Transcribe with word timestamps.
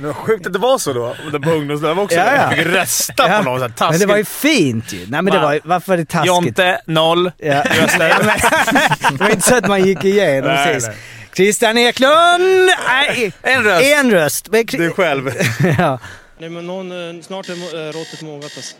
Det 0.00 0.06
var 0.06 0.14
sjukt 0.14 0.46
att 0.46 0.52
det 0.52 0.58
var 0.58 0.78
så 0.78 0.92
då. 0.92 1.16
På 1.42 1.50
ungdomslöv 1.50 1.98
också. 2.00 2.16
Ja, 2.16 2.24
ja. 2.26 2.32
Jag 2.42 2.50
fick 2.56 2.66
rösta 2.66 3.28
Ja. 3.28 3.38
på 3.38 3.42
någon 3.44 3.58
sån 3.60 3.70
här 3.70 3.76
taskig... 3.76 3.90
Men 3.92 4.00
det 4.00 4.06
var 4.06 4.16
ju 4.16 4.24
fint 4.24 4.92
ju. 4.92 4.98
Nej 4.98 5.22
men 5.22 5.24
det 5.24 5.38
Va? 5.38 5.44
var 5.44 5.60
varför 5.64 5.92
var 5.92 5.96
det 5.96 6.04
taskigt? 6.04 6.26
Jonte, 6.26 6.80
noll. 6.86 7.32
Ja. 7.38 7.62
Men, 7.98 8.08
det 9.18 9.24
var 9.24 9.30
inte 9.30 9.46
så 9.48 9.54
att 9.56 9.68
man 9.68 9.84
gick 9.86 10.04
igenom 10.04 10.50
Nej, 10.50 10.66
precis. 10.74 10.88
nej. 10.88 10.96
Christian 11.34 11.78
Eklund! 11.78 12.70
Nej, 12.88 13.32
En 13.42 13.64
röst. 13.64 13.84
en 13.84 14.10
röst. 14.10 14.48
Men, 14.52 14.66
Du 14.66 14.90
själv. 14.90 15.30
ja. 15.78 15.98
Nej 16.38 16.50
men 16.50 16.66
någon, 16.66 17.16
eh, 17.16 17.22
snart 17.22 17.48
är 17.48 17.52
eh, 17.52 17.92
råttet 17.92 18.22
mogat 18.22 18.52
alltså. 18.56 18.76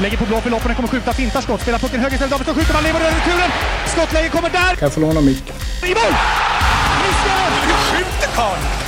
Lägger 0.00 0.16
på 0.16 0.24
blå 0.24 0.40
för 0.40 0.50
loppen, 0.50 0.74
kommer 0.74 0.88
skjuta, 0.88 1.12
fintar 1.12 1.40
skott, 1.40 1.62
spelar 1.62 1.78
pucken 1.78 2.00
höger 2.00 2.14
istället, 2.14 2.30
Davidsson 2.30 2.54
skjuter, 2.54 2.72
man 2.74 2.82
lever 2.82 3.00
över 3.00 3.10
returen! 3.10 3.50
Skottläge 3.86 4.28
kommer 4.28 4.50
där! 4.50 4.58
Kan 4.74 4.78
jag 4.80 4.92
få 4.92 5.00
låna 5.00 5.20
micken? 5.20 5.56
I 5.84 5.88
mål! 5.88 6.12
Missar! 7.02 7.50
Hur 7.66 7.96
skjuter 7.96 8.28
karln? 8.36 8.87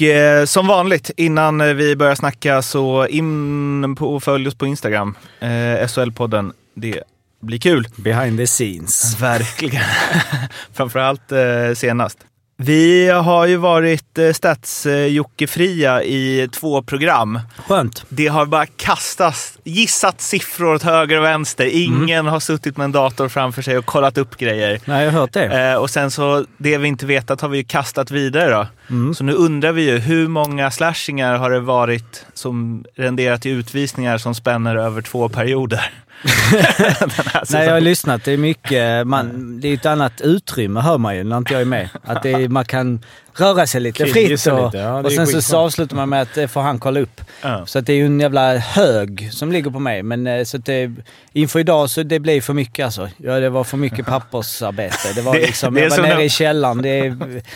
eh, 0.00 0.44
som 0.44 0.66
vanligt 0.66 1.10
innan 1.16 1.76
vi 1.76 1.96
börjar 1.96 2.14
snacka 2.14 2.62
så 2.62 3.06
in 3.06 3.96
på 3.98 4.14
och 4.14 4.22
följ 4.22 4.48
oss 4.48 4.54
på 4.54 4.66
Instagram. 4.66 5.14
Eh, 5.40 5.48
SHL-podden. 5.86 6.52
Det 6.74 7.02
blir 7.40 7.58
kul. 7.58 7.88
Behind 7.96 8.38
the 8.38 8.46
scenes. 8.46 9.20
Verkligen. 9.20 9.82
Framförallt 10.72 11.32
eh, 11.32 11.74
senast. 11.74 12.18
Vi 12.64 13.08
har 13.08 13.46
ju 13.46 13.56
varit 13.56 14.18
eh, 14.18 14.32
stats-jockefria 14.32 16.02
i 16.02 16.48
två 16.52 16.82
program. 16.82 17.40
Skönt. 17.66 18.04
Det 18.08 18.26
har 18.26 18.46
bara 18.46 18.66
kastats, 18.66 19.58
gissat 19.64 20.20
siffror 20.20 20.74
åt 20.74 20.82
höger 20.82 21.18
och 21.18 21.24
vänster. 21.24 21.66
Ingen 21.72 22.26
har 22.26 22.40
suttit 22.40 22.76
med 22.76 22.84
en 22.84 22.92
dator 22.92 23.28
framför 23.28 23.62
sig 23.62 23.78
och 23.78 23.86
kollat 23.86 24.18
upp 24.18 24.36
grejer. 24.36 24.80
Nej, 24.84 25.04
jag 25.04 25.12
har 25.12 25.20
hört 25.20 25.32
det. 25.32 25.70
Eh, 25.70 25.76
och 25.76 25.90
sen 25.90 26.10
så, 26.10 26.44
det 26.58 26.78
vi 26.78 26.88
inte 26.88 27.06
vetat 27.06 27.40
har 27.40 27.48
vi 27.48 27.58
ju 27.58 27.64
kastat 27.64 28.10
vidare 28.10 28.50
då. 28.50 28.66
Så 29.14 29.24
nu 29.24 29.32
undrar 29.32 29.72
vi 29.72 29.82
ju, 29.82 29.98
hur 29.98 30.28
många 30.28 30.70
slashingar 30.70 31.36
har 31.36 31.50
det 31.50 31.60
varit 31.60 32.26
som 32.34 32.84
renderat 32.94 33.46
i 33.46 33.50
utvisningar 33.50 34.18
som 34.18 34.34
spänner 34.34 34.76
över 34.76 35.02
två 35.02 35.28
perioder? 35.28 35.92
Här 36.24 37.44
Nej, 37.52 37.64
jag 37.66 37.72
har 37.72 37.80
lyssnat. 37.80 38.24
Det 38.24 38.32
är 38.32 38.36
mycket, 38.36 39.06
man, 39.06 39.60
det 39.60 39.68
är 39.68 39.74
ett 39.74 39.86
annat 39.86 40.20
utrymme 40.20 40.80
hör 40.80 40.98
man 40.98 41.16
ju 41.16 41.24
när 41.24 41.36
inte 41.38 41.52
jag 41.52 41.60
är 41.60 41.66
med. 41.66 41.88
Att 42.04 42.22
det 42.22 42.30
är, 42.32 42.48
man 42.48 42.64
kan 42.64 43.00
röra 43.36 43.66
sig 43.66 43.80
lite 43.80 44.06
fritt 44.06 44.46
och, 44.46 44.64
lite, 44.64 44.78
ja, 44.78 44.96
det 44.96 45.02
och 45.02 45.12
sen 45.12 45.26
så, 45.26 45.42
så 45.42 45.56
avslutar 45.58 45.96
man 45.96 46.08
med 46.08 46.22
att 46.22 46.34
det 46.34 46.48
får 46.48 46.60
han 46.60 46.78
kolla 46.78 47.00
upp. 47.00 47.20
Ja. 47.42 47.66
Så 47.66 47.78
att 47.78 47.86
det 47.86 47.92
är 47.92 47.96
ju 47.96 48.06
en 48.06 48.20
jävla 48.20 48.56
hög 48.58 49.28
som 49.32 49.52
ligger 49.52 49.70
på 49.70 49.78
mig. 49.78 50.02
Men 50.02 50.26
eh, 50.26 50.44
så 50.44 50.56
att 50.56 50.64
det, 50.66 50.90
inför 51.32 51.58
idag 51.60 51.90
så 51.90 52.02
det 52.02 52.18
blev 52.20 52.40
för 52.40 52.54
mycket 52.54 52.84
alltså. 52.84 53.08
Ja, 53.16 53.40
det 53.40 53.50
var 53.50 53.64
för 53.64 53.76
mycket 53.76 54.06
pappersarbete. 54.06 55.12
Det 55.14 55.22
var 55.22 55.34
Det- 55.34 55.40
liksom, 55.40 55.74
det 55.74 55.80
är 55.80 55.82
jag 55.82 55.90
var 55.90 55.96
som 55.96 56.04
nere 56.06 56.14
när- 56.14 56.22
i 56.24 56.28
källaren. 56.28 56.82
Det 56.82 56.88
är, 56.98 57.42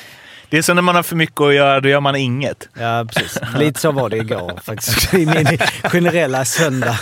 Det 0.51 0.59
är 0.59 0.63
så 0.63 0.75
när 0.75 0.83
man 0.83 0.95
har 0.95 1.03
för 1.03 1.17
mycket 1.17 1.41
att 1.41 1.55
göra, 1.55 1.81
då 1.81 1.89
gör 1.89 2.01
man 2.01 2.17
inget. 2.17 2.69
ja, 2.79 3.07
precis. 3.15 3.39
Lite 3.59 3.81
så 3.81 3.93
var 3.93 4.09
det 4.11 4.17
igår 4.17 4.61
faktiskt. 4.65 5.15
I 5.15 5.27
min 5.27 5.59
generella 5.85 6.45
söndag. 6.45 6.99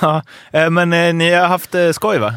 Ja, 0.00 0.22
eh, 0.52 0.70
men 0.70 0.92
eh, 0.92 1.14
ni 1.14 1.30
har 1.30 1.46
haft 1.46 1.74
eh, 1.74 1.90
skoj 1.90 2.18
va? 2.18 2.34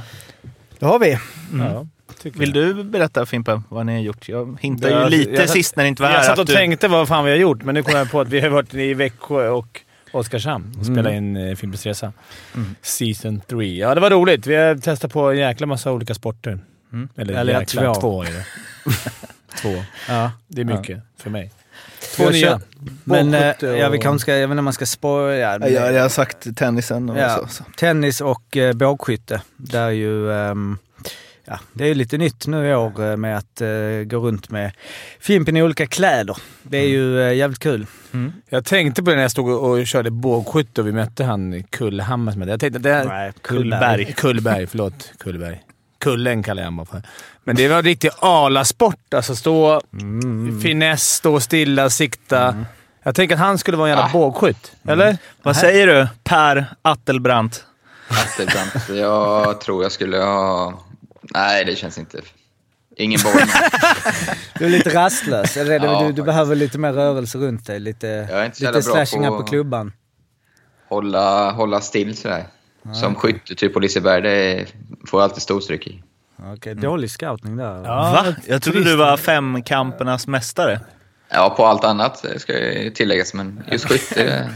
Det 0.79 0.85
har 0.85 0.99
vi. 0.99 1.17
Ja, 1.59 1.87
tycker 2.21 2.39
Vill 2.39 2.55
jag. 2.55 2.75
du 2.75 2.83
berätta 2.83 3.25
Fimpen 3.25 3.63
vad 3.69 3.85
ni 3.85 3.93
har 3.93 3.99
gjort? 4.01 4.29
Jag 4.29 4.57
hintade 4.61 4.93
Ja, 4.93 5.03
ju 5.03 5.09
lite 5.09 5.31
jag 5.31 5.49
sist 5.49 5.75
när 5.75 5.83
ni 5.83 5.87
inte 5.89 6.01
var 6.01 6.09
här. 6.09 6.15
Jag 6.15 6.25
satt 6.25 6.33
att 6.33 6.39
och 6.39 6.45
du- 6.45 6.53
tänkte 6.53 6.87
vad 6.87 7.07
fan 7.07 7.25
vi 7.25 7.31
har 7.31 7.37
gjort, 7.37 7.63
men 7.63 7.75
nu 7.75 7.83
kom 7.83 7.95
jag 7.95 8.11
på 8.11 8.21
att 8.21 8.29
vi 8.29 8.39
har 8.41 8.49
varit 8.49 8.73
i 8.73 8.93
Växjö 8.93 9.49
och 9.49 9.81
Oskarshamn 10.11 10.75
och 10.79 10.85
spelat 10.85 11.13
in 11.13 11.37
eh, 11.37 11.55
Fimpens 11.55 11.85
Resa. 11.85 12.13
Season 12.81 13.41
3. 13.47 13.65
Ja, 13.77 13.95
det 13.95 14.01
var 14.01 14.09
roligt. 14.09 14.47
Vi 14.47 14.55
har 14.55 14.75
testat 14.75 15.13
på 15.13 15.31
en 15.31 15.37
jäkla 15.37 15.67
massa 15.67 15.91
olika 15.91 16.13
sporter. 16.13 16.59
Eller, 17.17 17.33
Eller 17.33 17.59
jäkla, 17.59 17.93
två. 17.93 18.01
två 18.01 18.23
är 18.23 18.31
det. 18.31 18.45
två. 19.61 19.83
Ja. 20.09 20.31
Det 20.47 20.61
är 20.61 20.65
mycket 20.65 20.99
för 21.19 21.29
mig. 21.29 21.51
Två 22.15 22.29
nya. 22.29 22.61
Men 23.03 23.33
eh, 23.33 23.49
och- 23.49 23.63
ja, 23.63 23.89
vi 23.89 23.97
kanske 23.97 24.19
ska, 24.19 24.31
jag 24.31 24.47
vet 24.47 24.51
inte 24.51 24.59
om 24.59 24.63
man 24.65 24.73
ska 24.73 24.85
spåra... 24.85 25.37
Ja, 25.37 25.57
Ja, 25.67 25.91
jag 25.91 26.01
har 26.01 26.09
sagt 26.09 26.47
tennisen 26.57 27.09
och 27.09 27.17
Ja, 27.17 27.29
så. 27.29 27.47
så. 27.47 27.63
tennis 27.77 28.21
och 28.21 28.57
eh, 28.57 28.73
bågskytte. 28.73 29.41
Där 29.57 29.81
är 29.85 29.89
ju, 29.91 30.31
ehm, 30.33 30.77
ja, 31.45 31.59
det 31.73 31.83
är 31.83 31.87
ju 31.87 31.93
lite 31.93 32.17
nytt 32.17 32.47
nu 32.47 32.69
i 32.69 32.75
år 32.75 33.03
eh, 33.11 33.17
med 33.17 33.37
att 33.37 33.61
eh, 33.61 33.67
gå 34.05 34.17
runt 34.17 34.49
med 34.49 34.71
Fimpen 35.19 35.57
i 35.57 35.63
olika 35.63 35.87
kläder. 35.87 36.37
Det 36.63 36.77
är 36.77 36.87
ju 36.87 37.21
eh, 37.21 37.33
jävligt 37.33 37.59
kul. 37.59 37.85
Jag 38.49 38.65
tänkte 38.65 39.03
på 39.03 39.09
det 39.09 39.15
när 39.15 39.21
jag 39.23 39.31
stod 39.31 39.49
och 39.49 39.69
och 39.79 39.87
körde 39.87 40.11
bågskytte 40.11 40.81
och 40.81 40.87
vi 40.87 40.91
mötte 40.91 41.23
han 41.23 41.63
Kullhammar 41.63 42.31
som. 42.31 42.41
Jag 42.41 42.59
tänkte 42.59 42.77
att 42.77 42.83
det 42.83 42.93
här... 42.93 43.05
Nej, 43.05 43.33
Kullberg. 43.41 44.13
Kullberg, 44.17 44.67
förlåt. 44.67 45.11
Kullberg. 45.19 45.61
Kullen 46.05 46.43
kallar 46.43 46.63
jag 46.63 46.67
honom 46.71 46.85
för. 46.85 47.01
Men 47.43 47.55
det 47.55 47.67
var 47.67 47.77
en 47.77 47.83
riktig 47.83 48.09
alasport. 48.19 49.13
Alltså 49.13 49.35
stå... 49.35 49.81
Finess, 50.63 51.03
stå 51.13 51.39
stilla, 51.39 51.89
sikta. 51.89 52.65
Jag 53.03 53.15
tänker 53.15 53.35
att 53.35 53.41
han 53.41 53.57
skulle 53.57 53.77
vara 53.77 53.89
en 53.89 53.97
jävla 53.97 54.11
bågskytt. 54.13 54.71
Eller? 54.87 55.17
Vad 55.43 55.55
säger 55.55 55.87
du, 55.87 56.07
Per 56.23 56.65
Attelbrandt? 56.81 57.65
Attelbrandt. 58.09 58.89
Jag 58.89 59.61
tror 59.61 59.83
jag 59.83 59.91
skulle 59.91 60.17
ha... 60.17 60.73
Nej, 61.21 61.65
det 61.65 61.75
känns 61.75 61.97
inte... 61.97 62.21
Ingen 62.97 63.19
boll. 63.23 63.33
Du 64.59 64.65
är 64.65 64.69
lite 64.69 64.89
rastlös. 64.95 65.57
Eller 65.57 65.71
är 65.75 65.79
det, 65.79 65.85
Ja, 65.85 66.03
du, 66.03 66.11
du 66.11 66.23
behöver 66.23 66.55
lite 66.55 66.77
mer 66.77 66.93
rörelse 66.93 67.37
runt 67.37 67.65
dig. 67.67 67.79
Lite, 67.79 68.07
Jag 68.07 68.39
är 68.41 68.45
inte 68.45 68.57
så 68.57 68.65
lite 68.65 68.81
slashingar 68.81 69.29
på- 69.29 69.37
på 69.37 69.43
klubban. 69.43 69.93
hålla, 70.89 71.51
hålla 71.51 71.81
still 71.81 72.17
sådär. 72.17 72.45
Som 72.93 73.15
skytt, 73.15 73.57
typ 73.57 73.73
på 73.73 73.79
Liseberg, 73.79 74.21
det 74.21 74.65
får 75.07 75.19
jag 75.19 75.23
alltid 75.23 75.41
storstryk 75.43 75.87
i. 75.87 76.03
Okej, 76.53 76.75
dålig 76.75 77.11
scouting 77.11 77.57
där. 77.57 77.81
Va? 77.81 78.35
Jag 78.47 78.61
trodde 78.61 78.83
du 78.83 78.95
var 78.95 79.17
femkampernas 79.17 80.27
mästare. 80.27 80.79
Ja, 81.29 81.53
på 81.57 81.65
allt 81.65 81.83
annat 81.83 82.25
eh, 82.25 82.37
ska 82.37 82.59
jag 82.59 82.95
tilläggas, 82.95 83.33
men 83.33 83.63
just 83.71 83.85
skytt, 83.85 84.09
det, 84.15 84.49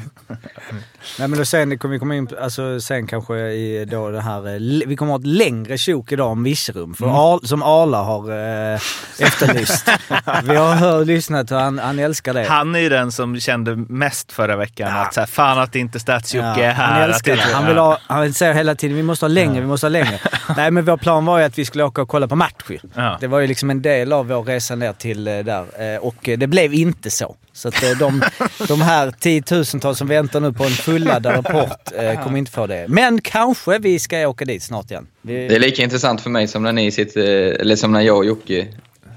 Nej 1.19 1.27
men 1.27 1.39
då 1.39 1.45
sen 1.45 1.77
kommer 1.79 1.93
vi 1.93 1.99
komma 1.99 2.15
in, 2.15 2.29
alltså 2.41 2.79
sen 2.79 3.07
kanske 3.07 3.35
i 3.37 3.85
då 3.85 4.09
det 4.09 4.21
här, 4.21 4.47
eh, 4.47 4.59
vi 4.87 4.95
kommer 4.95 5.11
ha 5.11 5.19
ett 5.19 5.27
längre 5.27 5.77
tjok 5.77 6.11
idag 6.11 6.31
om 6.31 6.43
Virserum. 6.43 6.93
För 6.93 7.05
Mm. 7.05 7.15
Al, 7.15 7.47
som 7.47 7.63
Arla 7.63 8.01
har 8.03 8.31
eh, 8.73 8.79
efterlyst. 9.19 9.87
vi 10.43 10.55
har 10.55 10.75
hört, 10.75 11.07
lyssnat 11.07 11.51
och 11.51 11.57
han, 11.59 11.79
han 11.79 11.99
älskar 11.99 12.33
det. 12.33 12.45
Han 12.49 12.75
är 12.75 12.79
ju 12.79 12.89
den 12.89 13.11
som 13.11 13.39
kände 13.39 13.75
mest 13.75 14.31
förra 14.31 14.55
veckan 14.55 14.97
att 14.97 15.13
så 15.13 15.19
här, 15.19 15.27
fan 15.27 15.59
att 15.59 15.75
inte 15.75 15.99
stats 15.99 16.33
Ja, 16.35 16.41
är 16.41 16.71
här. 16.71 16.91
han 16.93 17.01
älskar 17.01 17.35
det. 17.35 17.41
Han, 17.41 17.65
vill 17.67 17.77
ha, 17.77 17.97
han 18.07 18.33
säger 18.33 18.53
hela 18.53 18.75
tiden 18.75 18.97
vi 18.97 19.03
måste 19.03 19.25
ha 19.25 19.27
längre, 19.27 19.61
vi 19.61 19.67
måste 19.67 19.85
ha 19.85 19.89
längre. 19.89 20.19
Nej 20.57 20.71
men 20.71 20.85
vår 20.85 20.97
plan 20.97 21.25
var 21.25 21.39
ju 21.39 21.45
att 21.45 21.57
vi 21.57 21.65
skulle 21.65 21.83
åka 21.83 22.01
och 22.01 22.07
kolla 22.09 22.27
på 22.27 22.35
match. 22.35 22.53
Ja. 22.95 23.17
Det 23.19 23.27
var 23.27 23.39
ju 23.39 23.47
liksom 23.47 23.69
en 23.69 23.81
del 23.81 24.13
av 24.13 24.27
vår 24.27 24.43
resa 24.43 24.75
ner 24.75 24.93
till 24.93 25.27
eh, 25.27 25.39
där. 25.39 25.93
Eh, 25.95 25.99
Och 25.99 26.15
det 26.37 26.47
blev 26.47 26.73
inte 26.73 27.09
så. 27.11 27.35
Så 27.53 27.67
att 27.67 27.83
de, 27.99 28.23
de 28.67 28.81
här 28.81 29.11
tiotusentals 29.11 29.97
som 29.97 30.07
väntar 30.07 30.39
nu 30.39 30.53
på 30.53 30.63
en 30.63 30.71
fulladdad 30.91 31.35
rapport 31.35 31.91
eh, 31.97 32.23
kommer 32.23 32.37
inte 32.37 32.51
få 32.51 32.67
det. 32.67 32.85
Men 32.87 33.21
kanske 33.21 33.77
vi 33.79 33.99
ska 33.99 34.27
åka 34.27 34.45
dit 34.45 34.63
snart 34.63 34.91
igen. 34.91 35.07
Vi, 35.21 35.47
det 35.47 35.55
är 35.55 35.59
lika 35.59 35.83
intressant 35.83 36.21
för 36.21 36.29
mig 36.29 36.47
som 36.47 36.63
när 36.63 36.71
ni 36.73 36.91
sitter, 36.91 37.21
eller 37.61 37.75
som 37.75 37.91
när 37.91 38.01
jag 38.01 38.17
och 38.17 38.25
Jocke 38.25 38.67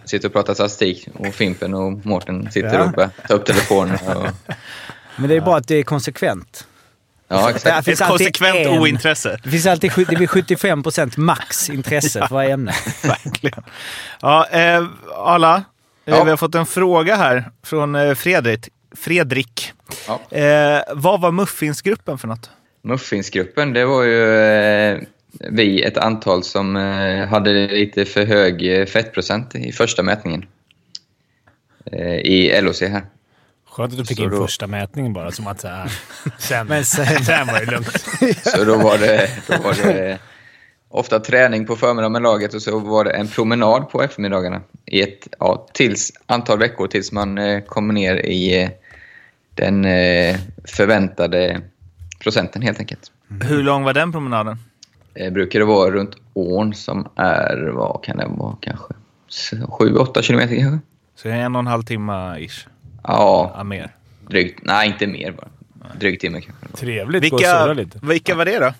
sitter 0.04 0.28
och 0.28 0.32
pratar 0.34 0.54
statistik 0.54 1.08
och 1.14 1.34
Fimpen 1.34 1.74
och 1.74 2.06
Mårten 2.06 2.50
sitter 2.52 2.74
Ja. 2.74 2.84
och 2.84 2.90
bara 2.92 3.10
tar 3.28 3.34
upp 3.34 3.44
telefonen. 3.46 3.98
Och, 4.16 4.26
Men 5.16 5.28
det 5.28 5.36
är 5.36 5.40
bara 5.40 5.56
att 5.56 5.68
det 5.68 5.76
är 5.76 5.82
konsekvent. 5.82 6.66
ja, 7.28 7.50
exakt. 7.50 7.66
Ett 7.78 7.84
finns 7.84 8.00
alltid 8.00 8.26
konsekvent 8.26 8.66
en. 8.66 8.78
ointresse. 8.80 9.38
Det 9.44 9.50
finns 9.50 9.66
alltid 9.66 9.92
det 9.96 10.16
blir 10.16 10.26
75% 10.26 11.12
max 11.18 11.70
intresse 11.70 12.20
för 12.28 12.34
varje 12.34 12.52
ämne. 12.52 12.72
Verkligen. 13.02 13.62
Ja, 14.20 14.46
eh, 14.50 14.84
Arla, 15.16 15.56
eh, 15.56 15.62
Ja. 16.04 16.24
vi 16.24 16.30
har 16.30 16.36
fått 16.36 16.54
en 16.54 16.66
fråga 16.66 17.16
här 17.16 17.50
från 17.64 17.94
eh, 17.94 18.14
Fredrik. 18.14 18.68
Fredrik. 18.94 19.72
Ja. 20.06 20.38
Eh, 20.38 20.82
vad 20.94 21.20
var 21.20 21.32
Muffinsgruppen 21.32 22.18
för 22.18 22.28
något? 22.28 22.50
Muffinsgruppen, 22.82 23.72
det 23.72 23.84
var 23.84 24.02
ju 24.02 24.36
eh, 24.36 24.98
vi, 25.50 25.82
ett 25.82 25.96
antal 25.96 26.44
som 26.44 26.76
eh, 26.76 27.26
hade 27.28 27.52
lite 27.68 28.04
för 28.04 28.24
hög 28.24 28.80
eh, 28.80 28.86
fettprocent 28.86 29.54
i 29.54 29.72
första 29.72 30.02
mätningen. 30.02 30.44
Eh, 31.92 32.16
I 32.16 32.60
LOC 32.62 32.80
här. 32.80 33.02
Skönt 33.70 33.92
att 33.92 33.98
du 33.98 34.04
fick 34.04 34.16
Så 34.18 34.24
in 34.24 34.30
då- 34.30 34.46
första 34.46 34.66
mätningen 34.66 35.12
bara, 35.12 35.30
som 35.30 35.46
att 35.46 35.60
så 35.60 35.68
här, 35.68 35.92
sen, 36.38 36.66
Men 36.66 36.84
sen- 36.84 37.06
sen 37.24 37.46
var 37.46 37.60
det 37.60 37.70
lugnt. 37.70 38.00
Så 38.42 38.64
då 38.64 38.76
var 38.76 38.98
det, 38.98 39.30
då 39.46 39.56
var 39.62 39.74
det 39.74 40.18
ofta 40.88 41.20
träning 41.20 41.66
på 41.66 41.76
förmiddagen 41.76 42.12
med 42.12 42.22
laget 42.22 42.54
och 42.54 42.62
så 42.62 42.78
var 42.78 43.04
det 43.04 43.10
en 43.10 43.28
promenad 43.28 43.90
på 43.90 44.02
eftermiddagarna 44.02 44.60
i 44.86 45.02
ett 45.02 45.28
ja, 45.38 45.68
tills, 45.74 46.12
antal 46.26 46.58
veckor 46.58 46.86
tills 46.86 47.12
man 47.12 47.38
eh, 47.38 47.60
kom 47.60 47.88
ner 47.88 48.14
i 48.16 48.62
eh, 48.62 48.68
den 49.54 49.84
eh, 49.84 50.36
förväntade 50.64 51.60
procenten 52.20 52.62
helt 52.62 52.78
enkelt. 52.78 53.12
Hur 53.42 53.62
lång 53.62 53.82
var 53.82 53.94
den 53.94 54.12
promenaden? 54.12 54.58
Eh, 55.14 55.32
brukar 55.32 55.58
det 55.58 55.64
vara 55.64 55.90
runt 55.90 56.16
ån 56.34 56.74
som 56.74 57.08
är, 57.16 57.70
vad 57.74 58.04
kan 58.04 58.16
det 58.16 58.26
vara, 58.28 58.56
kanske 58.60 58.94
7-8 59.30 60.22
kilometer 60.22 60.56
kanske? 60.56 60.78
Så 61.16 61.28
det 61.28 61.34
är 61.34 61.38
en 61.38 61.54
och 61.56 61.60
en 61.60 61.66
halv 61.66 61.82
timme 61.82 62.38
ish. 62.38 62.66
Ja, 63.04 63.52
Ja, 63.56 63.64
mer. 63.64 63.90
drygt. 64.28 64.60
Nej, 64.62 64.88
inte 64.88 65.06
mer 65.06 65.32
bara. 65.32 65.48
Drygt 65.98 66.20
timme 66.20 66.40
kanske. 66.40 66.76
Trevligt. 66.76 67.22
Vilka, 67.24 67.66
lite. 67.72 67.98
vilka 68.02 68.34
var 68.34 68.44
det 68.44 68.58
då? 68.58 68.72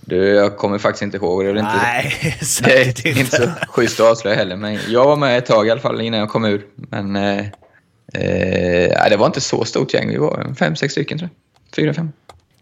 Du, 0.00 0.16
jag 0.28 0.56
kommer 0.56 0.78
faktiskt 0.78 1.02
inte 1.02 1.16
ihåg. 1.16 1.42
Jag 1.44 1.48
vill 1.48 1.58
inte, 1.58 1.76
Nej, 1.82 2.14
det 2.64 3.06
är 3.06 3.18
inte 3.18 3.36
så 3.36 3.48
schysst 3.68 4.00
att 4.00 4.06
avslöja 4.06 4.36
heller. 4.36 4.56
Men 4.56 4.78
jag 4.88 5.04
var 5.04 5.16
med 5.16 5.38
ett 5.38 5.46
tag 5.46 5.66
i 5.66 5.70
alla 5.70 5.80
fall 5.80 6.00
innan 6.00 6.20
jag 6.20 6.28
kom 6.28 6.44
ur. 6.44 6.66
Men 6.74 7.16
eh, 7.16 7.44
eh, 8.14 9.08
det 9.10 9.16
var 9.18 9.26
inte 9.26 9.40
så 9.40 9.64
stort 9.64 9.94
gäng. 9.94 10.08
Vi 10.08 10.16
var 10.16 10.54
fem, 10.58 10.76
sex 10.76 10.92
stycken 10.92 11.18
tror 11.18 11.30
jag. 11.30 11.74
Fyra, 11.76 11.94
fem. 11.94 12.12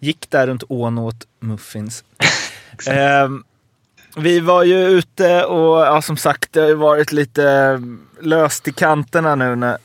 Gick 0.00 0.30
där 0.30 0.46
runt 0.46 0.62
ån 0.68 0.98
åt 0.98 1.26
muffins. 1.40 2.04
Ehm, 2.90 3.44
vi 4.16 4.40
var 4.40 4.62
ju 4.62 4.86
ute 4.86 5.44
och 5.44 5.78
ja, 5.78 6.02
som 6.02 6.16
sagt 6.16 6.52
det 6.52 6.60
har 6.60 6.68
ju 6.68 6.74
varit 6.74 7.12
lite 7.12 7.78
löst 8.20 8.68
i 8.68 8.72
kanterna 8.72 9.34
nu 9.34 9.56
när, 9.56 9.78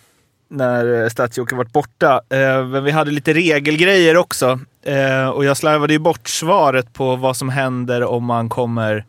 när 0.47 1.09
Stadsjocke 1.09 1.55
varit 1.55 1.71
borta. 1.71 2.21
Eh, 2.29 2.65
men 2.65 2.83
vi 2.83 2.91
hade 2.91 3.11
lite 3.11 3.33
regelgrejer 3.33 4.17
också. 4.17 4.59
Eh, 4.83 5.29
och 5.29 5.45
jag 5.45 5.57
slarvade 5.57 5.93
ju 5.93 5.99
bort 5.99 6.27
svaret 6.27 6.93
på 6.93 7.15
vad 7.15 7.37
som 7.37 7.49
händer 7.49 8.03
om 8.03 8.25
man 8.25 8.49
kommer 8.49 9.05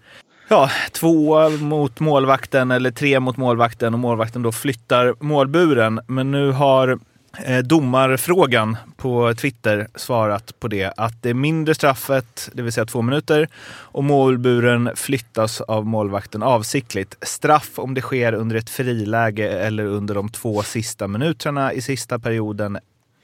ja, 0.53 0.71
två 0.93 1.49
mot 1.51 2.01
målvakten 2.01 2.71
eller 2.71 2.91
tre 2.91 3.21
mot 3.21 3.37
målvakten 3.37 3.95
och 3.95 4.01
målvakten 4.01 4.43
då 4.43 4.53
flyttar 4.53 5.15
målburen. 5.21 6.01
Men 6.07 6.31
nu 6.31 6.51
har 6.51 6.99
eh, 7.45 7.59
domarfrågan 7.59 8.77
på 8.97 9.35
Twitter 9.35 9.89
svarat 9.95 10.61
på 10.61 10.69
det. 10.69 10.93
Att 10.97 11.23
det 11.23 11.31
är 11.31 11.35
mindre 11.35 11.75
straffet, 11.75 12.51
det 12.53 12.63
vill 12.63 12.73
säga 12.73 12.87
två 12.87 13.03
minuter, 13.03 13.49
och 13.67 14.05
målburen 14.05 14.91
flyttas 14.95 15.61
av 15.61 15.87
målvakten 15.87 16.43
avsiktligt. 16.43 17.17
Straff 17.23 17.79
om 17.79 17.95
det 17.95 18.01
sker 18.01 18.33
under 18.33 18.57
ett 18.57 18.71
friläge 18.71 19.49
eller 19.49 19.85
under 19.85 20.15
de 20.15 20.29
två 20.29 20.63
sista 20.63 21.09
minuterna 21.09 21.73
i 21.73 21.81
sista 21.81 22.19
perioden 22.19 22.79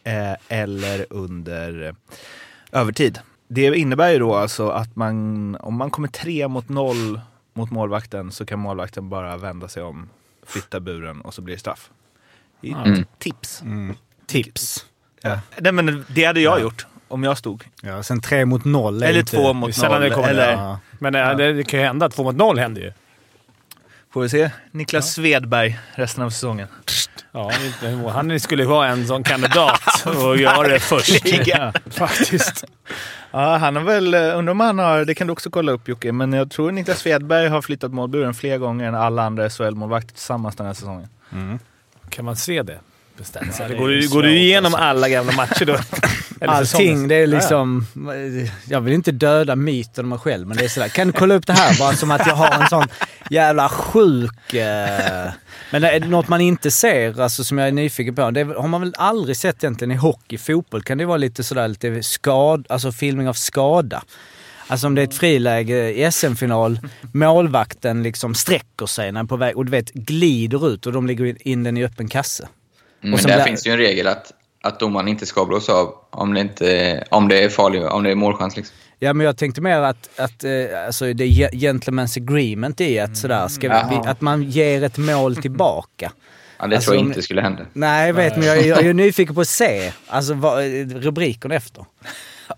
eh, 0.05 0.35
eller 0.49 1.07
under 1.11 1.87
eh, 1.87 2.81
övertid. 2.81 3.19
Det 3.49 3.77
innebär 3.79 4.11
ju 4.11 4.19
då 4.19 4.35
alltså 4.35 4.69
att 4.69 4.97
man, 4.97 5.57
om 5.61 5.75
man 5.75 5.91
kommer 5.91 6.09
tre 6.09 6.49
mot 6.49 6.69
noll 6.69 7.21
mot 7.55 7.71
målvakten 7.71 8.33
så 8.33 8.47
kan 8.47 8.59
målvakten 8.59 9.09
bara 9.09 9.37
vända 9.37 9.69
sig 9.69 9.83
om, 9.83 10.09
flytta 10.47 10.81
buren 10.81 11.21
och 11.21 11.35
så 11.35 11.43
blir 11.43 11.55
det 11.55 11.61
straff. 11.61 11.91
Det 12.61 12.69
är 12.71 12.81
ett 12.81 12.87
Mm. 12.87 13.05
tips. 13.19 13.63
Tips. 14.27 14.87
Ja. 15.23 15.41
Nej, 15.61 15.73
men 15.73 16.05
det 16.09 16.25
hade 16.25 16.41
jag 16.41 16.61
gjort 16.61 16.87
om 17.09 17.25
jag 17.25 17.39
stod. 17.39 17.65
Ja, 17.83 18.03
sen 18.03 18.21
tre 18.21 18.45
mot 18.45 18.65
noll 18.65 19.03
Eller 19.03 19.21
inte... 19.21 19.37
två 19.37 19.53
mot 19.53 19.75
sällan 19.75 20.01
noll. 20.01 20.09
det 20.09 20.15
kommer. 20.15 20.29
Eller, 20.29 20.53
Ja. 20.53 20.79
Men 20.99 21.15
äh, 21.15 21.37
det, 21.37 21.53
det 21.53 21.65
kan 21.65 21.81
ju 21.81 21.87
hända. 21.87 22.09
Två 22.09 22.23
mot 22.25 22.37
noll 22.37 22.59
händer 22.59 22.83
ju. 22.83 22.93
Får 24.13 24.21
vi 24.23 24.29
se. 24.29 24.51
Niklas 24.71 25.13
Svedberg 25.15 25.79
resten 25.95 26.25
av 26.25 26.31
säsongen. 26.31 26.69
Ja, 27.33 27.53
han 28.13 28.41
skulle 28.41 28.65
vara 28.65 28.89
en 28.89 29.07
sån 29.07 29.23
kandidat 29.25 30.07
och 30.07 30.37
göra 30.37 30.69
det 30.69 30.81
först. 30.81 31.25
Liga. 31.25 31.73
Faktiskt. 31.91 32.65
Ja, 33.31 33.57
han 33.57 33.77
har 33.77 33.83
väl, 33.83 34.15
eh, 34.15 34.39
undrar 34.39 34.51
om 34.51 34.61
han 34.61 34.79
har, 34.79 35.05
det 35.05 35.15
kan 35.15 35.27
du 35.27 35.33
också 35.33 35.51
kolla 35.51 35.73
upp 35.73 35.89
Jocke, 35.89 36.13
men 36.13 36.33
jag 36.33 36.51
tror 36.51 36.73
Niklas 36.73 36.99
Svedberg 36.99 37.49
har 37.49 37.63
flyttat 37.63 37.93
målburen 37.93 38.35
fler 38.35 38.59
gånger 38.59 38.89
än 38.89 38.95
alla 38.95 39.23
andra 39.23 39.49
SHL-målvakter 39.49 40.15
tillsammans 40.15 40.57
den 40.57 40.67
här 40.67 40.75
säsongen. 40.75 41.09
Kan 42.11 42.25
man 42.25 42.37
se 42.37 42.63
det? 42.63 42.79
Bestämt. 43.19 43.57
Ja, 43.59 43.69
det 43.69 43.75
går, 43.75 43.89
du, 43.89 44.09
går 44.09 44.23
du 44.23 44.37
igenom 44.39 44.75
alltså. 44.75 44.89
alla 44.89 45.09
gamla 45.09 45.33
matcher 45.33 45.65
då? 45.65 45.73
Eller 46.41 46.53
Allting, 46.53 47.09
det 47.09 47.15
är 47.15 47.19
Ja, 47.19 47.27
ja. 47.27 47.35
liksom... 47.35 47.87
Jag 48.65 48.81
vill 48.81 48.95
inte 48.95 49.13
döda 49.13 49.57
myten 49.57 50.05
om 50.05 50.09
mig 50.09 50.19
själv, 50.19 50.47
men 50.47 50.57
det 50.57 50.65
är 50.65 50.69
sådär. 50.69 50.89
Kan 50.89 51.07
du 51.07 51.13
kolla 51.13 51.35
upp 51.35 51.47
det 51.47 51.53
här? 51.53 51.79
Bara 51.79 51.93
som 51.93 52.11
att 52.11 52.27
jag 52.27 52.35
har 52.35 52.63
en 52.63 52.69
sån 52.69 52.87
jävla 53.31 53.69
sjuk... 53.69 54.55
Eh... 54.55 55.31
Men 55.71 55.83
det 55.83 55.91
är 55.91 56.01
något 56.01 56.29
man 56.29 56.41
inte 56.41 56.71
ser, 56.71 57.21
alltså 57.21 57.45
som 57.45 57.59
jag 57.59 57.69
är 57.69 57.73
nyfiken 57.73 58.15
på. 58.15 58.31
Det 58.31 58.45
har 58.45 58.69
man 58.69 58.81
väl 58.81 58.95
aldrig 58.99 59.37
sett 59.37 59.65
egentligen 59.65 59.93
i 59.93 59.95
hockey. 59.97 60.39
Fotboll 60.39 60.83
kan 60.83 60.99
det 60.99 61.07
vara 61.07 61.17
lite 61.17 61.45
sådär, 61.45 61.69
lite 61.69 62.03
skad, 62.03 62.67
alltså 62.69 62.93
filmning 62.93 63.29
av 63.29 63.33
skada. 63.33 64.03
Alltså 64.67 64.87
om 64.87 64.95
det 64.95 65.03
är 65.03 65.07
ett 65.07 65.15
friläge 65.15 65.91
i 65.93 66.13
SM-final, 66.13 66.79
målvakten 67.13 68.03
liksom 68.03 68.35
sträcker 68.35 68.87
sig 68.87 69.13
när 69.13 69.25
på 69.25 69.37
väg 69.37 69.57
och 69.57 69.65
du 69.65 69.71
vet 69.71 69.93
glider 69.93 70.69
ut 70.69 70.87
och 70.87 70.93
de 70.93 71.07
lägger 71.07 71.49
in 71.49 71.65
den 71.65 71.77
i 71.77 71.85
öppen 71.85 72.09
kasse. 72.09 72.49
Men 73.01 73.13
Och 73.15 73.21
sen 73.21 73.31
där 73.31 73.39
där- 73.39 73.45
finns 73.45 73.67
ju 73.67 73.71
en 73.73 73.79
regel 73.79 74.07
att, 74.07 74.33
att 74.63 74.81
domaren 74.81 75.09
inte 75.09 75.27
ska 75.27 75.45
blåsa 75.45 75.73
av 75.73 75.95
om 76.11 76.35
det, 76.35 76.41
inte, 76.41 77.05
om 77.11 77.29
det 77.29 77.45
är 77.45 77.49
farligt, 77.49 77.83
om 77.85 78.03
det 78.03 78.11
är 78.11 78.15
målchans. 78.15 78.57
Liksom. 78.57 78.77
Ja 78.99 79.13
men 79.13 79.27
jag 79.27 79.37
tänkte 79.37 79.61
mer 79.61 79.79
att, 79.81 80.09
att 80.21 80.45
eh, 80.45 80.51
alltså 80.87 81.13
det 81.13 81.25
är 81.25 81.51
gentleman's 81.51 82.23
agreement 82.23 82.81
i 82.81 82.99
att 82.99 83.17
sådär, 83.17 83.49
ska 83.49 83.69
vi, 83.91 83.97
att 84.09 84.21
man 84.21 84.43
ger 84.43 84.83
ett 84.85 84.99
mål 84.99 85.37
tillbaka. 85.37 86.13
Ja, 86.61 86.67
det 86.67 86.77
Alltså, 86.77 86.89
tror 86.91 86.97
jag 86.97 87.03
om- 87.03 87.09
inte 87.09 87.23
skulle 87.23 87.41
hända. 87.43 87.63
Nej 87.73 88.07
jag 88.07 88.15
vet 88.15 88.37
men 88.37 88.47
jag, 88.47 88.67
jag 88.67 88.87
är 88.87 88.95
nyfiken 88.95 89.35
på 89.35 89.41
att 89.41 89.49
se 89.49 89.93
alltså, 90.09 90.35
vad, 90.35 90.65
rubriken 91.03 91.51
efter. 91.51 91.85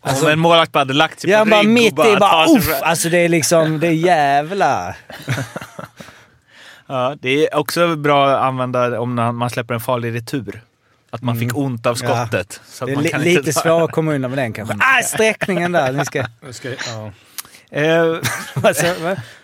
Alltså, 0.00 0.24
om 0.26 0.32
en 0.32 0.38
målvakt 0.38 0.72
bara 0.72 0.78
hade 0.78 0.92
lagt 0.94 1.20
sig 1.20 1.30
Ja 1.30 1.44
på 1.44 1.50
bara 1.50 1.60
rygg 1.60 1.68
mitt 1.68 1.98
och 1.98 2.06
i 2.06 2.16
bara 2.16 2.46
sig 2.46 2.56
uff! 2.56 2.82
Alltså 2.82 3.08
det 3.08 3.18
är 3.18 3.28
liksom, 3.28 3.80
det 3.80 3.86
är 3.86 3.92
jävla... 3.92 4.94
Ja, 6.86 7.16
det 7.20 7.46
är 7.46 7.56
också 7.56 7.96
bra 7.96 8.30
att 8.30 8.42
använda 8.42 9.00
om 9.00 9.14
man 9.14 9.34
man 9.34 9.50
släpper 9.50 9.74
en 9.74 9.80
farlig 9.80 10.14
retur. 10.14 10.60
Att 11.10 11.22
man 11.22 11.38
fick 11.38 11.56
ont 11.56 11.86
av 11.86 11.98
Ja. 12.02 12.08
skottet. 12.24 12.60
Så 12.66 12.84
att 12.84 12.88
Det 12.88 12.92
är 12.92 12.94
man 12.94 13.04
li, 13.04 13.10
kan 13.10 13.22
lite 13.22 13.52
svårare 13.52 13.84
att 13.84 13.92
komma 13.92 14.14
undan 14.14 14.30
med 14.30 14.38
den 14.38 14.52
kanske. 14.52 14.74
Ah, 14.80 15.02
sträckningen 15.02 15.72
där! 15.72 15.92
Ni 15.92 16.04
ska... 16.04 16.24
Ja. 16.86 17.12
Eh, 17.70 18.16
Alltså? 18.62 18.86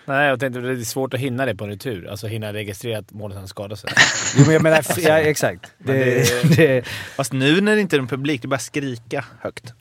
Nej, 0.04 0.28
jag 0.28 0.40
tänkte 0.40 0.58
att 0.60 0.64
det 0.66 0.70
är 0.72 0.84
svårt 0.84 1.14
att 1.14 1.20
hinna 1.20 1.46
det 1.46 1.54
på 1.56 1.64
en 1.64 1.70
retur. 1.70 2.08
Alltså 2.10 2.26
hinna 2.26 2.52
registrera 2.52 2.98
att 2.98 3.12
målet 3.12 3.48
skadar 3.48 3.76
sig. 3.76 3.90
jo 4.36 4.42
men 4.44 4.52
jag 4.52 4.62
menar, 4.62 4.84
ja 4.98 5.18
exakt. 5.18 5.66
Det, 5.78 6.28
det, 6.56 6.86
Fast 7.16 7.32
nu 7.32 7.60
när 7.60 7.74
det 7.74 7.80
inte 7.80 7.96
är 7.96 8.00
en 8.00 8.06
publik, 8.08 8.42
det 8.42 8.46
är 8.46 8.48
bara 8.48 8.58
skrika 8.58 9.24
högt. 9.40 9.72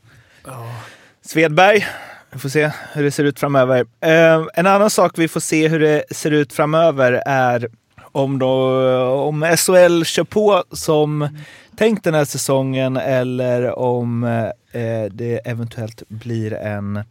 Svedberg, 1.25 1.87
vi 2.31 2.39
får 2.39 2.49
se 2.49 2.71
hur 2.93 3.03
det 3.03 3.11
ser 3.11 3.23
ut 3.23 3.39
framöver. 3.39 3.85
Eh, 4.01 4.45
en 4.53 4.67
annan 4.67 4.89
sak 4.89 5.11
vi 5.15 5.27
får 5.27 5.39
se 5.39 5.67
hur 5.67 5.79
det 5.79 6.03
ser 6.11 6.31
ut 6.31 6.53
framöver 6.53 7.11
är 7.25 7.67
om, 8.11 8.39
då, 8.39 8.79
om 9.09 9.41
SHL 9.57 10.03
kör 10.03 10.23
på 10.23 10.63
som 10.71 11.37
tänkt 11.77 12.03
den 12.03 12.13
här 12.13 12.25
säsongen 12.25 12.97
eller 12.97 13.79
om 13.79 14.23
eh, 14.71 15.05
det 15.11 15.39
eventuellt 15.45 16.03
blir 16.07 16.53
en 16.53 17.03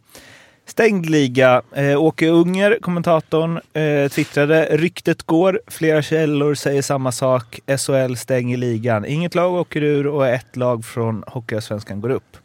stängd 0.65 1.05
liga. 1.05 1.61
Eh, 1.75 2.01
Åke 2.01 2.29
Unger, 2.29 2.77
kommentatorn, 2.81 3.59
eh, 3.73 4.09
twittrade 4.09 4.67
“Ryktet 4.71 5.23
går, 5.23 5.61
flera 5.67 6.01
källor 6.01 6.55
säger 6.55 6.81
samma 6.81 7.11
sak. 7.11 7.59
SHL 7.67 8.15
stänger 8.15 8.57
ligan. 8.57 9.05
Inget 9.05 9.35
lag 9.35 9.53
åker 9.53 9.83
ur 9.83 10.07
och 10.07 10.27
ett 10.27 10.55
lag 10.55 10.85
från 10.85 11.23
Hockeyallsvenskan 11.27 12.01
går 12.01 12.09
upp.” 12.09 12.37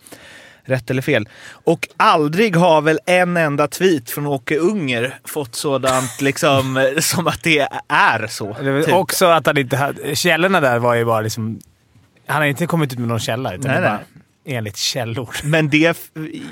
Rätt 0.64 0.90
eller 0.90 1.02
fel? 1.02 1.28
Och 1.50 1.88
aldrig 1.96 2.56
har 2.56 2.80
väl 2.80 2.98
en 3.06 3.36
enda 3.36 3.68
tweet 3.68 4.10
från 4.10 4.26
Åke 4.26 4.56
Unger 4.58 5.18
fått 5.24 5.54
sådant 5.54 6.20
liksom 6.20 6.76
eh, 6.76 7.00
som 7.00 7.26
att 7.26 7.42
det 7.42 7.68
är 7.88 8.26
så. 8.26 8.54
Typ. 8.54 8.94
Också 8.94 9.26
att 9.26 9.46
han 9.46 9.58
inte 9.58 9.76
hade... 9.76 10.16
Källorna 10.16 10.60
där 10.60 10.78
var 10.78 10.94
ju 10.94 11.04
bara 11.04 11.20
liksom... 11.20 11.60
Han 12.30 12.42
har 12.42 12.46
inte 12.46 12.66
kommit 12.66 12.92
ut 12.92 12.98
med 12.98 13.08
någon 13.08 13.18
källa, 13.20 13.54
utan 13.54 13.70
Nej, 13.70 13.80
det 13.80 13.88
var 13.88 13.98
nej. 14.44 14.56
enligt 14.56 14.76
källor. 14.76 15.28
Men 15.44 15.68
det 15.70 15.98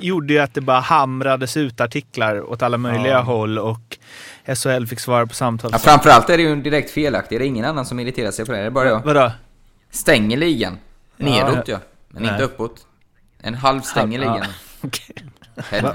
gjorde 0.01 0.33
ju 0.33 0.39
att 0.39 0.55
det 0.55 0.61
bara 0.61 0.81
hamrades 0.81 1.57
ut 1.57 1.81
artiklar 1.81 2.51
åt 2.51 2.63
alla 2.63 2.79
möjliga 2.79 3.13
Ja. 3.13 3.21
håll 3.21 3.59
och 3.59 3.99
SHL 4.57 4.87
fick 4.87 5.01
svara 5.01 5.27
på 5.27 5.35
samtal. 5.35 5.71
Ja, 5.73 5.79
framförallt 5.79 6.31
är 6.31 6.37
det 6.37 6.43
ju 6.43 6.57
direkt 6.63 6.91
felaktigt. 6.91 7.39
Det 7.39 7.45
är 7.45 7.47
ingen 7.47 7.65
annan 7.65 7.87
som 7.87 8.01
irriterar 8.01 8.31
sig 8.31 8.47
på 8.47 8.53
det. 8.53 8.59
Det 8.59 8.65
är 8.65 8.71
bara 8.71 8.89
jag. 8.89 9.01
Vadå? 9.05 9.33
Stänger 9.91 10.37
ligan. 10.37 10.79
Nedåt 11.17 11.69
ja. 11.69 11.79
Men 12.09 12.23
Nej. 12.23 12.33
inte 12.33 12.45
uppåt. 12.45 12.87
En 13.43 13.55
halv 13.55 13.81
stänger 13.81 14.19
Ja. 14.23 14.33
ligan. 14.35 14.47
Helvete. 14.83 15.23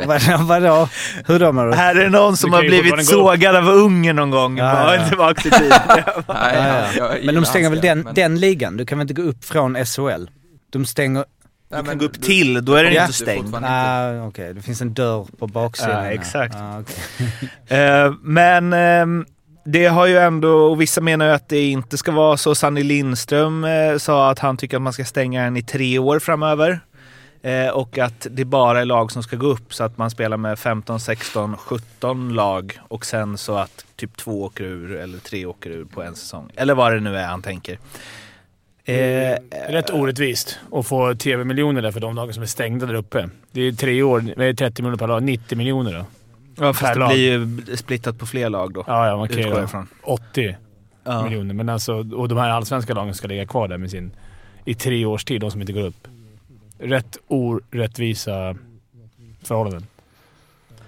Va, 0.06 0.20
vadå? 0.40 0.90
Hur 1.28 1.40
då 1.40 1.52
menar 1.52 1.68
du? 1.70 1.76
Här 1.76 1.96
är 1.96 2.10
någon 2.10 2.38
som 2.38 2.54
har 2.54 2.62
blivit 2.62 3.06
sågad 3.06 3.56
av 3.56 3.70
Ungen 3.70 4.16
någon 4.16 4.30
gång. 4.32 4.58
Ja, 4.58 4.96
ja. 4.96 5.08
tillbaka 5.08 5.42
till 5.42 5.52
tiden. 5.52 5.80
Men 7.26 7.36
de 7.36 7.46
stänger 7.46 7.70
väl 7.70 7.82
den, 7.82 8.00
men- 8.00 8.14
den 8.14 8.40
ligan? 8.40 8.78
Du 8.78 8.86
kan 8.86 8.98
väl 8.98 9.04
inte 9.10 9.22
gå 9.22 9.28
upp 9.30 9.46
från 9.46 9.86
SHL? 9.86 10.26
De 10.72 10.86
stänger... 10.86 11.26
Du 11.78 11.84
kan 11.84 11.98
gå 11.98 12.06
upp 12.06 12.22
till, 12.22 12.66
då 12.66 12.74
är 12.76 12.84
den 12.84 12.94
Ja. 12.94 13.02
inte 13.02 13.14
stängd. 13.14 13.56
Nej, 13.62 14.22
okej. 14.22 14.54
Det 14.54 14.62
finns 14.62 14.82
en 14.82 14.94
dörr 14.94 15.26
på 15.40 15.48
baksidan. 15.48 16.06
Ja, 16.06 16.12
exakt. 16.12 16.56
Ja, 16.60 16.80
okej. 16.82 17.30
Eh, 17.80 18.14
men 18.22 18.74
ehm, 18.74 19.26
det 19.66 19.86
har 19.86 20.06
ju 20.06 20.18
ändå, 20.18 20.50
och 20.72 20.82
vissa 20.82 21.02
menar 21.02 21.26
ju 21.26 21.32
att 21.32 21.50
det 21.50 21.62
inte 21.70 21.98
ska 21.98 22.12
vara 22.12 22.38
så. 22.38 22.56
Sanny 22.56 22.84
Lindström 22.84 23.64
eh, 23.64 23.98
sa 23.98 24.32
att 24.32 24.40
han 24.40 24.58
tycker 24.58 24.78
att 24.78 24.82
man 24.84 24.94
ska 24.94 25.06
stänga 25.06 25.44
den 25.44 25.58
i 25.58 25.64
tre 25.64 26.00
år 26.00 26.20
framöver. 26.20 26.80
Eh, 27.46 27.70
och 27.70 27.98
att 27.98 28.28
det 28.32 28.46
bara 28.46 28.82
är 28.82 28.86
lag 28.86 29.12
som 29.12 29.24
ska 29.24 29.36
gå 29.36 29.48
upp 29.48 29.74
så 29.74 29.84
att 29.84 29.98
man 29.98 30.10
spelar 30.10 30.38
med 30.38 30.60
15, 30.60 31.00
16, 31.00 31.58
17 31.58 32.34
lag 32.34 32.80
och 32.88 33.06
sen 33.06 33.38
så 33.38 33.56
att 33.58 33.86
typ 33.96 34.18
två 34.18 34.44
åker 34.44 34.64
ur 34.64 34.96
eller 34.96 35.18
tre 35.18 35.46
åker 35.46 35.70
ur 35.70 35.86
på 35.86 36.04
en 36.04 36.16
säsong. 36.16 36.50
Eller 36.56 36.76
vad 36.76 36.94
det 36.94 37.00
nu 37.00 37.18
är 37.18 37.28
han 37.28 37.42
tänker. 37.42 37.80
Eh, 38.86 39.36
Rätt 39.70 39.90
orättvist 39.90 40.60
att 40.72 40.88
få 40.88 41.16
tv-miljoner 41.16 41.82
där 41.82 41.92
för 41.92 42.00
de 42.00 42.16
lagen 42.16 42.34
som 42.34 42.44
är 42.44 42.48
stängda 42.48 42.86
där 42.86 42.94
uppe. 42.94 43.30
Det 43.52 43.62
är 43.62 43.72
tre 43.72 44.04
år, 44.04 44.20
det 44.38 44.46
är 44.46 44.54
30 44.54 44.82
miljoner 44.82 44.98
per 44.98 45.08
lag. 45.08 45.24
90 45.24 45.58
miljoner 45.58 45.94
då. 45.94 46.06
ja, 46.66 46.74
fast 46.74 46.94
det 46.94 47.00
lag. 47.00 47.10
blir 47.10 47.32
ju 47.32 47.76
splittat 47.78 48.20
på 48.20 48.26
fler 48.26 48.50
lag 48.50 48.74
då. 48.74 48.84
Ja, 48.88 49.08
ja 49.08 49.18
man 49.18 49.28
kan 49.28 49.38
ju 49.38 49.44
jag 49.48 49.64
ifrån. 49.64 49.88
80 50.04 50.56
Ja. 51.04 51.24
miljoner. 51.24 51.54
Men 51.54 51.70
alltså, 51.70 51.94
och 52.16 52.28
de 52.28 52.38
här 52.38 52.50
allsvenska 52.50 52.94
lagen 52.94 53.14
ska 53.14 53.28
ligga 53.28 53.46
kvar 53.46 53.68
där 53.68 53.78
med 53.78 53.92
sin, 53.92 54.12
i 54.66 54.74
tre 54.74 55.06
års 55.06 55.26
tid, 55.26 55.42
de 55.42 55.52
som 55.52 55.62
inte 55.62 55.74
går 55.74 55.82
upp. 55.86 56.08
Rätt 56.84 57.18
orättvisa 57.28 58.56
förhållanden. 59.44 59.88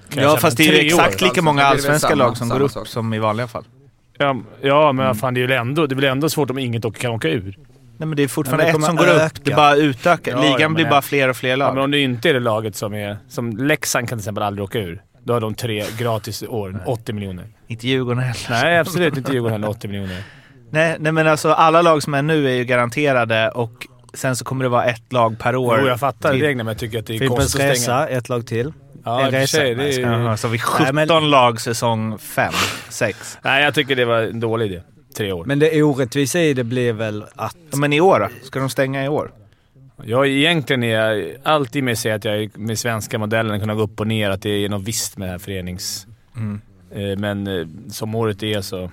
Kan 0.09 0.23
Ja, 0.23 0.37
fast 0.37 0.57
det 0.57 0.67
är 0.67 0.73
ju 0.81 0.85
exakt 0.87 1.21
år. 1.21 1.25
lika 1.25 1.41
många 1.41 1.61
väl 1.63 1.71
allsvenska 1.71 2.07
samma- 2.09 2.23
lag 2.23 2.37
som 2.37 2.49
går 2.49 2.61
upp 2.61 2.71
sak. 2.71 2.87
som 2.87 3.13
i 3.13 3.19
vanliga 3.19 3.47
fall. 3.47 3.63
Ja, 4.17 4.35
ja 4.61 4.91
men 4.91 5.15
fan 5.15 5.33
det 5.33 5.41
är 5.43 5.47
ju 5.47 5.53
ändå, 5.53 5.87
det 5.87 5.95
blir 5.95 6.09
ändå 6.09 6.29
svårt 6.29 6.49
om 6.49 6.57
inget 6.59 6.85
åker- 6.85 6.99
kan 6.99 7.11
åka 7.11 7.29
ur. 7.29 7.57
Nej, 7.97 8.07
men 8.07 8.15
det 8.15 8.23
är 8.23 8.27
fortfarande 8.27 8.63
det 8.65 8.69
ett 8.69 8.73
som 8.75 8.97
kommer 8.97 9.11
går 9.11 9.15
öka. 9.15 9.25
upp. 9.25 9.45
Det 9.45 9.55
bara 9.55 9.75
utökar. 9.75 10.31
Ja, 10.31 10.41
Ligan 10.41 10.59
ja, 10.61 10.69
blir 10.69 10.85
bara 10.89 11.01
fler 11.01 11.29
och 11.29 11.35
fler 11.37 11.49
Ja, 11.49 11.55
lag. 11.55 11.73
men 11.75 11.83
om 11.83 11.91
det 11.91 11.99
inte 11.99 12.29
är 12.29 12.33
det 12.33 12.39
laget 12.39 12.75
som 12.75 12.93
är... 12.93 13.17
Som 13.29 13.57
Leksand 13.57 14.09
kan 14.09 14.17
till 14.17 14.21
exempel 14.23 14.43
aldrig 14.43 14.63
åka 14.63 14.79
ur. 14.79 15.01
Då 15.23 15.33
har 15.33 15.41
de 15.41 15.55
tre 15.55 15.85
gratis 15.97 16.43
år, 16.43 16.79
80 16.85 17.13
miljoner. 17.13 17.45
Inte 17.67 17.87
Djurgården 17.87 18.23
heller. 18.23 18.63
Nej, 18.63 18.77
absolut 18.79 19.17
inte 19.17 19.31
Djurgården 19.31 19.51
heller, 19.53 19.69
80 19.69 19.87
miljoner. 19.87 20.23
Nej, 20.69 20.95
nej, 20.99 21.11
men 21.11 21.27
alltså 21.27 21.51
alla 21.51 21.81
lag 21.81 22.03
som 22.03 22.13
är 22.13 22.21
nu 22.21 22.47
är 22.49 22.53
ju 22.53 22.63
garanterade 22.65 23.49
och 23.49 23.87
sen 24.15 24.35
så 24.35 24.45
kommer 24.45 24.63
det 24.63 24.69
vara 24.69 24.85
ett 24.85 25.13
lag 25.13 25.39
per 25.39 25.55
år. 25.55 25.79
Jo, 25.81 25.87
jag 25.87 25.99
fattar 25.99 26.31
till. 26.31 26.41
reglerna 26.41 26.63
men 26.63 26.71
jag 26.71 26.79
tycker 26.79 26.99
att 26.99 27.05
det 27.05 27.15
är 27.15 27.19
Fimpens 27.19 27.39
konstigt 27.39 27.61
att 27.61 27.77
stänga. 27.77 28.01
Resa, 28.01 28.07
ett 28.07 28.29
lag 28.29 28.47
till. 28.47 28.73
Ja, 29.03 29.25
en 29.25 29.31
resa. 29.31 29.57
sig. 29.57 29.75
Det 29.75 29.83
är, 30.01 30.35
så 30.35 30.47
vi 30.47 30.59
17 30.59 30.95
Nej, 30.95 31.07
men- 31.07 31.29
lag 31.29 31.61
säsong 31.61 32.17
5, 32.17 32.53
6. 32.89 33.37
nej, 33.41 33.63
jag 33.63 33.73
tycker 33.73 33.95
det 33.95 34.05
var 34.05 34.21
en 34.21 34.39
dålig 34.39 34.65
idé. 34.65 34.81
Tre 35.17 35.31
år. 35.31 35.45
Men 35.45 35.59
det 35.59 35.83
orättvisa 35.83 36.39
i 36.41 36.53
det 36.53 36.63
blir 36.63 36.93
väl 36.93 37.25
att... 37.35 37.57
Men 37.75 37.93
i 37.93 38.01
år 38.01 38.19
då? 38.19 38.45
Ska 38.45 38.59
de 38.59 38.69
stänga 38.69 39.05
i 39.05 39.07
år? 39.07 39.31
Jag 40.03 40.27
egentligen 40.27 40.83
är 40.83 40.87
jag 40.99 41.35
alltid 41.43 41.83
med 41.83 41.91
att 41.91 41.97
säga 41.99 42.15
att 42.15 42.25
jag 42.25 42.43
är 42.43 42.49
med 42.53 42.79
svenska 42.79 43.19
modellen 43.19 43.59
kunna 43.59 43.75
gå 43.75 43.81
upp 43.83 43.99
och 43.99 44.07
ner, 44.07 44.29
att 44.29 44.41
det 44.41 44.49
är 44.49 44.69
något 44.69 44.83
visst 44.83 45.17
med 45.17 45.27
det 45.27 45.31
här 45.31 45.39
förenings... 45.39 46.07
Mm. 46.35 46.61
Eh, 46.91 47.17
Men 47.17 47.47
eh, 47.47 47.67
som 47.91 48.15
året 48.15 48.43
är 48.43 48.61
så... 48.61 48.91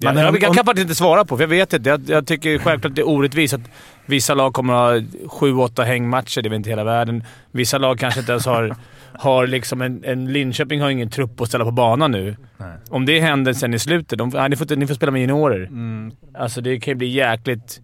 Men 0.00 0.16
Jag, 0.16 0.26
jag, 0.26 0.42
jag 0.42 0.54
kan 0.54 0.64
faktiskt 0.64 0.82
inte 0.82 0.94
svara 0.94 1.24
på, 1.24 1.36
för 1.36 1.42
jag 1.44 1.48
vet 1.48 1.72
inte. 1.72 1.88
Jag, 1.90 2.00
jag 2.06 2.26
tycker 2.26 2.58
självklart 2.58 2.94
det 2.94 3.00
är 3.02 3.08
orättvist 3.08 3.54
att 3.54 3.60
vissa 4.08 4.34
lag 4.34 4.52
kommer 4.54 4.74
att 4.74 5.02
ha 5.02 5.28
sju, 5.28 5.54
åtta 5.54 5.82
hängmatcher. 5.84 6.42
Det 6.42 6.48
är 6.48 6.50
väl 6.50 6.56
inte 6.56 6.70
hela 6.70 6.84
världen. 6.84 7.24
Vissa 7.50 7.78
lag 7.78 7.98
kanske 7.98 8.20
inte 8.20 8.32
ens 8.32 8.46
har... 8.46 8.76
har 9.18 9.46
liksom 9.46 9.82
en, 9.82 10.04
en 10.04 10.32
Linköping 10.32 10.80
har 10.80 10.90
ingen 10.90 11.10
trupp 11.10 11.40
att 11.40 11.48
ställa 11.48 11.64
på 11.64 11.70
banan 11.70 12.10
nu. 12.12 12.36
Nej. 12.56 12.72
Om 12.90 13.06
det 13.06 13.20
händer 13.20 13.52
sen 13.52 13.74
i 13.74 13.78
slutet, 13.78 14.18
de, 14.18 14.28
nej, 14.28 14.48
ni, 14.48 14.56
får, 14.56 14.76
ni 14.76 14.86
får 14.86 14.94
spela 14.94 15.12
med 15.12 15.20
juniorer. 15.20 15.64
Mm, 15.66 16.12
Alltså 16.34 16.60
det 16.60 16.80
kan 16.80 16.92
ju 16.92 16.96
bli 16.96 17.06
jäkligt... 17.06 17.80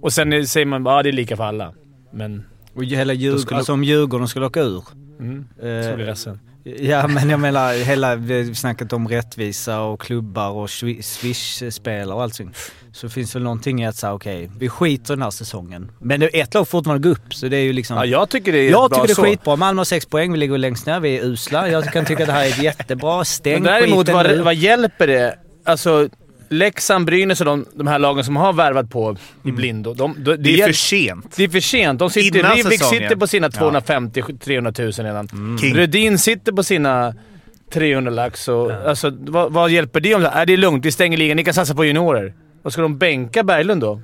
Och 0.00 0.12
sen 0.12 0.46
säger 0.46 0.66
man 0.66 0.84
bara 0.84 0.94
ah, 0.96 1.02
det 1.02 1.08
är 1.08 1.12
lika 1.12 1.36
för 1.36 1.44
alla. 1.44 1.72
Men... 2.12 2.44
och 2.74 2.84
hela 2.84 3.12
Djurgården, 3.12 3.42
skulle- 3.42 3.58
alltså 3.58 3.72
om 3.72 3.84
Djurgården 3.84 4.28
skulle 4.28 4.46
åka 4.46 4.60
ur. 4.60 4.84
Mm, 5.20 5.44
eh, 5.62 5.68
jag 5.68 5.96
blir 5.96 6.06
ledsen. 6.06 6.38
Ja 6.64 7.08
men 7.08 7.30
jag 7.30 7.40
menar 7.40 7.84
hela 7.84 8.18
snackat 8.54 8.92
om 8.92 9.08
rättvisa 9.08 9.80
och 9.80 10.00
klubbar 10.00 10.50
och 10.50 10.66
swi- 10.66 11.02
swish-spelare 11.02 12.14
och 12.14 12.22
allting. 12.22 12.50
Så 12.92 13.08
finns 13.08 13.36
väl 13.36 13.42
någonting 13.42 13.82
i 13.82 13.86
att 13.86 13.96
säga 13.96 14.12
okej, 14.12 14.50
vi 14.58 14.68
skiter 14.68 15.14
den 15.14 15.22
här 15.22 15.30
säsongen. 15.30 15.90
Men 15.98 16.20
det 16.20 16.40
ett 16.40 16.54
lag 16.54 16.68
fortfarande 16.68 17.08
gå 17.08 17.12
upp 17.12 17.34
så 17.34 17.48
det 17.48 17.56
är 17.56 17.62
ju 17.62 17.72
liksom... 17.72 17.96
Ja, 17.96 18.04
jag 18.04 18.28
tycker 18.28 18.52
det 18.52 18.58
är 18.58 18.70
jag 18.70 18.90
tycker 18.90 19.06
det 19.06 19.12
är 19.12 19.14
så. 19.14 19.22
skitbra. 19.22 19.56
Malmö 19.56 19.80
har 19.80 19.84
sex 19.84 20.06
poäng, 20.06 20.32
vi 20.32 20.38
ligger 20.38 20.58
längst 20.58 20.86
ner, 20.86 21.00
vi 21.00 21.18
är 21.18 21.22
usla. 21.24 21.68
Jag 21.68 21.84
kan 21.84 22.04
tycka 22.04 22.22
att 22.22 22.26
det 22.26 22.32
här 22.32 22.44
är 22.44 22.62
jättebra. 22.64 23.24
Stäng 23.24 23.52
Men 23.52 23.62
däremot, 23.62 24.08
vad, 24.08 24.38
vad 24.40 24.54
hjälper 24.54 25.06
det? 25.06 25.38
Alltså, 25.64 26.08
Leksand, 26.52 27.06
Brynäs 27.06 27.40
och 27.40 27.46
de, 27.46 27.64
de 27.74 27.86
här 27.86 27.98
lagen 27.98 28.24
som 28.24 28.36
har 28.36 28.52
värvat 28.52 28.90
på 28.90 29.16
i 29.44 29.52
blindo. 29.52 29.94
De, 29.94 30.14
de, 30.24 30.36
Det 30.36 30.60
är 30.60 30.66
för 30.66 30.72
sent. 30.72 31.34
det 31.36 31.44
är 31.44 31.48
för 31.48 31.60
sent. 31.60 31.98
De 31.98 32.10
sitter, 32.10 32.38
Innan 32.38 32.56
Rivik 32.56 32.72
säsongen. 32.72 33.02
sitter 33.02 33.16
på 33.16 33.26
sina 33.26 33.48
250-300 33.48 34.82
000 35.02 35.06
redan. 35.06 35.58
King. 35.60 35.74
Rödin 35.76 36.18
sitter 36.18 36.52
på 36.52 36.62
sina 36.62 37.14
300 37.72 38.10
lax. 38.10 38.48
Och, 38.48 38.72
alltså, 38.72 39.12
vad, 39.18 39.52
vad 39.52 39.70
hjälper 39.70 40.00
det 40.00 40.14
om 40.14 40.20
det 40.22 40.28
är 40.28 40.46
det 40.46 40.52
är 40.52 40.56
lugnt, 40.56 40.84
vi 40.84 40.92
stänger 40.92 41.18
ligan, 41.18 41.36
ni 41.36 41.44
kan 41.44 41.54
satsa 41.54 41.74
på 41.74 41.84
juniorer. 41.84 42.34
Vad 42.62 42.72
ska 42.72 42.82
de 42.82 42.98
bänka 42.98 43.42
Berglund 43.42 43.80
då? 43.80 44.00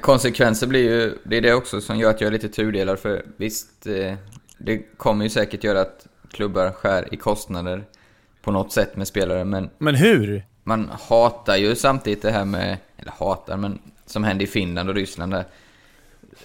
Konsekvenser 0.00 0.66
blir 0.66 0.82
ju, 0.82 1.14
det 1.24 1.36
är 1.36 1.40
det 1.40 1.54
också 1.54 1.80
som 1.80 1.98
gör 1.98 2.10
att 2.10 2.20
jag 2.20 2.28
är 2.28 2.32
lite 2.32 2.48
tudelad 2.48 2.98
för 2.98 3.22
visst, 3.36 3.86
eh, 3.86 4.14
det 4.58 4.78
kommer 4.96 5.24
ju 5.24 5.30
säkert 5.30 5.64
göra 5.64 5.80
att 5.80 6.06
klubbar 6.32 6.70
skär 6.70 7.14
i 7.14 7.16
kostnader 7.16 7.82
på 8.42 8.50
något 8.50 8.72
sätt 8.72 8.96
med 8.96 9.06
spelare, 9.08 9.44
men 9.44 9.70
Men 9.78 9.94
hur? 9.94 10.44
Man 10.62 10.90
hatar 11.08 11.56
ju 11.56 11.74
samtidigt 11.76 12.22
det 12.22 12.30
här 12.30 12.44
med, 12.44 12.76
eller 12.96 13.12
hatar, 13.18 13.56
men 13.56 13.78
som 14.06 14.24
hände 14.24 14.44
i 14.44 14.46
Finland 14.46 14.88
och 14.88 14.94
Ryssland 14.94 15.32
där. 15.32 15.44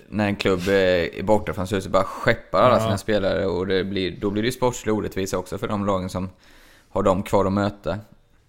När 0.10 0.28
en 0.28 0.36
klubb 0.36 0.68
eh, 0.68 0.74
är 1.20 1.24
borta 1.24 1.54
från 1.54 1.68
huset 1.68 1.92
bara 1.92 2.04
skeppar 2.04 2.62
alla 2.62 2.76
Ja. 2.78 2.84
sina 2.84 2.98
spelare 2.98 3.46
och 3.46 3.68
det 3.68 3.84
blir, 3.84 4.18
då 4.22 4.30
blir 4.30 4.44
det 4.44 4.48
ju 4.48 4.52
sportslig 4.52 4.94
orättvisa 4.96 5.38
också 5.38 5.58
för 5.58 5.68
de 5.68 5.86
lagen 5.86 6.10
som 6.10 6.30
har 6.90 7.04
dem 7.04 7.24
kvar 7.24 7.46
att 7.46 7.54
möta. 7.54 8.00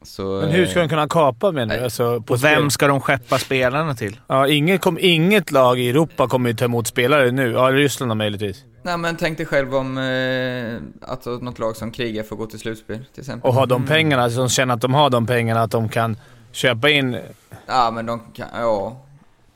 Så, 0.02 0.22
Men 0.40 0.50
hur 0.50 0.66
ska 0.66 0.80
de 0.80 0.88
kunna 0.88 1.08
kapa 1.08 1.52
menar 1.52 1.66
du? 1.66 1.76
Nej. 1.76 1.84
Alltså, 1.84 2.20
på 2.20 2.34
Och 2.34 2.44
vem 2.44 2.58
spel? 2.60 2.70
ska 2.70 2.86
de 2.88 3.00
skeppa 3.00 3.38
spelarna 3.38 3.94
till? 3.94 4.20
Ja, 4.26 4.48
inget, 4.48 4.80
kom, 4.80 4.98
inget 5.00 5.50
lag 5.50 5.80
i 5.80 5.88
Europa 5.90 6.28
kommer 6.28 6.50
ju 6.50 6.56
ta 6.56 6.64
emot 6.64 6.86
spelare 6.86 7.30
nu. 7.30 7.50
Ja, 7.52 7.60
Ryssland 7.70 8.16
möjligtvis. 8.16 8.64
Nej 8.82 8.96
men 8.98 9.16
tänk 9.16 9.36
dig 9.38 9.46
själv 9.46 9.74
om 9.74 9.98
eh, 9.98 11.10
att 11.12 11.26
något 11.26 11.58
lag 11.58 11.76
som 11.76 11.90
krigar 11.90 12.22
får 12.22 12.36
gå 12.36 12.46
till 12.46 12.58
slutspel 12.58 13.04
till 13.14 13.20
exempel. 13.20 13.48
Och 13.48 13.54
ha 13.54 13.66
de 13.66 13.86
pengarna, 13.86 14.30
som 14.30 14.48
känner 14.48 14.74
att 14.74 14.80
de 14.80 14.94
har 14.94 15.10
de 15.10 15.26
pengarna, 15.26 15.62
att 15.62 15.70
de 15.70 15.88
kan 15.88 16.16
köpa 16.52 16.90
in... 16.90 17.18
Ja 17.66 17.90
men 17.90 18.06
de 18.06 18.20
kan, 18.34 18.46
ja, 18.54 19.00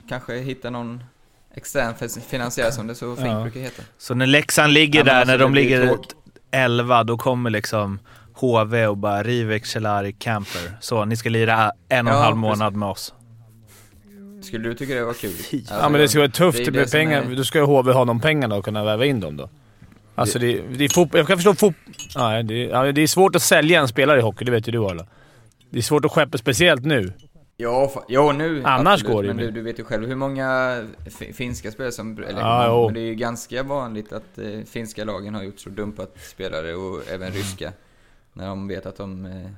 kanske 0.08 0.36
hitta 0.38 0.70
någon 0.70 1.04
extern 1.54 1.94
finansiär 2.28 2.70
som 2.70 2.86
det 2.86 2.94
så 2.94 3.16
fint 3.16 3.26
Ja. 3.28 3.42
brukar 3.42 3.60
heta. 3.60 3.82
Så 3.98 4.14
när 4.14 4.26
Leksand 4.26 4.72
ligger 4.72 4.98
Ja, 5.00 5.04
där, 5.04 5.12
alltså, 5.14 5.30
när 5.32 5.38
de 5.38 5.54
ligger 5.54 5.86
tråkigt. 5.86 6.14
11, 6.50 7.04
då 7.04 7.18
kommer 7.18 7.50
liksom 7.50 7.98
HV 8.42 8.86
och 8.86 8.96
bara 8.96 9.22
Rivek, 9.22 9.66
Celari, 9.66 10.12
Camper. 10.12 10.76
Så, 10.80 11.04
ni 11.04 11.16
ska 11.16 11.28
lira 11.28 11.72
en 11.88 12.06
och 12.06 12.12
en 12.12 12.18
Ja, 12.18 12.22
halv 12.24 12.34
precis. 12.34 12.40
månad 12.58 12.76
med 12.76 12.88
oss. 12.88 13.14
Skulle 14.42 14.68
du 14.68 14.74
tycka 14.74 14.94
det 14.94 15.04
var 15.04 15.14
kul? 15.14 15.30
Alltså, 15.52 15.74
ja, 15.74 15.88
men 15.88 16.00
det 16.00 16.08
ska 16.08 16.18
vara 16.18 16.28
tufft 16.30 16.58
det 16.58 16.64
är 16.64 16.70
det 16.70 16.78
med 16.78 16.90
pengar. 16.90 17.22
är- 17.22 17.36
Då 17.36 17.44
ska 17.44 17.58
ju 17.58 17.64
HV 17.64 17.92
ha 17.92 18.04
de 18.04 18.20
pengarna 18.20 18.54
och 18.54 18.64
kunna 18.64 18.84
väva 18.84 19.04
in 19.04 19.20
dem 19.20 19.36
då. 19.36 19.50
Alltså 20.14 20.38
det, 20.38 20.60
det 20.74 20.84
är 20.84 20.88
fotboll. 20.88 21.18
Jag 21.18 21.26
kan 21.26 21.36
förstå 21.36 21.54
fot... 21.54 21.74
Ja, 22.14 22.42
det, 22.42 22.54
ja, 22.64 22.92
det 22.92 23.00
är 23.00 23.06
svårt 23.06 23.36
att 23.36 23.42
sälja 23.42 23.80
en 23.80 23.88
spelare 23.88 24.18
i 24.18 24.22
hockey, 24.22 24.44
det 24.44 24.50
vet 24.50 24.68
ju 24.68 24.72
du 24.72 24.78
alla. 24.78 25.06
Det 25.70 25.78
är 25.78 25.82
svårt 25.82 26.04
att 26.04 26.10
skeppa, 26.12 26.38
speciellt 26.38 26.84
nu. 26.84 27.12
Ja, 27.56 28.04
ja 28.08 28.32
nu 28.32 28.62
Annars 28.64 28.92
absolut, 28.94 29.12
går 29.14 29.22
det 29.22 29.28
ju 29.28 29.34
Men 29.34 29.44
du, 29.44 29.50
du 29.50 29.62
vet 29.62 29.78
ju 29.78 29.84
själv 29.84 30.08
hur 30.08 30.16
många 30.16 30.78
fi- 31.18 31.32
finska 31.32 31.70
spelare 31.70 31.92
som... 31.92 32.18
Eller 32.28 32.66
jo. 32.68 32.84
men 32.84 32.94
det 32.94 33.00
är 33.00 33.06
ju 33.06 33.14
ganska 33.14 33.62
vanligt 33.62 34.12
att 34.12 34.38
eh, 34.38 34.44
finska 34.70 35.04
lagen 35.04 35.34
har 35.34 35.42
gjort 35.42 35.60
så 35.60 35.70
dumpat 35.70 36.14
spelare 36.32 36.74
och 36.74 37.00
även 37.14 37.32
ryska. 37.32 37.72
När 38.32 38.46
de 38.46 38.68
vet 38.68 38.86
att 38.86 38.96
de... 38.96 39.26
Eh, 39.26 39.50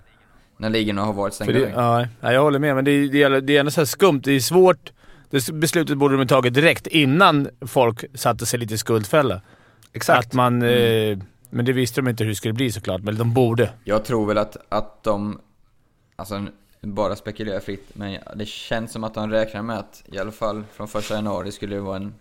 när 0.57 0.71
ligorna 0.71 1.03
har 1.05 1.13
varit 1.13 1.35
stängda. 1.35 1.53
det, 1.53 1.71
ja, 1.77 2.07
ja, 2.21 2.33
jag 2.33 2.43
håller 2.43 2.59
med, 2.59 2.75
men 2.75 2.85
det, 2.85 2.91
är- 2.91 3.09
det, 3.09 3.23
är- 3.23 3.41
det 3.41 3.57
är 3.57 3.61
ändå 3.61 3.71
så 3.71 3.81
här 3.81 3.87
skumt. 3.87 4.21
Det 4.25 4.33
är 4.33 4.41
svårt. 4.41 4.93
Det 5.31 5.51
beslutet 5.53 5.99
borde 5.99 6.17
de 6.17 6.27
tagit 6.27 6.55
direkt 6.55 6.87
innan 6.87 7.49
folk 7.61 8.05
satte 8.15 8.47
sig 8.47 8.59
lite 8.59 8.75
i 8.75 8.79
skuldfälla. 8.79 9.41
Exakt. 9.93 10.27
Att 10.27 10.33
man... 10.33 10.63
Mm. 10.63 11.13
Eh, 11.19 11.25
men 11.51 11.65
det 11.65 11.73
visste 11.73 12.01
de 12.01 12.09
inte 12.09 12.25
hur 12.25 12.29
det 12.31 12.35
skulle 12.37 12.55
bli 12.55 12.73
såklart, 12.73 13.03
men 13.03 13.17
de 13.19 13.35
borde. 13.35 13.71
Jag 13.85 14.05
tror 14.05 14.27
väl 14.27 14.39
att, 14.39 14.57
att 14.69 15.03
de, 15.03 15.41
alltså 16.17 16.47
bara 16.81 17.17
spekulerar 17.17 17.61
fritt, 17.61 17.91
men 17.93 18.19
det 18.37 18.47
känns 18.49 18.93
som 18.93 19.05
att 19.05 19.15
de 19.15 19.31
räknar 19.31 19.63
med 19.63 19.79
att 19.79 20.03
i 20.13 20.19
alla 20.19 20.31
fall 20.31 20.65
från 20.73 20.89
första 20.89 21.15
januari 21.15 21.53
skulle 21.53 21.75
det 21.75 21.81
vara 21.81 21.97
en 21.97 22.15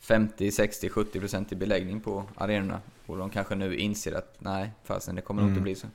50, 0.00 0.50
60, 0.50 0.88
70 0.88 1.20
procent 1.20 1.52
i 1.52 1.56
beläggning 1.56 2.00
på 2.00 2.24
arenorna. 2.36 2.80
Och 3.08 3.16
de 3.18 3.30
kanske 3.30 3.54
nu 3.54 3.76
inser 3.76 4.12
att 4.12 4.34
nej, 4.38 4.72
fasen 4.84 5.14
det 5.14 5.20
kommer 5.22 5.42
nog 5.42 5.50
inte 5.50 5.60
bli 5.60 5.74
så. 5.74 5.86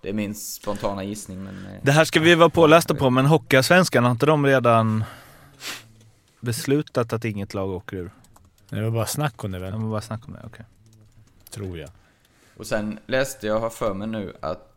Det 0.00 0.08
är 0.08 0.12
min 0.12 0.34
spontana 0.34 1.04
gissning 1.04 1.44
men... 1.44 1.66
eh, 1.66 1.72
Det 1.82 1.92
här 1.92 2.04
ska 2.04 2.20
vi 2.20 2.34
vara 2.34 2.48
pålästa 2.50 2.94
på, 2.94 3.10
men 3.10 3.26
Hockeyallsvenskan, 3.26 4.04
har 4.04 4.10
inte 4.10 4.26
de 4.26 4.46
redan 4.46 5.04
beslutat 6.40 7.12
att 7.12 7.24
inget 7.24 7.54
lag 7.54 7.70
åker 7.70 7.96
ur? 7.96 8.10
Det 8.68 8.82
var 8.82 8.90
bara 8.90 9.06
snack 9.06 9.44
om 9.44 9.50
det 9.52 9.58
väl, 9.58 9.72
Jag 9.72 9.78
vill 9.78 9.88
bara 9.88 10.00
snacka 10.00 10.24
om 10.26 10.32
det, 10.32 10.40
okej. 10.46 10.64
tror 11.50 11.78
jag. 11.78 11.90
Och 12.56 12.66
sen 12.66 12.98
läste 13.06 13.46
jag, 13.46 13.60
har 13.60 13.70
för 13.70 13.94
mig 13.94 14.08
nu, 14.08 14.32
att 14.40 14.73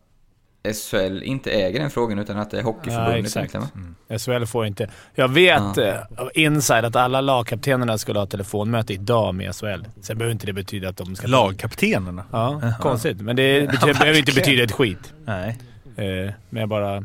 SHL 0.74 1.24
inte 1.24 1.52
äger 1.52 1.80
den 1.80 1.90
frågan 1.90 2.20
utan 2.20 2.38
att 2.40 2.52
det 2.52 2.58
är 2.58 2.62
Ja, 2.62 2.66
Hockeyförbundet 2.66 3.26
exakt. 3.26 3.56
egentligen 3.56 3.96
va? 4.10 4.18
SHL 4.20 4.46
får 4.46 4.66
inte. 4.66 4.90
Jag 5.16 5.28
vet 5.28 5.62
Ja. 5.76 5.84
eh, 5.84 5.96
av 6.18 6.30
inside 6.34 6.86
att 6.86 6.96
alla 6.96 7.22
lagkaptenerna 7.22 7.98
skulle 7.98 8.20
ha 8.20 8.26
telefonmöte 8.26 8.94
idag 8.94 9.36
med 9.36 9.56
SHL. 9.56 9.84
Sen 10.02 10.18
behöver 10.18 10.32
inte 10.32 10.46
det 10.46 10.54
betyda 10.54 10.90
att 10.90 10.98
de 10.98 11.16
ska... 11.16 11.28
Lagkaptenerna? 11.28 12.24
Ja, 12.32 12.62
konstigt. 12.80 13.22
Men 13.22 13.36
det 13.36 13.72
betyder, 13.72 13.94
behöver 14.00 14.20
inte 14.20 14.34
betyda 14.34 14.64
ett 14.64 14.72
skit. 14.72 15.14
Nej. 15.26 15.58
Eh, 15.98 16.34
men 16.50 16.60
jag 16.60 16.70
bara... 16.70 17.04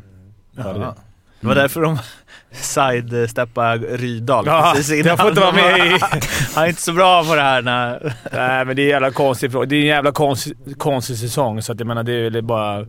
hörde 0.57 0.78
det. 0.78 0.85
Ja. 0.85 0.95
Det 1.40 1.47
var 1.49 1.54
därför 1.54 1.81
de 1.83 1.99
sidesteppade 2.50 3.97
Rydahl 3.97 4.47
Ja, 4.47 4.73
precis 4.76 4.92
innan. 4.92 5.07
jag 5.07 5.19
får 5.21 5.28
inte 5.28 5.40
vara 5.40 5.52
med 5.52 5.87
i... 5.87 5.99
Han 6.54 6.64
är 6.64 6.69
inte 6.69 6.83
så 6.83 6.92
bra 6.92 7.25
på 7.25 7.35
det 7.35 7.40
här 7.42 7.62
när... 7.62 8.14
Nej, 8.33 8.64
men 8.64 8.76
det 8.76 8.83
är 8.83 8.85
en 8.85 8.90
jävla 8.90 9.11
konstig 9.11 9.52
fråga. 9.52 9.66
Det 9.66 9.76
är 9.76 9.81
en 9.81 9.87
jävla 9.87 10.12
konstig, 10.12 10.57
konstig 10.78 11.16
säsong, 11.16 11.62
så 11.62 11.73
att 11.73 11.81
jag 11.81 11.87
menar 11.87 12.02
det 12.02 12.12
är 12.12 12.31
väl 12.31 12.42
bara 12.42 12.87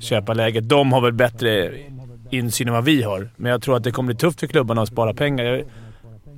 köpa 0.00 0.34
läget. 0.34 0.68
De 0.68 0.92
har 0.92 1.00
väl 1.00 1.12
bättre 1.12 1.72
insyn 2.30 2.68
än 2.68 2.74
vad 2.74 2.84
vi 2.84 3.02
har, 3.02 3.28
men 3.36 3.52
jag 3.52 3.62
tror 3.62 3.76
att 3.76 3.84
det 3.84 3.90
kommer 3.90 4.06
bli 4.06 4.16
tufft 4.16 4.40
för 4.40 4.46
klubbarna 4.46 4.82
att 4.82 4.88
spara 4.88 5.14
pengar. 5.14 5.44
Jag, 5.44 5.64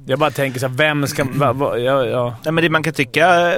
Jag 0.07 0.19
bara 0.19 0.31
tänker 0.31 0.61
så 0.61 0.67
här, 0.67 0.75
vem 0.75 1.07
ska... 1.07 1.25
Va, 1.25 1.53
va, 1.53 1.79
ja, 1.79 2.05
ja. 2.05 2.37
Nej, 2.45 2.53
men 2.53 2.65
det 2.65 2.71
man 2.71 2.83
kan 2.83 2.93
tycka, 2.93 3.55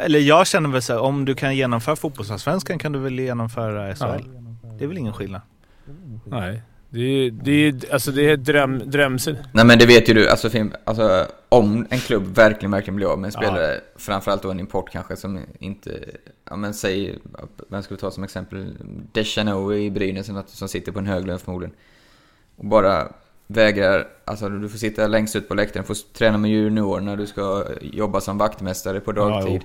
eller 0.00 0.18
jag 0.18 0.46
känner 0.46 0.70
väl 0.70 0.82
så 0.82 0.92
här, 0.92 1.00
om 1.00 1.24
du 1.24 1.34
kan 1.34 1.56
genomföra 1.56 1.96
fotbollsallsvenskan 1.96 2.78
kan 2.78 2.92
du 2.92 2.98
väl 2.98 3.18
genomföra 3.18 3.94
SHL? 3.94 4.24
Det 4.78 4.84
är 4.84 4.88
väl 4.88 4.98
ingen 4.98 5.12
skillnad? 5.12 5.40
Nej. 6.26 6.62
Det 6.90 7.00
är, 7.00 7.30
det 7.30 7.50
är, 7.50 7.92
alltså 7.92 8.10
det 8.10 8.30
är 8.30 8.36
dröm, 8.36 8.82
drömsyn. 8.90 9.36
Nej 9.52 9.64
men 9.64 9.78
det 9.78 9.86
vet 9.86 10.08
ju 10.08 10.14
du, 10.14 10.28
alltså, 10.28 10.48
alltså 10.84 11.26
om 11.48 11.86
en 11.90 11.98
klubb 11.98 12.36
verkligen, 12.36 12.70
verkligen 12.70 12.96
blir 12.96 13.12
av 13.12 13.18
med 13.18 13.28
en 13.28 13.32
spelare, 13.32 13.80
framförallt 13.96 14.42
då 14.42 14.50
en 14.50 14.60
import 14.60 14.90
kanske 14.92 15.16
som 15.16 15.40
inte, 15.58 15.90
ja 16.50 16.56
men 16.56 16.74
säg, 16.74 17.18
vem 17.68 17.82
ska 17.82 17.94
vi 17.94 18.00
ta 18.00 18.10
som 18.10 18.24
exempel? 18.24 18.74
Deschano 19.12 19.74
i 19.74 19.90
Brynäs 19.90 20.30
som- 20.46 20.68
sitter 20.68 20.92
på 20.92 20.98
en 20.98 21.06
hög 21.06 21.26
lön 21.26 21.38
förmodligen. 21.38 21.74
Och 22.56 22.64
bara 22.66 23.08
vägrar, 23.46 24.06
alltså 24.24 24.48
du 24.48 24.68
får 24.68 24.78
sitta 24.78 25.06
längst 25.06 25.36
ut 25.36 25.48
på 25.48 25.54
läktaren, 25.54 25.86
får 25.86 25.96
träna 26.12 26.38
med 26.38 26.50
juniorerna, 26.50 27.16
du 27.16 27.26
ska 27.26 27.64
jobba 27.80 28.20
som 28.20 28.38
vaktmästare 28.38 29.00
på 29.00 29.12
dagtid. 29.12 29.60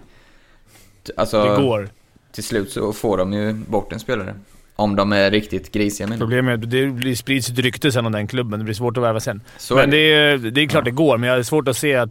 T- 1.08 1.14
alltså, 1.18 1.44
Det 1.44 1.62
går. 1.62 1.90
till 2.32 2.44
slut 2.44 2.72
så 2.72 2.94
får 2.94 3.18
de 3.18 3.34
ju 3.34 3.54
bort 3.54 3.94
en 3.94 4.00
spelare. 4.00 4.36
Om 4.76 4.96
de 4.96 5.14
är 5.14 5.32
riktigt 5.32 5.72
grisiga 5.72 6.08
det. 6.08 6.18
Problemet 6.18 6.60
är 6.74 6.88
att 6.88 7.02
det 7.02 7.16
sprids 7.16 7.50
ett 7.50 7.60
rykte 7.60 7.92
sen 7.92 8.06
om 8.06 8.12
den 8.12 8.28
klubben. 8.28 8.60
Det 8.60 8.64
blir 8.64 8.74
svårt 8.76 8.98
att 8.98 9.04
värva 9.04 9.20
sen. 9.20 9.42
Så 9.58 9.76
men 9.76 9.84
är 9.84 9.92
det. 9.92 9.98
det 9.98 10.48
är, 10.48 10.52
det 10.52 10.62
är 10.62 10.68
klart 10.68 10.86
det 10.86 10.92
går, 10.92 11.18
men 11.18 11.30
jag 11.30 11.36
har 11.36 11.44
svårt 11.44 11.68
att 11.68 11.78
se 11.78 11.96
att... 11.96 12.10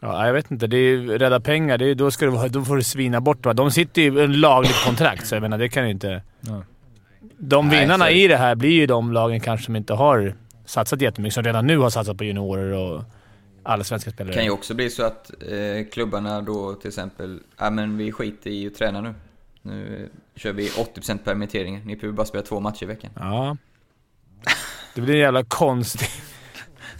Ja, 0.00 0.26
jag 0.26 0.32
vet 0.32 0.50
inte. 0.50 0.66
Det 0.66 0.76
är 0.76 0.98
rädda 1.18 1.40
pengar. 1.40 1.78
Det 1.78 1.90
är, 1.90 1.94
då, 1.94 2.10
ska 2.10 2.30
vara- 2.30 2.48
då 2.48 2.64
får 2.64 2.76
du 2.76 2.82
svina 2.82 3.20
bort 3.20 3.46
va? 3.46 3.52
De 3.52 3.70
sitter 3.70 4.02
ju 4.02 4.20
i 4.20 4.24
en 4.24 4.40
lagligt 4.40 4.84
kontrakt, 4.84 5.26
så 5.26 5.34
jag 5.34 5.42
menar 5.42 5.58
det 5.58 5.68
kan 5.68 5.84
ju 5.84 5.90
inte... 5.90 6.22
De 7.38 7.68
Nej, 7.68 7.80
vinnarna 7.80 8.04
så 8.04 8.10
i 8.10 8.28
det 8.28 8.36
här 8.36 8.54
blir 8.54 8.70
ju 8.70 8.86
de 8.86 9.12
lagen 9.12 9.40
kanske 9.40 9.64
som 9.66 9.76
inte 9.76 9.94
har 9.94 10.34
satsat 10.64 11.00
jättemycket, 11.00 11.34
som 11.34 11.42
redan 11.44 11.66
nu 11.66 11.78
har 11.78 11.90
satsat 11.90 12.18
på 12.18 12.24
juniorer 12.24 12.72
och 12.72 13.04
allsvenska 13.62 14.10
spelare. 14.10 14.32
Det 14.32 14.36
kan 14.36 14.44
ju 14.44 14.50
också 14.50 14.74
bli 14.74 14.90
så 14.90 15.02
att 15.06 15.30
eh, 15.42 15.86
klubbarna 15.92 16.40
då 16.42 16.74
till 16.74 16.88
exempel, 16.88 17.40
ja 17.58 17.70
men 17.70 17.96
vi 17.96 18.12
skiter 18.12 18.50
i 18.50 18.66
att 18.66 18.74
träna 18.74 19.00
nu. 19.00 19.14
Nu 19.62 20.10
eh, 20.34 20.40
kör 20.40 20.52
vi 20.52 20.68
80% 20.68 21.18
permitteringar, 21.18 21.80
ni 21.84 21.96
behöver 21.96 22.16
bara 22.16 22.26
spela 22.26 22.44
två 22.44 22.60
matcher 22.60 22.82
i 22.82 22.86
veckan. 22.86 23.10
Ja. 23.14 23.56
Det 24.94 25.00
blir 25.00 25.14
en 25.14 25.20
jävla 25.20 25.44
konstig... 25.44 26.08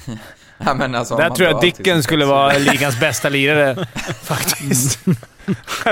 Ja, 0.58 0.74
men 0.74 0.94
alltså, 0.94 1.16
Där 1.16 1.30
tror 1.30 1.48
jag 1.48 1.60
Dicken 1.60 2.02
skulle 2.02 2.24
vara 2.24 2.58
ligans 2.58 3.00
bästa 3.00 3.28
lirare, 3.28 3.86
faktiskt. 4.22 4.98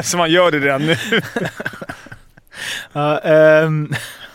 Så 0.03 0.17
man 0.17 0.31
gör 0.31 0.51
det 0.51 0.59
redan 0.59 0.87
nu. 0.87 0.97
Ja, 2.93 3.19
ehm, 3.19 3.93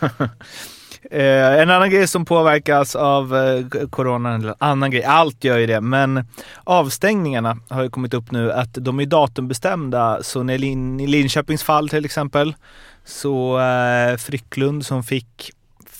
eh, 1.10 1.60
en 1.60 1.70
annan 1.70 1.90
grej 1.90 2.08
som 2.08 2.24
påverkas 2.24 2.96
av 2.96 3.36
eh, 3.36 3.86
corona, 3.90 4.34
eller 4.34 4.54
annan 4.58 4.90
grej, 4.90 5.04
allt 5.04 5.44
gör 5.44 5.58
ju 5.58 5.66
det, 5.66 5.80
men 5.80 6.24
avstängningarna 6.64 7.56
har 7.68 7.82
ju 7.82 7.90
kommit 7.90 8.14
upp 8.14 8.30
nu 8.30 8.52
att 8.52 8.74
de 8.74 9.00
är 9.00 9.06
datumbestämda. 9.06 10.22
Så 10.22 10.42
när 10.42 10.58
Lin, 10.58 11.00
i 11.00 11.06
Linköpings 11.06 11.62
fall 11.62 11.88
till 11.88 12.04
exempel, 12.04 12.54
så 13.04 13.60
eh, 13.60 14.16
Frycklund 14.16 14.86
som 14.86 15.02
fick 15.02 15.52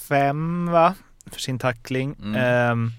fem 0.08 0.70
va, 0.72 0.94
för 1.32 1.40
sin 1.40 1.58
tackling. 1.58 2.16
Mm. 2.22 2.92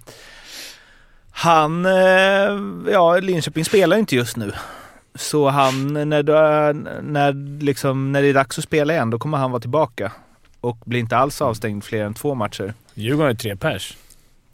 Han, 1.31 1.85
eh, 1.85 2.91
ja 2.91 3.19
Linköping 3.19 3.65
spelar 3.65 3.97
inte 3.97 4.15
just 4.15 4.37
nu. 4.37 4.51
Så 5.15 5.49
han, 5.49 5.93
när, 6.09 6.23
det, 6.23 6.73
när, 7.01 7.61
liksom, 7.61 8.11
när 8.11 8.21
det 8.21 8.27
är 8.27 8.33
dags 8.33 8.57
att 8.57 8.63
spela 8.63 8.93
igen, 8.93 9.09
då 9.09 9.19
kommer 9.19 9.37
han 9.37 9.51
vara 9.51 9.59
tillbaka. 9.61 10.11
Och 10.61 10.77
blir 10.85 10.99
inte 10.99 11.17
alls 11.17 11.41
avstängd 11.41 11.83
fler 11.83 12.03
än 12.05 12.13
två 12.13 12.35
matcher. 12.35 12.73
Djurgården 12.93 13.31
är 13.31 13.35
tre 13.35 13.55
pers. 13.55 13.91
I 13.91 13.95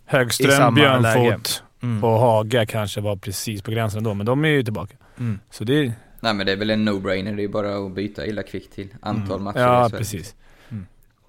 Högström, 0.05 0.75
Björnfot 0.75 1.63
Mm. 1.81 2.03
och 2.03 2.19
Haga 2.19 2.65
kanske 2.65 3.01
var 3.01 3.15
precis 3.15 3.61
på 3.61 3.71
gränsen 3.71 4.03
då, 4.03 4.13
men 4.13 4.25
de 4.25 4.45
är 4.45 4.49
ju 4.49 4.63
tillbaka. 4.63 4.95
Mm. 5.19 5.39
Så 5.49 5.63
det... 5.63 5.91
Nej 6.19 6.33
men 6.33 6.45
det 6.45 6.51
är 6.51 6.55
väl 6.55 6.69
en 6.69 6.89
no-brainer, 6.89 7.35
det 7.35 7.43
är 7.43 7.47
bara 7.47 7.85
att 7.85 7.91
byta 7.91 8.25
illa 8.25 8.43
kvickt 8.43 8.73
till 8.73 8.87
antal 9.01 9.39
matcher. 9.39 9.57
Mm. 9.59 9.71
Ja, 9.73 9.89
så 9.89 9.97
precis. 9.97 10.35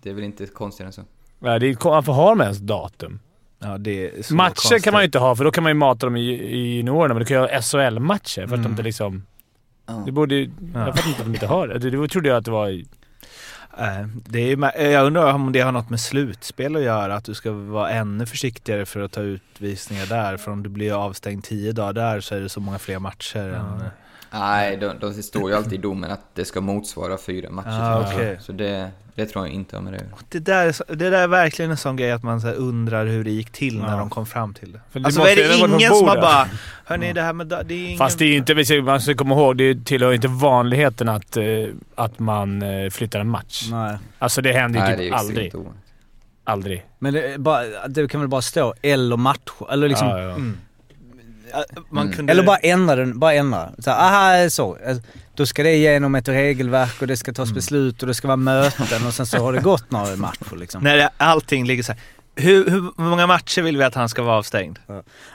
Det 0.02 0.10
är 0.10 0.14
väl 0.14 0.24
inte 0.24 0.46
konstigare 0.46 0.88
än 0.88 0.92
så. 0.92 1.02
Ja, 1.38 1.58
det 1.58 1.66
är, 1.68 1.76
varför 1.84 2.12
har 2.12 2.28
de 2.28 2.40
ens 2.40 2.58
datum? 2.58 3.20
Ja, 3.60 3.78
det 3.78 4.30
Matcher 4.30 4.48
konstigt. 4.54 4.84
kan 4.84 4.92
man 4.92 5.02
ju 5.02 5.04
inte 5.06 5.18
ha, 5.18 5.36
för 5.36 5.44
då 5.44 5.50
kan 5.50 5.62
man 5.62 5.70
ju 5.70 5.74
mata 5.74 6.06
dem 6.06 6.16
i, 6.16 6.20
i 6.30 6.76
juniorerna, 6.76 7.14
men 7.14 7.20
du 7.20 7.26
kan 7.26 7.36
ju 7.36 7.40
ha 7.40 7.60
SHL-matcher 7.62 8.34
för 8.34 8.42
att 8.42 8.48
de 8.50 8.54
Mm. 8.60 8.70
inte 8.70 8.82
liksom... 8.82 9.22
Ja. 9.86 10.02
Det 10.06 10.12
borde 10.12 10.34
ju... 10.34 10.50
Ja. 10.74 10.86
Jag 10.86 10.96
fattar 10.96 11.08
inte 11.08 11.20
att 11.20 11.26
de 11.26 11.34
inte 11.34 11.46
har 11.46 11.68
det. 11.68 11.78
Det, 11.78 11.90
det 11.90 12.08
trodde 12.08 12.28
jag 12.28 12.38
att 12.38 12.44
det 12.44 12.50
var... 12.50 12.68
i- 12.68 12.86
Det 14.26 14.52
är, 14.52 14.90
jag 14.90 15.06
undrar 15.06 15.32
om 15.34 15.52
det 15.52 15.60
har 15.60 15.72
något 15.72 15.90
med 15.90 16.00
slutspel 16.00 16.76
att 16.76 16.82
göra, 16.82 17.14
att 17.14 17.24
du 17.24 17.34
ska 17.34 17.52
vara 17.52 17.90
ännu 17.90 18.26
försiktigare 18.26 18.86
för 18.86 19.00
att 19.00 19.12
ta 19.12 19.20
utvisningar 19.20 20.06
där. 20.06 20.36
För 20.36 20.50
om 20.52 20.62
du 20.62 20.68
blir 20.68 20.92
avstängd 21.04 21.44
tio 21.44 21.72
dagar 21.72 21.92
där 21.92 22.20
så 22.20 22.34
är 22.34 22.40
det 22.40 22.48
så 22.48 22.60
många 22.60 22.78
fler 22.78 22.98
matcher. 22.98 23.38
Än, 23.48 23.54
eh, 23.80 23.86
Nej, 24.32 24.76
de, 24.76 24.92
de 25.00 25.14
står 25.22 25.50
ju 25.50 25.56
alltid 25.56 25.72
i 25.72 25.76
domen 25.76 26.10
att 26.10 26.34
det 26.34 26.44
ska 26.44 26.60
motsvara 26.60 27.18
fyra 27.18 27.50
matcher. 27.50 27.68
Ah, 27.82 28.00
okej. 28.14 28.38
så 28.40 28.52
det, 28.52 28.90
det 29.18 29.26
tror 29.26 29.46
jag 29.46 29.54
inte 29.54 29.76
har 29.76 29.82
med 29.82 29.92
det 29.92 30.04
det, 30.28 30.38
där, 30.38 30.66
är 30.66 30.94
det 30.96 31.10
där 31.10 31.22
är 31.22 31.26
verkligen 31.28 31.70
en 31.70 31.76
sån 31.76 31.96
grej 31.96 32.10
att 32.12 32.22
man 32.22 32.40
så 32.40 32.48
undrar 32.48 33.06
hur 33.06 33.24
det 33.24 33.30
gick 33.30 33.50
till 33.50 33.78
när 33.78 33.90
Ja. 33.90 33.96
de 33.96 34.10
kom 34.10 34.26
fram 34.26 34.54
till 34.54 34.72
det. 34.72 34.80
För 34.90 35.00
det 35.00 35.06
alltså 35.06 35.20
är 35.22 35.36
det 35.36 35.56
ingen 35.56 35.94
som 35.94 36.08
har 36.08 36.16
bara, 36.16 36.48
hörni 36.84 37.12
det 37.12 37.22
här 37.22 37.32
med 37.32 37.46
det 37.46 37.56
är 37.74 37.86
ingen... 37.86 37.98
Fast 37.98 38.18
det 38.18 38.24
är 38.24 38.28
ju 38.28 38.36
inte... 38.36 38.82
Man 38.82 39.00
ska 39.00 39.14
komma 39.14 39.34
ihåg, 39.34 39.56
det 39.56 39.84
tillhör 39.84 40.12
inte 40.12 40.28
vanligheten 40.28 41.08
att, 41.08 41.36
eh, 41.36 41.44
att 41.94 42.18
man 42.18 42.62
eh, 42.62 42.90
flyttar 42.90 43.20
en 43.20 43.28
match. 43.28 43.68
Nej. 43.70 43.96
Alltså 44.18 44.42
det 44.42 44.52
händer 44.52 44.80
ju 44.90 44.96
Nej, 44.96 45.06
typ 45.06 45.14
aldrig. 45.14 45.52
Aldrig. 46.44 46.84
Men 46.98 47.14
det, 47.14 47.38
bara, 47.38 47.88
det 47.88 48.08
kan 48.08 48.20
väl 48.20 48.28
bara 48.28 48.42
stå 48.42 48.74
eller 48.82 49.16
match, 49.16 49.50
eller 49.70 49.88
liksom... 49.88 50.08
Ja, 50.08 50.18
ja. 50.20 50.30
Mm. 50.30 50.56
Man 51.90 52.02
Mm. 52.06 52.16
kunde... 52.16 52.32
Eller 52.32 52.42
bara 52.42 52.56
ändra 52.56 52.96
den, 52.96 53.18
bara 53.18 53.34
ändra. 53.34 53.70
Så, 53.78 53.90
aha, 53.90 54.50
så. 54.50 54.78
Då 55.38 55.46
ska 55.46 55.62
det 55.62 55.74
igenom 55.74 56.14
ett 56.14 56.28
regelverk 56.28 57.00
och 57.00 57.06
det 57.06 57.16
ska 57.16 57.32
tas 57.32 57.52
beslut 57.52 58.02
och 58.02 58.08
det 58.08 58.14
ska 58.14 58.28
vara 58.28 58.36
möten 58.36 59.06
och 59.06 59.14
sen 59.14 59.26
så 59.26 59.38
har 59.38 59.52
det 59.52 59.60
gått 59.60 59.90
några 59.90 60.16
matcher 60.16 60.56
liksom. 60.56 60.82
När 60.82 60.96
det, 60.96 61.10
allting 61.16 61.66
ligger 61.66 61.82
så 61.82 61.92
här. 61.92 62.00
Hur, 62.36 62.70
hur 62.70 62.92
många 62.96 63.26
matcher 63.26 63.62
vill 63.62 63.76
vi 63.76 63.84
att 63.84 63.94
han 63.94 64.08
ska 64.08 64.22
vara 64.22 64.36
avstängd? 64.36 64.78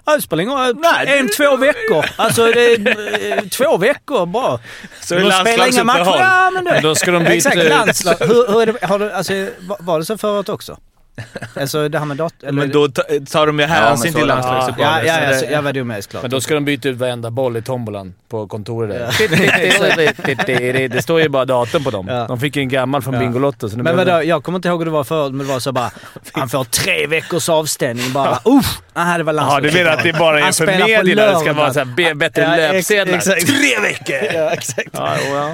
Ja, 0.05 0.15
det 0.15 0.21
spelar 0.21 0.43
ingen 0.43 0.57
roll. 0.57 0.75
Nej, 0.75 1.19
En, 1.19 1.29
två 1.37 1.57
veckor. 1.57 2.05
Alltså 2.15 2.45
det 2.45 2.73
är 2.73 3.37
eh, 3.37 3.43
två 3.43 3.77
veckor 3.77 4.25
bara. 4.25 4.59
Så 5.01 5.15
De 5.15 5.31
spelar 5.31 5.73
inga 5.73 5.83
matcher. 5.83 6.15
Ja, 6.19 6.51
men 6.53 6.65
det. 6.65 6.71
Men 6.71 6.83
då 6.83 6.95
ska 6.95 7.11
de 7.11 7.19
byta 7.19 7.33
Exakt, 7.33 7.69
landslag. 7.69 8.15
Hur, 8.19 8.53
hur 8.53 8.61
är 8.61 8.65
det, 8.65 8.85
har 8.85 8.99
du, 8.99 9.11
alltså, 9.11 9.33
var 9.79 9.99
det 9.99 10.05
så 10.05 10.17
förut 10.17 10.49
också? 10.49 10.77
Alltså 11.61 11.89
det 11.89 11.99
här 11.99 12.05
med 12.05 12.17
dat... 12.17 12.33
eller- 12.43 12.51
Men 12.61 12.71
då 12.71 12.87
ta- 12.87 13.03
tar 13.31 13.47
de 13.47 13.59
ju 13.59 13.65
hänsyn 13.65 14.11
så 14.13 14.17
till 14.19 14.27
landslagsuppehållet. 14.27 15.05
Ja, 15.07 15.21
ja, 15.21 15.27
ja, 15.31 15.39
så 15.39 15.45
så, 15.45 15.51
jag 15.51 15.61
var 15.61 15.73
dum 15.73 15.87
med 15.87 16.03
såklart. 16.03 16.21
Men 16.23 16.31
då 16.31 16.41
ska 16.41 16.53
de 16.53 16.65
byta 16.65 16.89
ut 16.89 16.97
varenda 16.97 17.31
boll 17.31 17.57
i 17.57 17.61
tombolan 17.61 18.13
på 18.29 18.47
kontoret 18.47 18.89
där. 18.89 20.87
Det 20.89 21.01
står 21.01 21.21
ju 21.21 21.29
bara 21.29 21.45
datum 21.45 21.83
på 21.83 21.89
dem. 21.91 22.07
Ja. 22.07 22.25
De 22.27 22.39
fick 22.39 22.55
ju 22.55 22.61
en 22.61 22.69
gammal 22.69 23.01
från 23.01 23.13
Ja. 23.13 23.19
Bingolotto. 23.19 23.69
Så 23.69 23.77
Men 23.77 23.97
vadå, 23.97 24.23
jag 24.23 24.43
kommer 24.43 24.57
inte 24.57 24.67
ihåg 24.67 24.79
hur 24.79 24.85
det 24.85 24.91
var 24.91 25.03
förut, 25.03 25.33
men 25.33 25.47
det 25.47 25.53
var 25.53 25.59
så 25.59 25.71
bara... 25.71 25.91
Han 26.31 26.49
får 26.49 26.63
tre 26.63 27.07
veckors 27.07 27.49
avstängning 27.49 28.13
bara. 28.13 28.39
Usch! 28.45 28.79
Aha, 28.93 29.17
det 29.17 29.23
var 29.23 29.33
Ja, 29.33 29.37
du 29.41 29.47
landslaget. 29.47 29.73
menar 29.73 29.91
att 29.91 30.03
det 30.03 30.13
bara 30.13 30.37
är 30.39 30.43
Han 30.43 30.53
för 30.53 30.65
spelar 30.65 30.79
på 30.79 30.87
medierna 30.87 31.21
det 31.25 31.29
ska 31.35 31.39
lördag. 31.45 31.53
vara 31.53 31.73
så 31.73 31.79
här 31.79 31.85
be- 31.85 32.15
bättre 32.15 32.41
Ja, 32.41 32.55
löpsedlar? 32.73 33.17
exakt. 33.17 33.47
Tre 33.47 33.79
veckor! 33.81 34.33
Ja, 34.41 34.49
exakt. 34.49 34.89
Ja, 34.93 35.15
ja. 35.33 35.49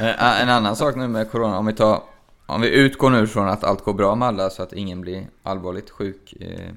Eh, 0.00 0.42
En 0.42 0.48
annan 0.48 0.76
sak 0.76 0.96
nu 0.96 1.08
med 1.08 1.30
corona, 1.30 1.58
om 1.58 1.66
vi 1.66 1.72
tar... 1.72 2.00
Om 2.50 2.60
vi 2.60 2.68
utgår 2.68 3.10
nu 3.10 3.26
från 3.26 3.48
att 3.48 3.64
allt 3.64 3.84
går 3.84 3.94
bra 3.94 4.14
med 4.14 4.28
alla 4.28 4.50
så 4.50 4.62
att 4.62 4.72
ingen 4.72 5.00
blir 5.00 5.26
allvarligt 5.42 5.90
sjuk. 5.90 6.34
Eh, 6.40 6.72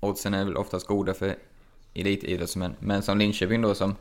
oddsen 0.00 0.34
är 0.34 0.44
väl 0.44 0.56
oftast 0.56 0.86
goda 0.86 1.14
för 1.14 1.36
elitidrottsmän. 1.94 2.74
Men 2.78 3.02
som 3.02 3.18
Linköping 3.18 3.62
då 3.62 3.74
som... 3.74 3.94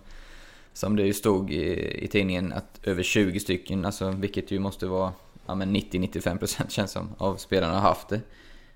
Som 0.73 0.95
det 0.95 1.03
ju 1.03 1.13
stod 1.13 1.51
i, 1.51 2.03
i 2.03 2.07
tidningen 2.07 2.53
att 2.53 2.79
över 2.83 3.03
20 3.03 3.39
stycken, 3.39 3.85
alltså 3.85 4.11
vilket 4.11 4.51
ju 4.51 4.59
måste 4.59 4.87
vara 4.87 5.13
ja, 5.45 5.53
90-95% 5.53 6.69
känns 6.69 6.91
som, 6.91 7.09
av 7.17 7.35
spelarna 7.35 7.73
har 7.73 7.81
haft 7.81 8.09
det. 8.09 8.21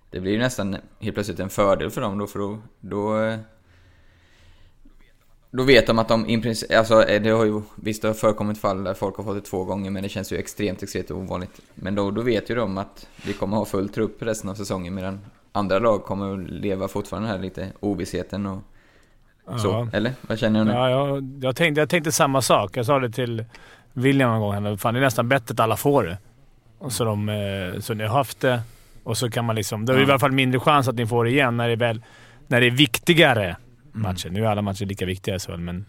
Det 0.10 0.20
blir 0.20 0.32
ju 0.32 0.40
nästan 0.40 0.78
helt 1.00 1.16
plötsligt 1.16 1.40
en 1.40 1.50
fördel 1.50 1.92
för 1.92 2.02
dem 2.02 2.18
då, 2.18 2.28
för 2.28 2.40
då... 2.40 2.58
då 2.80 3.20
eh, 3.20 3.40
då 5.56 5.64
vet 5.64 5.88
de 5.88 6.00
att 6.00 6.08
de 6.08 6.30
i 6.30 6.42
princip, 6.42 6.72
alltså 6.72 7.04
eh, 7.04 7.22
det 7.22 7.30
har 7.30 7.46
ju, 7.46 7.62
visst 7.76 8.02
det 8.02 8.08
har 8.08 8.16
förekommit 8.16 8.58
fall 8.58 8.84
där 8.84 8.94
folk 8.94 9.18
har 9.18 9.24
fått 9.24 9.36
det 9.36 9.42
två 9.42 9.64
gånger 9.64 9.92
men 9.92 10.04
det 10.04 10.10
känns 10.10 10.34
ju 10.34 10.38
extremt, 10.38 10.84
extremt 10.84 11.12
ovanligt. 11.12 11.62
Men 11.76 11.96
då, 11.96 12.12
då 12.12 12.22
vet 12.22 12.50
ju 12.50 12.56
de 12.56 12.78
att 12.78 13.08
vi 13.26 13.34
kommer 13.34 13.58
ha 13.58 13.66
full 13.66 13.90
trupp 13.90 14.22
resten 14.22 14.50
av 14.50 14.56
säsongen 14.56 14.96
medan 14.96 15.20
andra 15.52 15.80
lag 15.80 16.04
kommer 16.04 16.34
att 16.34 16.50
leva 16.50 16.88
fortfarande 16.88 17.30
här 17.30 17.40
lite 17.40 17.68
ovissheten 17.80 18.46
och 18.46 18.62
så. 19.60 19.68
Ja. 19.68 19.88
Eller? 19.94 20.14
Vad 20.22 20.40
känner 20.40 20.60
du 20.60 20.66
nu? 20.66 20.72
Ja, 20.72 20.90
jag, 20.90 21.40
jag, 21.42 21.56
tänkte, 21.56 21.82
jag 21.82 21.90
tänkte 21.90 22.12
samma 22.12 22.42
sak. 22.42 22.78
Jag 22.78 22.86
sa 22.86 23.00
det 23.00 23.10
till 23.10 23.46
William 23.94 24.30
någon 24.30 24.42
gång. 24.42 24.54
här, 24.54 24.78
Fan, 24.78 24.94
det 24.94 25.00
är 25.00 25.02
nästan 25.02 25.30
bättre 25.30 25.54
att 25.54 25.60
alla 25.60 25.78
får 25.78 26.04
det. 26.04 26.18
Och 26.80 26.92
så, 26.92 27.04
de, 27.04 27.30
eh, 27.30 27.80
så 27.80 27.94
ni 27.94 28.04
har 28.04 28.18
haft 28.18 28.40
det 28.40 28.62
och 29.04 29.18
så 29.18 29.30
kan 29.30 29.46
man 29.46 29.56
liksom... 29.56 29.86
Det 29.86 29.94
är 29.94 30.00
i 30.00 30.04
alla 30.04 30.20
fall 30.20 30.32
mindre 30.32 30.60
chans 30.60 30.88
att 30.88 30.96
ni 30.96 31.08
får 31.08 31.24
det 31.24 31.32
igen 31.32 31.58
när 31.58 31.68
det 31.68 31.74
är, 31.74 31.78
väl, 31.78 32.02
när 32.48 32.62
det 32.62 32.68
är 32.68 32.72
viktigare 32.72 33.56
matcher. 33.94 34.30
Nu 34.30 34.46
är 34.46 34.50
alla 34.50 34.62
matcher 34.62 34.86
lika 34.86 35.06
viktiga 35.06 35.40
SHL, 35.40 35.58
men... 35.58 35.86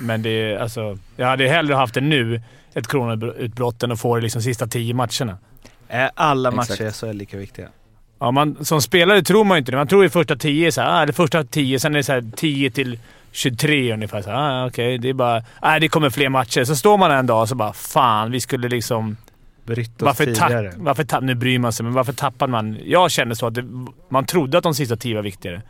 Men 0.00 0.22
det 0.22 0.30
är 0.30 0.58
alltså... 0.58 0.98
Jag 1.16 1.26
hade 1.26 1.48
hellre 1.48 1.74
haft 1.74 1.94
det 1.94 2.00
nu, 2.00 2.42
ett 2.74 2.86
coronautbrott, 2.86 3.82
än 3.82 3.92
att 3.92 4.00
få 4.00 4.16
det 4.16 4.22
liksom 4.22 4.42
sista 4.42 4.66
tio 4.66 4.94
matcherna. 4.94 5.38
Är 5.88 6.10
alla 6.14 6.48
Exakt. 6.48 6.80
matcher 6.80 6.90
så 6.90 7.06
är 7.06 7.12
lika 7.12 7.36
viktiga? 7.36 7.68
Ja, 8.18 8.30
man, 8.30 8.64
som 8.64 8.82
spelare 8.82 9.22
tror 9.22 9.44
man 9.44 9.56
ju 9.56 9.58
inte 9.58 9.72
det. 9.72 9.76
Man 9.76 9.86
tror 9.86 10.04
i 10.04 10.08
första 10.08 10.36
tio 10.36 10.72
så 10.72 10.80
här, 10.80 11.02
ah, 11.02 11.06
det 11.06 11.12
första 11.12 11.44
tio, 11.44 11.78
sen 11.80 11.92
är 11.94 11.96
det 11.96 12.04
så 12.04 12.12
här 12.12 12.24
10 12.36 12.70
till 12.70 12.98
23 13.32 13.92
ungefär. 13.92 14.22
Så, 14.22 14.30
här, 14.30 14.36
ah, 14.36 14.66
Okej, 14.66 14.98
det 14.98 15.08
är 15.08 15.14
bara... 15.14 15.44
Ah, 15.60 15.78
det 15.78 15.88
kommer 15.88 16.10
fler 16.10 16.28
matcher. 16.28 16.64
Så 16.64 16.76
står 16.76 16.98
man 16.98 17.10
en 17.10 17.26
dag 17.26 17.40
och 17.42 17.48
så 17.48 17.54
bara 17.54 17.72
“Fan, 17.72 18.30
vi 18.30 18.40
skulle 18.40 18.68
liksom...” 18.68 19.16
Brytt 19.64 20.02
oss 20.02 20.06
varför, 20.06 20.24
tidigare. 20.24 20.70
tapp, 20.70 20.80
varför 20.80 21.04
tapp, 21.04 21.22
Nu 21.22 21.34
bryr 21.34 21.58
man 21.58 21.72
sig, 21.72 21.84
men 21.84 21.92
varför 21.92 22.12
tappade 22.12 22.52
man? 22.52 22.78
Jag 22.84 23.10
kände 23.10 23.36
så 23.36 23.46
att 23.46 23.54
det, 23.54 23.64
man 24.08 24.26
trodde 24.26 24.58
att 24.58 24.64
de 24.64 24.74
sista 24.74 24.96
tio 24.96 25.14
var 25.14 25.22
viktigare. 25.22 25.62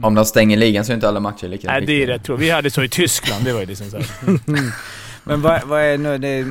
Om 0.00 0.14
de 0.14 0.24
stänger 0.24 0.56
ligan 0.56 0.84
så 0.84 0.92
är 0.92 0.94
inte 0.94 1.08
alla 1.08 1.20
matcher 1.20 1.48
lika 1.48 1.70
Nej, 1.70 1.86
det 1.86 2.02
är 2.02 2.06
rätt 2.06 2.24
tråkigt. 2.24 2.46
Vi 2.46 2.50
hade 2.50 2.70
så 2.70 2.82
i 2.82 2.88
Tyskland. 2.88 3.44
Det 3.44 3.52
var 3.52 3.60
ju 3.60 3.66
liksom 3.66 3.90
så 3.90 3.96
här. 3.96 4.06
Men 5.24 5.42
vad, 5.42 5.62
vad 5.64 5.80
är 5.80 5.98
nu, 5.98 6.18
det 6.18 6.28
är 6.28 6.44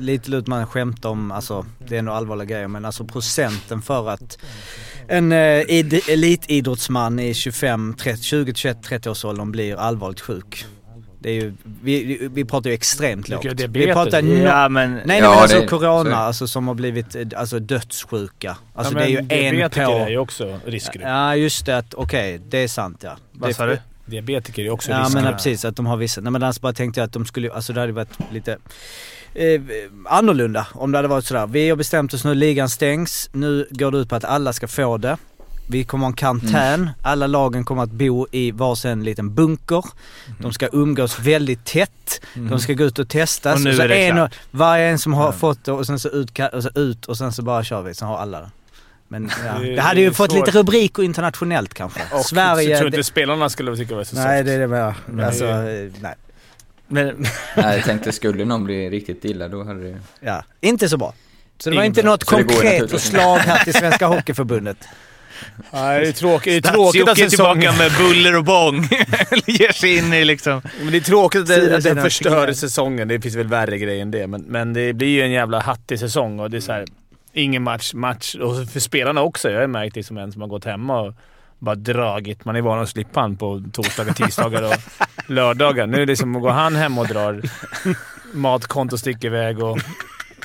lite 0.00 0.30
lut 0.30 0.46
man 0.46 0.66
skämtar 0.66 1.08
om, 1.08 1.30
alltså 1.30 1.66
det 1.88 1.96
är 1.96 2.02
nog 2.02 2.14
allvarliga 2.14 2.46
grejer 2.46 2.68
men 2.68 2.84
alltså 2.84 3.04
procenten 3.04 3.82
för 3.82 4.08
att 4.08 4.38
en 5.08 5.32
eh, 5.32 5.60
id, 5.60 6.00
elitidrottsman 6.08 7.18
i 7.18 7.34
25, 7.34 7.94
30, 7.98 8.22
20, 8.22 8.54
21, 8.54 8.82
30 8.82 9.10
års 9.10 9.24
åldern 9.24 9.52
blir 9.52 9.76
allvarligt 9.76 10.20
sjuk. 10.20 10.66
Det 11.22 11.30
är 11.30 11.34
ju, 11.34 11.52
vi, 11.82 12.28
vi 12.32 12.44
pratar 12.44 12.70
ju 12.70 12.74
extremt 12.74 13.28
lågt. 13.28 13.44
Vi 13.68 13.92
pratar 13.92 14.22
no, 14.22 14.34
Ja, 14.44 14.68
men... 14.68 14.92
Nej, 14.92 15.02
nej 15.04 15.18
Ja, 15.20 15.30
men 15.30 15.38
alltså 15.38 15.60
det- 15.60 15.66
corona, 15.66 16.10
så- 16.10 16.16
alltså 16.16 16.46
som 16.46 16.68
har 16.68 16.74
blivit 16.74 17.14
eh, 17.16 17.22
alltså, 17.36 17.58
dödssjuka. 17.58 18.56
Alltså 18.74 18.92
Ja, 18.94 18.98
det 18.98 19.04
är 19.04 19.08
ju 19.08 19.16
men 19.16 19.22
en 19.30 19.54
diabetiker 19.54 19.86
på... 19.86 19.92
är 19.92 20.08
ju 20.08 20.18
också 20.18 20.58
riskgrupp. 20.66 21.02
Ja 21.06 21.36
just 21.36 21.66
det, 21.66 21.76
att 21.76 21.94
okej, 21.94 22.40
det 22.48 22.58
är 22.58 22.68
sant 22.68 23.00
ja. 23.04 23.16
Vad 23.32 23.50
Det- 23.50 23.54
sa 23.54 23.66
du? 23.66 23.78
Diabetiker 24.06 24.62
är 24.62 24.66
ju 24.66 24.70
också 24.70 24.90
Ja 24.90 24.98
riskgrupp. 24.98 25.14
men 25.14 25.24
ja, 25.24 25.32
precis, 25.32 25.64
att 25.64 25.76
de 25.76 25.86
har 25.86 25.96
vissa. 25.96 26.20
Nej 26.20 26.32
men 26.32 26.42
alltså 26.42 26.60
bara 26.60 26.72
tänkte 26.72 27.00
jag 27.00 27.06
att 27.06 27.12
de 27.12 27.26
skulle, 27.26 27.52
alltså 27.52 27.72
det 27.72 27.80
hade 27.80 27.92
varit 27.92 28.18
lite 28.32 28.58
eh, 29.34 29.60
annorlunda 30.06 30.66
om 30.72 30.92
det 30.92 30.98
hade 30.98 31.08
varit 31.08 31.24
sådär. 31.24 31.46
Vi 31.46 31.68
har 31.68 31.76
bestämt 31.76 32.14
oss 32.14 32.24
nu, 32.24 32.34
ligan 32.34 32.68
stängs. 32.68 33.30
Nu 33.32 33.66
går 33.70 33.90
det 33.90 33.98
ut 33.98 34.08
på 34.08 34.16
att 34.16 34.24
alla 34.24 34.52
ska 34.52 34.68
få 34.68 34.96
det. 34.98 35.16
Vi 35.66 35.84
kommer 35.84 36.04
ha 36.04 36.10
en 36.10 36.16
karantän. 36.16 36.80
Mm. 36.80 36.88
Alla 37.02 37.26
lagen 37.26 37.64
kommer 37.64 37.82
att 37.82 37.90
bo 37.90 38.26
i 38.30 38.50
varsin 38.50 39.04
liten 39.04 39.34
bunker. 39.34 39.84
De 40.40 40.52
ska 40.52 40.68
umgås 40.72 41.18
väldigt 41.18 41.64
tätt. 41.64 42.20
De 42.34 42.60
ska 42.60 42.72
gå 42.72 42.84
ut 42.84 42.98
och 42.98 43.08
testas. 43.08 43.54
Och 43.54 43.60
nu 43.64 43.74
så 43.74 43.82
är 43.82 43.88
det 43.88 43.94
en 44.06 44.14
klart. 44.16 44.30
och, 44.32 44.58
varje 44.58 44.88
en 44.88 44.98
som 44.98 45.14
har 45.14 45.32
fått 45.32 45.64
det 45.64 45.72
och 45.72 45.86
sen 45.86 45.98
så 45.98 46.08
ut, 46.08 46.38
och 46.52 46.62
så 46.62 46.70
ut 46.74 47.04
och 47.06 47.18
sen 47.18 47.32
så 47.32 47.42
bara 47.42 47.64
kör 47.64 47.82
vi. 47.82 47.94
Sen 47.94 48.08
har 48.08 48.18
alla 48.18 48.40
det. 48.40 48.50
Men 49.08 49.30
ja, 49.46 49.58
Det- 49.58 49.74
det 49.74 49.80
hade 49.82 49.94
det 49.94 50.00
ju 50.00 50.06
är 50.06 50.10
fått 50.10 50.32
svårt. 50.32 50.46
lite 50.46 50.58
rubriker 50.58 51.02
internationellt 51.02 51.74
kanske. 51.74 52.00
Och 52.12 52.24
Sverige... 52.24 52.70
jag 52.70 52.78
tror 52.78 52.90
det- 52.90 52.96
inte 52.96 53.04
spelarna 53.08 53.48
skulle 53.48 53.76
tycka 53.76 53.88
det 53.88 53.94
var 53.96 54.04
så 54.04 54.16
Nej 54.16 54.44
det 54.44 54.52
är 54.52 54.58
det 54.58 54.68
med. 54.68 54.94
Men 55.06 55.24
Alltså, 55.26 55.44
det- 55.44 55.82
eh, 55.84 55.90
nej. 56.00 56.14
Men, 56.88 57.06
Nej, 57.56 57.76
jag 57.76 57.84
tänkte 57.84 58.12
skulle 58.12 58.44
någon 58.44 58.64
bli 58.64 58.90
riktigt 58.90 59.24
illa 59.24 59.48
då 59.48 59.64
hade 59.64 59.82
det... 59.90 59.98
Ja, 60.20 60.44
inte 60.60 60.88
så 60.88 60.96
bra. 60.96 61.14
Så 61.58 61.70
det 61.70 61.76
var 61.76 61.82
Ingen 61.82 61.90
inte 61.90 62.02
bra. 62.02 62.10
något 62.10 62.24
Så 62.28 62.36
det 62.36 62.44
konkret 62.44 62.90
förslag 62.90 63.38
här 63.38 63.64
till 63.64 63.74
Svenska 63.74 64.06
Hockeyförbundet. 64.14 64.76
Nej, 65.70 66.00
det 66.00 66.08
är 66.08 66.12
tråkigt, 66.12 66.62
det 66.62 66.68
är 66.68 66.72
tråkigt 66.72 67.08
att 67.08 67.30
tillbaka 67.30 67.72
med 67.72 67.92
buller 67.98 68.36
och 68.36 68.44
bång. 68.44 68.82
Ger 69.46 69.72
sig 69.72 69.96
in 69.96 70.12
i 70.12 70.24
liksom... 70.24 70.62
Men 70.82 70.92
det 70.92 70.98
är 70.98 71.00
tråkigt 71.00 71.40
att, 71.40 71.46
det, 71.46 71.76
att 71.76 71.82
sida, 71.82 72.02
förstör 72.02 72.52
säsongen. 72.52 73.08
Det 73.08 73.20
finns 73.20 73.34
väl 73.34 73.46
värre 73.46 73.78
grejer 73.78 74.02
än 74.02 74.10
det. 74.10 74.26
Men, 74.26 74.42
men 74.42 74.72
det 74.72 74.92
blir 74.92 75.08
ju 75.08 75.22
en 75.22 75.30
jävla 75.30 75.60
hattig 75.60 75.98
säsong 75.98 76.40
och 76.40 76.50
det 76.50 76.56
är 76.56 76.60
så 76.60 76.72
här, 76.72 76.84
ingen 77.32 77.62
match, 77.62 77.94
match. 77.94 78.34
Och 78.34 78.68
för 78.68 78.80
spelarna 78.80 79.22
också. 79.22 79.50
Jag 79.50 79.60
har 79.60 79.66
märkt 79.66 79.94
det 79.94 80.02
som 80.02 80.18
en 80.18 80.32
som 80.32 80.40
har 80.40 80.48
gått 80.48 80.64
hemma 80.64 81.00
och 81.00 81.14
bara 81.58 81.74
dragit. 81.74 82.44
Man 82.44 82.56
är 82.56 82.60
van 82.60 82.78
att 82.78 82.88
slippa 82.88 83.20
han 83.20 83.36
på 83.36 83.62
torsdagar, 83.72 84.12
tisdagar 84.12 84.62
och 84.62 84.74
lördagar. 85.26 85.86
Nu 85.86 86.02
är 86.02 86.06
det 86.06 86.16
som 86.16 86.36
att 86.36 86.42
gå 86.42 86.50
han 86.50 86.76
hem 86.76 86.98
och 86.98 87.06
drar 87.06 87.42
matkonto 88.32 88.98
sticker 88.98 89.28
iväg 89.28 89.62
och 89.62 89.78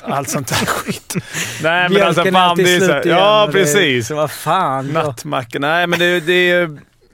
allt 0.02 0.28
sånt 0.30 0.48
där 0.48 0.66
skit. 0.66 1.14
Nej 1.62 1.88
men 1.90 2.02
alltså 2.02 2.24
fan, 2.24 2.56
det 2.56 2.74
är 2.74 2.80
så 2.80 2.92
här, 2.92 3.06
Ja 3.06 3.48
precis. 3.52 4.10
Vad 4.10 4.30
fan. 4.30 4.86
Nattmacka. 4.92 5.58
Nej, 5.58 5.86
men 5.86 5.98
det, 5.98 6.20
det, 6.20 6.68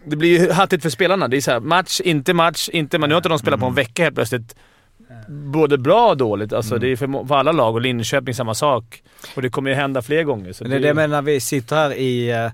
det 0.06 0.16
blir 0.16 0.40
ju 0.40 0.52
hattigt 0.52 0.82
för 0.82 0.90
spelarna. 0.90 1.28
Det 1.28 1.36
är 1.36 1.40
så 1.40 1.50
här, 1.50 1.60
match, 1.60 2.00
inte 2.00 2.34
match, 2.34 2.68
inte... 2.72 2.98
Men 2.98 3.08
nu 3.08 3.14
har 3.14 3.18
inte 3.18 3.28
de 3.28 3.38
spelat 3.38 3.60
på 3.60 3.66
en 3.66 3.74
vecka 3.74 4.02
helt 4.02 4.14
plötsligt. 4.14 4.54
Både 5.28 5.78
bra 5.78 6.08
och 6.10 6.16
dåligt. 6.16 6.52
Alltså, 6.52 6.78
Det 6.78 6.88
är 6.88 6.96
för, 6.96 7.26
för 7.28 7.34
alla 7.34 7.52
lag 7.52 7.74
och 7.74 7.80
Linköping 7.80 8.34
samma 8.34 8.54
sak. 8.54 9.02
Och 9.34 9.42
det 9.42 9.48
kommer 9.50 9.70
ju 9.70 9.76
hända 9.76 10.02
fler 10.02 10.22
gånger. 10.22 10.52
Så 10.52 10.64
Men 10.64 10.70
det 10.70 10.76
är 10.76 10.80
det 10.80 10.86
jag 10.86 10.96
menar, 10.96 11.08
när 11.16 11.22
vi 11.22 11.40
sitter 11.40 11.76
här 11.76 11.92
i 11.94 12.30
eh, 12.30 12.50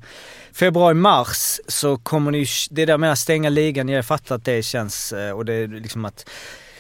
februari-mars 0.53 1.61
så 1.69 1.97
kommer 1.97 2.31
ni 2.31 2.39
ju- 2.39 2.47
Det 2.71 2.83
är 2.83 2.87
det 2.87 2.91
jag 2.93 3.01
menar, 3.01 3.15
stänga 3.15 3.49
ligan. 3.49 3.89
Jag 3.89 4.07
fattar 4.07 4.35
att 4.35 4.45
det 4.45 4.63
känns 4.63 5.13
eh, 5.13 5.31
och 5.33 5.45
det 5.45 5.53
är 5.55 5.69
liksom 5.69 6.05
att 6.05 6.29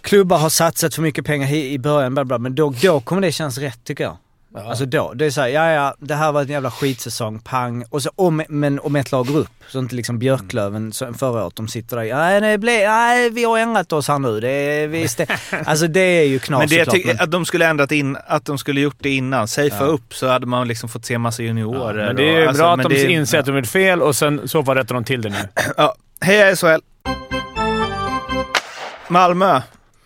klubbar 0.00 0.38
har 0.38 0.48
satsat 0.48 0.94
för 0.94 1.02
mycket 1.02 1.24
pengar 1.26 1.52
i 1.52 1.72
i 1.72 1.78
början, 1.78 2.14
bla 2.14 2.24
bla, 2.24 2.38
men 2.38 2.54
då, 2.54 2.74
då 2.82 3.00
kommer 3.00 3.22
det 3.22 3.32
kännas 3.32 3.58
rätt 3.58 3.84
tycker 3.84 4.04
jag. 4.04 4.16
Alltså 4.66 4.84
då, 4.86 5.12
det 5.14 5.26
är 5.26 5.30
såhär, 5.30 5.48
ja 5.48 5.70
ja, 5.70 5.94
det 5.98 6.14
här 6.14 6.32
var 6.32 6.42
en 6.42 6.48
jävla 6.48 6.70
skitsäsong, 6.70 7.38
pang. 7.38 7.84
Och 7.90 8.02
så 8.02 8.10
om, 8.16 8.42
men 8.48 8.80
om 8.80 8.96
ett 8.96 9.12
lag 9.12 9.26
går 9.26 9.38
upp, 9.38 9.48
så 9.68 9.78
inte 9.78 9.94
liksom 9.94 10.18
Björklöven 10.18 10.92
så 10.92 11.12
förra 11.14 11.44
året, 11.44 11.56
de 11.56 11.68
sitter 11.68 11.96
där, 11.96 12.14
nej, 12.14 12.40
det 12.40 12.58
blev, 12.58 12.88
nej 12.88 13.30
vi 13.30 13.44
har 13.44 13.58
ändrat 13.58 13.92
oss 13.92 14.08
här 14.08 14.18
nu. 14.18 14.40
Det 14.40 14.48
är, 14.50 14.86
vi 14.88 15.04
stä- 15.06 15.36
alltså 15.66 15.86
det 15.86 16.00
är 16.00 16.24
ju 16.24 16.38
knas 16.38 16.58
Men 16.58 16.68
det 16.68 16.74
jag 16.76 16.90
tycker 16.90 17.22
att 17.22 17.30
de 17.30 17.44
skulle 17.44 17.66
ändrat 17.66 17.92
in, 17.92 18.16
att 18.26 18.44
de 18.44 18.58
skulle 18.58 18.80
gjort 18.80 18.96
det 18.98 19.10
innan. 19.10 19.48
Safea 19.48 19.76
Ja. 19.80 19.84
upp 19.84 20.14
så 20.14 20.28
hade 20.28 20.46
man 20.46 20.68
liksom 20.68 20.88
fått 20.88 21.04
se 21.06 21.18
massa 21.18 21.42
juniorer. 21.42 22.06
men 22.06 22.16
det 22.16 22.22
är 22.36 22.42
och- 22.42 22.48
alltså, 22.48 22.62
bra 22.62 22.72
att 22.74 22.82
de 22.82 22.88
det 22.94 23.00
är- 23.00 23.08
inser 23.08 23.38
att 23.38 23.46
de 23.46 23.56
gjort 23.56 23.66
fel 23.66 24.02
och 24.02 24.16
sen 24.16 24.48
så 24.48 24.64
fall 24.64 24.76
rättar 24.76 24.94
de 24.94 25.04
till 25.04 25.22
det 25.22 25.28
nu. 25.28 25.36
Ja. 25.76 25.94
Heja 26.20 26.56
SHL! 26.56 26.80
Malmö. 29.08 29.60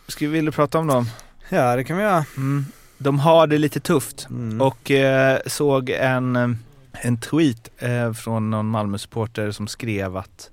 Ska, 0.09 0.29
vill 0.29 0.45
du 0.45 0.53
prata 0.53 0.79
om 0.79 0.87
dem? 0.87 1.07
Ja 1.49 1.77
det 1.77 1.85
kan 1.85 1.97
vi 1.97 2.03
göra. 2.03 2.25
Mm. 2.37 2.67
De 2.99 3.19
har 3.19 3.47
det 3.47 3.59
lite 3.59 3.81
tufft 3.81 4.27
Mm. 4.31 4.61
och 4.61 4.91
eh, 4.91 5.39
såg 5.47 5.91
en, 5.91 6.37
eh, 6.37 6.49
en 6.93 7.17
tweet 7.19 7.71
eh, 7.79 8.13
från 8.13 8.51
någon 8.51 8.67
Malmö-supporter 8.67 9.51
som 9.51 9.67
skrev 9.69 10.17
att 10.17 10.51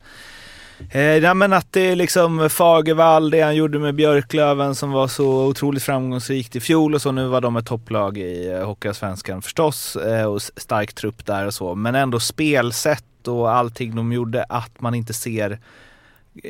Eh, 0.89 1.01
ja, 1.01 1.33
men 1.33 1.53
att 1.53 1.73
det 1.73 1.81
är 1.81 1.95
liksom 1.95 2.49
Fagervall, 2.49 3.29
det 3.29 3.41
han 3.41 3.55
gjorde 3.55 3.79
med 3.79 3.95
Björklöven 3.95 4.75
som 4.75 4.91
var 4.91 5.07
så 5.07 5.45
otroligt 5.45 5.83
framgångsrikt 5.83 6.55
i 6.55 6.59
fjol 6.59 6.95
och 6.95 7.01
så. 7.01 7.11
Nu 7.11 7.27
var 7.27 7.41
de 7.41 7.57
ett 7.57 7.65
topplag 7.65 8.17
i 8.17 8.51
eh, 8.51 8.65
Hockeyallsvenskan 8.65 9.41
förstås 9.41 9.95
eh, 9.95 10.25
och 10.25 10.41
stark 10.41 10.93
trupp 10.93 11.25
där 11.25 11.45
och 11.45 11.53
så. 11.53 11.75
Men 11.75 11.95
ändå 11.95 12.19
spelsätt 12.19 13.27
och 13.27 13.51
allting 13.51 13.95
de 13.95 14.13
gjorde 14.13 14.43
att 14.49 14.81
man 14.81 14.95
inte 14.95 15.13
ser 15.13 15.59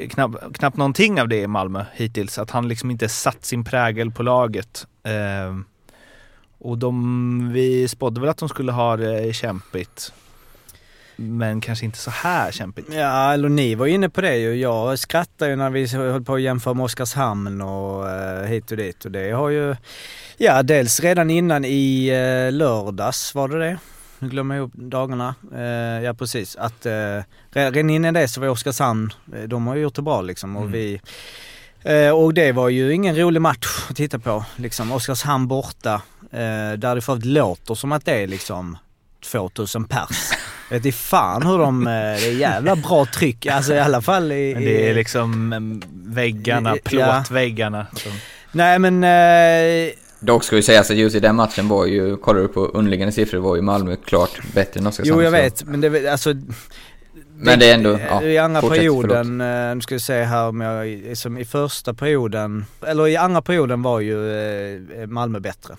knappt, 0.09 0.77
någonting 0.77 1.21
av 1.21 1.27
det 1.27 1.41
i 1.41 1.47
Malmö 1.47 1.85
hittills. 1.93 2.37
Att 2.37 2.51
han 2.51 2.67
liksom 2.67 2.91
inte 2.91 3.09
satt 3.09 3.45
sin 3.45 3.63
prägel 3.63 4.11
på 4.11 4.23
laget. 4.23 4.87
Eh, 5.03 5.57
och 6.59 6.77
de, 6.77 7.53
vi 7.53 7.87
spådde 7.87 8.21
väl 8.21 8.29
att 8.29 8.37
de 8.37 8.49
skulle 8.49 8.71
ha 8.71 8.97
det 8.97 9.35
kämpigt. 9.35 10.13
Men 11.15 11.61
kanske 11.61 11.85
inte 11.85 11.97
så 11.97 12.11
här 12.11 12.51
kämpigt. 12.51 12.87
Ja, 12.93 13.33
eller 13.33 13.49
ni 13.49 13.75
var 13.75 13.85
inne 13.87 14.09
på 14.09 14.21
det 14.21 14.37
ju. 14.37 14.55
Jag 14.55 14.99
skrattade 14.99 15.51
ju 15.51 15.57
när 15.57 15.69
vi 15.69 15.87
höll 15.87 16.23
på 16.23 16.33
att 16.33 16.41
jämföra 16.41 16.73
med 16.73 16.83
Oskarshamn 16.83 17.61
och 17.61 18.09
eh, 18.09 18.45
hit 18.45 18.71
och 18.71 18.77
dit. 18.77 19.05
Och 19.05 19.11
det 19.11 19.31
har 19.31 19.49
ju, 19.49 19.75
ja 20.37 20.63
dels 20.63 20.99
redan 20.99 21.29
innan 21.29 21.65
i 21.65 22.07
eh, 22.07 22.51
lördags 22.51 23.35
var 23.35 23.47
det 23.47 23.59
det. 23.59 23.77
Nu 24.21 24.29
glömmer 24.29 24.55
jag 24.55 24.61
ihop 24.61 24.71
dagarna. 24.75 25.35
Eh, 25.55 26.03
ja 26.05 26.13
precis. 26.13 26.55
Att 26.55 26.85
eh, 26.85 26.91
re- 26.91 27.23
redan 27.53 27.89
innan 27.89 28.13
det 28.13 28.27
så 28.27 28.41
var 28.41 28.47
Oskarshamn, 28.47 29.13
eh, 29.35 29.41
de 29.43 29.67
har 29.67 29.75
ju 29.75 29.81
gjort 29.81 29.95
det 29.95 30.01
bra 30.01 30.21
liksom. 30.21 30.55
Och 30.55 30.61
Mm. 30.61 30.71
vi 30.73 31.01
Eh, 31.83 32.09
och 32.11 32.33
det 32.33 32.51
var 32.51 32.69
ju 32.69 32.93
ingen 32.93 33.15
rolig 33.17 33.41
match 33.41 33.85
att 33.89 33.95
titta 33.95 34.19
på. 34.19 34.45
Liksom 34.55 34.91
Oskarshamn 34.91 35.47
borta. 35.47 35.93
Eh, 36.31 36.71
där 36.77 36.95
det 36.95 37.01
för 37.01 37.15
låter 37.25 37.75
som 37.75 37.91
att 37.91 38.05
det 38.05 38.23
är 38.23 38.27
liksom 38.27 38.77
2000 39.31 39.83
pers. 39.85 40.31
Vet 40.69 40.85
i 40.85 40.91
fan 40.91 41.47
hur 41.47 41.57
de, 41.57 41.87
eh, 41.87 41.91
det 41.93 42.25
är 42.27 42.37
jävla 42.37 42.75
bra 42.75 43.05
tryck. 43.05 43.45
Alltså 43.45 43.73
i 43.73 43.79
alla 43.79 44.01
fall 44.01 44.31
i... 44.31 44.53
Men 44.53 44.63
det 44.63 44.89
är 44.89 44.93
liksom 44.95 45.53
mm, 45.53 45.81
väggarna, 46.05 46.75
Ja. 46.75 46.81
plåtväggarna. 46.83 47.87
som- 47.93 48.11
Nej 48.51 48.79
men... 48.79 49.03
Dock 50.23 50.43
ska 50.43 50.55
vi 50.55 50.61
säga 50.61 50.79
att 50.79 50.89
just 50.89 51.15
i 51.15 51.19
den 51.19 51.35
matchen 51.35 51.67
var 51.67 51.85
ju, 51.85 52.17
kollar 52.17 52.41
du 52.41 52.47
på 52.47 52.65
underliggande 52.65 53.11
siffror, 53.11 53.39
var 53.39 53.55
ju 53.55 53.61
Malmö 53.61 53.95
klart 53.95 54.41
bättre 54.53 54.79
än 54.79 54.87
Oskarshamn. 54.87 55.19
jo 55.19 55.23
jag 55.23 55.31
vet, 55.31 55.63
men 55.63 55.81
det 55.81 56.11
alltså... 56.11 56.33
Men 57.35 57.59
det 57.59 57.69
är 57.69 57.73
ändå, 57.73 57.99
ja, 58.09 58.23
I 58.23 58.37
andra 58.37 58.61
fortsätt, 58.61 58.77
perioden, 58.77 59.41
eh, 59.41 59.75
nu 59.75 59.81
ska 59.81 59.95
vi 59.95 59.99
se 59.99 60.23
här 60.23 60.47
om 60.47 60.61
jag, 60.61 61.17
som 61.17 61.37
i 61.37 61.45
första 61.45 61.93
perioden, 61.93 62.65
eller 62.87 63.07
i 63.07 63.17
andra 63.17 63.41
perioden 63.41 63.81
var 63.81 63.99
ju 63.99 64.31
eh, 65.01 65.07
Malmö 65.07 65.39
bättre. 65.39 65.75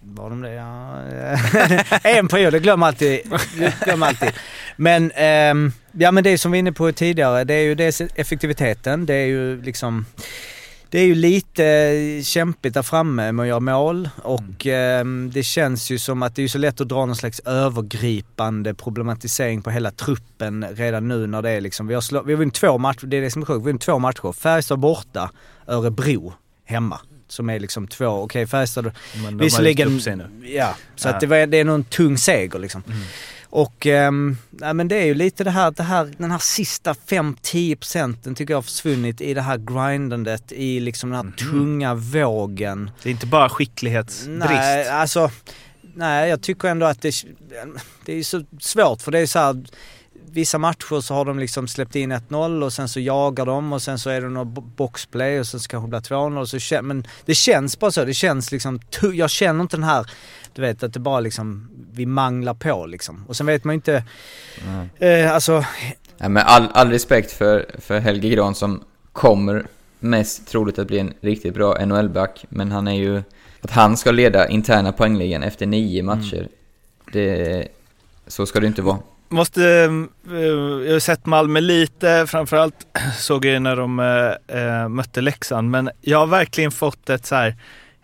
Var 0.00 0.30
de 0.30 0.42
det? 0.42 0.52
Ja. 0.52 0.98
en 2.10 2.28
period, 2.28 2.54
jag 2.54 2.62
glömmer 2.62 2.86
alltid. 2.86 3.20
Glömmer 3.84 4.06
alltid. 4.06 4.30
Men, 4.76 5.12
ehm, 5.14 5.72
ja 5.92 6.12
men 6.12 6.24
det 6.24 6.38
som 6.38 6.52
vi 6.52 6.56
var 6.56 6.58
inne 6.58 6.72
på 6.72 6.92
tidigare, 6.92 7.44
det 7.44 7.54
är 7.54 7.62
ju 7.62 7.74
dels 7.74 8.00
effektiviteten, 8.00 9.06
det 9.06 9.14
är 9.14 9.26
ju 9.26 9.62
liksom 9.62 10.06
det 10.90 10.98
är 11.00 11.06
ju 11.06 11.14
lite 11.14 12.20
kämpigt 12.24 12.74
där 12.74 12.82
framme 12.82 13.32
med 13.32 13.42
att 13.42 13.48
göra 13.48 13.60
mål 13.60 14.08
och 14.22 14.66
ehm, 14.66 15.30
det 15.34 15.42
känns 15.42 15.90
ju 15.90 15.98
som 15.98 16.22
att 16.22 16.34
det 16.36 16.42
är 16.42 16.48
så 16.48 16.58
lätt 16.58 16.80
att 16.80 16.88
dra 16.88 17.06
någon 17.06 17.16
slags 17.16 17.40
övergripande 17.40 18.74
problematisering 18.74 19.62
på 19.62 19.70
hela 19.70 19.90
truppen 19.90 20.66
redan 20.74 21.08
nu 21.08 21.26
när 21.26 21.42
det 21.42 21.50
är 21.50 21.60
liksom, 21.60 21.86
vi 21.86 21.94
har, 21.94 22.00
slå, 22.00 22.22
vi 22.22 22.32
har 22.32 22.38
vunnit 22.38 22.54
två 22.54 22.78
matcher, 22.78 23.06
det 23.06 23.16
är 23.16 23.20
det 23.20 23.30
som 23.30 23.42
är 23.42 23.46
sjukt, 23.46 23.56
vi 23.56 23.60
har 23.60 23.64
vunnit 23.64 23.82
två 23.82 23.98
matcher. 23.98 24.32
Färjestad 24.32 24.78
borta, 24.78 25.30
Örebro 25.66 26.32
hemma. 26.64 27.00
Som 27.28 27.50
är 27.50 27.60
liksom 27.60 27.88
två, 27.88 28.06
okej 28.06 28.46
Färjestad 28.46 28.84
Men 28.84 28.92
de 29.14 29.26
har 29.26 29.32
visserligen... 29.32 30.00
sig 30.00 30.16
nu. 30.16 30.24
Ja, 30.44 30.74
så 30.96 31.08
Ja. 31.08 31.14
att 31.14 31.20
det, 31.20 31.26
var, 31.26 31.46
det 31.46 31.56
är 31.56 31.64
nog 31.64 31.74
en 31.74 31.84
tung 31.84 32.18
seger 32.18 32.58
liksom. 32.58 32.82
Och 33.56 33.86
nej, 34.50 34.74
men 34.74 34.88
det 34.88 34.96
är 34.96 35.04
ju 35.04 35.14
lite 35.14 35.44
det 35.44 35.50
här, 35.50 35.70
det 35.70 35.82
här 35.82 36.10
den 36.18 36.30
här 36.30 36.38
sista 36.38 36.92
5-10 36.92 37.76
procenten 37.76 38.34
tycker 38.34 38.54
jag 38.54 38.58
har 38.58 38.62
försvunnit 38.62 39.20
i 39.20 39.34
det 39.34 39.40
här 39.40 39.58
grindandet, 39.58 40.52
i 40.52 40.80
liksom 40.80 41.10
den 41.10 41.26
här 41.26 41.50
tunga 41.50 41.94
vågen. 41.94 42.90
Det 43.02 43.08
är 43.08 43.10
inte 43.10 43.26
bara 43.26 43.48
skicklighetsbrist. 43.48 44.48
Nej, 44.48 44.88
alltså, 44.88 45.30
nej 45.94 46.30
jag 46.30 46.42
tycker 46.42 46.68
ändå 46.68 46.86
att 46.86 47.02
det, 47.02 47.14
det 48.04 48.12
är 48.12 48.22
så 48.22 48.44
svårt 48.60 49.02
för 49.02 49.10
det 49.10 49.18
är 49.18 49.26
så 49.26 49.38
här, 49.38 49.64
vissa 50.36 50.58
matcher 50.58 51.00
så 51.00 51.14
har 51.14 51.24
de 51.24 51.38
liksom 51.38 51.68
släppt 51.68 51.96
in 51.96 52.12
1-0 52.12 52.62
och 52.64 52.72
sen 52.72 52.88
så 52.88 53.00
jagar 53.00 53.46
de 53.46 53.72
och 53.72 53.82
sen 53.82 53.98
så 53.98 54.10
är 54.10 54.20
det 54.20 54.28
någon 54.28 54.54
bo- 54.54 54.60
boxplay 54.60 55.40
och 55.40 55.46
sen 55.46 55.60
så 55.60 55.68
kanske 55.68 55.86
det 55.86 55.90
blir 55.90 56.16
2-0 56.18 56.40
och 56.40 56.48
så 56.48 56.56
kän- 56.56 56.82
men 56.82 57.06
det 57.24 57.34
känns 57.34 57.78
bara 57.78 57.90
så, 57.90 58.04
det 58.04 58.14
känns 58.14 58.52
liksom, 58.52 58.80
jag 59.14 59.30
känner 59.30 59.62
inte 59.62 59.76
den 59.76 59.84
här, 59.84 60.10
du 60.54 60.62
vet 60.62 60.82
att 60.82 60.92
det 60.92 61.00
bara 61.00 61.20
liksom, 61.20 61.68
vi 61.92 62.06
manglar 62.06 62.54
på 62.54 62.86
liksom. 62.86 63.24
Och 63.28 63.36
sen 63.36 63.46
vet 63.46 63.64
man 63.64 63.72
ju 63.72 63.76
inte, 63.76 64.04
eh, 64.98 65.34
alltså, 65.34 65.64
Ja, 66.18 66.28
men 66.28 66.42
all, 66.46 66.68
all 66.74 66.90
respekt 66.90 67.32
för, 67.32 67.66
för 67.78 67.98
Helge 67.98 68.28
Gran 68.28 68.54
som 68.54 68.84
kommer 69.12 69.66
mest 69.98 70.48
troligt 70.48 70.78
att 70.78 70.86
bli 70.86 70.98
en 70.98 71.12
riktigt 71.20 71.54
bra 71.54 71.84
NHL-back. 71.86 72.44
Men 72.48 72.72
han 72.72 72.88
är 72.88 72.94
ju... 72.94 73.22
Att 73.60 73.70
han 73.70 73.96
ska 73.96 74.10
leda 74.10 74.48
interna 74.48 74.92
poängligan 74.92 75.42
efter 75.42 75.66
nio 75.66 76.02
matcher. 76.02 76.48
Det, 77.12 77.68
så 78.26 78.46
ska 78.46 78.60
det 78.60 78.66
inte 78.66 78.82
vara. 78.82 78.98
Måste, 79.28 79.64
eh, 79.64 80.36
jag 80.86 80.92
har 80.92 80.98
sett 80.98 81.26
Malmö 81.26 81.60
lite, 81.60 82.26
framförallt 82.28 82.86
såg 83.18 83.44
jag 83.44 83.62
när 83.62 83.76
de 83.76 83.98
äh, 84.46 84.88
mötte 84.88 85.20
Leksand. 85.20 85.70
Men 85.70 85.90
jag 86.00 86.18
har 86.18 86.26
verkligen 86.26 86.70
fått 86.70 87.10
ett 87.10 87.26
så 87.26 87.34
här, 87.34 87.56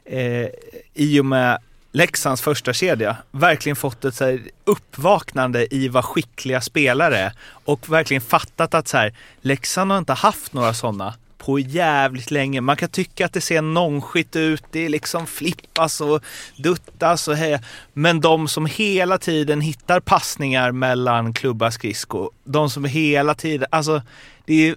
äh, 0.04 0.46
i 0.94 1.20
och 1.20 1.26
med 1.26 1.58
Leksands 1.94 2.42
första 2.42 2.72
kedja 2.72 3.16
verkligen 3.30 3.76
fått 3.76 4.04
ett 4.04 4.14
så 4.14 4.24
här 4.24 4.40
uppvaknande 4.64 5.74
i 5.74 5.88
vad 5.88 6.04
skickliga 6.04 6.61
spelare 6.61 7.18
är. 7.18 7.32
Och 7.64 7.92
verkligen 7.92 8.20
fattat 8.20 8.74
att 8.74 8.88
så 8.88 8.96
här, 8.96 9.14
Leksand 9.40 9.90
har 9.90 9.98
inte 9.98 10.12
haft 10.12 10.52
några 10.52 10.74
sådana 10.74 11.14
på 11.44 11.59
jävligt 11.59 12.31
länge. 12.31 12.61
Man 12.61 12.76
kan 12.76 12.88
tycka 12.88 13.26
att 13.26 13.33
det 13.33 13.40
ser 13.40 13.62
nonchigt 13.62 14.37
ut, 14.37 14.64
det 14.70 14.85
är 14.85 14.88
liksom 14.88 15.26
flippas 15.26 16.00
och 16.00 16.22
duttas 16.57 17.28
och 17.28 17.37
heja. 17.37 17.61
Men 17.92 18.20
de 18.20 18.48
som 18.48 18.66
hela 18.66 19.18
tiden 19.18 19.61
hittar 19.61 20.00
passningar 20.00 20.72
mellan 20.72 21.35
klubba 21.35 21.70
skridsko, 21.70 22.31
de 22.44 22.70
som 22.70 22.85
hela 22.85 23.35
tiden, 23.35 23.68
alltså 23.70 24.02
det 24.46 24.68
är, 24.68 24.76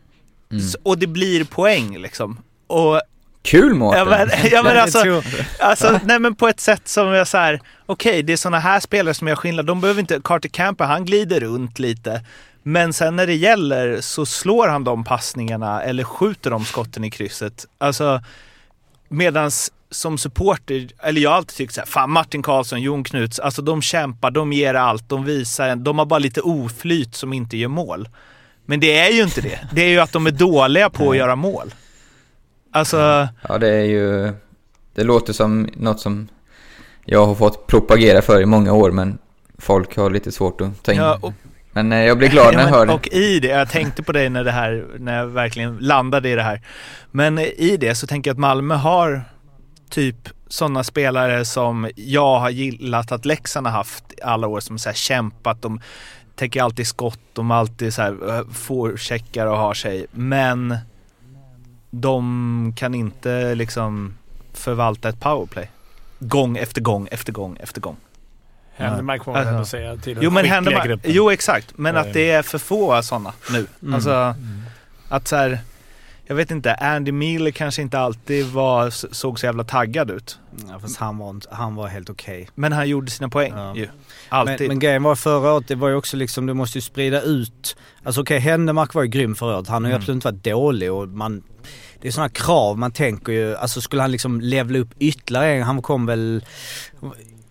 och 0.84 0.98
det 0.98 1.08
blir 1.08 1.44
poäng 1.44 1.98
liksom. 1.98 2.40
Och 2.68 3.02
Kul 3.42 3.74
Mårten! 3.74 4.00
Ja 4.00 4.06
men, 4.06 4.30
ja, 4.52 4.64
men 4.64 4.78
alltså, 4.78 5.22
alltså 5.60 6.00
nej 6.04 6.20
men 6.20 6.36
på 6.36 6.48
ett 6.48 6.60
sätt 6.60 6.88
som 6.88 7.08
jag 7.08 7.28
så 7.28 7.38
här, 7.38 7.62
okej 7.86 8.24
det 8.24 8.34
är 8.34 8.38
sådana 8.38 8.60
här 8.60 8.80
spelare 8.80 9.14
som 9.14 9.28
jag 9.28 9.38
skillnad. 9.38 9.66
De 9.66 9.82
behöver 9.82 10.02
inte, 10.02 10.22
Carter 10.24 10.50
Camper 10.50 10.86
han 10.86 11.06
glider 11.06 11.40
runt 11.40 11.80
lite. 11.80 12.22
Men 12.68 12.94
sen 12.94 13.16
när 13.16 13.28
det 13.28 13.36
gäller 13.36 14.02
så 14.02 14.26
slår 14.26 14.68
han 14.68 14.84
de 14.84 15.04
passningarna 15.04 15.84
eller 15.84 16.04
skjuter 16.04 16.50
de 16.52 16.66
skotten 16.66 17.04
i 17.04 17.12
krysset. 17.12 17.66
Alltså 17.78 18.22
medans 19.10 19.72
som 19.92 20.18
supporter, 20.18 20.88
eller 21.04 21.22
jag 21.22 21.30
har 21.30 21.38
alltid 21.38 21.56
tyckt 21.58 21.74
så 21.74 21.82
här, 21.82 21.86
fan 21.88 22.12
Martin 22.12 22.44
Karlsson, 22.44 22.82
Jon 22.82 23.04
Knuts, 23.04 23.40
alltså 23.40 23.62
de 23.62 23.82
kämpar, 23.82 24.32
de 24.32 24.54
ger 24.54 24.74
allt, 24.74 25.10
de 25.10 25.26
visar, 25.26 25.76
de 25.76 26.00
har 26.00 26.06
bara 26.06 26.20
lite 26.20 26.42
oflyt 26.42 27.16
som 27.16 27.34
inte 27.34 27.58
gör 27.58 27.68
mål. 27.70 28.10
Men 28.66 28.80
det 28.80 28.98
är 29.00 29.12
ju 29.12 29.24
inte 29.24 29.42
det. 29.42 29.60
Det 29.74 29.82
är 29.82 29.90
ju 29.90 30.00
att 30.00 30.12
de 30.12 30.28
är 30.28 30.32
dåliga 30.32 30.90
på 30.90 31.12
att 31.12 31.18
göra 31.18 31.36
mål. 31.36 31.74
Alltså, 32.72 33.28
Ja, 33.50 33.58
det 33.58 33.70
är 33.70 33.84
ju... 33.84 34.34
Det 34.96 35.04
låter 35.04 35.34
som 35.34 35.70
något 35.74 36.00
som 36.00 36.28
jag 37.06 37.26
har 37.26 37.36
fått 37.36 37.68
propagera 37.68 38.22
för 38.22 38.42
i 38.42 38.46
många 38.46 38.74
år, 38.74 38.92
men 38.92 39.18
folk 39.58 39.98
har 39.98 40.10
lite 40.10 40.32
svårt 40.32 40.62
att 40.62 40.84
ta 40.84 40.92
in. 40.92 40.98
Ja, 40.98 41.20
och- 41.22 41.34
Men 41.76 41.92
eh, 41.92 42.00
jag 42.06 42.18
blir 42.18 42.30
glad 42.30 42.54
när 42.54 42.62
jag 42.62 42.70
Ja, 42.70 42.76
hör 42.76 42.86
det. 42.86 42.94
och 42.94 43.08
i 43.08 43.40
det, 43.40 43.48
jag 43.48 43.70
tänkte 43.70 44.04
på 44.04 44.12
dig 44.12 44.30
när 44.30 44.44
det 44.44 44.52
här, 44.52 44.86
när 45.00 45.18
jag 45.18 45.28
verkligen 45.28 45.78
landade 45.78 46.30
i 46.30 46.36
det 46.36 46.44
här. 46.44 46.62
Men 47.12 47.40
i 47.40 47.78
det 47.80 47.96
så 47.96 48.08
tänker 48.08 48.30
jag 48.30 48.36
att 48.36 48.40
Malmö 48.40 48.76
har 48.76 49.22
typ 49.90 50.30
sådana 50.48 50.84
spelare 50.84 51.46
som 51.46 51.90
jag 51.96 52.40
har 52.40 52.50
gillat 52.50 53.12
att 53.12 53.26
Leksand 53.26 53.68
har 53.68 53.74
haft 53.74 54.04
alla 54.24 54.48
år 54.48 54.60
som 54.60 54.78
så 54.80 54.90
här 54.90 54.96
kämpat. 54.96 55.62
De 55.62 55.82
täcker 56.36 56.64
alltid 56.64 56.88
skott, 56.88 57.20
de 57.34 57.52
alltid 57.52 57.94
så 57.94 58.02
här 58.02 58.38
eh, 58.38 58.46
får 58.54 58.98
checkar 58.98 59.46
och 59.48 59.58
har 59.58 59.74
sig. 59.74 60.06
Men 60.12 60.78
de 61.92 62.74
kan 62.78 62.96
inte 62.96 63.56
liksom 63.56 64.18
förvalta 64.54 65.10
ett 65.10 65.20
powerplay. 65.20 65.70
Gång 66.20 66.58
efter 66.58 66.82
gång 66.82 67.08
efter 67.12 67.34
gång 67.34 67.58
efter 67.60 67.82
gång. 67.82 67.98
Händemark 68.76 69.24
får 69.24 69.32
man 69.32 69.40
Alltså. 69.40 69.54
ändå 69.54 69.66
säga 69.66 69.98
till 69.98 70.18
Jo 70.22 70.32
men 70.32 70.44
skickliga 70.44 70.86
gruppen. 70.86 71.12
Jo 71.14 71.32
exakt, 71.32 71.74
men 71.78 71.96
Eh. 71.96 72.02
att 72.02 72.14
det 72.14 72.32
är 72.32 72.42
för 72.42 72.58
få 72.58 73.02
sådana 73.04 73.34
nu. 73.52 73.68
Mm. 73.82 73.94
Alltså 73.94 74.36
att 75.10 75.28
så 75.28 75.36
här, 75.36 75.60
jag 76.28 76.36
vet 76.36 76.52
inte, 76.52 76.74
Andy 76.76 77.12
Miller 77.12 77.52
kanske 77.52 77.82
inte 77.82 78.00
alltid 78.00 78.46
var, 78.46 78.90
såg 79.14 79.40
så 79.40 79.46
jävla 79.46 79.64
taggad 79.64 80.12
ut. 80.12 80.40
ja, 80.70 80.80
fast 80.80 80.98
han 80.98 81.18
var, 81.18 81.42
han 81.56 81.76
var 81.76 81.88
helt 81.88 82.10
okej. 82.10 82.50
Men 82.56 82.72
han 82.74 82.90
gjorde 82.90 83.12
sina 83.12 83.30
poäng 83.30 83.54
Ja. 83.56 83.76
ju. 83.76 83.88
Alltid. 84.30 84.60
Men, 84.60 84.68
men 84.68 84.80
grejen 84.80 85.04
var 85.04 85.16
förra 85.16 85.54
året, 85.54 85.68
det 85.68 85.76
var 85.76 85.90
ju 85.90 85.96
också 85.96 86.18
liksom, 86.18 86.46
du 86.46 86.54
måste 86.54 86.78
ju 86.78 86.82
sprida 86.82 87.22
ut. 87.22 87.76
Alltså 88.04 88.22
okej, 88.22 88.40
Händemark 88.40 88.94
var 88.94 89.04
ju 89.04 89.10
grym 89.10 89.36
förra 89.36 89.58
året. 89.58 89.68
Han 89.68 89.84
har 89.84 89.90
ju 89.90 89.94
Mm. 89.94 90.02
absolut 90.02 90.16
inte 90.16 90.28
varit 90.32 90.44
dålig 90.44 90.92
och 90.92 91.08
man... 91.08 91.44
Det 92.02 92.08
är 92.08 92.12
sådana 92.12 92.30
krav 92.30 92.78
man 92.78 92.92
tänker 92.92 93.32
ju, 93.34 93.56
alltså 93.56 93.82
skulle 93.82 94.02
han 94.02 94.12
liksom 94.12 94.42
levla 94.42 94.80
upp 94.80 94.90
ytterligare 95.00 95.54
en, 95.54 95.64
han 95.64 95.82
kom 95.82 96.06
väl... 96.06 96.46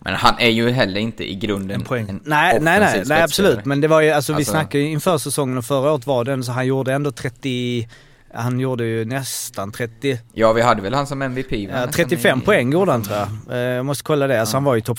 Men 0.04 0.14
han 0.14 0.34
är 0.38 0.48
ju 0.50 0.70
heller 0.70 1.00
inte 1.00 1.30
i 1.30 1.34
grunden 1.34 1.80
En 1.80 1.86
poäng. 1.86 2.06
Nej, 2.06 2.20
nej, 2.24 2.60
nej, 2.60 2.80
offensiv 2.80 3.08
nej 3.08 3.22
absolut. 3.22 3.64
Men 3.64 3.80
det 3.80 3.88
var 3.88 4.00
ju, 4.00 4.10
alltså, 4.10 4.32
vi 4.32 4.36
Alltså- 4.36 4.52
snackade 4.52 4.84
ju 4.84 4.90
inför 4.90 5.18
säsongen 5.18 5.58
och 5.58 5.64
förra 5.64 5.92
året 5.92 6.06
var 6.06 6.24
den 6.24 6.44
så 6.44 6.52
han 6.52 6.66
gjorde 6.66 6.92
ändå 6.92 7.12
30... 7.12 7.88
Han 8.36 8.60
gjorde 8.60 8.84
ju 8.84 9.04
nästan 9.04 9.72
30... 9.72 10.18
Ja, 10.32 10.52
vi 10.52 10.62
hade 10.62 10.82
väl 10.82 10.94
han 10.94 11.06
som 11.06 11.22
MVP? 11.22 11.52
Ja, 11.52 11.68
Nästan 11.68 11.92
35 11.92 12.38
i- 12.38 12.42
poäng 12.42 12.72
gjorde 12.72 12.92
han 12.92 13.02
tror 13.02 13.16
jag. 13.16 13.28
Eh, 13.50 13.58
Jag 13.58 13.86
måste 13.86 14.04
kolla 14.04 14.26
det. 14.26 14.40
Alltså 14.40 14.56
han 14.56 14.64
var 14.64 14.74
ju 14.74 14.80
topp 14.80 14.98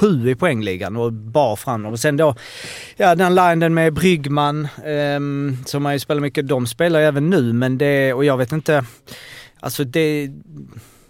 7 0.00 0.30
i 0.30 0.34
poängligan 0.34 0.96
och 0.96 1.12
bar 1.12 1.56
fram 1.56 1.82
dem. 1.82 1.92
Och 1.92 2.00
sen 2.00 2.16
då, 2.16 2.34
ja 2.96 3.14
den 3.14 3.34
linen 3.34 3.74
med 3.74 3.92
Bryggman 3.94 4.68
ehm, 4.84 5.56
som 5.66 5.84
han 5.84 5.94
ju 5.94 5.98
spelar 5.98 6.20
mycket. 6.20 6.48
De 6.48 6.66
spelar 6.66 7.00
ju 7.00 7.06
även 7.06 7.30
nu 7.30 7.52
men 7.52 7.78
det, 7.78 8.12
och 8.12 8.24
jag 8.24 8.36
vet 8.36 8.52
inte, 8.52 8.84
alltså 9.60 9.84
det, 9.84 10.30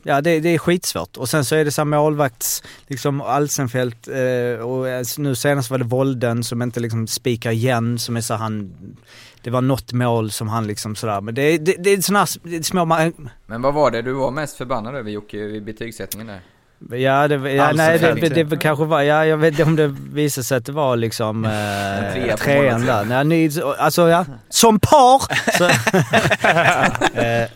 ja 0.04 0.20
det, 0.20 0.40
det 0.40 0.48
är 0.48 0.58
skitsvårt. 0.58 1.16
Och 1.16 1.28
sen 1.28 1.44
så 1.44 1.54
är 1.54 1.64
det 1.64 1.70
så 1.70 1.84
målvakts, 1.84 2.62
liksom 2.86 3.20
Alsenfelt 3.20 4.08
eh, 4.08 4.66
och 4.66 4.88
eh, 4.88 5.04
nu 5.18 5.34
senast 5.34 5.70
var 5.70 5.78
det 5.78 5.84
Volden 5.84 6.44
som 6.44 6.62
inte 6.62 6.80
liksom 6.80 7.06
spikar 7.06 7.50
igen 7.50 7.98
som 7.98 8.16
är 8.16 8.20
så 8.20 8.34
han, 8.34 8.74
det 9.42 9.50
var 9.50 9.60
något 9.60 9.92
mål 9.92 10.30
som 10.30 10.48
han 10.48 10.66
liksom 10.66 10.96
sådär, 10.96 11.20
men 11.20 11.34
det, 11.34 11.58
det, 11.58 11.76
det 11.78 11.90
är 11.90 12.00
sådana 12.00 12.26
små, 12.62 12.84
Men 13.46 13.62
vad 13.62 13.74
var 13.74 13.90
det 13.90 14.02
du 14.02 14.12
var 14.12 14.30
mest 14.30 14.56
förbannad 14.56 14.94
över 14.94 15.10
Jocke, 15.10 15.36
vid 15.36 15.64
betygssättningen 15.64 16.26
där? 16.26 16.40
Ja, 16.90 17.28
det, 17.28 17.52
ja 17.52 17.64
Alltså, 17.64 17.82
nej, 17.82 17.98
det, 17.98 18.28
det, 18.28 18.44
det, 18.44 18.56
kanske 18.56 18.84
var, 18.84 19.02
ja 19.02 19.26
jag 19.26 19.36
vet 19.36 19.50
inte 19.50 19.64
om 19.64 19.76
det 19.76 19.96
visade 20.12 20.44
sig 20.44 20.56
att 20.56 20.66
det 20.66 20.72
var 20.72 20.96
liksom 20.96 21.44
eh, 21.44 22.36
trean 22.36 22.86
där. 22.86 23.04
Nej, 23.04 23.24
ni, 23.24 23.50
alltså 23.78 24.08
ja, 24.08 24.26
som 24.48 24.80
par! 24.80 25.22
Så, 25.58 25.64
eh, 27.20 27.48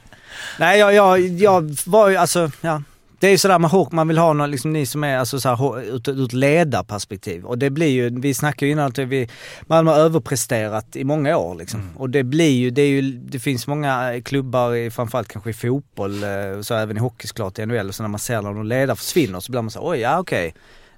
nej, 0.59 0.79
jag, 0.79 0.95
jag, 0.95 1.21
jag 1.21 1.77
var 1.87 2.09
ju 2.09 2.17
alltså, 2.17 2.51
ja. 2.61 2.83
Det 3.21 3.27
är 3.27 3.31
ju 3.31 3.39
sådär 3.39 3.59
med 3.59 3.71
hockey, 3.71 3.97
man 3.97 4.09
vill 4.09 4.19
ha 4.19 4.33
någon, 4.33 4.51
liksom 4.51 4.73
ni 4.73 4.87
som 4.87 5.05
är 5.05 5.19
alltså 5.19 5.41
så 5.41 5.49
här, 5.49 5.57
ho- 5.57 5.81
ut, 5.81 6.09
ett 6.09 6.33
ledarperspektiv. 6.33 7.45
Och 7.45 7.59
det 7.59 7.71
blir 7.71 7.87
ju, 7.89 8.21
vi 8.21 8.35
snackade 8.35 8.67
ju 8.67 8.73
innan 8.73 8.87
att 8.87 8.99
vi, 8.99 9.29
Malmö 9.67 9.91
har 9.91 9.99
överpresterat 9.99 10.97
i 10.97 11.05
många 11.05 11.37
år 11.37 11.55
liksom. 11.55 11.91
Och 11.97 12.11
det 12.11 12.23
blir 12.23 12.51
ju, 12.51 12.71
det 12.71 12.83
är 12.83 12.89
ju, 12.89 13.03
det 13.13 13.39
finns 13.39 13.67
många 13.67 14.21
klubbar, 14.25 14.91
framförallt 14.91 15.29
kanske 15.29 15.51
i 15.51 15.53
fotboll, 15.53 16.23
eh, 16.25 16.61
så 16.63 16.75
även 16.75 16.97
i 16.97 17.01
hockey 17.01 17.27
såklart, 17.27 17.59
i 17.59 17.67
NHL, 17.67 17.89
och 17.89 17.95
så 17.95 18.03
när 18.03 18.09
man 18.11 18.19
ser 18.21 18.43
när 18.43 18.51
någon 18.53 18.69
ledare 18.69 18.97
försvinner 18.97 19.41
så 19.41 19.53
blir 19.53 19.63
man 19.63 19.71
så 19.71 19.91
oj 19.91 19.99
ja 19.99 20.19
okej. 20.19 20.55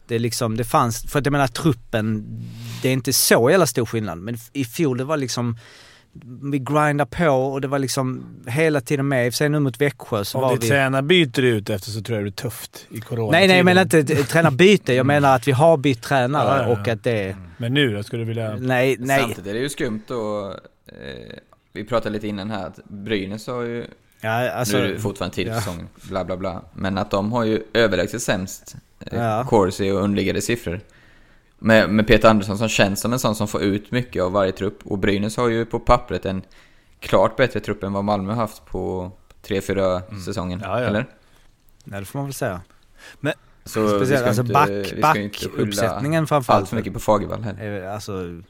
Det 0.07 0.15
är 0.15 0.19
liksom, 0.19 0.57
det 0.57 0.65
fanns, 0.65 1.03
för 1.11 1.19
att 1.19 1.27
jag 1.27 1.33
menar 1.33 1.47
truppen, 1.47 2.25
det 2.83 2.89
är 2.89 2.93
inte 2.93 3.13
så 3.13 3.51
jävla 3.51 3.67
stor 3.67 3.87
skillnad. 3.87 4.19
Men 4.19 4.37
i 4.53 4.65
fjol 4.65 4.99
det 4.99 5.05
var 5.05 5.17
liksom, 5.17 5.59
vi 6.53 6.59
grindade 6.59 7.11
på 7.11 7.29
och 7.31 7.61
det 7.61 7.69
var 7.69 7.79
liksom 7.79 8.25
hela 8.47 8.81
tiden 8.81 9.09
med. 9.09 9.35
Sig 9.35 9.49
nu 9.49 9.59
mot 9.59 9.81
Växjö 9.81 10.25
så 10.25 10.39
Om 10.39 10.43
var 10.43 10.53
ditt 10.53 10.65
vi... 10.65 10.69
tränarbyte 10.69 11.41
ut 11.43 11.71
efter 11.71 11.91
så 11.91 12.01
tror 12.01 12.19
jag 12.19 12.27
det 12.27 12.29
är 12.29 12.43
tufft 12.43 12.87
i 12.91 13.01
corona 13.01 13.31
Nej, 13.31 13.49
nej, 13.49 13.57
jag 13.57 13.65
menar 13.65 13.83
inte 13.83 13.99
ett 13.99 14.29
tränarbyte. 14.29 14.95
Jag 14.95 15.07
menar 15.07 15.37
att 15.37 15.49
vi 15.49 15.53
har 15.53 15.77
bytt 15.77 16.03
tränare 16.03 16.49
Ja, 16.49 16.57
ja, 16.63 16.69
ja. 16.69 16.81
och 16.81 16.89
att 16.89 17.05
det... 17.05 17.37
Men 17.57 17.75
nu 17.75 17.95
då? 17.97 18.03
Skulle 18.03 18.23
du 18.23 18.27
vilja... 18.29 18.57
Nej, 18.57 18.97
nej. 18.99 19.21
Samtidigt 19.21 19.47
är 19.47 19.55
det 19.55 19.61
ju 19.61 19.69
skumt 19.69 20.03
och 20.09 20.53
eh, 20.95 21.37
Vi 21.73 21.85
pratade 21.85 22.13
lite 22.13 22.29
innan 22.29 22.51
här 22.51 22.67
att 22.67 22.85
Brynäs 22.85 23.47
har 23.47 23.63
ju, 23.63 23.87
Ja, 24.21 24.51
alltså, 24.51 24.77
nu 24.77 24.85
är 24.85 24.89
det 24.93 24.99
fortfarande 24.99 25.35
tidigt 25.35 25.53
i 25.53 25.55
ja. 25.55 25.61
säsongen, 25.61 25.89
bla 26.09 26.25
bla 26.25 26.37
bla. 26.37 26.63
Men 26.75 26.99
att 26.99 27.11
de 27.11 27.33
har 27.33 27.45
ju 27.45 27.63
överlägset 27.73 28.23
sämst 28.23 28.77
eh, 29.01 29.19
Ja. 29.19 29.45
corsi 29.49 29.91
och 29.91 30.03
underliggande 30.03 30.41
siffror. 30.41 30.81
Med, 31.63 31.91
med 31.91 32.07
Peter 32.07 32.29
Andersson 32.29 32.59
som 32.59 32.69
känns 32.69 33.01
som 33.01 33.13
en 33.13 33.19
sån 33.19 33.35
som 33.35 33.49
får 33.49 33.63
ut 33.63 33.91
mycket 33.91 34.23
av 34.23 34.33
varje 34.33 34.53
trupp. 34.53 34.79
Och 34.85 34.99
Brynäs 34.99 35.37
har 35.37 35.49
ju 35.49 35.65
på 35.65 35.79
pappret 35.81 36.27
en 36.27 36.43
klart 37.01 37.37
bättre 37.37 37.61
trupp 37.61 37.83
än 37.83 37.93
vad 37.93 38.05
Malmö 38.05 38.33
haft 38.33 38.67
på 38.67 39.13
3-4 39.47 40.21
säsonger. 40.25 40.61
Ja, 40.63 40.81
ja. 40.81 40.87
Eller? 40.87 41.07
Ja, 41.85 41.99
det 42.01 42.05
får 42.05 42.19
man 42.19 42.27
väl 42.27 42.35
säga. 42.35 42.61
Så 43.65 43.83
vi 43.83 43.89
Speciellt 43.89 44.27
alltså 44.27 44.43
inte, 44.43 44.53
back, 44.53 44.69
skylla 44.69 45.01
backuppsättningen 45.01 46.27
framförallt. 46.27 46.61
allt 46.61 46.69
för 46.69 46.77
mycket 46.77 46.93
på 46.93 47.01
Fagervall 47.01 47.43
heller. 47.43 47.85
Eh, 47.85 47.95
Alltså, 47.95 48.41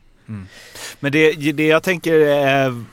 Men 1.00 1.12
det, 1.12 1.32
det 1.52 1.66
jag 1.66 1.82
tänker 1.82 2.14
är 2.20 2.84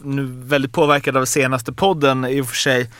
nu 0.00 0.26
väldigt 0.26 0.72
påverkad 0.72 1.16
av 1.16 1.24
senaste 1.24 1.72
podden 1.72 2.24
i 2.24 2.40
och 2.40 2.46
för 2.46 2.56
sig. 2.56 2.90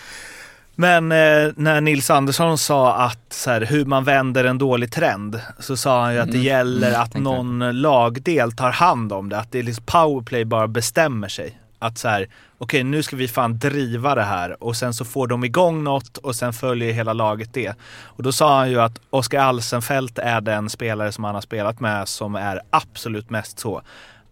Men 0.80 1.12
eh, 1.12 1.52
när 1.56 1.80
Nils 1.80 2.10
Andersson 2.10 2.58
sa 2.58 2.94
att 2.94 3.32
så 3.32 3.50
här, 3.50 3.60
hur 3.60 3.84
man 3.84 4.04
vänder 4.04 4.44
en 4.44 4.58
dålig 4.58 4.92
trend 4.92 5.40
så 5.58 5.76
sa 5.76 6.02
han 6.02 6.14
ju 6.14 6.20
att 6.20 6.32
det 6.32 6.38
Mm, 6.38 6.46
gäller 6.46 6.88
mm, 6.88 7.00
att 7.00 7.12
tänkte 7.12 7.20
någon 7.20 7.80
lagdel 7.80 8.52
tar 8.52 8.70
hand 8.70 9.12
om 9.12 9.28
det. 9.28 9.38
Att 9.38 9.52
det 9.52 9.58
är 9.58 9.62
liksom 9.62 9.84
powerplay 9.86 10.44
bara 10.44 10.68
bestämmer 10.68 11.28
sig. 11.28 11.58
Att 11.78 11.98
så 11.98 12.08
här, 12.08 12.28
okej 12.58 12.84
nu 12.84 13.02
ska 13.02 13.16
vi 13.16 13.28
fan 13.28 13.58
driva 13.58 14.14
det 14.14 14.22
här 14.22 14.62
och 14.64 14.76
sen 14.76 14.94
så 14.94 15.04
får 15.04 15.26
de 15.26 15.44
igång 15.44 15.84
något 15.84 16.16
och 16.16 16.36
sen 16.36 16.52
följer 16.52 16.92
hela 16.92 17.12
laget 17.12 17.54
det. 17.54 17.74
Och 18.02 18.22
då 18.22 18.32
sa 18.32 18.58
han 18.58 18.70
ju 18.70 18.80
att 18.80 19.00
Oskar 19.10 19.40
Alsenfelt 19.40 20.18
är 20.18 20.40
den 20.40 20.70
spelare 20.70 21.12
som 21.12 21.24
han 21.24 21.34
har 21.34 21.42
spelat 21.42 21.80
med 21.80 22.08
som 22.08 22.34
är 22.34 22.60
absolut 22.70 23.30
mest 23.30 23.58
så. 23.58 23.82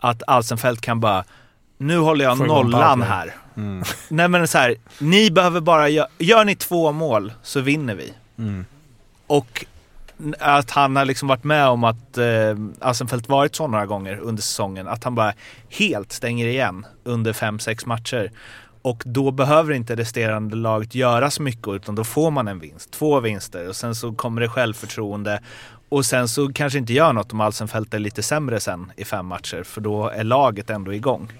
Att 0.01 0.23
Alsenfelt 0.27 0.81
kan 0.81 1.01
bara, 1.01 1.25
nu 1.79 1.99
håller 1.99 2.25
jag 2.25 2.39
nollan 2.49 3.03
här. 3.03 3.35
Nej 4.09 4.29
men 4.29 4.49
så 4.49 4.59
här, 4.59 4.75
ni 4.99 5.31
behöver 5.31 5.61
bara, 5.61 5.89
gö- 5.89 6.07
gör 6.19 6.45
ni 6.45 6.55
två 6.57 6.93
mål 6.93 7.33
så 7.43 7.61
vinner 7.61 7.95
vi. 7.95 8.13
Och 9.27 9.65
n- 10.21 10.35
att 10.41 10.71
han 10.71 10.97
har 10.97 11.05
liksom 11.05 11.29
varit 11.29 11.45
med 11.45 11.69
om 11.69 11.85
att 11.85 12.19
eh, 12.19 12.25
Alsenfelt 12.81 13.29
varit 13.29 13.55
så 13.57 13.67
några 13.67 13.87
gånger 13.87 14.19
under 14.19 14.43
säsongen. 14.43 14.89
Att 14.89 15.05
han 15.05 15.15
bara 15.15 15.33
helt 15.69 16.13
stänger 16.13 16.47
igen 16.47 16.87
under 17.05 17.33
fem 17.33 17.59
sex 17.59 17.87
matcher. 17.87 18.31
Och 18.83 19.03
då 19.07 19.31
behöver 19.31 19.73
inte 19.73 19.97
resterande 19.97 20.57
laget 20.57 20.95
göra 20.95 21.31
så 21.31 21.43
mycket 21.43 21.69
utan 21.69 21.95
då 21.95 22.05
får 22.05 22.31
man 22.31 22.49
en 22.49 22.59
vinst, 22.59 22.91
två 22.91 23.21
vinster 23.21 23.69
och 23.69 23.77
sen 23.77 23.95
så 23.95 24.13
kommer 24.13 24.41
det 24.41 24.49
självförtroende. 24.49 25.41
Och 25.89 26.07
sen 26.07 26.29
så 26.29 26.53
kanske 26.53 26.79
inte 26.79 26.93
gör 26.93 27.13
något 27.13 27.33
om 27.33 27.41
Alsenfelt 27.41 27.95
är 27.95 27.99
lite 27.99 28.23
sämre 28.23 28.61
sen 28.61 28.93
i 28.97 29.05
fem 29.05 29.27
matcher 29.27 29.63
för 29.63 29.81
då 29.81 30.09
är 30.09 30.25
laget 30.25 30.71
ändå 30.71 30.95
igång. 30.95 31.33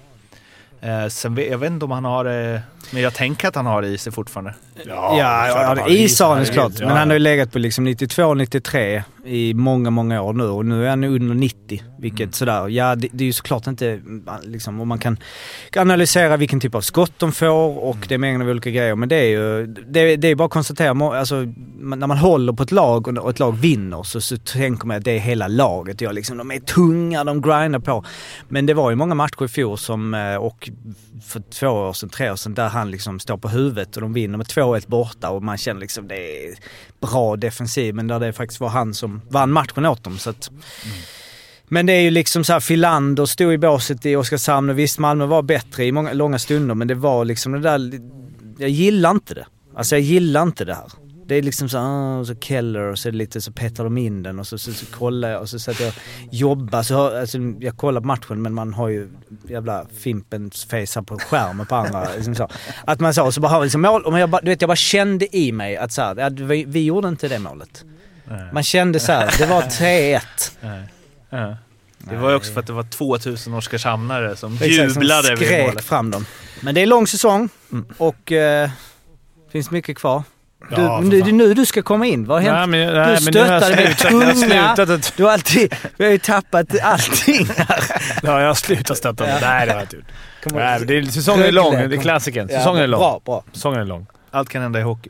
Eh, 0.81 1.07
sen 1.07 1.35
vet, 1.35 1.51
jag 1.51 1.57
vet 1.57 1.71
inte 1.71 1.85
om 1.85 1.91
han 1.91 2.05
har 2.05 2.23
det, 2.23 2.61
men 2.91 3.01
jag 3.01 3.13
tänker 3.13 3.47
att 3.47 3.55
han 3.55 3.65
har 3.65 3.81
det 3.81 3.87
i 3.87 3.97
sig 3.97 4.13
fortfarande. 4.13 4.53
ja, 4.85 5.17
ja, 5.17 5.75
ja 5.77 5.87
is 5.87 6.19
har 6.19 6.35
han 6.35 6.45
såklart. 6.45 6.79
Men 6.79 6.89
han 6.89 7.09
har 7.09 7.13
ju 7.15 7.19
legat 7.19 7.51
på 7.51 7.59
liksom 7.59 7.87
92-93 7.87 9.03
i 9.25 9.53
många, 9.53 9.89
många 9.89 10.21
år 10.21 10.33
nu 10.33 10.43
och 10.43 10.65
nu 10.65 10.85
är 10.85 10.89
han 10.89 11.03
under 11.03 11.35
90. 11.35 11.83
Vilket 11.99 12.19
Mm. 12.19 12.31
sådär, 12.31 12.67
ja 12.67 12.95
det, 12.95 13.07
det 13.11 13.23
är 13.23 13.25
ju 13.25 13.33
såklart 13.33 13.67
inte 13.67 13.99
liksom, 14.43 14.79
om 14.81 14.87
man 14.87 14.99
kan 14.99 15.17
analysera 15.77 16.37
vilken 16.37 16.59
typ 16.59 16.75
av 16.75 16.81
skott 16.81 17.11
de 17.17 17.31
får 17.31 17.77
och 17.79 17.95
Mm. 17.95 18.05
det 18.07 18.13
är 18.13 18.17
mängder 18.17 18.45
av 18.45 18.51
olika 18.51 18.69
grejer. 18.71 18.95
Men 18.95 19.09
det 19.09 19.15
är 19.15 19.25
ju, 19.29 19.67
det, 19.67 20.15
det 20.15 20.27
är 20.27 20.35
bara 20.35 20.45
att 20.45 20.51
konstatera, 20.51 21.19
alltså 21.19 21.35
när 21.79 22.07
man 22.07 22.17
håller 22.17 22.53
på 22.53 22.63
ett 22.63 22.71
lag 22.71 23.07
och- 23.07 23.17
och 23.17 23.29
ett 23.29 23.39
lag 23.39 23.57
vinner 23.57 24.03
så, 24.03 24.21
så 24.21 24.37
tänker 24.37 24.87
man 24.87 24.97
att 24.97 25.03
det 25.03 25.11
är 25.11 25.19
hela 25.19 25.47
laget. 25.47 26.01
Ja, 26.01 26.11
liksom, 26.11 26.37
de 26.37 26.51
är 26.51 26.59
tunga, 26.59 27.23
de 27.23 27.41
grindar 27.41 27.79
på. 27.79 28.05
Men 28.47 28.65
det 28.65 28.73
var 28.73 28.89
ju 28.89 28.95
många 28.95 29.15
matcher 29.15 29.45
i 29.45 29.47
fjol 29.47 29.77
som, 29.77 30.13
eh, 30.13 30.35
och 30.35 30.69
för 31.21 31.39
två 31.39 31.67
år 31.67 31.93
sedan, 31.93 32.09
tre 32.09 32.31
år 32.31 32.35
sedan, 32.35 32.53
där 32.53 32.67
han 32.67 32.91
liksom 32.91 33.19
står 33.19 33.37
på 33.37 33.49
huvudet 33.49 33.95
och 33.95 34.01
de 34.01 34.13
vinner 34.13 34.37
med 34.37 34.47
2-1 34.47 34.87
borta 34.87 35.29
och 35.29 35.43
man 35.43 35.57
känner 35.57 35.81
liksom 35.81 36.07
det 36.07 36.45
är 36.45 36.55
bra 37.01 37.35
defensiv 37.35 37.95
men 37.95 38.07
där 38.07 38.19
det 38.19 38.33
faktiskt 38.33 38.61
var 38.61 38.69
han 38.69 38.93
som 38.93 39.21
vann 39.29 39.51
matchen 39.51 39.85
åt 39.85 40.03
dem. 40.03 40.17
Så 40.17 40.29
att, 40.29 40.51
men 41.67 41.85
det 41.85 41.93
är 41.93 42.01
ju 42.01 42.09
liksom 42.09 42.43
så 42.43 42.53
här, 42.53 42.59
Filander 42.59 43.25
stod 43.25 43.53
i 43.53 43.57
båset 43.57 44.05
i 44.05 44.15
Oskarshamn 44.15 44.69
och 44.69 44.79
visst 44.79 44.99
Malmö 44.99 45.25
var 45.25 45.41
bättre 45.41 45.85
i 45.85 45.91
många, 45.91 46.13
långa 46.13 46.39
stunder 46.39 46.75
men 46.75 46.87
det 46.87 46.95
var 46.95 47.25
liksom 47.25 47.51
det 47.51 47.59
där, 47.59 47.91
jag 48.57 48.69
gillar 48.69 49.11
inte 49.11 49.33
det. 49.33 49.45
Alltså 49.75 49.95
jag 49.95 50.01
gillar 50.01 50.43
inte 50.43 50.65
det 50.65 50.73
här. 50.73 51.08
Det 51.29 51.35
är 51.35 51.41
liksom 51.41 51.69
så, 51.69 51.77
ah, 51.77 52.25
så 52.25 52.35
Keller 52.35 52.79
och 52.81 52.99
så 52.99 53.07
är 53.07 53.11
det 53.11 53.17
lite 53.17 53.41
så 53.41 53.51
petar 53.51 53.83
de 53.83 53.97
in 53.97 54.23
den 54.23 54.39
och 54.39 54.47
så, 54.47 54.57
så, 54.57 54.73
så 54.73 54.85
kollar 54.85 55.29
jag 55.29 55.41
och 55.41 55.49
så 55.49 55.59
satt 55.59 55.79
jag 55.79 55.87
och 55.89 55.93
jobbade. 56.33 56.83
Så, 56.83 56.95
har- 56.95 57.19
alltså, 57.19 57.37
jag 57.59 57.77
kollar 57.77 58.01
på 58.01 58.07
matchen 58.07 58.41
men 58.41 58.53
man 58.53 58.73
har 58.73 58.87
ju 58.89 59.09
jävla 59.49 59.85
Fimpens 59.99 60.65
face 60.65 61.01
på 61.03 61.17
skärmen 61.19 61.65
på 61.65 61.75
andra. 61.75 62.07
liksom 62.15 62.35
så. 62.35 62.47
Att 62.85 62.99
man 62.99 63.13
så, 63.13 63.25
och 63.25 63.33
så 63.33 63.41
bara 63.41 63.47
har 63.51 63.63
liksom 63.63 63.81
mål, 63.81 64.03
och 64.05 64.19
jag 64.19 64.39
du 64.43 64.49
vet 64.49 64.61
jag 64.61 64.67
bara 64.69 64.75
kände 64.75 65.37
i 65.37 65.51
mig 65.51 65.77
att 65.77 65.91
så 65.91 66.01
här, 66.01 66.15
ja, 66.17 66.29
vi, 66.29 66.65
vi 66.67 66.83
gjorde 66.85 67.07
inte 67.07 67.27
det 67.27 67.39
målet. 67.39 67.83
Man 68.53 68.63
kände 68.63 68.99
så 68.99 69.11
här, 69.11 69.33
det 69.37 69.45
var 69.45 69.61
3-1. 70.61 70.89
Ja. 71.29 71.57
Det 71.97 72.15
var 72.15 72.29
ju 72.29 72.35
också 72.35 72.53
för 72.53 72.59
att 72.59 72.67
det 72.67 72.73
var 72.73 72.83
2000 72.83 73.53
Oskarshamnare 73.53 74.35
som 74.35 74.57
som 74.57 74.67
jublade 74.67 75.35
vid 75.35 75.47
skrek 75.47 75.67
målet. 75.67 75.85
fram 75.85 76.11
dem. 76.11 76.25
Men 76.61 76.75
det 76.75 76.81
är 76.81 76.85
lång 76.85 77.07
säsong 77.07 77.49
och 77.97 78.31
eh, 78.31 78.69
finns 79.51 79.71
mycket 79.71 79.97
kvar. 79.97 80.23
Du, 80.69 80.81
Ja, 80.81 81.01
det 81.03 81.17
är 81.19 81.23
nu 81.31 81.53
du 81.53 81.65
ska 81.65 81.81
komma 81.81 82.05
in. 82.05 82.25
Vad 82.25 82.43
har 82.43 82.51
hänt? 82.51 82.71
Nej, 82.71 82.85
men, 82.85 82.89
du 82.93 83.39
nej, 83.39 83.49
jag 83.51 83.63
stöttade 83.63 83.75
med 83.75 83.97
tunga. 83.97 84.69
att- 84.69 85.13
Du 85.17 85.23
har 85.23 85.31
alltid... 85.31 85.75
Vi 85.97 86.05
har 86.05 86.11
ju 86.11 86.17
tappat 86.17 86.79
allting 86.83 87.45
här. 87.57 87.83
Ja, 88.23 88.39
jag 88.41 88.47
har 88.47 88.53
slutat 88.53 88.97
stötta 88.97 89.23
dem. 89.25 89.37
Nej, 89.41 89.65
det 89.65 89.71
har 89.71 89.77
jag 89.79 89.83
inte 89.83 89.95
gjort. 89.95 90.05
Kommer- 90.43 90.59
Nej, 90.59 90.79
men 90.79 90.87
det 90.87 90.97
är, 90.97 91.03
säsongen 91.03 91.45
är 91.45 91.51
lång. 91.51 91.73
Det 91.73 91.95
är 91.95 92.01
klassiken. 92.01 92.47
Säsongen 92.49 92.83
är 92.83 92.87
lång. 92.87 92.99
Bra, 92.99 93.21
bra. 93.25 93.43
Säsongen 93.53 93.79
är 93.81 93.85
lång. 93.85 94.07
Allt 94.31 94.49
kan 94.49 94.61
hända 94.61 94.79
i 94.79 94.81
hockey. 94.81 95.09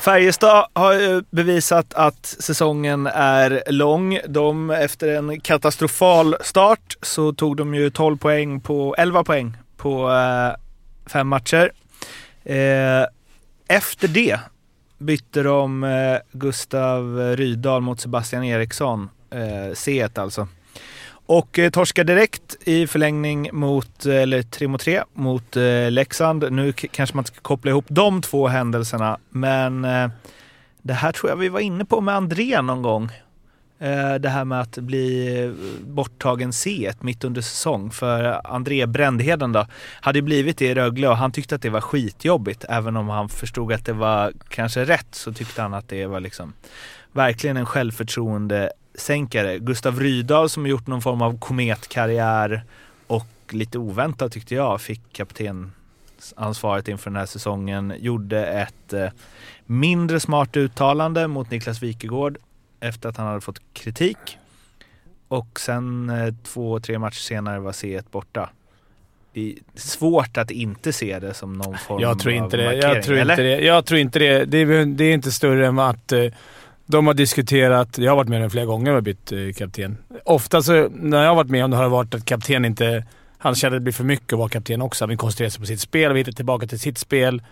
Färjestad 0.00 0.66
har 0.72 1.24
bevisat 1.34 1.94
att 1.94 2.26
säsongen 2.26 3.06
är 3.06 3.62
lång. 3.70 4.18
De, 4.28 4.70
efter 4.70 5.08
en 5.14 5.40
katastrofal 5.40 6.36
start 6.40 6.96
så 7.02 7.32
tog 7.32 7.56
de 7.56 7.74
ju 7.74 7.90
12 7.90 8.16
poäng 8.16 8.60
på, 8.60 8.94
11 8.98 9.24
poäng 9.24 9.56
på 9.76 10.10
eh, 10.12 10.56
fem 11.12 11.28
matcher. 11.28 11.70
Eh, 12.44 13.06
efter 13.68 14.08
det 14.08 14.38
bytte 14.98 15.42
de 15.42 15.84
eh, 15.84 16.18
Gustav 16.32 17.18
Rydahl 17.36 17.80
mot 17.80 18.00
Sebastian 18.00 18.44
Eriksson, 18.44 19.10
eh, 19.30 19.72
C1 19.74 20.20
alltså. 20.20 20.48
Och 21.26 21.58
eh, 21.58 21.70
torskar 21.70 22.04
direkt 22.04 22.56
i 22.64 22.86
förlängning 22.86 23.48
mot, 23.52 24.06
eh, 24.06 24.14
eller 24.14 24.42
3 24.42 24.68
mot 24.68 24.80
3 24.80 25.02
mot 25.12 25.56
eh, 25.56 25.90
Leksand. 25.90 26.52
Nu 26.52 26.72
kanske 26.72 27.16
man 27.16 27.24
ska 27.24 27.40
koppla 27.40 27.70
ihop 27.70 27.84
de 27.88 28.22
två 28.22 28.48
händelserna, 28.48 29.18
men 29.30 29.84
eh, 29.84 30.08
det 30.82 30.94
här 30.94 31.12
tror 31.12 31.30
jag 31.30 31.36
vi 31.36 31.48
var 31.48 31.60
inne 31.60 31.84
på 31.84 32.00
med 32.00 32.14
André 32.14 32.62
någon 32.62 32.82
gång. 32.82 33.10
Eh, 33.78 34.14
det 34.14 34.28
här 34.28 34.44
med 34.44 34.60
att 34.60 34.78
bli 34.78 35.54
borttagen 35.86 36.50
C1 36.50 36.96
mitt 37.00 37.24
under 37.24 37.40
säsong. 37.40 37.90
För 37.90 38.40
André 38.44 38.86
Brändheden 38.86 39.52
då, 39.52 39.66
hade 40.00 40.22
blivit 40.22 40.58
det 40.58 40.66
i 40.66 40.74
Rögle 40.74 41.08
och 41.08 41.16
han 41.16 41.32
tyckte 41.32 41.54
att 41.54 41.62
det 41.62 41.70
var 41.70 41.80
skitjobbigt. 41.80 42.64
Även 42.68 42.96
om 42.96 43.08
han 43.08 43.28
förstod 43.28 43.72
att 43.72 43.84
det 43.84 43.92
var 43.92 44.32
kanske 44.48 44.84
rätt 44.84 45.14
så 45.14 45.32
tyckte 45.32 45.62
han 45.62 45.74
att 45.74 45.88
det 45.88 46.06
var 46.06 46.20
liksom 46.20 46.52
verkligen 47.12 47.56
en 47.56 47.66
självförtroende 47.66 48.72
sänkare. 48.94 49.58
Gustav 49.58 50.00
Rydahl 50.00 50.48
som 50.48 50.62
har 50.62 50.70
gjort 50.70 50.86
någon 50.86 51.02
form 51.02 51.22
av 51.22 51.38
kometkarriär 51.38 52.64
och 53.06 53.26
lite 53.48 53.78
oväntat 53.78 54.32
tyckte 54.32 54.54
jag 54.54 54.80
fick 54.80 55.12
kaptensansvaret 55.12 56.88
inför 56.88 57.10
den 57.10 57.16
här 57.16 57.26
säsongen. 57.26 57.94
Gjorde 57.98 58.46
ett 58.46 58.92
eh, 58.92 59.08
mindre 59.66 60.20
smart 60.20 60.56
uttalande 60.56 61.28
mot 61.28 61.50
Niklas 61.50 61.82
Wikegård 61.82 62.38
efter 62.88 63.08
att 63.08 63.16
han 63.16 63.26
hade 63.26 63.40
fått 63.40 63.60
kritik. 63.72 64.38
Och 65.28 65.60
sen 65.60 66.10
eh, 66.10 66.34
två, 66.44 66.80
tre 66.80 66.98
matcher 66.98 67.14
senare 67.18 67.60
var 67.60 67.72
C1 67.72 68.04
borta. 68.10 68.50
Det 69.32 69.48
är 69.50 69.54
svårt 69.80 70.36
att 70.36 70.50
inte 70.50 70.92
se 70.92 71.18
det 71.18 71.34
som 71.34 71.52
någon 71.52 71.78
form 71.78 72.02
Jag 72.02 72.18
tror 72.18 72.32
av 72.32 72.44
inte 72.44 72.56
det. 72.56 72.64
markering, 72.64 72.94
Jag 72.94 73.02
tror 73.04 73.16
eller? 73.18 73.32
inte 73.34 73.42
det. 73.42 73.60
Jag 73.60 73.86
tror 73.86 74.00
inte 74.00 74.18
det. 74.18 74.44
Det 74.44 74.58
är, 74.58 74.84
det 74.86 75.04
är 75.04 75.14
inte 75.14 75.32
större 75.32 75.66
än 75.66 75.78
att 75.78 76.12
eh, 76.12 76.24
de 76.86 77.06
har 77.06 77.14
diskuterat... 77.14 77.98
Jag 77.98 78.10
har 78.10 78.16
varit 78.16 78.28
med 78.28 78.44
om 78.44 78.50
flera 78.50 78.64
gånger 78.64 78.94
och 78.94 79.02
bytt 79.02 79.32
eh, 79.32 79.38
kapten. 79.56 79.98
Ofta 80.24 80.62
så, 80.62 80.88
när 80.92 81.22
jag 81.22 81.28
har 81.28 81.34
varit 81.36 81.50
med 81.50 81.64
om 81.64 81.70
det 81.70 81.76
har 81.76 81.84
det 81.84 81.90
varit 81.90 82.14
att 82.14 82.24
kapten 82.24 82.64
inte... 82.64 83.04
Han 83.38 83.54
kände 83.54 83.76
att 83.76 83.80
det 83.80 83.84
blir 83.84 83.92
för 83.92 84.04
mycket 84.04 84.32
att 84.32 84.38
vara 84.38 84.48
kapten 84.48 84.82
också. 84.82 85.04
Han 85.04 85.08
vill 85.08 85.18
koncentrera 85.18 85.50
sig 85.50 85.60
på 85.60 85.66
sitt 85.66 85.80
spel 85.80 86.10
och 86.12 86.18
hitta 86.18 86.32
tillbaka 86.32 86.66
till 86.66 86.80
sitt 86.80 86.98
spel. 86.98 87.42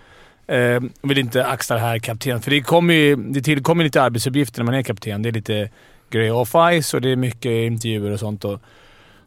Eh, 0.46 0.80
vill 1.02 1.18
inte 1.18 1.46
axla 1.46 1.76
det 1.76 1.82
här 1.82 1.98
kapten. 1.98 2.42
För 2.42 2.50
det, 2.50 2.60
kommer 2.60 2.94
ju, 2.94 3.16
det 3.16 3.42
tillkommer 3.42 3.84
lite 3.84 4.02
arbetsuppgifter 4.02 4.60
när 4.60 4.64
man 4.64 4.74
är 4.74 4.82
kapten. 4.82 5.22
Det 5.22 5.28
är 5.28 5.32
lite 5.32 5.70
grejer 6.10 6.32
off 6.32 6.54
ice 6.82 6.94
och 6.94 7.00
det 7.00 7.10
är 7.10 7.16
mycket 7.16 7.50
intervjuer 7.50 8.10
och 8.10 8.20
sånt. 8.20 8.44
Och, 8.44 8.60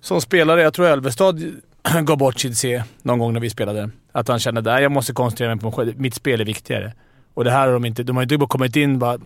som 0.01 0.21
spelare, 0.21 0.61
jag 0.61 0.73
tror 0.73 0.87
Ölvestad 0.87 1.41
gav 2.03 2.17
bort 2.17 2.39
sitt 2.39 2.57
C 2.57 2.83
någon 3.01 3.19
gång 3.19 3.33
när 3.33 3.39
vi 3.39 3.49
spelade. 3.49 3.89
Att 4.11 4.27
han 4.27 4.39
kände 4.39 4.75
att 4.75 4.81
jag 4.81 4.91
måste 4.91 5.13
koncentrera 5.13 5.55
mig 5.55 5.71
på. 5.71 5.93
Mitt 5.95 6.13
spel 6.13 6.41
är 6.41 6.45
viktigare. 6.45 6.93
Och 7.33 7.43
det 7.43 7.51
här 7.51 7.67
har 7.67 7.73
de 7.73 7.85
inte... 7.85 8.03
De 8.03 8.15
har 8.15 8.23
inte 8.23 8.37
bara 8.37 8.47
kommit 8.47 8.75
in 8.75 8.99
bara 8.99 9.17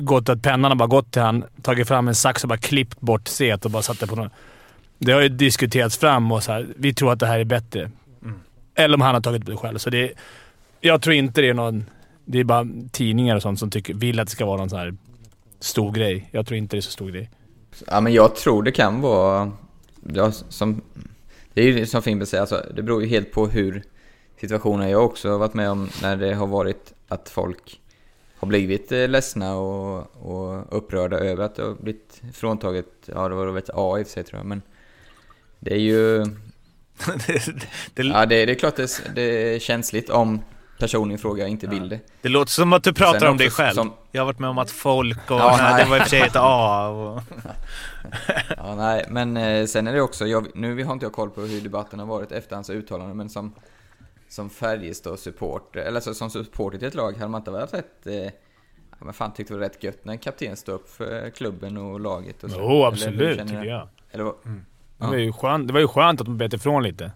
gått 0.00 0.28
att 0.28 0.42
pennan 0.42 0.70
har 0.70 0.76
bara 0.76 0.88
gått 0.88 1.12
till 1.12 1.22
han, 1.22 1.44
tagit 1.62 1.88
fram 1.88 2.08
en 2.08 2.14
sax 2.14 2.42
och 2.42 2.48
bara 2.48 2.58
klippt 2.58 3.00
bort 3.00 3.28
C 3.28 3.54
och 3.54 3.70
bara 3.70 3.82
satt 3.82 4.00
det 4.00 4.06
på 4.06 4.16
någon. 4.16 4.30
Det 4.98 5.12
har 5.12 5.20
ju 5.20 5.28
diskuterats 5.28 5.98
fram 5.98 6.32
och 6.32 6.42
så 6.42 6.52
här, 6.52 6.66
vi 6.76 6.94
tror 6.94 7.12
att 7.12 7.20
det 7.20 7.26
här 7.26 7.38
är 7.38 7.44
bättre. 7.44 7.90
Eller 8.74 8.94
om 8.94 9.00
han 9.00 9.14
har 9.14 9.20
tagit 9.20 9.46
det 9.46 9.56
själv. 9.56 9.78
Så 9.78 9.90
det, 9.90 10.12
jag 10.82 11.02
tror 11.02 11.14
inte 11.14 11.40
det 11.40 11.48
är 11.48 11.54
någon... 11.54 11.84
Det 12.24 12.40
är 12.40 12.44
bara 12.44 12.66
tidningar 12.92 13.36
och 13.36 13.42
sånt 13.42 13.58
som 13.58 13.70
tycker, 13.70 13.94
vill 13.94 14.20
att 14.20 14.26
det 14.26 14.32
ska 14.32 14.46
vara 14.46 14.56
någon 14.56 14.70
sån 14.70 14.78
här 14.78 14.94
stor 15.60 15.92
grej. 15.92 16.28
Jag 16.30 16.46
tror 16.46 16.58
inte 16.58 16.76
det 16.76 16.78
är 16.78 16.82
så 16.82 16.90
stor 16.90 17.10
grej. 17.10 17.30
Ja, 17.86 18.00
men 18.00 18.12
jag 18.12 18.36
tror 18.36 18.62
det 18.62 18.72
kan 18.72 19.00
vara... 19.00 19.52
Ja, 20.14 20.32
som, 20.32 20.82
det 21.54 21.62
är 21.62 21.66
ju 21.66 21.86
som 21.86 22.02
Fimpen 22.02 22.26
säger, 22.26 22.40
alltså, 22.40 22.66
det 22.74 22.82
beror 22.82 23.02
ju 23.02 23.08
helt 23.08 23.32
på 23.32 23.46
hur 23.46 23.82
situationen 24.40 24.86
är. 24.86 24.90
Jag 24.90 24.98
har 24.98 25.04
också 25.04 25.38
varit 25.38 25.54
med 25.54 25.70
om 25.70 25.88
när 26.02 26.16
det 26.16 26.34
har 26.34 26.46
varit 26.46 26.92
att 27.08 27.28
folk 27.28 27.80
har 28.36 28.48
blivit 28.48 28.92
eh, 28.92 29.08
ledsna 29.08 29.56
och, 29.56 30.16
och 30.16 30.76
upprörda 30.76 31.18
över 31.18 31.44
att 31.44 31.54
det 31.54 31.62
har 31.62 31.74
blivit 31.74 32.22
fråntaget, 32.32 32.86
ja 33.04 33.28
det 33.28 33.34
var 33.34 33.46
väl 33.46 33.56
ett 33.56 33.70
A 33.74 33.98
i 33.98 34.02
och 34.02 34.06
för 34.06 34.12
sig 34.12 34.24
tror 34.24 34.38
jag, 34.38 34.46
men 34.46 34.62
det 35.58 35.74
är 35.74 35.78
ju... 35.78 36.18
det, 37.26 37.44
det, 37.94 38.02
Ja, 38.02 38.26
det, 38.26 38.46
det 38.46 38.52
är 38.52 38.54
klart 38.54 38.76
det, 38.76 39.02
det 39.14 39.54
är 39.54 39.58
känsligt 39.58 40.10
om 40.10 40.40
personen 40.82 41.10
i 41.14 41.18
fråga 41.18 41.46
inte 41.48 41.66
vill 41.66 41.88
det. 41.88 42.00
det 42.22 42.28
låter 42.28 42.50
som 42.50 42.72
att 42.72 42.84
du 42.84 42.92
pratar 42.92 43.18
Sen 43.18 43.28
om 43.28 43.36
dig 43.36 43.50
själv. 43.50 43.74
som- 43.74 43.92
Jag 44.10 44.20
har 44.22 44.26
varit 44.26 44.38
med 44.38 44.50
om 44.50 44.58
att 44.58 44.70
folk 44.70 45.30
och... 45.30 45.36
Ja, 45.36 45.56
nej, 45.60 45.72
nej. 45.74 45.84
det 45.84 45.90
var 45.90 45.96
i 45.96 46.00
och 46.00 46.02
för 46.02 46.10
sig 46.10 46.20
ett 46.20 46.36
A. 46.36 46.88
Och, 46.88 47.22
Ja, 48.56 48.74
nej, 48.76 49.06
men 49.08 49.36
eh, 49.36 49.66
sen 49.66 49.86
är 49.86 49.92
det 49.92 50.00
också, 50.00 50.26
jag, 50.26 50.46
nu 50.54 50.84
har 50.84 50.92
inte 50.92 51.06
jag 51.06 51.12
koll 51.12 51.30
på 51.30 51.40
hur 51.40 51.60
debatten 51.60 51.98
har 51.98 52.06
varit 52.06 52.32
efter 52.32 52.54
hans 52.56 52.70
uttalande, 52.70 53.14
men 53.14 53.28
som, 53.30 53.54
som 54.28 54.50
Färjestad-support, 54.50 55.76
eller 55.76 55.94
alltså, 55.94 56.14
som 56.14 56.30
supporter 56.30 56.78
till 56.78 56.88
ett 56.88 56.94
lag 56.94 57.12
hade 57.16 57.28
man 57.28 57.40
inte 57.40 57.50
varit 57.50 57.74
rätt, 57.74 58.06
eh, 58.06 58.14
ja, 58.14 58.30
men 59.04 59.14
fan 59.14 59.32
tyckte 59.32 59.54
det 59.54 59.58
var 59.58 59.64
rätt 59.66 59.82
gött 59.84 60.04
när 60.04 60.12
en 60.12 60.18
kapten 60.18 60.56
står 60.56 60.72
upp 60.72 60.90
för 60.90 61.30
klubben 61.30 61.76
och 61.76 62.00
laget 62.00 62.44
och 62.44 62.50
så. 62.50 62.56
Jo, 62.60 62.84
absolut 62.84 63.38
tycker 63.48 63.64
jag. 63.64 63.88
Eller 64.10 64.24
vad? 64.24 64.34
Det 65.02 65.08
var, 65.08 65.16
ju 65.16 65.32
skönt, 65.32 65.66
det 65.66 65.72
var 65.72 65.80
ju 65.80 65.88
skönt 65.88 66.20
att 66.20 66.26
de 66.26 66.38
bet 66.38 66.52
ifrån 66.52 66.82
lite. 66.82 67.10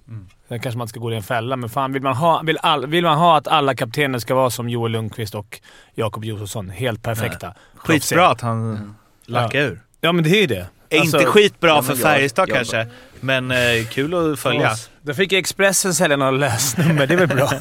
Sen 0.49 0.61
kanske 0.61 0.79
man 0.79 0.85
inte 0.85 0.91
ska 0.91 1.01
gå 1.01 1.13
i 1.13 1.17
en 1.17 1.23
fälla, 1.23 1.57
men 1.57 1.71
fan 1.71 1.93
vill 1.93 2.03
man, 2.03 2.17
ha, 2.17 2.43
vill, 2.45 2.59
all, 2.63 2.87
vill 2.87 3.05
man 3.05 3.19
ha 3.19 3.37
att 3.37 3.49
alla 3.49 3.75
kaptener 3.75 4.19
ska 4.19 4.35
vara 4.35 4.51
som 4.51 4.69
Joel 4.69 4.93
Lundqvist 4.93 5.35
och 5.35 5.61
Jakob 5.95 6.25
Josefsson, 6.25 6.71
helt 6.71 7.03
perfekta. 7.03 7.55
skitbra 7.77 8.29
att 8.29 8.41
han 8.41 8.95
lackade 9.27 9.65
ur. 9.65 9.81
Ja, 10.01 10.13
men 10.13 10.25
det 10.25 10.31
är 10.31 10.41
ju 10.41 10.47
det. 10.47 10.67
Alltså, 11.01 11.17
inte 11.17 11.31
skitbra 11.31 11.71
ja, 11.71 11.83
för 11.83 11.95
Färjestad 11.95 12.49
kanske, 12.49 12.87
men 13.21 13.51
eh, 13.51 13.59
kul 13.91 14.33
att 14.33 14.39
följa. 14.39 14.73
Då 15.03 15.15
fick 15.15 15.33
Expressen 15.33 15.95
sälja 15.95 16.17
några 16.17 16.31
lösnummer, 16.31 17.07
det 17.07 17.15
är 17.15 17.19
väl 17.19 17.29
bra? 17.29 17.51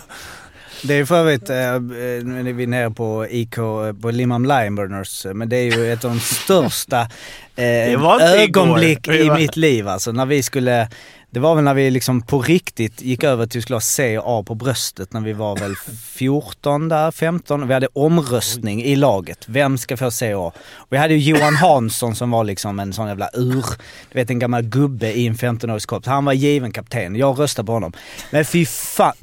Det 0.87 0.93
är 0.93 1.05
för 1.05 1.15
övrigt, 1.15 1.49
eh, 1.49 1.73
eh, 1.75 1.79
nu 2.23 2.49
är 2.49 2.53
vi 2.53 2.67
nere 2.67 2.91
på 2.91 3.27
IK, 3.29 3.57
eh, 3.57 3.93
på 4.01 4.11
Limhamn 4.11 4.47
Lineburners, 4.47 5.25
men 5.33 5.49
det 5.49 5.57
är 5.57 5.77
ju 5.77 5.93
ett 5.93 6.05
av 6.05 6.11
de 6.11 6.19
största 6.19 7.07
ögonblick 7.55 9.07
i 9.07 9.29
mitt 9.29 9.55
liv. 9.55 9.87
Alltså 9.87 10.11
när 10.11 10.25
vi 10.25 10.43
skulle, 10.43 10.89
det 11.29 11.39
var 11.39 11.55
väl 11.55 11.63
när 11.63 11.73
vi 11.73 11.91
liksom 11.91 12.21
på 12.21 12.41
riktigt 12.41 13.01
gick 13.01 13.23
över 13.23 13.45
till 13.45 13.59
att 13.59 13.63
skulle 13.63 13.75
ha 13.75 13.81
C 13.81 14.17
och 14.17 14.39
A 14.39 14.43
på 14.43 14.55
bröstet 14.55 15.13
när 15.13 15.21
vi 15.21 15.33
var 15.33 15.57
väl 15.57 15.75
14 16.13 16.89
där, 16.89 17.11
15. 17.11 17.67
Vi 17.67 17.73
hade 17.73 17.87
omröstning 17.93 18.83
i 18.83 18.95
laget. 18.95 19.45
Vem 19.47 19.77
ska 19.77 19.97
få 19.97 20.11
C 20.11 20.35
och 20.35 20.47
A? 20.47 20.51
Och 20.73 20.87
vi 20.89 20.97
hade 20.97 21.13
ju 21.13 21.19
Johan 21.19 21.55
Hansson 21.55 22.15
som 22.15 22.31
var 22.31 22.43
liksom 22.43 22.79
en 22.79 22.93
sån 22.93 23.07
jävla 23.07 23.29
ur, 23.33 23.65
du 24.11 24.19
vet 24.19 24.29
en 24.29 24.39
gammal 24.39 24.61
gubbe 24.61 25.11
i 25.11 25.27
en 25.27 25.35
15-årig 25.35 25.87
kropp. 25.87 26.05
Han 26.05 26.25
var 26.25 26.33
given 26.33 26.71
kapten. 26.71 27.15
Jag 27.15 27.39
röstade 27.39 27.65
på 27.65 27.71
honom. 27.71 27.93
Men 28.31 28.45
fy 28.45 28.65
fan. 28.65 29.15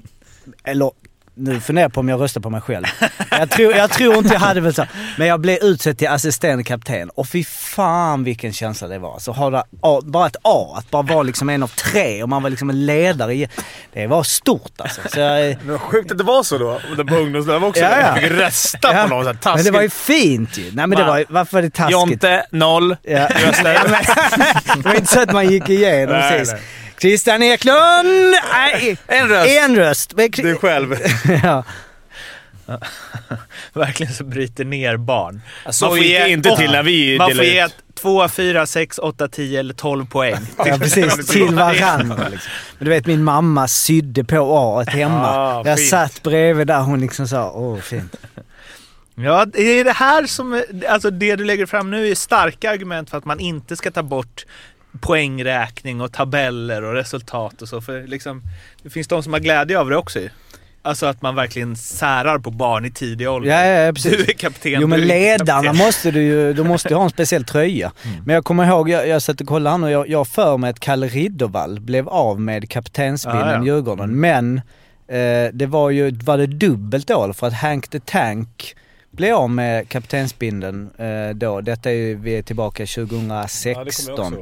Eller 0.64 0.90
nu 1.34 1.60
funderar 1.60 1.84
jag 1.84 1.92
på 1.92 2.00
om 2.00 2.08
jag 2.08 2.20
röstar 2.20 2.40
på 2.40 2.50
mig 2.50 2.60
själv. 2.60 2.84
Jag 3.30 3.50
tror, 3.50 3.74
jag 3.74 3.90
tror 3.90 4.16
inte 4.16 4.32
jag 4.32 4.40
hade 4.40 4.60
väl 4.60 4.74
så. 4.74 4.86
Men 5.18 5.26
jag 5.26 5.40
blev 5.40 5.58
utsedd 5.62 5.98
till 5.98 6.08
assisterande 6.08 6.64
kapten 6.64 7.10
och 7.10 7.28
fy 7.28 7.44
fan 7.44 8.24
vilken 8.24 8.52
känsla 8.52 8.88
det 8.88 8.98
var. 8.98 9.18
Så 9.18 9.32
ha 9.32 9.50
det, 9.50 9.64
A, 9.82 10.00
bara 10.04 10.26
ett 10.26 10.36
A, 10.42 10.74
att 10.78 10.90
bara 10.90 11.02
vara 11.02 11.22
liksom 11.22 11.48
en 11.48 11.62
av 11.62 11.68
tre 11.68 12.22
och 12.22 12.28
man 12.28 12.42
var 12.42 12.50
liksom 12.50 12.70
en 12.70 12.86
ledare. 12.86 13.34
i- 13.34 13.48
Det 13.92 14.06
var 14.06 14.22
stort 14.22 14.72
alltså. 14.80 15.00
Så 15.08 15.20
jag, 15.20 15.40
Det 15.40 15.58
var 15.64 15.78
sjukt 15.78 16.10
att 16.12 16.18
det 16.18 16.24
var 16.24 16.42
så 16.42 16.58
då. 16.58 16.80
På 17.08 17.14
ungdomslaget 17.14 17.68
också. 17.68 17.82
Ja, 17.82 17.90
ja. 17.90 18.06
Jag 18.06 18.18
fick 18.22 18.30
rösta 18.30 18.94
Ja, 18.94 19.02
på 19.02 19.08
någon 19.08 19.24
sån 19.24 19.26
här 19.26 19.32
men 19.32 19.36
taskigt. 19.38 19.64
det 19.64 19.70
var 19.70 19.82
ju 19.82 19.90
fint 19.90 20.58
ju. 20.58 20.62
Nej 20.72 20.86
men 20.86 20.90
det 20.98 21.04
var 21.04 21.24
varför 21.28 21.52
var 21.56 21.62
det 21.62 21.70
taskigt? 21.70 21.92
Jonte, 21.92 22.46
noll. 22.50 22.96
Ja. 23.02 23.28
Rösta. 23.28 23.72
Ja, 23.72 23.80
men, 23.88 24.82
det 24.82 24.88
var 24.88 24.94
inte 24.94 25.12
så 25.12 25.20
att 25.20 25.32
man 25.32 25.48
gick 25.50 25.68
igenom 25.68 26.16
Nej, 26.16 26.38
sist. 26.40 26.52
nej. 26.52 26.62
Christian 27.02 27.42
Eklund! 27.42 28.34
Nej, 28.52 28.96
En 29.06 29.28
röst. 29.28 29.50
en 29.50 29.76
röst. 29.76 30.12
Men, 30.16 30.30
Du 30.30 30.56
själv. 30.56 30.96
ja. 31.42 31.64
Verkligen 33.72 34.12
så 34.12 34.24
bryter 34.24 34.64
ner 34.64 34.96
barn. 34.96 35.40
Så 35.70 35.96
gick 35.96 36.18
det 36.18 36.30
inte 36.30 36.56
till 36.56 36.70
när 36.70 36.82
vi 36.82 37.18
Man 37.18 37.30
får 37.34 37.44
ge 37.44 37.64
ut. 37.66 37.74
2, 37.94 38.28
4, 38.28 38.66
6, 38.66 38.98
8, 38.98 39.28
10 39.28 39.60
eller 39.60 39.74
12 39.74 40.06
poäng. 40.06 40.46
Ja 40.58 40.78
precis, 40.78 41.26
till 41.28 41.54
varandra 41.54 42.28
liksom. 42.28 42.52
Men 42.78 42.84
du 42.84 42.90
vet 42.90 43.06
min 43.06 43.24
mamma 43.24 43.68
sydde 43.68 44.24
på 44.24 44.56
A 44.58 44.84
hemma. 44.90 45.28
Ah, 45.28 45.62
jag 45.64 45.78
fint. 45.78 45.90
satt 45.90 46.22
bredvid 46.22 46.66
där 46.66 46.80
hon 46.80 47.00
liksom 47.00 47.28
sa 47.28 47.50
åh 47.50 47.78
fint. 47.78 48.16
Ja, 49.14 49.44
det 49.44 49.62
är 49.62 49.84
det 49.84 49.92
här 49.92 50.26
som, 50.26 50.62
alltså 50.88 51.10
det 51.10 51.36
du 51.36 51.44
lägger 51.44 51.66
fram 51.66 51.90
nu 51.90 52.08
är 52.08 52.14
starka 52.14 52.70
argument 52.70 53.10
för 53.10 53.18
att 53.18 53.24
man 53.24 53.40
inte 53.40 53.76
ska 53.76 53.90
ta 53.90 54.02
bort 54.02 54.46
poängräkning 55.00 56.00
och 56.00 56.12
tabeller 56.12 56.82
och 56.82 56.94
resultat 56.94 57.62
och 57.62 57.68
så. 57.68 57.80
För 57.80 58.06
liksom, 58.06 58.42
det 58.82 58.90
finns 58.90 59.08
de 59.08 59.22
som 59.22 59.32
har 59.32 59.40
glädje 59.40 59.78
av 59.78 59.90
det 59.90 59.96
också 59.96 60.20
ju. 60.20 60.28
Alltså 60.84 61.06
att 61.06 61.22
man 61.22 61.34
verkligen 61.34 61.76
särar 61.76 62.38
på 62.38 62.50
barn 62.50 62.84
i 62.84 62.90
tidig 62.90 63.30
ålder. 63.30 63.50
Ja, 63.50 63.66
ja, 63.66 63.80
ja 63.80 63.92
precis. 63.92 64.12
Du 64.12 64.22
är 64.22 64.34
kapten. 64.34 64.72
Jo 64.80 64.86
men 64.86 65.00
ledarna 65.00 65.62
kapten. 65.62 65.76
måste 65.76 66.10
du 66.10 66.22
ju, 66.22 66.52
du 66.52 66.64
måste 66.64 66.88
ju 66.88 66.94
ha 66.94 67.04
en 67.04 67.10
speciell 67.10 67.44
tröja. 67.44 67.92
Men 68.26 68.34
jag 68.34 68.44
kommer 68.44 68.66
ihåg, 68.66 68.88
jag, 68.88 69.08
jag 69.08 69.22
satt 69.22 69.40
och 69.40 69.46
kollade 69.46 69.70
han 69.70 69.84
och 69.84 69.90
jag, 69.90 70.08
jag 70.08 70.28
för 70.28 70.56
mig 70.56 70.70
att 70.70 70.80
Kalle 70.80 71.06
Riddervall 71.06 71.80
blev 71.80 72.08
av 72.08 72.40
med 72.40 72.70
kaptensbindeln 72.70 73.48
Ja, 73.48 73.56
ja. 73.56 73.64
Djurgården. 73.64 74.20
Men 74.20 74.56
eh, 75.08 75.52
det 75.52 75.66
var 75.66 75.90
ju, 75.90 76.10
var 76.10 76.38
det 76.38 76.46
dubbelt 76.46 77.06
då? 77.06 77.32
För 77.32 77.46
att 77.46 77.54
Hank 77.54 77.88
the 77.88 78.00
Tank 78.00 78.76
blev 79.10 79.34
av 79.34 79.50
med 79.50 79.88
kaptensbindeln 79.88 80.90
eh, 80.98 81.34
då. 81.34 81.60
Detta 81.60 81.90
är 81.90 81.94
ju, 81.94 82.14
vi 82.14 82.38
är 82.38 82.42
tillbaka 82.42 82.86
2016. 82.86 84.36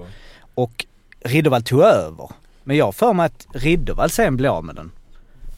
Och 0.54 0.86
Riddervall 1.24 1.62
tog 1.62 1.80
över. 1.80 2.28
Men 2.64 2.76
jag 2.76 2.94
för 2.94 3.12
mig 3.12 3.26
att 3.26 3.46
Riddervall 3.52 4.10
sen 4.10 4.36
blev 4.36 4.52
av 4.52 4.64
med 4.64 4.74
den. 4.74 4.90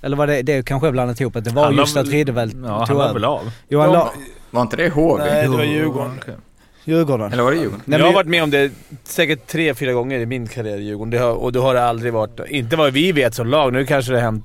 Eller 0.02 0.16
var 0.16 0.26
det, 0.26 0.42
det 0.42 0.66
kanske 0.66 0.92
blandat 0.92 1.20
ihop 1.20 1.36
att 1.36 1.44
det 1.44 1.50
var 1.50 1.64
Han 1.64 1.76
just 1.76 1.96
att 1.96 2.06
väl- 2.06 2.12
Riddervall 2.12 2.50
Ja, 2.64 2.78
han 2.78 2.86
tog 2.86 2.96
var 2.96 3.04
över. 3.04 3.14
väl 3.14 3.24
av. 3.24 3.50
Johan 3.68 3.86
De- 3.88 3.92
la, 3.94 4.12
Var 4.50 4.62
inte 4.62 4.76
det 4.76 4.88
HV? 4.88 5.24
Nej, 5.24 5.42
det 5.42 5.48
var 5.48 5.64
Djurgården. 5.64 6.20
Djurgården. 6.84 7.32
Eller 7.32 7.42
var 7.42 7.50
det 7.50 7.56
Djurgården? 7.56 7.82
Nej, 7.84 7.98
jag 7.98 8.06
har 8.06 8.12
varit 8.12 8.26
med 8.28 8.42
om 8.42 8.50
det 8.50 8.72
säkert 9.04 9.46
tre, 9.46 9.74
fyra 9.74 9.92
gånger 9.92 10.18
i 10.20 10.26
min 10.26 10.46
karriär 10.48 10.76
i 10.78 10.82
Djurgården. 10.84 11.10
Det 11.10 11.18
har, 11.18 11.32
och 11.32 11.52
då 11.52 11.62
har 11.62 11.74
det 11.74 11.84
aldrig 11.84 12.12
varit... 12.12 12.40
Inte 12.48 12.76
vad 12.76 12.92
vi 12.92 13.12
vet 13.12 13.34
som 13.34 13.46
lag, 13.46 13.72
nu 13.72 13.86
kanske 13.86 14.12
det 14.12 14.16
har 14.18 14.22
hänt. 14.24 14.44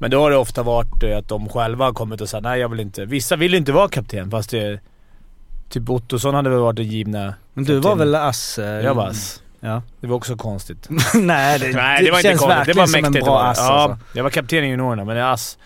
Men 0.00 0.10
då 0.10 0.20
har 0.20 0.30
det 0.30 0.36
ofta 0.36 0.62
varit 0.62 1.02
eh, 1.02 1.18
att 1.18 1.28
de 1.28 1.48
själva 1.48 1.84
har 1.84 1.92
kommit 1.92 2.20
och 2.20 2.28
sagt 2.28 2.42
nej 2.42 2.60
jag 2.60 2.68
vill 2.68 2.80
inte. 2.80 3.04
Vissa 3.04 3.36
vill 3.36 3.54
inte 3.54 3.72
vara 3.72 3.88
kapten 3.88 4.30
fast 4.30 4.50
det... 4.50 4.80
Typ 5.68 5.90
Ottosson 5.90 6.34
hade 6.34 6.50
väl 6.50 6.58
varit 6.58 6.76
den 6.76 6.86
givna... 6.86 7.34
Men 7.54 7.64
du 7.64 7.74
var 7.74 7.82
kapten. 7.82 7.98
väl 7.98 8.14
ass? 8.14 8.58
eh, 8.58 8.84
Jag 8.84 8.94
var 8.94 9.06
ass. 9.08 9.41
Ja. 9.64 9.82
Det 10.00 10.06
var 10.06 10.16
också 10.16 10.36
konstigt. 10.36 10.88
Nej, 11.14 11.58
det, 11.58 11.72
Nej, 11.72 12.04
det 12.04 12.10
var 12.10 12.18
inte 12.18 12.28
känns 12.28 12.40
konstigt. 12.40 12.66
Det 12.66 12.72
var 12.80 12.86
som 12.86 13.04
en 13.04 13.12
bra 13.12 13.42
det 13.42 13.48
ass 13.48 13.58
ja, 13.58 13.64
alltså. 13.72 14.06
Jag 14.14 14.22
var 14.22 14.30
kapten 14.30 14.64
i 14.64 14.68
juniorerna, 14.68 15.04
men 15.04 15.16
jag 15.16 15.28
är 15.28 15.32
ass. 15.32 15.58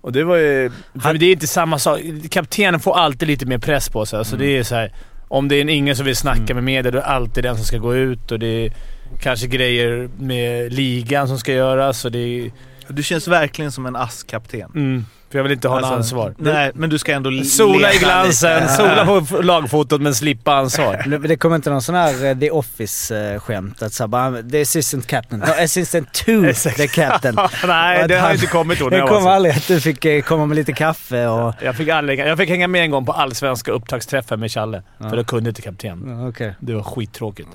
Och 0.00 0.12
det 0.12 0.24
var 0.24 0.36
ju... 0.36 0.70
Han- 1.02 1.18
det 1.18 1.26
är 1.26 1.32
inte 1.32 1.46
samma 1.46 1.78
sak. 1.78 2.00
Kaptenen 2.30 2.80
får 2.80 2.96
alltid 2.98 3.28
lite 3.28 3.46
mer 3.46 3.58
press 3.58 3.88
på 3.88 4.06
sig. 4.06 4.18
Alltså 4.18 4.34
Mm. 4.36 4.46
det 4.46 4.58
är 4.58 4.62
så 4.62 4.74
här, 4.74 4.92
Om 5.30 5.48
det 5.48 5.56
är 5.56 5.60
en 5.60 5.68
ingen 5.68 5.96
som 5.96 6.06
vill 6.06 6.16
snacka 6.16 6.54
med 6.54 6.64
media, 6.64 6.90
då 6.92 6.98
är 6.98 7.02
det 7.02 7.08
alltid 7.08 7.44
den 7.44 7.56
som 7.56 7.64
ska 7.64 7.78
gå 7.78 7.94
ut 7.96 8.32
och 8.32 8.38
det 8.38 8.46
är 8.66 8.72
kanske 9.20 9.46
grejer 9.46 10.08
med 10.18 10.72
ligan 10.72 11.28
som 11.28 11.38
ska 11.38 11.52
göras 11.52 12.04
och 12.04 12.12
det 12.12 12.18
är... 12.18 12.50
Du 12.88 13.02
känns 13.02 13.28
verkligen 13.28 13.72
som 13.72 13.86
en 13.86 13.96
ass-kapten. 13.96 14.70
Mm, 14.74 15.06
för 15.30 15.38
jag 15.38 15.42
vill 15.42 15.52
inte 15.52 15.68
ha 15.68 15.76
Alltså, 15.76 15.90
något 15.90 15.98
ansvar. 15.98 16.34
Nej, 16.38 16.70
men 16.74 16.90
du 16.90 16.98
ska 16.98 17.12
ändå 17.12 17.30
Sola 17.44 17.92
i 17.92 17.98
glansen, 17.98 18.62
lite. 18.62 18.72
sola 18.74 19.22
på 19.30 19.42
lagfotot 19.42 20.00
men 20.00 20.14
slippa 20.14 20.54
ansvar. 20.54 21.18
Det, 21.28 21.36
kommer 21.36 21.56
inte 21.56 21.70
någon 21.70 21.82
sån 21.82 21.94
här 21.94 22.24
eh, 22.26 22.38
The 22.38 22.50
Office-skämt 22.50 23.82
att 23.82 23.92
såhär 23.92 24.08
bara 24.08 24.42
the 24.42 24.60
assistant 24.62 25.06
captain, 25.06 25.40
no, 25.40 25.64
assistant 25.64 26.12
to 26.14 26.52
the 26.76 26.88
captain. 26.88 27.38
Nej, 27.66 28.02
Att 28.02 28.08
det 28.08 28.14
har 28.14 28.20
han- 28.26 28.34
inte 28.34 28.46
kommit 28.46 28.78
då. 28.78 28.88
Det 28.88 29.00
kom 29.00 29.22
så. 29.22 29.28
aldrig 29.28 29.54
att 29.54 29.68
du 29.68 29.80
fick 29.80 30.04
eh, 30.04 30.22
komma 30.22 30.46
med 30.46 30.56
lite 30.56 30.72
kaffe 30.72 31.26
och... 31.26 31.54
Jag 31.62 31.76
fick, 31.76 31.88
aldrig, 31.88 32.18
jag 32.18 32.38
fick 32.38 32.48
hänga 32.48 32.68
med 32.68 32.82
en 32.82 32.90
gång 32.90 33.06
på 33.06 33.12
allsvenska 33.12 33.72
upptaktsträffar 33.72 34.36
med 34.36 34.50
Challe. 34.50 34.82
För 34.98 35.16
då 35.16 35.24
kunde 35.24 35.48
inte 35.50 35.62
kapten. 35.62 36.04
Ja, 36.20 36.28
Okej. 36.28 36.54
Det 36.60 36.74
var 36.74 36.82
skittråkigt. 36.82 37.48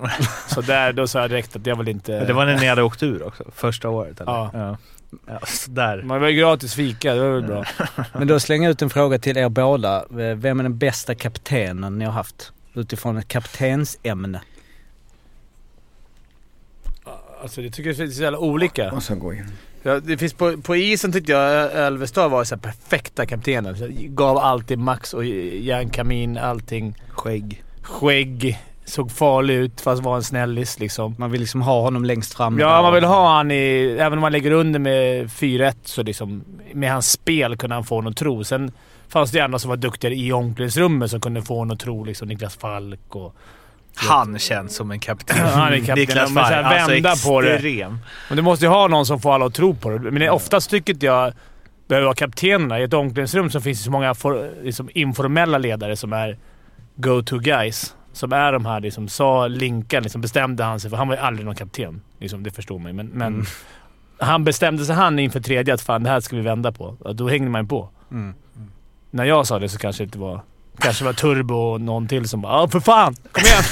Så 0.48 0.62
där, 0.62 0.94
då 0.94 1.08
sa 1.08 1.20
jag 1.22 1.30
direkt 1.30 1.56
att 1.56 1.66
jag 1.66 1.76
vill 1.76 1.88
inte... 1.90 2.12
Men 2.12 2.28
Det 2.28 2.34
var 2.34 2.46
när 2.46 2.58
ni 2.60 2.68
hade 2.68 2.84
åkt 2.84 3.04
ur 3.04 3.24
också, 3.28 3.44
första 3.56 3.90
året 3.90 4.22
eller? 4.22 4.32
Ja. 4.32 4.50
ja. 4.54 4.78
Ja 5.26 5.40
där. 5.68 6.04
Man 6.04 6.22
var 6.22 6.28
ju 6.28 6.40
gratis 6.40 6.74
fika, 6.74 7.14
det 7.14 7.22
var 7.22 7.30
väl 7.30 7.44
bra. 7.44 7.66
Men 8.14 8.28
då 8.28 8.40
slänger 8.40 8.64
jag 8.64 8.72
ut 8.72 8.82
en 8.82 8.90
fråga 8.90 9.20
till 9.20 9.38
er 9.38 9.50
båda. 9.50 10.06
Vem 10.10 10.60
är 10.60 10.64
den 10.64 10.78
bästa 10.78 11.16
kaptenen 11.16 11.98
ni 11.98 12.06
har 12.06 12.12
haft? 12.12 12.52
Utifrån 12.74 13.18
ett 13.18 13.28
kaptensämne. 13.28 14.42
Alltså 17.42 17.62
det 17.62 17.70
tycker 17.70 17.90
jag 17.90 17.98
finns 17.98 18.16
så 18.16 18.24
jävla 18.24 18.40
olika. 18.40 18.92
Och 18.92 19.04
så 19.04 19.16
gå 19.16 19.34
in. 19.34 19.52
Ja, 19.84 20.00
det 20.00 20.18
finns 20.18 20.34
på, 20.34 20.62
på 20.62 20.76
isen 20.76 21.12
tyckte 21.12 21.32
jag 21.32 21.72
Ölvestad 21.72 22.32
var 22.32 22.44
så 22.44 22.56
här 22.56 22.62
perfekta 22.62 23.26
kaptenen. 23.26 23.78
Så 23.78 23.88
gav 23.92 24.38
alltid 24.38 24.80
max 24.80 25.14
och 25.14 25.26
järnkamin, 25.26 26.38
allting. 26.38 26.96
Skägg. 27.10 27.64
Skägg. 27.82 28.60
Såg 28.86 29.12
farlig 29.12 29.54
ut 29.54 29.82
fast 29.82 30.04
var 30.04 30.16
en 30.16 30.24
snällis 30.24 30.80
liksom. 30.80 31.16
Man 31.18 31.32
vill 31.32 31.42
liksom 31.42 31.62
ha 31.62 31.82
honom 31.82 32.06
längst 32.06 32.34
fram. 32.34 32.60
Ja, 32.60 32.82
man 32.82 32.94
vill 32.94 33.04
ha 33.04 33.36
han 33.36 33.52
i... 33.52 33.98
Även 34.00 34.14
om 34.18 34.22
man 34.22 34.32
lägger 34.32 34.52
under 34.52 34.80
med 34.80 35.28
4-1 35.28 35.76
så 35.84 36.04
liksom... 36.04 36.44
Med 36.74 36.92
hans 36.92 37.12
spel 37.12 37.58
kunde 37.58 37.76
han 37.76 37.84
få 37.84 37.96
honom 37.96 38.12
att 38.12 38.18
tro. 38.18 38.44
Sen 38.44 38.72
fanns 39.08 39.32
det 39.32 39.40
andra 39.40 39.60
som 39.60 39.70
var 39.70 39.78
duktigare 39.78 40.16
i 40.16 40.32
omklädningsrummet 40.34 41.12
som 41.12 41.22
kunde 41.22 41.42
få 41.42 41.58
honom 41.58 41.74
att 41.74 41.80
tro. 41.80 42.04
Liksom 42.04 42.28
Niklas 42.28 42.56
Falk 42.56 43.16
och... 43.16 43.36
Han 43.96 44.40
känns 44.40 44.76
som 44.76 44.92
en 44.92 45.00
kapten. 45.00 45.38
Han 45.54 45.74
är 45.74 45.78
kapten, 45.78 45.96
Niklas 45.96 46.32
men 46.32 46.44
så 46.46 46.50
här 46.50 46.64
Farr, 46.64 46.90
vända 46.90 47.10
alltså 47.10 47.30
på 47.30 47.42
det. 47.42 47.54
extrem. 47.54 48.00
Men 48.30 48.38
du 48.38 48.42
måste 48.44 48.66
ju 48.66 48.70
ha 48.70 48.88
någon 48.88 49.06
som 49.06 49.22
får 49.22 49.34
alla 49.34 49.46
att 49.46 49.54
tro 49.54 49.76
på 49.76 49.90
det. 49.90 50.12
Men 50.12 50.30
oftast 50.30 50.70
tycker 50.70 50.98
jag... 51.00 51.34
behöver 51.88 52.06
vara 52.06 52.16
kaptenerna. 52.16 52.80
I 52.80 52.84
ett 52.84 52.94
omklädningsrum 52.94 53.50
så 53.50 53.62
finns 53.62 53.80
det 53.80 53.84
så 53.84 53.92
många 53.92 54.14
for, 54.14 54.52
liksom 54.64 54.90
informella 54.94 55.58
ledare 55.58 55.96
som 55.96 56.14
är 56.14 56.38
go-to 56.96 57.38
guys. 57.40 57.96
Som 58.14 58.34
är 58.34 58.52
de 58.52 58.66
här, 58.66 58.80
liksom, 58.80 59.08
sa 59.08 59.48
Linkan, 59.48 60.04
liksom 60.04 60.22
bestämde 60.22 60.64
han 60.64 60.80
sig 60.80 60.90
för. 60.90 60.98
Han 60.98 61.08
var 61.08 61.16
ju 61.16 61.22
aldrig 61.22 61.46
någon 61.46 61.56
kapten. 61.56 62.02
Liksom, 62.20 62.44
det 62.44 62.52
förstår 62.52 62.80
man 62.80 62.88
ju. 62.88 62.94
Men, 62.94 63.08
men 63.08 63.46
han 64.18 64.44
bestämde 64.44 64.86
sig 64.86 64.96
han 64.96 65.20
inför 65.20 65.40
tredje 65.40 65.74
att 65.74 65.82
fan 65.82 66.04
det 66.04 66.10
här 66.10 66.20
ska 66.20 66.36
vi 66.36 66.42
vända 66.42 66.72
på. 66.72 66.98
Och 67.00 67.16
Då 67.16 67.30
hängde 67.30 67.50
man 67.52 67.62
ju 67.64 67.68
på. 67.68 67.90
Mm. 68.12 68.34
När 69.12 69.24
jag 69.26 69.48
sa 69.48 69.60
det 69.60 69.70
så 69.70 69.78
kanske 69.78 70.04
det 70.04 70.06
inte 70.06 70.20
var... 70.20 70.42
Kanske 70.80 71.06
var 71.06 71.14
Turbo 71.14 71.56
och 71.56 71.82
någon 71.82 72.08
till 72.08 72.28
som 72.30 72.42
bara 72.42 72.54
“Ja, 72.62 72.68
för 72.68 72.80
fan! 72.80 73.16
Kom 73.32 73.44
igen!” 73.44 73.64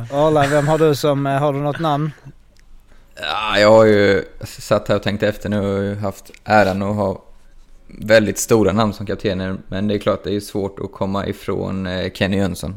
Arla, 0.12 0.46
vem 0.46 0.68
har 0.68 0.78
du 0.78 0.94
som... 0.94 1.26
eh, 1.26 1.38
Har 1.38 1.52
du 1.52 1.58
något 1.58 1.78
namn? 1.78 2.12
Ja, 3.22 3.58
jag 3.58 3.70
har 3.72 3.84
ju 3.84 4.24
satt 4.44 4.88
här 4.88 4.96
och 4.96 5.02
tänkt 5.02 5.22
efter 5.22 5.48
nu 5.48 5.60
och 5.92 5.96
haft 5.96 6.30
äran 6.44 6.82
att 6.82 6.96
ha 6.96 7.22
väldigt 7.98 8.38
stora 8.38 8.72
namn 8.72 8.92
som 8.92 9.06
kaptener. 9.06 9.56
Men 9.68 9.88
det 9.88 9.94
är 9.94 9.98
klart, 9.98 10.24
det 10.24 10.34
är 10.34 10.40
svårt 10.40 10.78
att 10.80 10.92
komma 10.92 11.26
ifrån 11.26 11.86
eh, 11.86 12.12
Kenny 12.12 12.36
Jönsson. 12.36 12.74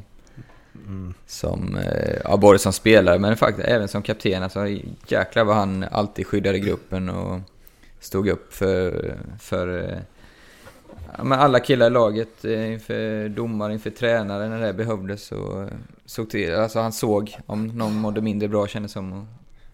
Som, 1.25 1.77
eh, 1.77 2.15
ja, 2.23 2.37
både 2.37 2.59
som 2.59 2.73
spelare 2.73 3.19
men 3.19 3.37
faktiskt 3.37 3.67
även 3.67 3.87
som 3.87 4.01
kapten. 4.01 4.43
Alltså 4.43 4.67
jäklar 5.07 5.43
vad 5.43 5.55
han 5.55 5.85
alltid 5.91 6.27
skyddade 6.27 6.59
gruppen 6.59 7.09
och 7.09 7.39
stod 7.99 8.27
upp 8.27 8.53
för, 8.53 9.13
för 9.39 9.89
eh, 9.89 9.97
ja, 11.17 11.35
alla 11.35 11.59
killar 11.59 11.87
i 11.87 11.89
laget 11.89 12.43
inför 12.43 13.29
domare, 13.29 13.73
inför 13.73 13.89
tränare 13.89 14.49
när 14.49 14.59
det 14.59 14.73
behövdes. 14.73 15.31
Och 15.31 15.69
såg 16.05 16.29
till, 16.29 16.55
alltså 16.55 16.79
han 16.79 16.93
såg 16.93 17.37
om 17.45 17.67
någon 17.67 17.95
mådde 17.95 18.21
mindre 18.21 18.47
bra 18.47 18.67
kändes 18.67 18.91
som. 18.91 19.13
Och, 19.13 19.25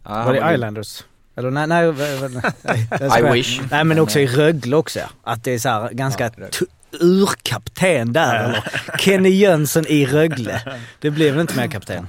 ja, 0.04 0.24
Var 0.26 0.34
det 0.34 0.54
Islanders? 0.54 1.04
Eller 1.40 1.52
nej, 1.52 1.68
nej, 1.68 1.94
nej, 1.94 2.88
nej, 3.00 3.10
skojar. 3.10 3.34
wish. 3.34 3.62
Nej 3.72 3.84
men 3.84 4.00
också 4.00 4.20
i 4.20 4.28
Rögle 4.28 4.76
också. 4.76 5.00
Att 5.24 5.44
det 5.44 5.52
är 5.52 5.60
så 5.60 5.70
här 5.70 5.90
ganska 5.92 6.32
Ja, 6.38 6.46
urkapten 7.00 8.14
där. 8.14 8.44
Eller 8.44 8.64
Kenny 9.00 9.30
Jönsson 9.30 9.86
i 9.88 10.06
Rögle. 10.06 10.62
Det 11.00 11.10
blir 11.12 11.32
väl 11.32 11.42
inte 11.42 11.58
mer 11.58 11.68
kapten? 11.68 12.08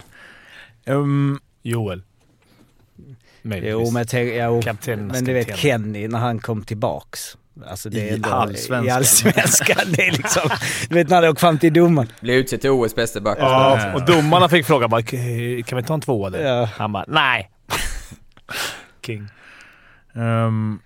Um, 0.87 1.41
Joel. 1.63 2.03
Möjligtvis. 3.43 3.73
Jo 3.73 3.91
men, 3.91 4.07
tänk- 4.07 4.33
jo, 4.35 4.63
Kaptenernas 4.63 5.13
men 5.13 5.25
du 5.25 5.33
vet 5.33 5.47
kapten. 5.47 5.63
Kenny 5.63 6.09
när 6.09 6.19
han 6.19 6.39
kom 6.39 6.63
tillbaks. 6.65 7.37
Alltså 7.67 7.91
det 7.91 8.11
är 8.11 8.17
I 8.17 8.23
allsvenskan. 8.25 8.87
I 8.87 8.91
allsvenskan. 8.91 9.77
Det 9.97 10.07
är 10.07 10.13
liksom, 10.13 10.51
du 10.89 10.95
vet 10.95 11.09
när 11.09 11.23
det 11.23 11.29
åker 11.29 11.41
fram 11.41 11.59
till 11.59 11.73
domaren. 11.73 12.09
Blev 12.21 12.37
utsedd 12.37 12.61
till 12.61 12.71
OS 12.71 12.95
bästa 12.95 13.21
back. 13.21 13.39
Ja, 13.41 13.93
och 13.95 14.05
domarna 14.07 14.49
fick 14.49 14.67
fråga 14.67 14.89
bara 14.89 15.03
“Kan 15.03 15.79
vi 15.79 15.83
ta 15.87 15.95
en 15.95 16.01
tvåa 16.01 16.31
där?” 16.31 16.45
Ja. 16.45 16.69
Han 16.77 16.93
bara 16.93 17.05
“Nej”. 17.09 17.51
King. 19.11 19.29
Um, 20.13 20.81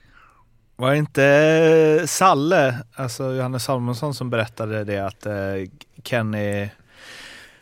var 0.77 0.91
det 0.91 0.97
inte 0.99 1.25
eh, 1.25 2.07
Salle, 2.07 2.79
alltså 2.95 3.33
Johannes 3.33 3.65
Salmonsson 3.65 4.15
som 4.15 4.31
berättade 4.31 4.85
det 4.85 4.99
att 4.99 5.27
eh, 5.27 5.35
Kenny, 6.05 6.69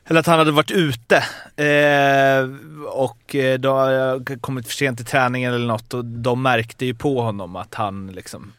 eller 0.04 0.20
att 0.20 0.26
han 0.26 0.38
hade 0.38 0.50
varit 0.50 0.70
ute 0.70 1.16
eh, 1.56 2.48
och 2.86 3.34
eh, 3.34 3.58
då 3.58 3.76
hade 3.76 4.36
kommit 4.40 4.66
för 4.66 4.74
sent 4.74 4.98
till 4.98 5.06
träningen 5.06 5.54
eller 5.54 5.66
något 5.66 5.94
och 5.94 6.04
de 6.04 6.42
märkte 6.42 6.86
ju 6.86 6.94
på 6.94 7.22
honom 7.22 7.56
att 7.56 7.74
han 7.74 8.06
liksom 8.06 8.52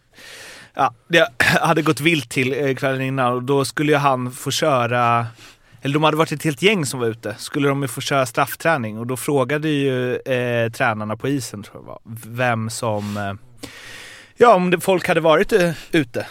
Ja, 0.76 0.94
det 1.08 1.28
hade 1.40 1.82
gått 1.82 2.00
vilt 2.00 2.30
till 2.30 2.78
kvällen 2.78 3.02
innan 3.02 3.34
och 3.34 3.44
då 3.44 3.66
skulle 3.66 3.92
ju 3.92 3.98
han 3.98 4.32
få 4.32 4.52
köra 4.52 5.28
eller 5.86 5.94
de 5.94 6.04
hade 6.04 6.18
varit 6.18 6.32
ett 6.32 6.44
helt 6.44 6.62
gäng 6.62 6.86
som 6.86 7.00
var 7.00 7.08
ute. 7.08 7.36
Skulle 7.38 7.68
de 7.68 7.82
ju 7.82 7.88
få 7.88 8.02
köra 8.02 8.26
straffträning 8.26 9.00
och 9.00 9.08
då 9.08 9.18
frågade 9.18 9.70
ju 9.70 10.16
eh, 10.16 10.72
tränarna 10.72 11.18
på 11.18 11.28
isen 11.28 11.64
tror 11.64 11.78
jag 11.78 11.88
var, 11.88 12.00
vem 12.26 12.70
som... 12.70 13.18
Eh, 13.18 13.34
ja, 14.38 14.54
om 14.56 14.70
det, 14.70 14.80
folk 14.80 15.08
hade 15.08 15.20
varit 15.22 15.54
eh, 15.54 15.72
ute. 15.92 16.28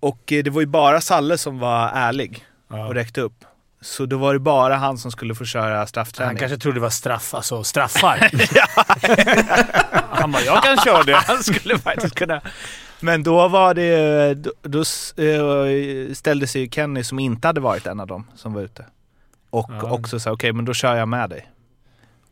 Och 0.00 0.32
eh, 0.32 0.44
det 0.44 0.50
var 0.50 0.60
ju 0.60 0.66
bara 0.66 1.00
Salle 1.00 1.38
som 1.38 1.58
var 1.58 1.90
ärlig 1.94 2.44
och 2.68 2.94
räckte 2.94 3.20
upp. 3.20 3.44
Så 3.80 4.06
då 4.06 4.16
var 4.16 4.32
det 4.32 4.38
bara 4.38 4.76
han 4.76 4.98
som 4.98 5.10
skulle 5.10 5.34
få 5.34 5.44
köra 5.44 5.86
straffträning. 5.86 6.28
Han 6.28 6.36
kanske 6.36 6.58
trodde 6.58 6.76
det 6.76 6.82
var 6.82 6.90
straff, 6.90 7.34
alltså 7.34 7.64
straffar. 7.64 8.18
Han 10.16 10.32
bara 10.32 10.42
“Jag 10.42 10.62
kan 10.62 10.76
köra 10.76 11.02
det”. 11.02 11.16
Han 11.26 11.42
skulle 11.42 11.78
faktiskt 11.78 12.14
kunna... 12.14 12.40
Men 13.00 13.22
då 13.22 13.48
var 13.48 13.74
det... 13.74 14.34
Då, 14.34 14.52
då 14.62 14.78
eh, 15.22 16.12
ställde 16.14 16.46
sig 16.46 16.62
ju 16.62 16.70
Kenny 16.70 17.04
som 17.04 17.18
inte 17.18 17.48
hade 17.48 17.60
varit 17.60 17.86
en 17.86 18.00
av 18.00 18.06
dem 18.06 18.26
som 18.34 18.52
var 18.52 18.62
ute. 18.62 18.84
Och 19.58 19.70
Ja. 19.82 19.90
också 19.90 20.20
sa 20.20 20.30
okej 20.32 20.52
men 20.52 20.64
då 20.64 20.74
kör 20.74 20.94
jag 20.96 21.08
med 21.08 21.30
dig. 21.30 21.46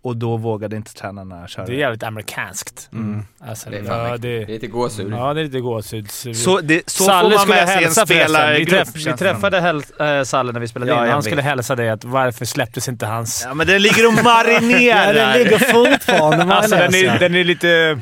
Och 0.02 0.16
då 0.16 0.36
vågade 0.36 0.76
inte 0.76 0.94
tränarna 0.94 1.48
köra. 1.48 1.66
Det 1.66 1.72
är 1.72 1.76
jävligt 1.76 2.02
amerikanskt. 2.02 2.88
Mm. 2.92 3.22
Alltså, 3.48 3.70
Det 3.70 3.78
är 3.78 3.84
ja, 3.84 4.16
det, 4.16 4.18
Det 4.18 4.42
är 4.42 4.46
lite 4.46 4.66
gåshud. 4.66 5.12
ja, 5.12 5.34
det 5.34 5.40
är 5.40 5.44
lite 5.44 5.60
gåshud. 5.60 6.10
Så, 6.10 6.60
det, 6.60 6.90
så 6.90 7.04
Salle 7.04 7.30
får 7.30 7.30
man 7.30 7.38
skulle 7.46 7.56
med 7.56 7.68
sig 7.68 7.84
en 7.84 8.06
spelargrupp. 8.06 8.68
Vi, 8.68 8.70
träff, 8.70 8.88
vi 9.06 9.12
träffade 9.12 9.60
häl, 9.60 9.82
äh, 10.00 10.22
Salle 10.24 10.52
när 10.52 10.60
vi 10.60 10.68
spelade 10.68 10.92
Ja, 10.92 10.98
in. 11.00 11.04
jag 11.06 11.12
Han 11.12 11.22
skulle 11.22 11.42
hälsa 11.42 11.76
dig 11.76 11.90
att 11.90 12.04
varför 12.04 12.44
släpptes 12.44 12.88
inte 12.88 13.06
hans... 13.06 13.42
Ja 13.48 13.54
men 13.54 13.66
den 13.66 13.82
ligger 13.82 14.06
och 14.06 14.24
marinerar. 14.24 15.06
Ja, 15.06 15.12
den 15.12 15.38
ligger 15.38 15.58
fortfarande 15.58 16.44
alltså 16.54 16.76
den 16.76 16.94
är, 16.94 17.18
den 17.18 17.34
är 17.34 17.44
lite... 17.44 18.00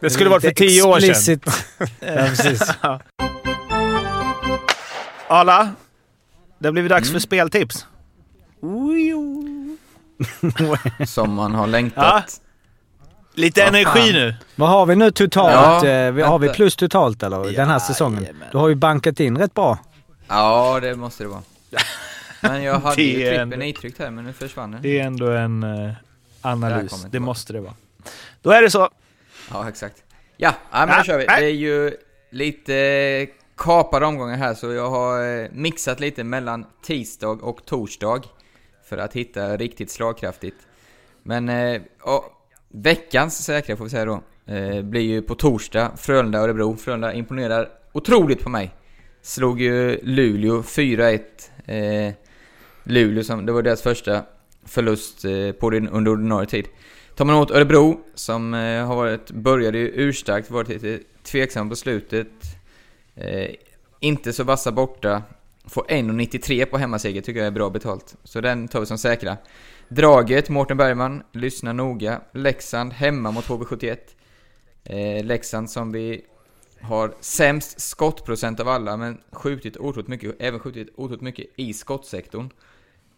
Det 0.00 0.10
skulle 0.10 0.30
varit 0.30 0.42
för 0.42 0.50
tio 0.50 0.82
år 0.82 1.00
sedan. 1.00 1.40
Ja, 2.00 2.16
precis. 2.28 2.62
Arla, 5.28 5.70
det 6.58 6.68
har 6.68 6.72
blivit 6.72 6.90
dags 6.90 7.08
Mm. 7.08 7.12
för 7.12 7.20
speltips. 7.20 7.86
Som 11.06 11.32
man 11.34 11.54
har 11.54 11.66
längtat. 11.66 12.40
Lite 13.34 13.60
Ja, 13.60 13.66
energi 13.66 13.84
fan. 14.00 14.12
nu. 14.12 14.34
Vad 14.56 14.68
har 14.68 14.86
vi 14.86 14.96
nu 14.96 15.10
totalt? 15.10 15.84
Ja, 15.84 15.88
Eh, 15.88 16.28
har 16.28 16.38
vi 16.38 16.48
plus 16.48 16.76
totalt 16.76 17.22
eller? 17.22 17.52
Den 17.56 17.68
här 17.68 17.78
säsongen? 17.78 18.26
Du 18.52 18.58
har 18.58 18.68
ju 18.68 18.74
bankat 18.74 19.20
in 19.20 19.38
rätt 19.38 19.54
bra. 19.54 19.78
Ja, 20.28 20.80
det 20.82 20.96
måste 20.96 21.24
det 21.24 21.28
vara. 21.28 21.42
Men 22.40 22.62
jag 22.62 22.78
hade 22.80 23.02
ju 23.02 23.14
trippen 23.28 23.52
ändå- 23.52 23.64
itryckt 23.66 23.98
här, 23.98 24.10
men 24.10 24.24
nu 24.24 24.32
försvann 24.32 24.70
den. 24.70 24.82
Det 24.82 24.98
är 25.00 25.04
ändå 25.06 25.30
en 25.30 25.62
eh, 25.62 25.68
Där 25.70 25.96
analys. 26.40 27.02
det 27.02 27.08
Det 27.08 27.20
måste 27.20 27.52
det 27.52 27.60
vara. 27.60 27.74
Då 28.42 28.50
är 28.50 28.62
det 28.62 28.70
så. 28.70 28.88
Ja, 29.50 29.68
exakt. 29.68 29.96
Ja, 30.36 30.52
ja 30.72 30.78
men 30.86 30.88
Ja, 30.88 30.96
då 30.98 31.04
kör 31.04 31.18
vi. 31.18 31.26
nej. 31.26 31.40
Det 31.40 31.46
är 31.46 31.50
ju 31.54 31.92
lite 32.30 33.26
kapade 33.56 34.06
omgångar 34.06 34.36
här, 34.36 34.54
så 34.54 34.72
jag 34.72 34.90
har 34.90 35.42
eh, 35.42 35.48
mixat 35.52 36.00
lite 36.00 36.24
mellan 36.24 36.66
tisdag 36.84 37.28
och 37.28 37.64
torsdag 37.64 38.22
för 38.92 38.98
att 38.98 39.12
hitta 39.12 39.56
riktigt 39.56 39.90
slagkraftigt. 39.90 40.56
Men 41.22 41.48
eh, 41.48 41.82
ja, 42.04 42.24
veckans 42.68 43.44
säkra 43.44 43.76
får 43.76 43.84
vi 43.84 43.90
säga 43.90 44.04
då, 44.04 44.22
eh, 44.46 44.82
blir 44.82 45.00
ju 45.00 45.22
på 45.22 45.34
torsdag, 45.34 45.92
Frölunda-Örebro. 45.96 46.76
Frölunda 46.76 47.12
imponerar 47.12 47.68
otroligt 47.92 48.44
på 48.44 48.50
mig. 48.50 48.70
Slog 49.22 49.60
ju 49.60 49.98
Luleå 50.02 50.62
4-1. 50.62 51.20
Eh, 51.64 52.14
Luleå, 52.84 53.24
som, 53.24 53.46
det 53.46 53.52
var 53.52 53.62
deras 53.62 53.82
första 53.82 54.22
förlust 54.64 55.24
eh, 55.24 55.52
på 55.52 55.70
din, 55.70 55.88
under 55.88 56.10
ordinarie 56.10 56.48
tid. 56.48 56.66
Tar 57.14 57.24
man 57.24 57.34
emot 57.34 57.50
Örebro, 57.50 58.00
som 58.14 58.54
eh, 58.54 58.86
har 58.86 58.96
varit, 58.96 59.30
började 59.30 59.78
ju 59.78 59.88
urstarkt, 59.94 60.50
varit 60.50 60.68
lite 60.68 61.00
tveksam 61.22 61.68
på 61.68 61.76
slutet. 61.76 62.28
Eh, 63.14 63.50
inte 64.00 64.32
så 64.32 64.44
vassa 64.44 64.72
borta. 64.72 65.22
Får 65.64 65.86
1,93 65.88 66.64
på 66.64 66.78
hemmaseger 66.78 67.20
tycker 67.20 67.40
jag 67.40 67.46
är 67.46 67.50
bra 67.50 67.70
betalt. 67.70 68.16
Så 68.24 68.40
den 68.40 68.68
tar 68.68 68.80
vi 68.80 68.86
som 68.86 68.98
säkra. 68.98 69.36
Draget, 69.88 70.48
Mårten 70.48 70.76
Bergman, 70.76 71.22
lyssna 71.32 71.72
noga. 71.72 72.20
Leksand 72.32 72.92
hemma 72.92 73.30
mot 73.30 73.44
HV71. 73.44 73.96
Eh, 74.84 75.24
Leksand 75.24 75.70
som 75.70 75.92
vi 75.92 76.24
har 76.80 77.14
sämst 77.20 77.80
skottprocent 77.80 78.60
av 78.60 78.68
alla, 78.68 78.96
men 78.96 79.20
skjutit 79.32 79.76
otroligt 79.76 80.08
mycket, 80.08 80.34
även 80.38 80.60
skjutit 80.60 80.88
otroligt 80.96 81.20
mycket 81.20 81.46
i 81.56 81.72
skottsektorn. 81.72 82.50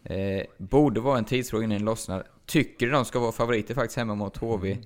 Eh, 0.03 0.45
borde 0.57 0.99
vara 0.99 1.17
en 1.17 1.25
tidsfråga 1.25 1.63
innan 1.63 1.77
den 1.77 1.85
lossnar. 1.85 2.27
Tycker 2.45 2.89
de 2.89 3.05
ska 3.05 3.19
vara 3.19 3.31
favoriter 3.31 3.73
faktiskt 3.73 3.97
hemma 3.97 4.15
mot 4.15 4.37
HV. 4.37 4.77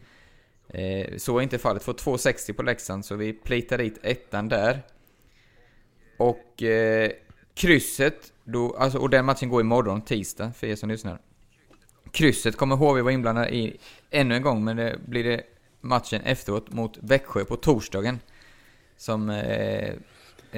Eh, 0.68 1.18
så 1.18 1.38
är 1.38 1.42
inte 1.42 1.58
fallet. 1.58 1.84
Får 1.84 1.94
2,60 1.94 2.54
på 2.54 2.64
Leksand, 2.64 3.06
så 3.06 3.16
vi 3.16 3.34
plitar 3.34 3.78
dit 3.78 4.00
ettan 4.04 4.50
där. 4.50 4.82
Och 6.18 6.64
eh, 6.64 7.12
krysset, 7.60 8.34
då, 8.44 8.76
alltså, 8.78 9.00
och 9.00 9.10
den 9.10 9.26
matchen 9.26 9.50
går 9.50 9.62
imorgon, 9.62 10.02
tisdag, 10.02 10.52
för 10.54 10.68
er 10.68 10.76
som 10.76 10.90
lyssnar. 10.90 11.20
Krysset 12.12 12.58
kommer 12.58 12.76
HV 12.76 13.02
vara 13.02 13.14
inblandad 13.14 13.50
i 13.50 13.78
ännu 14.10 14.36
en 14.36 14.42
gång, 14.42 14.64
men 14.64 14.78
det 14.78 15.00
blir 15.06 15.24
det 15.24 15.42
matchen 15.82 16.22
efteråt 16.22 16.72
mot 16.72 16.98
Växjö 16.98 17.46
på 17.46 17.56
torsdagen. 17.56 18.20
Som 18.98 19.30
eh, 19.30 19.90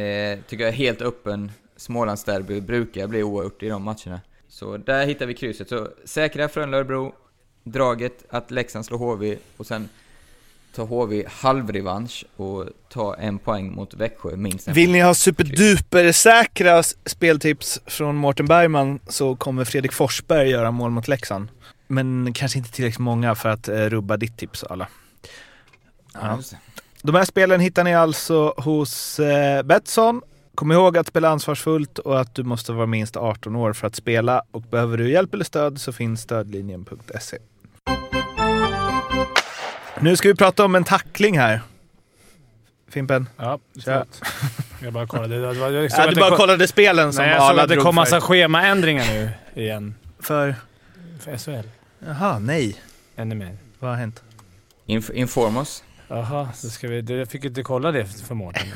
eh, 0.04 0.40
tycker 0.48 0.64
jag 0.64 0.68
är 0.68 0.72
helt 0.72 1.02
öppen. 1.02 1.52
Smålandsderby 1.76 2.62
brukar 2.62 3.08
bli 3.08 3.24
oavgjort 3.24 3.64
i 3.64 3.70
de 3.70 3.84
matcherna. 3.84 4.22
Så 4.48 4.78
där 4.78 5.06
hittar 5.06 5.26
vi 5.26 5.34
krysset. 5.34 5.70
Så 5.70 5.88
säkra 6.06 6.48
Frölunda-Örebro, 6.48 7.14
draget 7.64 8.26
att 8.30 8.52
Leksand 8.52 8.86
slår 8.86 8.98
HV 8.98 9.38
och 9.58 9.68
sen 9.68 9.90
tar 10.76 10.86
HV 10.86 11.24
halvrevansch 11.28 12.26
och 12.36 12.66
tar 12.90 13.16
en 13.16 13.40
poäng 13.40 13.72
mot 13.76 13.94
Växjö 13.94 14.36
minst 14.36 14.68
en 14.68 14.74
Vill 14.74 14.92
ni 14.92 15.00
ha 15.00 15.14
superduper 15.14 16.12
speltips 17.10 17.82
från 17.86 18.16
Mårten 18.16 18.46
Bergman 18.46 19.00
så 19.08 19.36
kommer 19.36 19.66
Fredrik 19.66 19.94
Forsberg 19.94 20.50
göra 20.50 20.72
mål 20.72 20.92
mot 20.92 21.08
Leksand. 21.08 21.48
Men 21.88 22.34
kanske 22.34 22.58
inte 22.58 22.72
tillräckligt 22.72 23.00
många 23.00 23.36
för 23.36 23.50
att 23.50 23.68
eh, 23.68 23.76
rubba 23.76 24.18
ditt 24.18 24.38
tips 24.38 24.64
alla. 24.64 24.88
Ja. 26.14 26.40
De 27.02 27.16
här 27.16 27.26
spelen 27.26 27.60
hittar 27.60 27.84
ni 27.84 27.96
alltså 27.96 28.54
hos 28.58 29.20
eh, 29.20 29.64
Betsson. 29.64 30.22
Kom 30.56 30.72
ihåg 30.72 30.98
att 30.98 31.08
spela 31.08 31.30
ansvarsfullt 31.30 32.00
och 32.00 32.20
att 32.22 32.36
du 32.36 32.44
måste 32.44 32.72
vara 32.72 32.86
minst 32.86 33.18
18 33.18 33.56
år 33.56 33.74
för 33.74 33.88
att 33.88 33.96
spela. 33.96 34.44
Och 34.52 34.62
behöver 34.62 34.98
du 34.98 35.12
hjälp 35.12 35.34
eller 35.34 35.46
stöd 35.46 35.82
så 35.82 35.94
finns 35.94 36.22
stödlinjen.se. 36.22 37.38
Nu 40.02 40.16
ska 40.18 40.28
vi 40.28 40.36
prata 40.36 40.66
om 40.66 40.76
en 40.76 40.84
tackling 40.84 41.40
här. 41.40 41.62
Fimpen? 42.90 43.30
Ja, 43.38 43.60
förlåt. 43.84 44.22
Jag 44.84 44.94
bara 44.94 45.08
kollade. 45.08 45.40
Det 45.54 45.60
var, 45.60 45.72
jag 45.72 45.92
såg 45.92 46.00
Ja, 46.06 46.08
du 46.10 46.16
bara 46.16 46.36
kollade 46.38 46.68
spelen 46.68 47.14
som 47.14 47.24
Nej, 47.26 47.34
jag 47.34 47.50
såg 47.50 47.60
att 47.60 47.70
det 47.70 47.76
kom 47.76 47.84
för. 47.84 47.92
massa 47.92 48.22
schemaändringar 48.22 49.06
nu 49.06 49.30
igen. 49.62 49.96
För? 50.20 50.56
För 51.20 51.38
SHL. 51.38 51.68
Jaha, 52.06 52.40
nej. 52.40 52.76
Ännu 53.16 53.36
mer. 53.36 53.58
Vad 53.80 53.90
har 53.92 53.98
hänt? 53.98 54.24
Inf- 54.88 55.12
inform 55.14 55.58
oss. 55.58 55.84
Jaha, 56.08 56.50
så 56.54 56.70
ska 56.70 56.88
vi... 56.88 57.00
Jag 57.20 57.28
fick 57.28 57.46
inte 57.46 57.64
kolla 57.64 57.92
det 57.92 58.06
för 58.06 58.36
Mårten. 58.36 58.68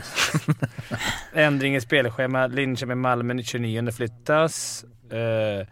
Ändring 1.33 1.75
i 1.75 1.81
spelschema. 1.81 2.47
Linköping 2.47 2.97
Malmö 2.97 3.43
29 3.43 3.91
flyttas. 3.91 4.85
Eh, 5.11 5.67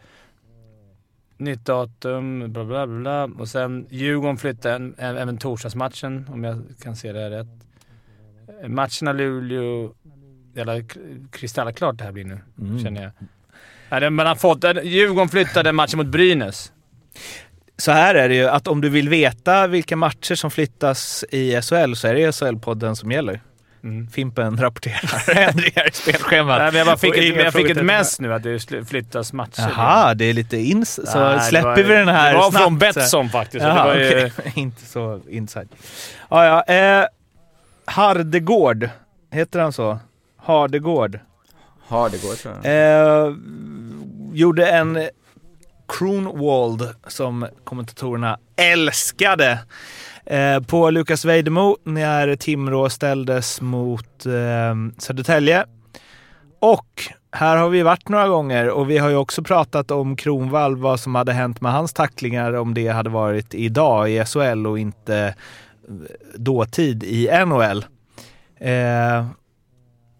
nytt 1.44 1.66
datum, 1.66 2.54
bla 2.54 2.66
bla 2.66 2.88
bla. 2.88 3.24
Och 3.24 3.48
sen 3.48 3.88
Djurgården 3.89 4.38
flyttar 4.38 4.76
en, 4.76 4.96
en, 4.98 5.18
även 5.18 5.38
torsdagsmatchen, 5.38 6.26
om 6.32 6.44
jag 6.44 6.62
kan 6.84 6.96
se 6.96 7.12
det 7.14 7.30
rätt. 7.30 7.48
Eh, 8.64 8.70
Matcherna 8.70 9.14
Luleå... 9.14 9.94
Jävla 10.56 10.74
kristallklart 11.32 11.98
det 11.98 12.04
här 12.04 12.12
blir 12.12 12.26
nu, 12.26 12.39
känner 12.84 13.02
jag. 13.04 13.12
Ja, 13.89 14.00
det- 14.00 14.10
man 14.10 14.26
har 14.28 14.36
fått... 14.36 14.64
Djurgården 14.84 15.30
flyttade 15.30 15.72
matchen 15.72 15.98
mot 15.98 16.08
Brynäs. 16.08 16.72
Så 17.78 17.91
här 17.91 18.16
är 18.16 18.30
det 18.30 18.36
ju 18.36 18.48
att 18.48 18.68
om 18.68 18.82
du 18.82 18.89
vill 18.89 19.10
veta 19.10 19.68
vilka 19.68 19.96
matcher 19.96 20.36
som 20.36 20.52
flyttas 20.52 21.26
i 21.30 21.62
SHL 21.62 21.94
så 21.94 22.08
är 22.08 22.14
det 22.14 22.32
SHL-podden 22.32 22.94
som 22.96 23.12
gäller. 23.12 23.41
Mm. 23.84 24.07
Fimpen 24.07 24.57
rapporterar 24.57 25.38
ändringar 25.49 25.88
i 25.88 25.91
spelschemat. 25.93 26.57
Nej, 26.59 26.71
men 26.71 26.75
jag 26.77 26.88
bara 26.88 26.97
fick 26.97 27.17
ett, 27.17 27.36
men 27.36 27.43
jag 27.45 27.53
fick 27.53 27.69
ett 27.69 27.86
mess 27.86 28.19
nu 28.19 28.34
att 28.34 28.43
det 28.43 28.86
flyttas 28.89 29.34
matcher. 29.34 29.71
Jaha, 29.75 30.13
det 30.13 30.25
är 30.25 30.34
lite 30.34 30.57
ins... 30.57 31.11
Så 31.11 31.19
Nej, 31.19 31.49
släpper 31.49 31.67
var- 31.69 31.75
vi 31.75 31.84
den 31.84 32.07
här 32.07 32.31
Det 32.34 32.38
var 32.38 32.49
snabbt. 32.51 32.63
från 32.63 32.77
Betsson 32.77 33.29
faktiskt. 33.29 33.63
Jaha, 33.65 33.93
det 33.93 33.93
var 33.93 33.95
ju, 34.19 34.25
okej. 34.25 34.51
Inte 34.55 34.86
så 34.86 35.19
inside. 35.29 35.69
Ja, 36.29 36.63
ja. 36.67 36.73
Eh, 36.73 37.05
Hardegård. 37.86 38.89
Heter 39.31 39.59
han 39.59 39.73
så? 39.73 39.99
Hardegård. 40.38 41.19
Hardegård 41.88 42.36
tror 42.38 42.55
jag. 42.63 43.25
Eh, 43.27 43.34
gjorde 44.34 44.67
en 44.67 45.09
Kronwald 45.88 46.89
som 47.07 47.47
kommentatorerna 47.63 48.38
älskade. 48.55 49.59
Eh, 50.26 50.59
på 50.59 50.89
Lukas 50.89 51.26
Vejdemo 51.26 51.78
när 51.84 52.36
Timrå 52.36 52.89
ställdes 52.89 53.61
mot 53.61 54.26
eh, 54.26 54.76
Södertälje. 54.97 55.65
Och 56.59 57.03
här 57.32 57.57
har 57.57 57.69
vi 57.69 57.82
varit 57.84 58.09
några 58.09 58.28
gånger 58.28 58.69
och 58.69 58.89
vi 58.89 58.97
har 58.97 59.09
ju 59.09 59.15
också 59.15 59.43
pratat 59.43 59.91
om 59.91 60.15
Kronwall, 60.15 60.76
vad 60.78 60.99
som 60.99 61.15
hade 61.15 61.34
hänt 61.34 61.61
med 61.61 61.71
hans 61.71 61.93
tacklingar 61.93 62.53
om 62.53 62.74
det 62.74 62.88
hade 62.88 63.09
varit 63.09 63.53
idag 63.53 64.11
i 64.11 64.26
SHL 64.26 64.67
och 64.67 64.80
inte 64.80 65.17
eh, 65.88 65.93
dåtid 66.36 67.03
i 67.03 67.30
NHL. 67.45 67.86
Eh, 68.59 69.26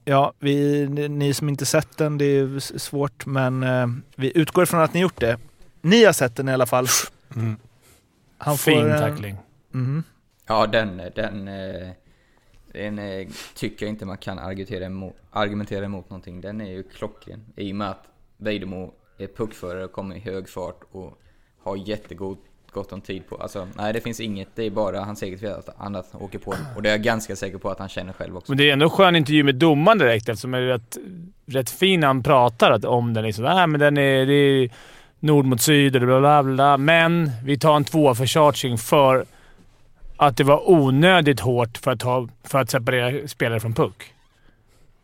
Ja, 0.06 0.34
vi, 0.39 0.88
ni 1.10 1.34
som 1.34 1.49
inte 1.49 1.66
sett 1.66 1.97
den, 1.97 2.18
det 2.18 2.26
är 2.26 2.60
svårt, 2.80 3.26
men 3.26 3.64
eh, 3.64 3.88
vi 4.16 4.32
utgår 4.38 4.66
från 4.66 4.82
att 4.82 4.93
ni 4.93 4.99
gjort 4.99 5.20
det. 5.20 5.38
Ni 5.82 6.06
har 6.06 6.14
sett 6.14 6.36
den 6.36 6.49
i 6.49 6.54
alla 6.54 6.66
fall. 6.66 6.88
Mm. 7.36 7.56
Han 8.38 8.58
får 8.58 8.72
fin 8.72 8.91
en- 8.91 8.99
tackling. 8.99 9.38
Mhm. 9.74 10.04
Ja, 10.48 10.68
den, 10.68 11.02
den, 11.16 11.48
eh, 11.48 11.90
den 12.74 13.00
eh, 13.00 13.28
tycker 13.56 13.86
jag 13.86 13.94
inte 13.94 14.06
man 14.06 14.18
kan 14.18 14.40
argumentera 14.40 14.86
emot, 14.86 15.16
argumentera 15.32 15.86
emot 15.86 16.10
någonting. 16.10 16.42
Den 16.42 16.62
är 16.62 16.72
ju 16.72 16.84
klockren. 16.84 17.46
I 17.56 17.72
och 17.72 17.76
med 17.76 17.90
att 17.90 18.08
Vejdemo 18.38 18.94
är 19.18 19.28
puckförare 19.28 19.84
och 19.84 19.92
kommer 19.92 20.16
i 20.16 20.20
hög 20.20 20.50
fart 20.50 20.82
och 20.92 21.20
har 21.64 21.78
jättegod 21.78 22.38
gott 22.72 22.94
om 22.94 23.02
tid 23.02 23.28
på. 23.30 23.36
Alltså, 23.36 23.68
nej 23.78 23.94
det 23.94 24.02
finns 24.02 24.20
inget. 24.20 24.48
Det 24.56 24.64
är 24.64 24.70
bara 24.70 25.00
hans 25.00 25.24
eget 25.24 25.40
fel 25.40 25.54
att 25.54 25.82
annat 25.82 26.16
åker 26.16 26.40
på 26.40 26.52
den. 26.52 26.62
Och 26.76 26.82
det 26.82 26.90
är 26.90 26.94
jag 26.94 27.02
ganska 27.02 27.36
säker 27.36 27.58
på 27.58 27.70
att 27.70 27.80
han 27.80 27.90
känner 27.90 28.14
själv 28.14 28.38
också. 28.38 28.52
Men 28.52 28.58
det 28.58 28.70
är 28.70 28.74
ändå 28.74 28.86
en 28.86 28.90
skön 28.90 29.16
intervju 29.16 29.44
med 29.44 29.56
domaren 29.56 29.98
direkt 29.98 30.30
eftersom 30.30 30.52
det 30.52 30.58
är 30.58 30.62
rätt, 30.62 30.98
rätt 31.46 31.70
fin 31.70 32.00
när 32.00 32.08
han 32.08 32.24
pratar 32.24 32.86
om 32.86 33.14
den. 33.14 33.24
Liksom, 33.24 33.46
äh, 33.46 33.68
men 33.68 33.80
den 33.80 33.98
är, 33.98 34.26
det 34.26 34.34
är 34.34 34.70
nord 35.20 35.46
mot 35.46 35.62
syd 35.62 35.96
och 35.96 36.02
bla 36.02 36.20
bla 36.20 36.44
bla. 36.44 36.78
Men 36.78 37.32
vi 37.46 37.60
tar 37.60 37.76
en 37.76 37.84
tvåa 37.84 38.16
för 38.16 38.26
charging 38.26 38.78
för 38.78 39.26
att 40.28 40.38
det 40.38 40.44
var 40.44 40.70
onödigt 40.70 41.40
hårt 41.40 41.78
för 41.78 41.92
att, 41.92 42.02
ha, 42.02 42.28
för 42.44 42.60
att 42.60 42.70
separera 42.70 43.28
spelare 43.28 43.60
från 43.60 43.74
puck. 43.74 44.14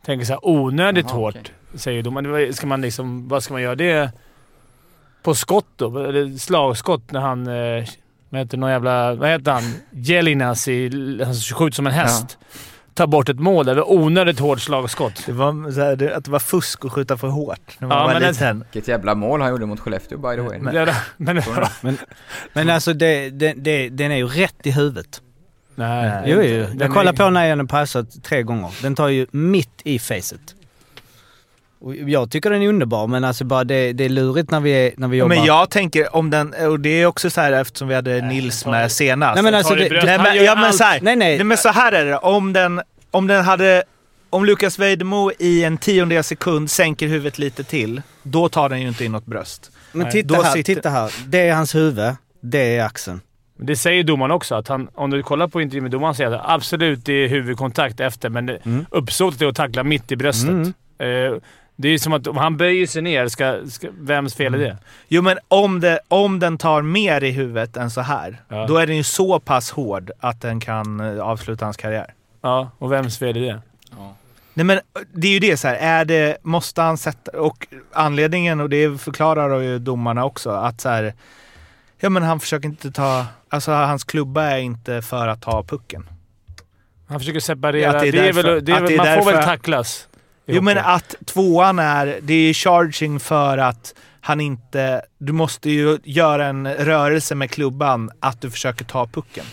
Tänker 0.06 0.26
så 0.26 0.34
här, 0.34 0.40
onödigt 0.48 1.06
Jaha, 1.10 1.18
hårt, 1.18 1.36
okej. 1.36 1.80
säger 1.80 2.04
domaren. 2.04 2.54
Ska 2.54 2.68
man 2.68 2.82
liksom, 2.82 3.28
vad 3.28 3.44
ska 3.44 3.54
man 3.54 3.62
göra 3.62 3.76
det 3.76 4.12
på 5.24 5.36
skott 5.36 5.68
då? 5.76 6.00
Eller 6.00 6.38
slagskott 6.38 7.12
när 7.12 7.20
han... 7.20 7.48
Eh, 7.48 7.86
vad 8.30 8.42
heter 8.42 8.58
någon 8.58 8.72
jävla... 8.72 9.14
Vad 9.14 9.30
heter 9.30 9.52
han? 9.52 9.74
Jelinas 9.92 10.68
i... 10.68 10.90
Han 11.26 11.34
skjuter 11.34 11.76
som 11.76 11.88
en 11.88 11.94
häst. 11.94 12.38
Tar 13.00 13.08
bort 13.08 13.30
ett 13.30 13.40
mål. 13.40 13.66
Det 13.66 13.74
var 13.74 13.92
onödigt 13.92 14.40
hårt 14.40 14.60
slagskott. 14.62 15.24
Det 15.26 15.32
var 15.32 15.72
så 15.72 15.82
här, 15.82 15.96
det, 15.96 16.16
att 16.16 16.26
det 16.26 16.32
var 16.32 16.40
fusk 16.40 16.86
att 16.86 16.92
skjuta 16.92 17.18
för 17.18 17.28
hårt 17.28 17.76
när 17.80 17.88
man 17.88 17.98
Ja, 17.98 18.04
var 18.04 18.14
men 18.14 18.22
det- 18.22 18.28
liten. 18.30 18.64
Vilket 18.74 18.88
jävla 18.88 19.16
mål 19.16 19.42
han 19.42 19.50
gjorde 19.50 19.66
mot 19.66 19.80
Skellefteå 19.80 20.18
by 20.18 20.36
the 20.36 20.42
way. 20.42 20.60
Men- 20.60 20.74
Men, 21.18 21.36
men, 21.36 21.44
Men, 21.82 21.98
men 22.54 22.70
alltså 22.70 22.94
det, 22.94 23.30
det, 23.30 23.54
det, 23.54 23.90
den 23.90 24.12
är 24.12 24.16
ju 24.16 24.28
rätt 24.28 24.56
i 24.68 24.72
huvudet. 24.72 25.22
nej. 25.76 26.24
Jo, 26.26 26.42
jo. 26.42 26.66
Jag 26.80 26.94
kollar 26.94 27.14
på 27.14 27.30
när 27.30 27.56
den 27.56 27.68
passat 27.68 28.24
tre 28.24 28.44
gånger. 28.44 28.70
Den 28.82 28.96
tar 28.96 29.08
ju 29.08 29.28
mitt 29.32 29.82
i 29.84 30.00
facet. 30.00 30.56
Och 31.82 31.96
jag 31.96 32.32
tycker 32.32 32.50
den 32.50 32.62
är 32.62 32.68
underbar, 32.68 33.08
men 33.08 33.24
alltså 33.24 33.44
bara 33.46 33.64
det, 33.64 33.94
det 33.94 34.06
är 34.06 34.10
lurigt 34.10 34.52
när 34.52 34.60
vi, 34.60 34.72
är, 34.72 34.92
när 34.98 35.08
vi 35.08 35.18
jobbar. 35.18 35.36
men 35.36 35.46
jag 35.46 35.70
tänker 35.70 36.16
om 36.16 36.30
den, 36.30 36.54
och 36.54 36.80
det 36.80 36.90
är 37.02 37.06
också 37.06 37.30
så 37.30 37.42
här 37.42 37.52
eftersom 37.52 37.88
vi 37.88 37.96
hade 37.96 38.22
Nils 38.22 38.64
tar- 38.64 38.72
med 38.72 38.92
senast. 38.92 39.36
Nej 39.36 39.44
men 39.44 39.54
alltså 39.54 39.76
det, 39.76 39.90
bröst. 39.90 40.06
Nej, 40.06 40.18
men, 40.20 40.44
ja, 40.46 40.56
men 40.56 40.74
så 40.74 40.84
här, 40.84 41.00
Nej, 41.02 41.16
nej. 41.16 41.36
Nej, 41.38 41.44
men 41.44 41.58
så 41.58 41.70
här 41.70 41.92
är 41.92 42.06
det. 42.06 42.18
Om 42.18 42.54
den, 42.54 42.82
om 43.12 43.28
den 43.28 43.44
hade... 43.46 43.84
Om 44.32 44.46
Lukas 44.46 44.80
Vejdemo 44.80 45.32
i 45.40 45.64
en 45.64 45.78
tiondel 45.78 46.24
sekund 46.24 46.72
sänker 46.72 47.08
huvudet 47.08 47.40
lite 47.40 47.64
till, 47.64 48.02
då 48.24 48.50
tar 48.50 48.70
den 48.70 48.82
ju 48.82 48.88
inte 48.88 49.06
in 49.06 49.12
något 49.12 49.26
bröst. 49.26 49.72
men 49.92 50.02
Nej, 50.04 50.12
titta 50.12 50.36
då 50.36 50.42
här, 50.42 50.52
sitter- 50.54 50.76
titta 50.76 50.90
här. 50.90 51.12
Det 51.28 51.48
är 51.48 51.54
hans 51.56 51.76
huvud, 51.76 52.16
det 52.42 52.76
är 52.78 52.84
axeln. 52.86 53.22
Det 53.62 53.76
säger 53.76 54.04
domaren 54.04 54.32
också. 54.32 54.56
Att 54.56 54.68
han, 54.68 54.90
om 54.96 55.10
du 55.10 55.24
kollar 55.24 55.48
på 55.48 55.62
intervjun 55.62 55.84
med 55.84 55.92
domaren 55.92 56.16
säger 56.16 56.30
han 56.32 56.40
att 56.40 56.46
absolut 56.50 57.06
det 57.06 57.14
är 57.14 57.28
huvudkontakt 57.28 58.00
efter, 58.00 58.30
men 58.30 58.46
det, 58.46 58.58
Mm. 58.66 58.86
uppsåtet 58.92 59.42
är 59.42 59.46
att 59.48 59.56
tackla 59.56 59.84
mitt 59.84 60.12
i 60.12 60.16
bröstet. 60.16 60.50
Mm. 60.50 60.74
Eh, 61.00 61.40
det 61.82 61.88
är 61.88 61.92
ju 61.92 62.00
som 62.00 62.14
att 62.14 62.28
om 62.28 62.38
han 62.38 62.58
böjer 62.58 62.88
sig 62.88 63.02
ner, 63.02 63.28
ska, 63.28 63.60
ska, 63.70 63.88
vems 64.00 64.36
fel 64.36 64.54
är 64.54 64.58
det? 64.58 64.78
Jo, 65.08 65.22
men 65.22 65.38
om, 65.48 65.80
det, 65.80 66.00
om 66.08 66.40
den 66.40 66.58
tar 66.58 66.82
mer 66.82 67.24
i 67.24 67.32
huvudet 67.32 67.78
än 67.78 67.92
så 67.92 68.02
här, 68.02 68.42
Ja. 68.48 68.66
då 68.68 68.78
är 68.78 68.88
den 68.88 68.98
ju 68.98 69.04
så 69.04 69.40
pass 69.40 69.72
hård 69.72 70.12
att 70.20 70.42
den 70.42 70.60
kan 70.60 71.00
eh, 71.00 71.24
avsluta 71.24 71.66
hans 71.66 71.78
karriär. 71.78 72.14
Ja, 72.42 72.72
och 72.78 72.92
vems 72.92 73.18
fel 73.18 73.38
är 73.38 73.42
det? 73.42 73.62
Nej 74.54 74.66
men 74.66 74.80
det 75.14 75.28
är 75.28 75.32
ju 75.32 75.40
det 75.40 75.58
så 75.58 75.68
här, 75.68 75.76
är 75.76 76.06
det, 76.06 76.38
måste 76.42 76.82
han 76.82 76.98
sätta, 76.98 77.40
och 77.40 77.68
anledningen, 77.94 78.60
och 78.60 78.70
det 78.70 79.02
förklarar 79.02 79.60
ju 79.60 79.80
domarna 79.80 80.26
också, 80.26 80.50
att 80.50 80.82
så 80.82 80.90
här, 80.90 81.14
ja 82.00 82.10
men 82.10 82.24
han 82.24 82.40
försöker 82.40 82.70
inte 82.70 82.92
ta, 82.92 83.26
alltså 83.50 83.72
hans 83.72 84.04
klubba 84.04 84.44
är 84.44 84.58
inte 84.58 85.02
för 85.02 85.28
att 85.28 85.42
ta 85.42 85.64
pucken. 85.64 86.10
Han 87.08 87.20
försöker 87.20 87.40
separera. 87.40 88.00
Det 88.02 88.12
det 88.12 88.30
är 88.30 88.34
väl, 88.34 88.66
det 88.66 88.72
är 88.72 88.80
väl, 88.80 88.88
det 88.90 88.94
är 88.94 89.16
man 89.16 89.24
får 89.24 89.32
väl 89.32 89.44
tacklas. 89.44 90.09
Jo 90.56 90.62
men 90.62 90.78
att 90.78 91.16
tvåan 91.26 91.80
är, 91.80 92.20
det 92.22 92.34
är 92.34 92.54
charging 92.54 93.20
för 93.20 93.58
att 93.58 93.96
han 94.22 94.42
inte, 94.42 95.02
du 95.18 95.34
måste 95.34 95.70
ju 95.70 95.98
göra 96.04 96.46
en 96.46 96.74
rörelse 96.74 97.36
med 97.36 97.52
klubban 97.52 98.12
att 98.20 98.42
du 98.42 98.52
försöker 98.52 98.86
ta 98.86 99.08
pucken. 99.08 99.46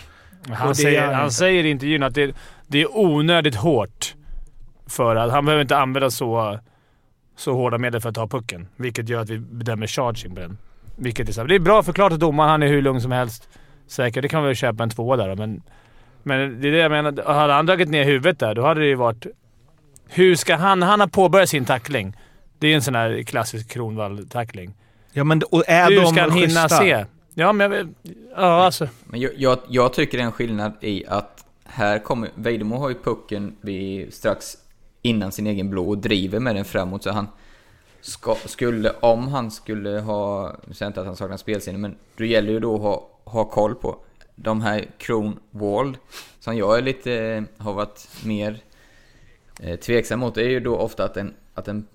Han, 0.49 0.75
säger, 0.75 1.13
han 1.13 1.31
säger 1.31 1.63
i 1.63 1.69
intervjun 1.69 2.03
att 2.03 2.13
det, 2.13 2.35
det 2.67 2.81
är 2.81 2.97
onödigt 2.97 3.55
hårt. 3.55 4.15
För 4.87 5.15
att 5.15 5.31
han 5.31 5.45
behöver 5.45 5.61
inte 5.61 5.77
använda 5.77 6.09
så, 6.09 6.59
så 7.35 7.53
hårda 7.53 7.77
medel 7.77 8.01
för 8.01 8.09
att 8.09 8.15
ta 8.15 8.27
pucken. 8.27 8.67
Vilket 8.75 9.09
gör 9.09 9.21
att 9.21 9.29
vi 9.29 9.39
bedömer 9.39 9.87
charging 9.87 10.35
på 10.35 10.41
den. 10.41 10.57
Vilket 10.95 11.37
är, 11.37 11.45
det 11.45 11.55
är 11.55 11.59
bra 11.59 11.83
förklarat 11.83 12.13
av 12.13 12.19
domaren. 12.19 12.49
Han 12.49 12.63
är 12.63 12.67
hur 12.67 12.81
lugn 12.81 13.01
som 13.01 13.11
helst. 13.11 13.49
Säkert, 13.87 14.21
det 14.21 14.27
kan 14.27 14.43
vi 14.43 14.47
väl 14.47 14.55
köpa 14.55 14.83
en 14.83 14.89
tvåa 14.89 15.17
där 15.17 15.35
men, 15.35 15.61
men 16.23 16.61
det 16.61 16.67
är 16.67 16.71
det 16.71 16.77
jag 16.77 16.91
menar. 16.91 17.33
Hade 17.33 17.53
han 17.53 17.65
dragit 17.65 17.89
ner 17.89 18.03
huvudet 18.03 18.39
där, 18.39 18.55
då 18.55 18.65
hade 18.65 18.79
det 18.79 18.87
ju 18.87 18.95
varit... 18.95 19.25
Hur 20.09 20.35
ska 20.35 20.55
han... 20.55 20.81
Han 20.81 20.99
har 20.99 21.07
påbörjat 21.07 21.49
sin 21.49 21.65
tackling. 21.65 22.17
Det 22.59 22.67
är 22.67 22.75
en 22.75 22.81
sån 22.81 22.95
här 22.95 23.23
klassisk 23.23 23.75
Kronwall-tackling. 23.75 24.73
Ja 25.11 25.23
men 25.23 25.41
och 25.43 25.63
är 25.67 25.89
Hur 25.89 26.01
de 26.01 26.07
ska 26.07 26.21
han 26.21 26.31
hinna 26.31 26.61
schyssta? 26.61 26.77
se? 26.77 27.05
Ja, 27.33 27.53
men 27.53 27.71
jag... 27.71 27.93
Ja, 28.35 28.65
alltså. 28.65 28.87
Men 29.05 29.19
jag, 29.19 29.31
jag, 29.37 29.59
jag 29.67 29.93
tycker 29.93 30.17
det 30.17 30.21
är 30.21 30.25
en 30.25 30.31
skillnad 30.31 30.73
i 30.81 31.05
att 31.07 31.45
här 31.65 31.99
kommer... 31.99 32.29
Vejdemo 32.35 32.77
har 32.77 32.89
ju 32.89 32.95
pucken 32.95 33.55
vid, 33.61 34.13
strax 34.13 34.57
innan 35.01 35.31
sin 35.31 35.47
egen 35.47 35.69
blå 35.69 35.89
och 35.89 35.97
driver 35.97 36.39
med 36.39 36.55
den 36.55 36.65
framåt 36.65 37.03
så 37.03 37.11
han... 37.11 37.27
Ska, 38.01 38.35
skulle, 38.45 38.89
om 38.89 39.27
han 39.27 39.51
skulle 39.51 39.99
ha... 39.99 40.55
Nu 40.65 40.73
säger 40.73 40.87
inte 40.87 40.99
att 40.99 41.07
han 41.07 41.15
saknar 41.15 41.37
spelsinne, 41.37 41.77
men 41.77 41.95
det 42.17 42.27
gäller 42.27 42.51
ju 42.51 42.59
då 42.59 42.75
att 42.75 42.81
ha, 42.81 43.09
ha 43.23 43.45
koll 43.45 43.75
på 43.75 43.97
de 44.35 44.61
här 44.61 44.85
Kron 44.97 45.39
Wall 45.51 45.97
som 46.39 46.57
jag 46.57 46.77
är 46.77 46.81
lite, 46.81 47.43
har 47.57 47.73
varit 47.73 48.09
mer 48.25 48.59
tveksam 49.85 50.19
mot, 50.19 50.37
är 50.37 50.41
ju 50.49 50.59
då 50.59 50.75
ofta 50.77 51.03
att 51.03 51.17
en, 51.17 51.33
att 51.55 51.67
en 51.67 51.85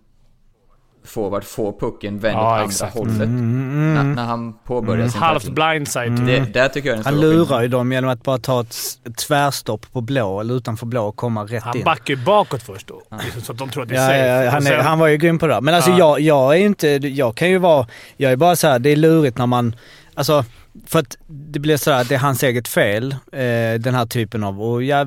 forward 1.04 1.44
får 1.44 1.72
pucken 1.72 2.18
vänd 2.18 2.36
Ja, 2.36 2.40
åt 2.40 2.52
andra 2.52 2.64
exakt. 2.64 2.94
hållet. 2.96 3.16
När, 3.28 4.02
när 4.04 4.24
han 4.24 4.52
påbörjar 4.64 5.08
sin 5.08 5.20
Halvt 5.20 5.48
blindside. 5.48 6.12
Det, 6.26 6.38
där 6.52 6.68
tycker 6.68 6.88
jag 6.88 6.98
är 6.98 7.02
den 7.04 7.14
Han 7.14 7.20
lurar 7.20 7.62
ju 7.62 7.68
dem 7.68 7.92
genom 7.92 8.10
att 8.10 8.22
bara 8.22 8.38
ta 8.38 8.60
ett 8.60 9.16
tvärstopp 9.28 9.92
på 9.92 10.00
blå 10.00 10.40
eller 10.40 10.54
utanför 10.54 10.86
blå 10.86 11.06
och 11.08 11.16
komma 11.16 11.44
rätt 11.44 11.62
Han 11.62 11.76
in. 11.76 11.84
backar 11.84 12.14
ju 12.14 12.24
bakåt 12.24 12.62
först 12.62 12.86
då. 12.86 13.02
Liksom 13.24 13.42
Så 13.42 13.52
att 13.52 13.58
de 13.58 13.70
tror 13.70 13.82
att 13.82 13.88
det 13.88 13.94
är 13.96 14.00
Ja, 14.00 14.06
safe. 14.06 14.26
ja, 14.28 14.42
ja, 14.44 14.50
han, 14.50 14.62
sen- 14.62 14.80
han 14.80 14.98
var 14.98 15.06
ju 15.08 15.16
grym 15.16 15.38
på 15.38 15.46
det. 15.46 15.60
Men 15.60 15.74
alltså 15.74 15.90
Ja. 15.90 15.98
jag, 15.98 16.20
jag 16.20 16.52
är 16.56 16.60
inte, 16.60 16.88
jag 16.88 17.34
kan 17.36 17.50
ju 17.50 17.58
vara, 17.58 17.86
jag 18.16 18.32
är 18.32 18.36
bara 18.36 18.56
så 18.56 18.66
här, 18.68 18.78
det 18.78 18.90
är 18.90 18.96
lurigt 18.96 19.38
när 19.38 19.46
man, 19.46 19.76
alltså 20.14 20.44
för 20.86 20.98
att 20.98 21.16
det 21.28 21.58
blir 21.58 21.76
så 21.76 21.90
här, 21.90 22.04
det 22.04 22.14
är 22.14 22.18
hans 22.18 22.42
eget 22.42 22.68
fel, 22.68 23.12
eh, 23.32 23.74
den 23.80 23.94
här 23.94 24.06
typen 24.06 24.44
av, 24.44 24.62
och 24.62 24.82
ja, 24.82 25.04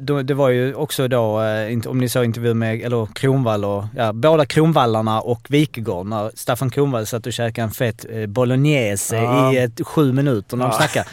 det, 0.00 0.22
det 0.22 0.34
var 0.34 0.48
ju 0.48 0.74
också 0.74 1.08
då, 1.08 1.42
eh, 1.42 1.78
om 1.86 1.98
ni 1.98 2.08
såg 2.08 2.24
intervjun 2.24 2.58
med, 2.58 2.80
eller 2.82 3.06
Kronvall 3.14 3.64
och, 3.64 3.84
ja, 3.96 4.12
båda 4.12 4.46
Kronvallarna 4.46 5.20
och 5.20 5.46
Wikegård 5.48 6.06
när 6.06 6.30
Staffan 6.34 6.70
Kronvall 6.70 7.06
satt 7.06 7.26
och 7.26 7.32
käkade 7.32 7.64
en 7.64 7.70
fet 7.70 8.06
eh, 8.10 8.26
bolognese 8.26 9.16
Ja. 9.16 9.52
i 9.52 9.58
ett, 9.58 9.80
sju 9.86 10.12
minuter 10.12 10.56
när 10.56 10.64
de 10.64 10.70
Ja. 10.72 10.78
snackade. 10.78 11.06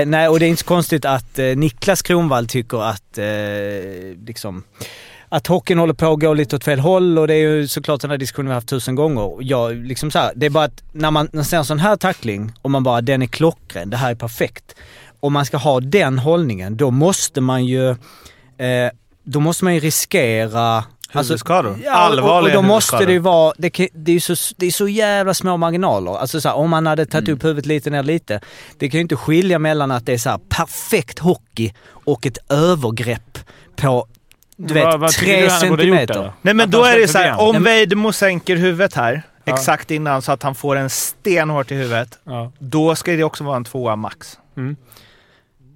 Eh, 0.00 0.06
nej, 0.06 0.28
och 0.28 0.38
det 0.40 0.46
är 0.46 0.48
inte 0.48 0.60
så 0.62 0.66
konstigt 0.68 1.04
att 1.04 1.38
eh, 1.38 1.44
Niklas 1.46 2.02
Kronvall 2.02 2.46
tycker 2.46 2.82
att 2.82 3.18
eh, 3.18 3.24
liksom 4.26 4.62
att 5.32 5.46
hockeyn 5.46 5.78
håller 5.78 5.94
på 5.94 6.12
att 6.12 6.20
gå 6.20 6.34
lite 6.34 6.56
åt 6.56 6.64
fel 6.64 6.78
håll 6.80 7.18
och 7.18 7.26
det 7.28 7.34
är 7.34 7.38
ju 7.38 7.68
såklart 7.68 8.00
den 8.00 8.10
här 8.10 8.18
diskussionen 8.18 8.48
vi 8.48 8.54
haft 8.54 8.68
tusen 8.68 8.94
gånger. 8.94 9.36
Jag, 9.40 9.76
liksom 9.76 10.10
så 10.10 10.18
här, 10.18 10.32
det 10.36 10.46
är 10.46 10.50
bara 10.50 10.64
att 10.64 10.82
när 10.92 11.10
man 11.10 11.28
när 11.32 11.36
man 11.38 11.44
ser 11.44 11.56
en 11.56 11.64
sån 11.64 11.78
här 11.78 11.96
tackling 11.96 12.52
och 12.62 12.70
man 12.70 12.82
bara 12.82 13.00
den 13.00 13.22
är 13.22 13.26
klockren, 13.26 13.90
det 13.90 13.96
här 13.96 14.10
är 14.10 14.14
perfekt. 14.14 14.74
Om 15.20 15.32
man 15.32 15.44
ska 15.46 15.56
ha 15.56 15.80
den 15.80 16.18
hållningen 16.18 16.76
då 16.76 16.90
måste 16.90 17.40
man 17.40 17.64
ju, 17.66 17.90
eh, 17.90 18.90
då 19.24 19.40
måste 19.40 19.64
man 19.64 19.74
ju 19.74 19.80
riskera 19.80 20.84
Huvudskador. 21.12 21.78
Ja, 21.84 21.92
och, 21.92 21.98
Allvarliga 22.04 22.56
och 22.58 22.62
då 22.62 22.68
måste 22.68 23.04
det 23.06 23.12
ju 23.12 23.18
vara, 23.18 23.54
det, 23.58 23.70
kan- 23.70 23.88
det 23.92 24.10
är 24.10 24.14
ju 24.14 24.20
så, 24.20 24.54
det 24.56 24.66
är 24.66 24.70
så 24.70 24.88
jävla 24.88 25.34
små 25.34 25.56
marginaler. 25.56 26.16
Alltså 26.18 26.40
så 26.40 26.48
här, 26.48 26.56
om 26.56 26.70
man 26.70 26.86
hade 26.86 27.06
tagit 27.06 27.28
upp 27.28 27.44
huvudet 27.44 27.66
lite 27.66 27.90
ner 27.90 28.02
lite. 28.02 28.40
Det 28.78 28.88
kan 28.90 28.98
ju 28.98 29.02
inte 29.02 29.16
skilja 29.16 29.58
mellan 29.58 29.90
att 29.90 30.06
det 30.06 30.12
är 30.12 30.18
så 30.18 30.30
här 30.30 30.38
perfekt 30.48 31.18
hockey 31.18 31.72
och 31.88 32.26
ett 32.26 32.38
övergrepp 32.48 33.38
på, 33.76 34.06
du 34.68 34.74
vet, 34.74 34.84
Vad- 34.84 35.00
vad 35.00 35.10
tre 35.10 35.50
centimeter. 35.50 36.14
då? 36.14 36.32
Nej 36.42 36.54
men 36.54 36.60
Att 36.64 36.70
då 36.70 36.84
är 36.84 36.98
det 36.98 37.08
så 37.08 37.18
här, 37.18 37.40
om 37.40 37.62
Vejdemo 37.64 38.12
sänker 38.12 38.56
huvudet 38.56 38.94
här, 38.94 39.22
Ja. 39.44 39.54
exakt 39.54 39.90
innan 39.90 40.22
så 40.22 40.32
att 40.32 40.42
han 40.42 40.54
får 40.54 40.76
en 40.76 40.90
stenhårt 40.90 41.70
i 41.70 41.74
huvudet, 41.74 42.18
Ja. 42.24 42.52
då 42.58 42.94
ska 42.94 43.12
det 43.12 43.24
också 43.24 43.44
vara 43.44 43.56
en 43.56 43.64
tvåa 43.64 43.96
max. 43.96 44.38
Mm. 44.56 44.76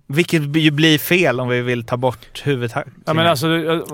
Vilket 0.06 0.42
ju 0.56 0.70
blir 0.70 0.98
fel 0.98 1.40
om 1.40 1.48
vi 1.48 1.60
vill 1.60 1.84
ta 1.86 1.96
bort 1.96 2.42
huvudet. 2.44 2.76
Ja, 3.06 3.14
men 3.14 3.26
alltså, 3.26 3.46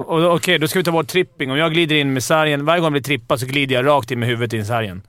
Okej, 0.07 0.59
då 0.59 0.69
ska 0.69 0.79
vi 0.79 0.85
ta 0.85 0.93
bort 0.93 1.09
tripping. 1.09 1.51
Om 1.51 1.57
jag 1.59 1.73
glider 1.73 1.97
in 1.97 2.13
med 2.13 2.23
sargen, 2.23 2.65
varje 2.65 2.81
gång 2.81 2.85
jag 2.87 2.93
blir 2.93 3.03
trippad 3.03 3.41
så 3.41 3.47
glider 3.47 3.75
jag 3.75 3.87
rakt 3.87 4.11
in 4.11 4.19
med 4.21 4.29
huvudet 4.29 4.53
in 4.53 4.61
i 4.61 4.65
sargen. 4.65 5.03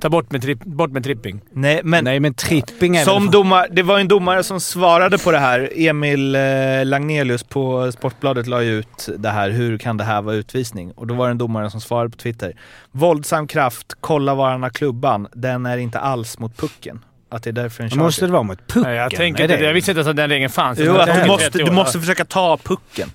Ta 0.00 0.08
bort 0.08 0.30
med, 0.32 0.42
tripp, 0.42 0.64
bort 0.64 0.90
med 0.90 1.04
tripping. 1.04 1.40
Nej, 1.52 1.80
men 1.84 2.04
Nej 2.04 2.20
men 2.20 2.34
tripping 2.34 2.96
är 2.96 3.04
som 3.04 3.22
väl... 3.22 3.32
domare, 3.32 3.66
det 3.70 3.82
var 3.82 3.98
en 3.98 4.08
domare 4.08 4.42
som 4.42 4.60
svarade 4.60 5.18
på 5.18 5.30
det 5.30 5.38
här. 5.38 5.70
Emil 5.76 6.34
eh, 6.34 6.40
Lagnelius 6.84 7.42
på 7.42 7.92
Sportbladet 7.92 8.46
la 8.46 8.62
ju 8.62 8.78
ut 8.78 9.08
det 9.18 9.30
här. 9.30 9.50
Hur 9.50 9.78
kan 9.78 9.96
det 9.96 10.04
här 10.04 10.22
vara 10.22 10.34
utvisning? 10.34 10.92
Och 10.92 11.06
då 11.06 11.14
var 11.14 11.26
det 11.26 11.30
en 11.30 11.38
domare 11.38 11.70
som 11.70 11.80
svarade 11.80 12.10
på 12.10 12.16
Twitter. 12.16 12.52
Våldsam 12.92 13.46
kraft, 13.46 13.94
kolla 14.00 14.34
var 14.34 14.50
han 14.50 14.62
har 14.62 14.70
klubban. 14.70 15.28
Den 15.32 15.66
är 15.66 15.78
inte 15.78 15.98
alls 15.98 16.38
mot 16.38 16.56
pucken. 16.56 17.04
Att 17.28 17.42
det 17.42 17.50
är 17.50 17.52
därför 17.52 17.84
en 17.84 17.98
måste 17.98 18.26
det 18.26 18.32
vara 18.32 18.42
mot 18.42 18.66
pucken. 18.66 18.82
Nej, 18.82 18.96
jag, 18.96 19.10
tänker 19.10 19.42
inte, 19.44 19.64
jag 19.64 19.72
visste 19.72 19.90
inte 19.90 20.10
att 20.10 20.16
den 20.16 20.28
regeln 20.28 20.50
fanns. 20.50 20.78
Jo, 20.78 20.96
att 20.96 21.22
du 21.22 21.26
måste, 21.26 21.50
30 21.50 21.64
du 21.64 21.70
måste 21.70 22.00
försöka 22.00 22.24
ta 22.24 22.56
pucken. 22.56 23.08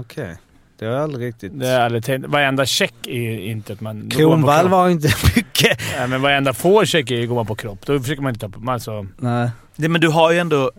Okej. 0.00 0.36
Det 0.78 0.86
har 0.86 0.92
jag 0.92 1.02
aldrig 1.02 1.28
riktigt... 1.28 1.58
Det 1.58 1.68
är 1.68 1.80
aldrig 1.80 2.04
tänkt. 2.04 2.28
Varenda 2.28 2.66
check 2.66 2.94
är 3.06 3.38
inte 3.38 3.72
att 3.72 3.80
man... 3.80 3.98
man 3.98 4.10
Kronvall 4.10 4.68
var 4.68 4.88
inte 4.88 5.08
mycket. 5.36 5.80
Nej, 5.98 6.08
men 6.08 6.22
varenda 6.22 6.52
forecheck 6.52 7.10
är 7.10 7.16
ju 7.16 7.26
går 7.26 7.34
man 7.34 7.46
på 7.46 7.54
kropp. 7.54 7.86
Då 7.86 8.00
försöker 8.00 8.22
man 8.22 8.30
inte 8.34 8.46
ta 8.46 8.60
på... 8.60 8.70
Alltså, 8.70 9.06
Nej. 9.18 9.50
Det, 9.76 9.88
men 9.88 10.00
du 10.00 10.08
har 10.08 10.32
ju 10.32 10.38
ändå... 10.38 10.70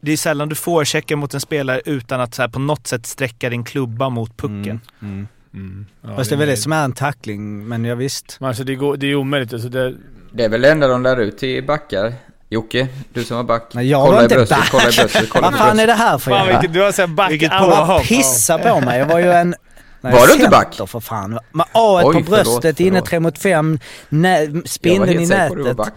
Det 0.00 0.12
är 0.12 0.16
sällan 0.16 0.48
du 0.48 0.54
får 0.54 0.84
checka 0.84 1.16
mot 1.16 1.34
en 1.34 1.40
spelare 1.40 1.80
utan 1.84 2.20
att 2.20 2.34
så 2.34 2.42
här, 2.42 2.48
på 2.48 2.58
något 2.58 2.86
sätt 2.86 3.06
sträcka 3.06 3.50
din 3.50 3.64
klubba 3.64 4.08
mot 4.08 4.36
pucken. 4.36 4.80
Mm. 5.02 5.28
mm, 5.54 5.86
ja, 6.02 6.16
Fast 6.16 6.30
det 6.30 6.36
är 6.36 6.38
väl 6.38 6.48
det 6.48 6.56
som 6.56 6.72
är 6.72 6.84
en 6.84 6.92
tackling, 6.92 7.68
men 7.68 7.84
jag 7.84 7.96
visst. 7.96 8.36
Men 8.40 8.48
Alltså 8.48 8.64
det, 8.64 8.74
går, 8.74 8.96
det 8.96 9.06
är 9.06 9.14
omöjligt. 9.14 9.52
Alltså 9.52 9.68
det, 9.68 9.94
Det 10.32 10.44
är 10.44 10.48
väl 10.48 10.60
det 10.60 10.70
enda 10.70 10.88
de 10.88 11.02
lär 11.02 11.16
ut 11.16 11.38
till 11.38 11.66
backar. 11.66 12.12
Jocke, 12.48 12.88
du 13.12 13.24
som 13.24 13.36
var 13.36 13.44
back. 13.44 13.62
Nej, 13.72 13.90
jag 13.90 14.00
kolla 14.04 14.14
var 14.14 14.20
i 14.20 14.24
inte 14.24 14.34
bröstet, 14.34 14.58
back. 14.58 14.68
kolla 14.70 14.82
i 14.82 14.86
bröstet, 14.96 15.28
kolla 15.30 15.48
i 15.48 15.50
Vad 15.50 15.58
fan 15.60 15.68
är 15.68 15.74
bröstet. 15.74 15.86
det 15.88 15.94
här 16.04 16.18
för 16.18 16.30
jävla... 16.30 16.52
vilket, 16.52 16.72
du 16.74 16.80
har 16.82 16.92
såhär 16.92 17.06
back 17.08 17.30
Vilket 17.30 17.50
påhopp. 17.58 18.02
pissar 18.02 18.58
på 18.58 18.80
mig. 18.80 18.98
Jag 18.98 19.06
var 19.06 19.18
ju 19.18 19.32
en... 19.32 19.54
Nej, 20.00 20.12
Var 20.12 20.26
du 20.26 20.32
inte 20.32 20.48
back? 20.48 20.74
för 20.86 21.00
fan. 21.00 21.38
Med 21.52 21.66
A 21.72 22.02
Oj, 22.04 22.14
på 22.14 22.20
bröstet, 22.30 22.46
förlåt, 22.62 22.80
inne 22.80 22.90
förlåt. 22.90 23.08
tre 23.08 23.20
mot 23.20 23.38
fem, 23.38 23.78
nä, 24.08 24.42
Jag 24.44 24.50
var 24.52 24.62
spindeln 24.66 25.20
i 25.20 25.26
helt 25.26 25.32
att 25.32 25.50
du 25.50 25.56
var 25.56 25.62
nätet. 25.64 25.76
back. 25.76 25.94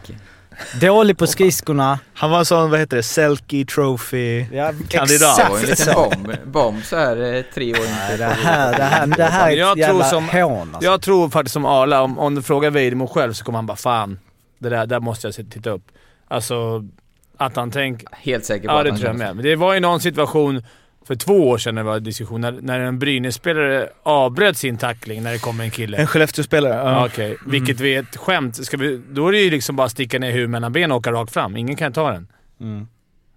Dålig 0.81 1.17
på 1.17 1.27
skridskorna. 1.27 1.99
Han 2.13 2.31
var 2.31 2.39
en 2.39 2.45
sån, 2.45 2.69
vad 2.71 2.79
heter 2.79 2.97
det, 2.97 3.03
Selkie 3.03 3.65
Trophy 3.65 4.45
Ja, 4.51 4.71
kandidat. 4.89 5.37
Det 5.37 5.49
var 5.49 5.57
en 5.57 5.61
liten 5.65 5.75
så. 5.93 5.93
bomb, 5.93 6.31
bomb 6.45 6.83
så 6.83 6.95
här 6.97 7.33
eh, 7.35 7.41
tre 7.53 7.73
år 7.73 7.77
Nej, 7.77 8.11
inte. 8.11 8.17
det 8.17 8.25
här, 8.43 8.77
det 8.77 8.83
här, 8.83 9.07
det 9.07 9.23
här 9.23 9.47
är 9.51 9.55
Jag 9.55 9.79
ett 9.79 9.85
tror 9.87 10.01
jävla 10.01 10.09
som- 10.09 10.29
hån 10.29 10.69
alltså. 10.75 10.89
Jag 10.91 11.01
tror 11.01 11.29
faktiskt 11.29 11.53
som 11.53 11.65
Arla, 11.65 12.01
om, 12.01 12.19
om 12.19 12.35
du 12.35 12.41
frågar 12.41 12.69
Weidemo 12.69 13.07
själv 13.07 13.33
så 13.33 13.43
kommer 13.43 13.57
han 13.57 13.65
bara 13.65 13.77
fan, 13.77 14.19
det 14.59 14.69
där, 14.69 14.85
där 14.85 14.99
måste 14.99 15.27
jag 15.27 15.33
se- 15.33 15.43
titta 15.43 15.69
upp. 15.69 15.83
Alltså, 16.29 16.85
att 17.37 17.55
han 17.55 17.71
tänker... 17.71 18.07
Helt 18.11 18.45
säker 18.45 18.67
på 18.67 18.73
Ja, 18.73 18.77
att 18.77 18.83
det 18.83 18.89
han 18.91 18.99
tror 18.99 19.09
jag 19.09 19.17
med. 19.17 19.35
Men 19.35 19.45
det 19.45 19.55
var 19.55 19.73
ju 19.73 19.79
någon 19.79 19.99
situation 19.99 20.63
för 21.05 21.15
två 21.15 21.49
år 21.49 21.57
sedan 21.57 21.75
när 21.75 21.83
det 21.83 21.89
var 21.89 21.99
diskussion, 21.99 22.41
när, 22.41 22.51
när 22.51 22.79
en 22.79 22.99
Brynäs-spelare 22.99 23.89
avbröt 24.03 24.57
sin 24.57 24.77
tackling 24.77 25.23
när 25.23 25.31
det 25.31 25.39
kom 25.39 25.59
en 25.59 25.71
kille. 25.71 25.97
En 25.97 26.07
Skellefteå-spelare. 26.07 26.73
Ja. 26.73 27.05
Okej, 27.05 27.37
vilket 27.45 27.79
vi 27.79 27.95
är 27.95 27.99
ett 27.99 28.17
skämt. 28.17 28.65
Ska 28.65 28.77
vi, 28.77 29.01
då 29.09 29.27
är 29.27 29.31
det 29.31 29.39
ju 29.39 29.49
liksom 29.49 29.75
bara 29.75 29.89
sticka 29.89 30.19
ner 30.19 30.31
huvudet 30.31 30.49
mellan 30.49 30.73
benen 30.73 30.91
och 30.91 30.97
åka 30.97 31.11
rakt 31.11 31.33
fram. 31.33 31.57
Ingen 31.57 31.75
kan 31.75 31.93
ta 31.93 32.11
den. 32.11 32.27
Mm. 32.61 32.87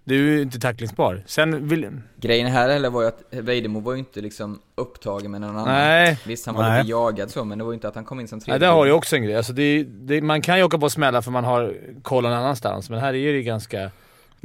Du 0.05 0.15
är 0.15 0.35
ju 0.35 0.41
inte 0.41 0.59
tacklingsbar. 0.59 1.23
Sen 1.25 1.67
vill... 1.67 1.89
Grejen 2.15 2.47
här 2.47 2.69
heller 2.69 2.89
var 2.89 3.01
ju 3.01 3.07
att 3.07 3.23
Vejdemo 3.29 3.79
var 3.79 3.93
ju 3.93 3.99
inte 3.99 4.21
liksom 4.21 4.59
upptagen 4.75 5.31
med 5.31 5.41
någon 5.41 5.49
annan. 5.49 5.67
Nej. 5.67 6.19
Visst, 6.25 6.45
han 6.45 6.55
var 6.55 6.63
Nej. 6.63 6.79
lite 6.83 6.91
jagad 6.91 7.31
så, 7.31 7.45
men 7.45 7.57
det 7.57 7.63
var 7.63 7.71
ju 7.71 7.75
inte 7.75 7.87
att 7.87 7.95
han 7.95 8.05
kom 8.05 8.19
in 8.19 8.27
som 8.27 8.39
tredje. 8.39 8.59
där 8.59 8.71
har 8.71 8.85
du 8.85 8.91
också 8.91 9.15
en 9.15 9.23
grej. 9.23 9.35
Alltså 9.35 9.53
det, 9.53 9.83
det, 9.83 10.21
man 10.21 10.41
kan 10.41 10.57
ju 10.57 10.63
åka 10.63 10.77
på 10.77 10.89
smällar 10.89 11.21
för 11.21 11.31
man 11.31 11.43
har 11.43 11.75
koll 12.01 12.23
någon 12.23 12.33
annanstans, 12.33 12.89
men 12.89 12.99
här 12.99 13.07
är 13.07 13.11
det 13.13 13.37
ju 13.37 13.41
ganska... 13.41 13.91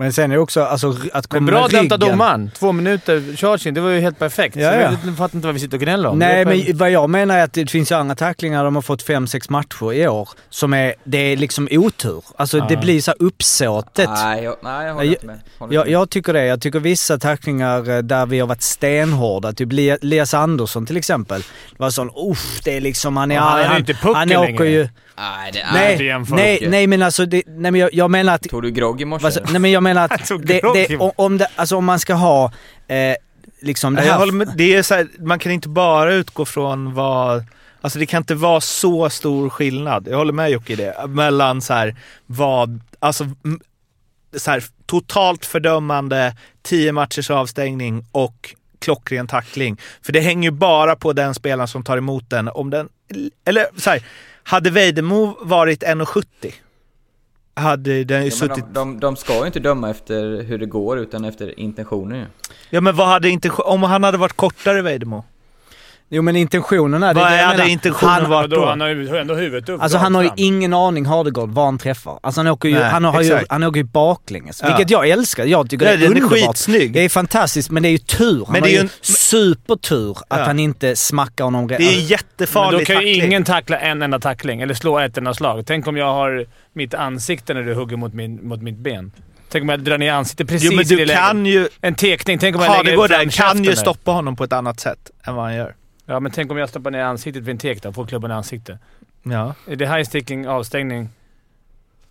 Men 0.00 0.12
sen 0.12 0.30
är 0.30 0.34
det 0.34 0.40
också, 0.40 0.62
alltså 0.64 0.96
att 1.12 1.26
komma 1.26 1.40
Men 1.40 1.46
bra 1.46 1.54
med 1.60 1.64
av 1.76 1.82
ryggen. 1.82 2.00
domaren. 2.00 2.50
Två 2.58 2.72
minuter 2.72 3.36
charging, 3.36 3.74
det 3.74 3.80
var 3.80 3.90
ju 3.90 4.00
helt 4.00 4.18
perfekt. 4.18 4.56
Ja, 4.56 4.74
ja. 4.74 4.90
Jag 5.04 5.16
fattar 5.16 5.36
inte 5.36 5.46
vad 5.46 5.54
vi 5.54 5.60
sitter 5.60 5.76
och 5.76 5.82
gnäller 5.82 6.08
om. 6.08 6.18
Nej, 6.18 6.44
Det 6.44 6.50
men 6.66 6.76
vad 6.78 6.90
jag 6.90 7.10
menar 7.10 7.38
är 7.38 7.44
att 7.44 7.52
det 7.52 7.70
finns 7.70 7.90
ju 7.92 7.96
andra 7.96 8.14
tacklingar 8.14 8.64
de 8.64 8.74
har 8.74 8.82
fått 8.82 9.02
fem 9.02 9.26
sex 9.26 9.50
matcher 9.50 9.92
i 9.92 10.08
år 10.08 10.28
som 10.50 10.74
är, 10.74 10.94
det 11.04 11.18
är 11.18 11.36
liksom 11.36 11.68
otur. 11.70 12.24
Alltså 12.36 12.60
det 12.60 12.74
Ja. 12.74 12.80
blir 12.80 13.00
så 13.00 13.12
uppsåtet. 13.18 14.08
Nej, 14.10 14.44
jag, 14.44 14.56
nej, 14.62 14.86
jag 14.86 14.94
håller 14.94 15.06
Jag- 15.06 15.14
inte 15.14 15.26
med. 15.26 15.40
Håller 15.58 15.74
Jag, 15.74 15.80
inte 15.82 15.90
med. 15.90 16.00
jag 16.00 16.10
tycker 16.10 16.32
det. 16.32 16.44
Jag 16.46 16.60
tycker 16.62 16.80
vissa 16.80 17.18
tacklingar 17.18 17.90
eh, 17.90 17.98
där 17.98 18.26
vi 18.26 18.38
har 18.40 18.46
varit 18.46 18.62
stenhårda, 18.62 19.52
typ 19.52 19.72
Lia- 19.72 19.98
Elias 20.02 20.34
Andersson 20.34 20.86
till 20.86 20.96
exempel. 20.96 21.40
Det 21.40 21.76
var 21.82 21.90
sån, 21.90 22.10
uff, 22.30 22.60
det 22.64 22.76
är 22.76 22.80
liksom, 22.80 23.16
han 23.16 23.30
är 23.30 23.34
Ja, 23.34 23.40
han 23.42 23.60
är 23.60 23.78
inte 23.78 23.94
pucken 23.94 24.14
han 24.14 24.28
längre. 24.28 24.54
åker 24.54 24.64
ju... 24.64 24.88
Nej, 25.20 25.50
det 25.52 25.58
är 25.60 25.90
inte 25.90 25.98
Nej, 25.98 26.06
jämför 26.06 26.34
nej, 26.36 26.66
nej 26.68 26.86
men 26.86 27.02
alltså, 27.02 27.26
det, 27.26 27.42
nej 27.46 27.70
men 27.70 27.80
jag, 27.80 27.94
jag 27.94 28.10
menar 28.10 28.34
att... 28.34 28.42
Tog 28.42 28.62
du 28.62 28.70
grogg 28.70 29.00
i 29.00 29.04
morse? 29.04 29.26
Alltså, 29.26 29.40
nej 29.50 29.58
men 29.60 29.70
jag 29.70 29.82
menar 29.88 30.04
att 30.04 30.28
det, 30.46 30.60
det, 30.74 30.96
om, 31.16 31.38
det, 31.38 31.46
alltså, 31.56 31.76
om 31.76 31.84
man 31.84 31.98
ska 31.98 32.14
ha 32.14 32.52
eh, 32.88 33.14
liksom 33.60 33.94
det 33.94 34.02
här... 34.02 34.32
med, 34.32 34.52
det 34.56 34.74
är 34.74 34.82
så 34.82 34.94
här, 34.94 35.08
man 35.18 35.38
kan 35.38 35.52
inte 35.52 35.68
bara 35.68 36.14
utgå 36.14 36.44
från 36.44 36.94
vad... 36.94 37.44
Alltså 37.80 37.98
det 37.98 38.06
kan 38.06 38.18
inte 38.22 38.34
vara 38.34 38.60
så 38.60 39.10
stor 39.10 39.50
skillnad, 39.50 40.08
jag 40.10 40.16
håller 40.16 40.32
med 40.32 40.50
Jocke 40.50 40.72
i 40.72 40.76
det, 40.76 41.06
mellan 41.08 41.62
så 41.62 41.74
här 41.74 41.96
vad... 42.26 42.80
Alltså 42.98 43.24
så 44.36 44.50
här, 44.50 44.64
totalt 44.86 45.46
fördömande, 45.46 46.36
tio 46.62 46.92
matchers 46.92 47.30
avstängning 47.30 48.04
och 48.12 48.54
klockren 48.78 49.26
tackling. 49.26 49.80
För 50.02 50.12
det 50.12 50.20
hänger 50.20 50.50
ju 50.50 50.56
bara 50.56 50.96
på 50.96 51.12
den 51.12 51.34
spelaren 51.34 51.68
som 51.68 51.84
tar 51.84 51.96
emot 51.96 52.30
den. 52.30 52.48
Om 52.48 52.70
den 52.70 52.88
eller 53.44 53.66
så 53.76 53.90
här, 53.90 54.02
hade 54.42 54.70
Vejdemo 54.70 55.36
varit 55.40 55.82
1,70 55.82 56.52
hade 57.58 58.04
den 58.04 58.20
ju 58.24 58.28
Ja, 58.28 58.36
suttit... 58.36 58.64
de, 58.64 58.72
de, 58.74 59.00
de 59.00 59.16
ska 59.16 59.40
ju 59.40 59.46
inte 59.46 59.60
döma 59.60 59.90
efter 59.90 60.42
hur 60.42 60.58
det 60.58 60.66
går, 60.66 60.98
utan 60.98 61.24
efter 61.24 61.60
intentioner. 61.60 62.26
Ja 62.70 62.80
men 62.80 62.96
vad 62.96 63.06
hade 63.08 63.28
inte... 63.30 63.50
Om 63.50 63.82
han 63.82 64.04
hade 64.04 64.18
varit 64.18 64.36
kortare 64.36 64.82
Vejdemo? 64.82 65.24
Jo 66.10 66.22
men 66.22 66.36
intentionen 66.36 67.02
är... 67.02 67.14
det 67.14 67.20
Vad 67.20 67.32
det 67.32 67.36
hade 67.36 67.56
menar. 67.58 67.70
intentionen 67.70 68.12
Han- 68.12 68.30
varit 68.30 68.50
då? 68.50 68.66
Han 68.66 68.80
har 68.80 68.88
ju 68.88 69.16
ändå 69.18 69.34
huvudet 69.34 69.68
upp. 69.68 69.82
Alltså 69.82 69.98
han 69.98 70.14
har 70.14 70.22
ju 70.22 70.30
ingen 70.36 70.74
aning, 70.74 71.06
Hardegård, 71.06 71.50
vad 71.50 71.64
han 71.64 71.78
träffar. 71.78 72.18
Alltså 72.22 72.40
han 72.40 72.46
åker 72.48 72.68
ju, 72.68 72.74
Nej, 72.74 72.84
han 72.84 73.04
har 73.04 73.22
ju, 73.22 73.38
han 73.48 73.62
åker 73.64 73.78
ju 73.78 73.84
baklänges. 73.84 74.60
Ja. 74.62 74.68
Vilket 74.68 74.90
jag 74.90 75.08
älskar. 75.08 75.44
Jag 75.44 75.70
tycker 75.70 75.86
Ja, 75.86 75.90
det 75.92 75.96
är 76.04 76.08
den 76.08 76.16
är 76.16 76.22
underbart. 76.22 76.48
skitsnygg. 76.56 76.92
Det 76.92 77.00
är 77.04 77.08
fantastiskt, 77.08 77.70
men 77.70 77.82
det 77.82 77.88
är 77.88 77.90
ju 77.90 77.98
tur. 77.98 78.44
Han 78.44 78.52
Men 78.52 78.62
har 78.62 78.68
det 78.68 78.74
är 78.74 78.74
ju 78.74 78.80
en- 78.80 78.88
supertur 79.02 80.10
att 80.28 80.38
Ja. 80.40 80.44
han 80.44 80.58
inte 80.58 80.96
smackar 80.96 81.44
honom 81.44 81.68
rätt. 81.68 81.78
Det 81.78 81.84
är 81.84 81.90
ju 81.92 81.96
Men 81.98 82.06
jättefarlig 82.06 82.80
då 82.80 82.84
kan 82.84 82.96
ju 82.96 83.00
tackling. 83.14 83.24
ingen 83.26 83.44
tackla 83.44 83.78
en 83.78 84.02
enda 84.02 84.18
tackling, 84.20 84.60
eller 84.60 84.74
slå 84.74 84.98
ett 84.98 85.18
enda 85.18 85.34
slag. 85.34 85.64
Tänk 85.66 85.86
om 85.86 85.96
jag 85.96 86.12
har 86.12 86.46
mitt 86.72 86.94
ansikte 86.94 87.54
när 87.54 87.62
du 87.62 87.74
hugger 87.74 87.96
mot, 87.96 88.14
min, 88.14 88.48
mot 88.48 88.62
mitt 88.62 88.78
ben. 88.78 89.12
Tänk 89.50 89.62
om 89.62 89.68
jag 89.68 89.80
drar 89.80 89.98
ner 89.98 90.12
ansiktet 90.12 90.48
precis 90.48 90.70
Jo, 90.70 90.76
men 90.76 90.80
i 90.86 90.88
det 90.88 90.96
du 90.96 91.04
läget. 91.04 91.22
kan 91.22 91.46
ju... 91.46 91.68
En 91.80 91.94
tekning. 91.94 92.38
Tänk 92.38 92.56
om 92.56 92.62
jag 92.62 92.84
lägger 92.86 93.08
fram 93.08 93.54
kan 93.54 93.64
ju 93.64 93.76
stoppa 93.76 94.10
honom 94.10 94.36
på 94.36 94.44
ett 94.44 94.52
annat 94.52 94.80
sätt 94.80 94.98
än 95.26 95.34
vad 95.34 95.44
han 95.44 95.54
gör. 95.54 95.74
Ja, 96.10 96.20
men 96.20 96.32
tänk 96.32 96.50
om 96.50 96.58
jag 96.58 96.68
stoppar 96.68 96.90
ner 96.90 97.02
ansiktet 97.02 97.42
vid 97.42 97.48
en 97.48 97.58
tek 97.58 97.82
då. 97.82 97.92
Får 97.92 98.06
klubban 98.06 98.30
i 98.30 98.34
ansiktet. 98.34 98.80
Ja. 99.22 99.54
Är 99.66 99.76
det 99.76 99.86
high 99.86 100.02
sticking, 100.02 100.48
avstängning? 100.48 101.08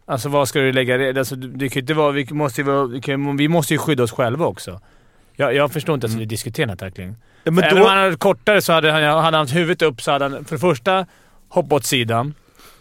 Alltså 0.06 0.30
vad 0.30 0.48
ska 0.48 0.60
du 0.60 0.72
lägga 0.72 0.98
det? 0.98 1.18
Alltså, 1.18 1.36
det 1.36 1.70
kan 1.70 1.80
inte 1.80 1.93
vara... 1.93 2.12
Vi 2.12 2.28
måste 2.32 2.62
ju, 2.62 3.02
vi, 3.38 3.48
måste 3.48 3.74
ju 3.74 3.78
skydda 3.78 4.04
oss 4.04 4.12
själva 4.12 4.45
också. 4.45 4.82
Jag, 5.36 5.56
jag 5.56 5.72
förstår 5.72 5.95
inte 5.95 6.06
ens 6.06 6.16
hur 6.16 6.20
vi 6.20 6.26
diskuterar 6.26 6.68
den 6.68 6.70
här 6.70 6.89
tacklingen. 6.89 7.16
Ja, 7.43 7.52
Men 7.52 7.64
Även 7.64 7.76
då, 7.76 7.84
om 7.84 7.89
han 7.89 7.98
hade 7.98 8.18
kortare 8.18 8.62
så 8.62 8.74
hade 8.74 8.91
han, 8.91 9.04
hade 9.04 9.22
han 9.22 9.34
haft 9.34 9.56
huvudet 9.56 9.82
upp 9.82 10.02
så 10.02 10.12
hade 10.12 10.26
han 10.26 10.45
för 10.45 10.56
det 10.56 10.60
första 10.60 11.06
hoppat 11.50 11.74
åt 11.74 11.86
sidan. 11.86 12.34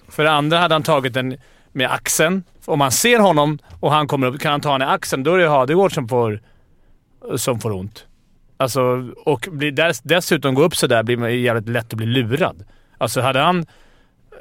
För 0.09 0.25
det 0.25 0.31
andra 0.31 0.59
hade 0.59 0.75
han 0.75 0.83
tagit 0.83 1.15
den 1.15 1.37
med 1.73 1.91
axeln. 1.91 2.45
Om 2.65 2.79
man 2.79 2.93
ser 2.93 3.19
honom 3.19 3.59
och 3.81 3.93
han 3.93 4.09
kommer 4.09 4.27
upp, 4.27 4.41
kan 4.41 4.51
han 4.51 4.61
ta 4.61 4.71
honom 4.71 4.89
i 4.89 4.91
axeln, 4.91 5.23
då 5.23 5.35
är 5.35 5.39
det 5.39 5.47
Hagegård 5.47 5.95
som 5.95 6.09
får, 6.09 6.41
som 7.37 7.61
får 7.61 7.73
ont. 7.73 8.06
Alltså, 8.57 9.13
och 9.17 9.49
blir 9.51 9.73
dess, 9.73 10.01
dessutom 10.01 10.55
gå 10.55 10.63
upp 10.63 10.77
sådär 10.77 11.03
blir 11.03 11.17
man 11.17 11.41
jävligt 11.41 11.69
lätt 11.69 11.93
att 11.93 11.97
bli 11.97 12.07
lurad. 12.07 12.65
Alltså 12.99 13.21
hade 13.21 13.41
han 13.41 13.67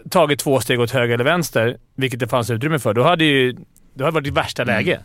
tagit 0.09 0.39
två 0.39 0.59
steg 0.59 0.79
åt 0.79 0.91
höger 0.91 1.13
eller 1.13 1.23
vänster, 1.23 1.77
vilket 1.95 2.19
det 2.19 2.27
fanns 2.27 2.49
utrymme 2.49 2.79
för, 2.79 2.93
då 2.93 3.03
hade 3.03 3.25
ju... 3.25 3.55
Det 3.93 4.03
hade 4.03 4.13
varit 4.15 4.25
det 4.25 4.31
värsta 4.31 4.63
läge. 4.63 4.99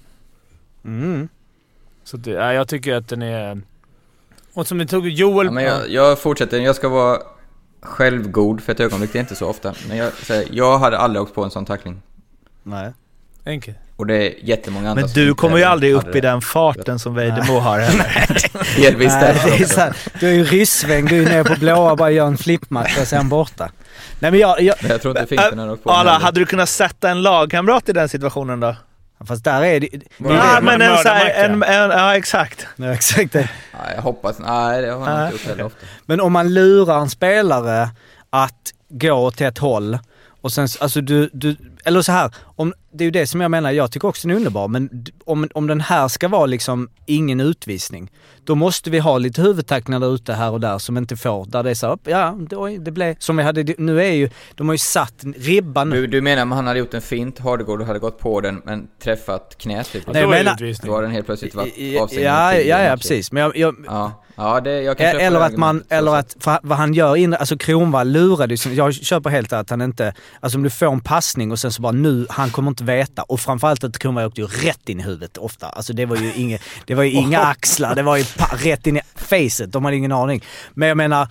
Mm. 0.85 1.29
Så 2.05 2.17
det, 2.17 2.31
ja, 2.31 2.53
jag 2.53 2.69
tycker 2.69 2.95
att 2.95 3.09
den 3.09 3.23
är... 3.23 3.61
Och 4.55 4.67
som 4.67 4.79
vi 4.79 4.87
tog 4.87 5.09
Joel... 5.09 5.47
Ja, 5.47 5.53
men 5.53 5.65
jag, 5.65 5.91
jag 5.91 6.19
fortsätter, 6.19 6.61
jag 6.61 6.77
ska 6.77 6.89
vara 6.89 7.19
självgod 7.81 8.61
för 8.61 8.73
ett 8.73 8.81
ögonblick, 8.81 9.13
det 9.13 9.19
är 9.19 9.21
inte 9.21 9.37
så 9.37 9.47
ofta. 9.47 9.75
Men 9.89 9.97
jag, 9.97 10.13
säger, 10.13 10.49
jag 10.53 10.79
hade 10.79 10.99
aldrig 10.99 11.23
åkt 11.23 11.35
på 11.35 11.45
en 11.45 11.51
sån 11.51 11.65
tackling. 11.65 12.03
Nej. 12.63 12.93
Enkelt. 13.51 13.77
Och 13.97 14.07
det 14.07 14.15
är 14.15 14.35
jättemånga 14.43 14.91
andra 14.91 15.03
men 15.03 15.13
du 15.15 15.35
kommer 15.35 15.59
ju 15.59 15.65
aldrig 15.65 15.95
upp 15.95 16.15
i 16.15 16.21
den 16.21 16.41
farten 16.41 16.99
som 16.99 17.15
Vejdemo 17.15 17.59
har 17.59 17.79
heller. 17.81 18.27
Delvis 18.83 19.13
Nej, 19.13 19.21
därför 19.21 19.51
det 19.51 19.65
är 19.65 19.67
sant. 19.67 19.97
Du 20.21 20.29
är 20.29 20.33
ju 20.33 20.45
ryssväng, 20.45 21.07
du 21.07 21.23
är 21.23 21.29
nere 21.29 21.45
på 21.45 21.55
blåa 21.55 21.91
och 21.91 21.97
bara 21.97 22.11
gör 22.11 22.27
en 22.27 22.39
flippmatch 22.39 22.99
och 23.01 23.07
sen 23.07 23.29
borta. 23.29 23.71
Nej 24.19 24.31
men 24.31 24.41
jag... 24.41 24.61
jag 24.61 24.77
Men 24.81 24.91
jag 24.91 25.03
tror 25.03 25.19
inte 25.21 25.37
hade 25.45 25.73
åkt 25.73 25.85
på 25.85 25.91
Alla, 25.91 26.19
hade 26.19 26.41
du 26.41 26.47
kunnat 26.47 26.69
sätta 26.69 27.11
en 27.11 27.23
lagkamrat 27.23 27.89
i 27.89 27.93
den 27.93 28.09
situationen 28.09 28.61
då? 28.61 28.77
fast 29.27 29.45
där 29.45 29.65
är 29.65 29.81
det... 29.81 29.89
Det 29.93 30.05
Ja, 30.19 30.59
men 30.63 30.83
en 30.83 30.97
så 30.97 31.09
här, 31.09 31.25
mördarmacka. 31.25 31.73
en, 31.73 31.91
en, 31.91 31.99
ja 31.99 32.17
exakt. 32.17 32.67
Ja, 32.77 32.93
exakt 32.93 33.33
det. 33.33 33.49
Nej, 33.73 33.93
jag 33.95 34.03
hoppas... 34.03 34.39
Nej, 34.39 34.83
det 34.83 34.91
har 34.91 35.09
jag 35.09 35.19
Nej. 35.19 35.25
inte 35.25 35.37
gjort 35.37 35.47
heller 35.47 35.65
ofta. 35.65 35.87
Men 36.07 36.21
om 36.21 36.33
man 36.33 36.55
lurar 36.55 37.01
en 37.01 37.11
spelare 37.11 37.89
att 38.31 38.73
gå 38.89 39.13
åt 39.13 39.41
ett 39.41 39.59
håll 39.59 39.99
och 40.41 40.53
sen, 40.53 40.69
alltså 40.81 41.01
du, 41.01 41.31
du 41.33 41.57
eller 41.85 42.03
så 42.03 42.13
här, 42.13 42.31
om, 42.61 42.75
det 42.93 43.05
är 43.05 43.07
ju 43.07 43.11
det 43.11 43.27
som 43.27 43.41
jag 43.41 43.51
menar, 43.51 43.71
jag 43.71 43.93
tycker 43.93 44.09
också 44.09 44.29
den 44.29 44.37
är 44.37 44.39
underbar, 44.39 44.69
men 44.69 45.05
om, 45.25 45.49
om 45.55 45.67
den 45.67 45.81
här 45.81 46.09
ska 46.09 46.29
vara 46.29 46.47
liksom 46.47 46.89
ingen 47.07 47.41
utvisning, 47.41 48.11
då 48.45 48.55
måste 48.55 48.91
vi 48.91 48.99
ha 48.99 49.19
lite 49.19 49.43
huvudtackningar 49.43 50.01
där 50.01 50.15
ute 50.15 50.33
här 50.33 50.51
och 50.51 50.61
där 50.61 50.79
som 50.79 50.97
inte 50.97 51.17
får, 51.17 51.47
där 51.47 51.63
det 51.63 51.71
är 51.71 51.75
så 51.75 51.87
här, 51.87 51.99
ja, 52.05 52.37
det, 52.51 52.79
det 52.79 52.91
blev, 52.91 53.17
som 53.19 53.37
vi 53.37 53.43
hade, 53.43 53.75
nu 53.79 54.03
är 54.03 54.13
ju, 54.13 54.31
de 54.55 54.69
har 54.69 54.75
ju 54.75 54.79
satt 54.79 55.15
ribban 55.37 55.91
nu. 55.91 56.01
Du, 56.01 56.07
du 56.07 56.21
menar 56.21 56.43
om 56.43 56.53
han 56.53 56.67
hade 56.67 56.79
gjort 56.79 56.95
en 56.95 57.01
fint, 57.01 57.39
Hardegård 57.39 57.83
hade 57.83 57.99
gått 57.99 58.19
på 58.19 58.41
den 58.41 58.63
men 58.65 58.89
träffat 59.03 59.59
knät 59.59 59.93
typ? 59.93 60.13
Nej, 60.13 60.23
jag 60.23 60.77
då 60.83 60.93
har 60.93 61.03
den 61.03 61.11
helt 61.11 61.27
plötsligt 61.27 61.55
varit 61.55 61.79
Ja, 61.79 62.03
avstängd. 62.03 62.25
ja, 62.25 62.55
ja, 62.55 62.83
ja, 62.83 62.97
precis. 62.97 63.33
Men 63.33 63.43
jag, 63.43 63.57
jag, 63.57 63.75
Ja, 63.87 64.25
ja 64.37 64.61
det, 64.61 64.83
jag 64.83 64.99
kan 64.99 65.13
köpa 65.13 65.25
Eller 65.25 65.41
att 65.41 65.57
man, 65.57 65.85
eller 65.89 66.17
att, 66.17 66.37
vad 66.63 66.79
han 66.79 66.95
gör 66.95 67.17
in, 67.17 67.35
alltså 67.35 67.59
Kronwall 67.59 68.09
lurade 68.09 68.55
ju, 68.55 68.75
jag 68.75 68.95
köper 68.95 69.31
helt 69.31 69.53
att 69.53 69.71
han 69.71 69.83
inte, 69.83 70.15
alltså 70.41 70.59
om 70.59 70.63
du 70.63 70.71
får 70.71 70.93
en 70.93 71.01
passning 71.01 71.51
och 71.53 71.59
sen 71.59 71.73
så 71.73 71.83
bara 71.83 71.93
nu, 71.93 72.27
han 72.29 72.50
kommer 72.51 72.69
inte 72.69 72.85
veta. 72.85 73.23
Och 73.23 73.41
framförallt 73.41 73.85
att 73.85 73.99
Kronwall 73.99 74.27
åkte 74.27 74.41
ju 74.41 74.47
rätt 74.47 74.89
in 74.89 75.01
i 75.01 75.03
huvudet 75.03 75.39
ofta. 75.39 75.69
Alltså 75.69 75.93
det 75.93 76.07
var 76.07 76.17
ju 76.17 76.33
inga, 76.35 76.59
det 76.87 76.95
var 76.95 77.03
ju 77.03 77.11
inga 77.11 77.41
axlar, 77.41 77.95
det 77.95 78.03
var 78.03 78.17
ju 78.17 78.25
rätt 78.53 78.87
in 78.87 78.97
i 78.97 79.01
facet, 79.15 79.73
de 79.73 79.85
hade 79.85 79.97
ingen 79.97 80.13
aning. 80.13 80.45
Men 80.75 80.89
jag 80.89 80.97
menar, 80.97 81.29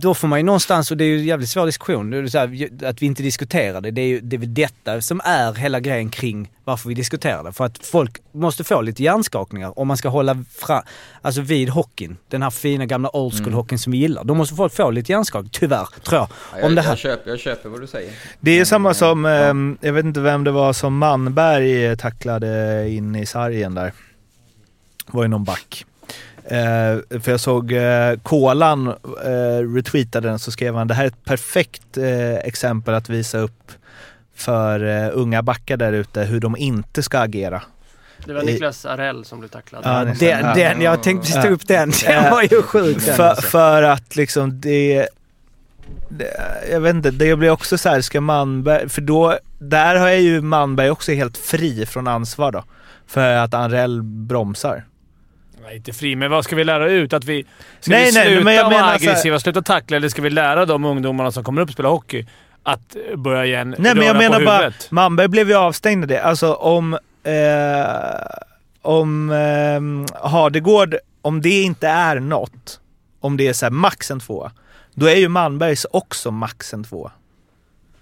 då 0.00 0.14
får 0.14 0.28
man 0.28 0.38
ju 0.38 0.42
någonstans, 0.42 0.90
och 0.90 0.96
det 0.96 1.04
är 1.04 1.08
ju 1.08 1.18
en 1.18 1.24
jävligt 1.24 1.48
svår 1.48 1.66
diskussion, 1.66 2.10
det 2.10 2.18
är 2.18 2.26
så 2.26 2.38
här, 2.38 2.68
att 2.84 3.02
vi 3.02 3.06
inte 3.06 3.22
diskuterar 3.22 3.80
det. 3.80 3.90
Det 3.90 4.00
är 4.00 4.06
ju 4.06 4.20
det 4.20 4.36
är 4.36 4.40
väl 4.40 4.54
detta 4.54 5.00
som 5.00 5.20
är 5.24 5.52
hela 5.54 5.80
grejen 5.80 6.10
kring 6.10 6.50
varför 6.64 6.88
vi 6.88 6.94
diskuterar 6.94 7.44
det. 7.44 7.52
För 7.52 7.64
att 7.64 7.86
folk 7.86 8.16
måste 8.32 8.64
få 8.64 8.80
lite 8.80 9.02
hjärnskakningar 9.02 9.78
om 9.78 9.88
man 9.88 9.96
ska 9.96 10.08
hålla 10.08 10.44
fra, 10.50 10.82
alltså 11.22 11.40
vid 11.40 11.68
hockeyn. 11.68 12.16
Den 12.28 12.42
här 12.42 12.50
fina 12.50 12.86
gamla 12.86 13.16
old 13.16 13.34
school 13.44 13.52
hockeyn 13.52 13.78
som 13.78 13.92
vi 13.92 13.98
gillar. 13.98 14.24
Då 14.24 14.34
måste 14.34 14.54
folk 14.54 14.74
få 14.74 14.90
lite 14.90 15.12
hjärnskakning, 15.12 15.50
tyvärr, 15.52 15.88
tror 16.02 16.18
jag. 16.18 16.28
Ja, 16.52 16.58
jag, 16.58 16.66
Om 16.66 16.74
det 16.74 16.82
här. 16.82 16.90
jag, 16.90 16.98
köper, 16.98 17.30
jag 17.30 17.40
köper 17.40 17.68
vad 17.68 17.80
du 17.80 17.86
säger. 17.86 18.12
Det 18.40 18.50
är 18.50 18.56
Men, 18.58 18.66
samma 18.66 18.88
eh, 18.88 18.94
som, 18.94 19.24
ja. 19.24 19.30
ehm, 19.30 19.78
jag 19.80 19.92
vet 19.92 20.04
inte 20.04 20.20
vem 20.20 20.44
det 20.44 20.50
var 20.50 20.72
som 20.72 20.98
Manberg 20.98 21.96
tacklade 21.96 22.90
in 22.90 23.16
i 23.16 23.26
sargen 23.26 23.74
där. 23.74 23.92
Det 25.06 25.16
var 25.16 25.22
ju 25.22 25.28
någon 25.28 25.44
back. 25.44 25.84
Eh, 26.46 27.20
för 27.20 27.30
jag 27.30 27.40
såg 27.40 27.72
eh, 27.72 28.14
Kolan 28.22 28.86
eh, 29.24 29.74
retweetade 29.74 30.28
den 30.28 30.38
så 30.38 30.50
skrev 30.50 30.74
han 30.74 30.88
det 30.88 30.94
här 30.94 31.04
är 31.04 31.08
ett 31.08 31.24
perfekt 31.24 31.96
eh, 31.96 32.34
exempel 32.34 32.94
att 32.94 33.08
visa 33.08 33.38
upp 33.38 33.72
för 34.34 34.84
eh, 35.04 35.10
unga 35.12 35.42
backar 35.42 35.76
där 35.76 35.92
ute 35.92 36.22
hur 36.22 36.40
de 36.40 36.56
inte 36.56 37.02
ska 37.02 37.18
agera. 37.18 37.62
Det 38.26 38.32
var 38.32 38.42
Niklas 38.42 38.86
Arell 38.86 39.24
som 39.24 39.38
blev 39.40 39.48
tacklad. 39.48 39.82
Ja, 39.84 40.04
det- 40.04 40.26
Den, 40.26 40.56
den, 40.56 40.80
jag 40.80 41.02
tänkte 41.02 41.32
Ja. 41.34 41.42
ta 41.42 41.48
upp 41.48 41.66
den. 41.68 41.92
Den 42.06 42.30
var 42.30 42.42
ju 42.42 42.62
sjuk 42.62 43.06
den 43.06 43.14
För, 43.16 43.34
för 43.34 43.82
att 43.82 44.16
liksom 44.16 44.60
det, 44.60 45.08
det... 46.08 46.30
Jag 46.70 46.80
vet 46.80 46.94
inte, 46.94 47.10
det 47.10 47.36
blir 47.36 47.50
också 47.50 47.78
så 47.78 47.88
här, 47.88 48.00
ska 48.00 48.20
Manberg... 48.20 48.88
För 48.88 49.00
då, 49.00 49.38
där 49.58 49.94
har 49.96 50.08
jag 50.08 50.20
ju 50.20 50.40
Manberg 50.40 50.90
också 50.90 51.12
helt 51.12 51.36
fri 51.36 51.86
från 51.86 52.06
ansvar 52.08 52.52
då. 52.52 52.64
För 53.06 53.36
att 53.36 53.54
Anrell 53.54 54.02
bromsar. 54.02 54.84
Nej, 55.64 55.76
inte 55.76 55.92
fri, 55.92 56.16
men 56.16 56.30
vad 56.30 56.44
ska 56.44 56.56
vi 56.56 56.64
lära 56.64 56.90
ut? 56.90 57.12
Att 57.12 57.24
vi... 57.24 57.44
Ska 57.80 57.90
Nej, 57.90 58.04
vi 58.06 58.12
nej, 58.12 58.26
sluta 58.26 58.44
men 58.44 58.54
jag 58.54 58.62
vara 58.64 58.70
menar 58.74 58.82
så 58.82 58.88
här- 58.88 59.10
aggressiva, 59.10 59.38
sluta 59.38 59.62
tackla, 59.62 59.96
eller 59.96 60.08
ska 60.08 60.22
vi 60.22 60.30
lära 60.30 60.66
de 60.66 60.84
ungdomarna 60.84 61.32
som 61.32 61.44
kommer 61.44 61.62
upp 61.62 61.68
och 61.68 61.72
spelar 61.72 61.90
hockey 61.90 62.26
att 62.62 62.96
eh, 63.10 63.16
börja 63.16 63.44
igen 63.44 63.74
Nej 63.78 63.94
men 63.94 64.06
jag 64.06 64.16
menar 64.16 64.44
bara? 64.44 64.72
Manberg 64.90 65.28
blev 65.28 65.48
ju 65.48 65.54
avstängd 65.54 66.04
i 66.04 66.06
det. 66.06 66.22
Alltså 66.22 66.54
om... 66.54 66.94
Eh, 67.24 67.86
om 68.82 69.30
eh, 69.30 70.20
Hardegård, 70.30 70.96
om 71.22 71.42
det 71.42 71.62
inte 71.62 71.88
är 71.88 72.20
något, 72.20 72.80
om 73.20 73.36
det 73.36 73.48
är 73.48 73.52
så 73.52 73.70
max 73.70 74.10
en 74.10 74.20
tvåa, 74.20 74.52
då 74.94 75.06
är 75.06 75.16
ju 75.16 75.28
Manbergs 75.28 75.86
också 75.90 76.30
max 76.30 76.74
en 76.74 76.84
tvåa. 76.84 77.12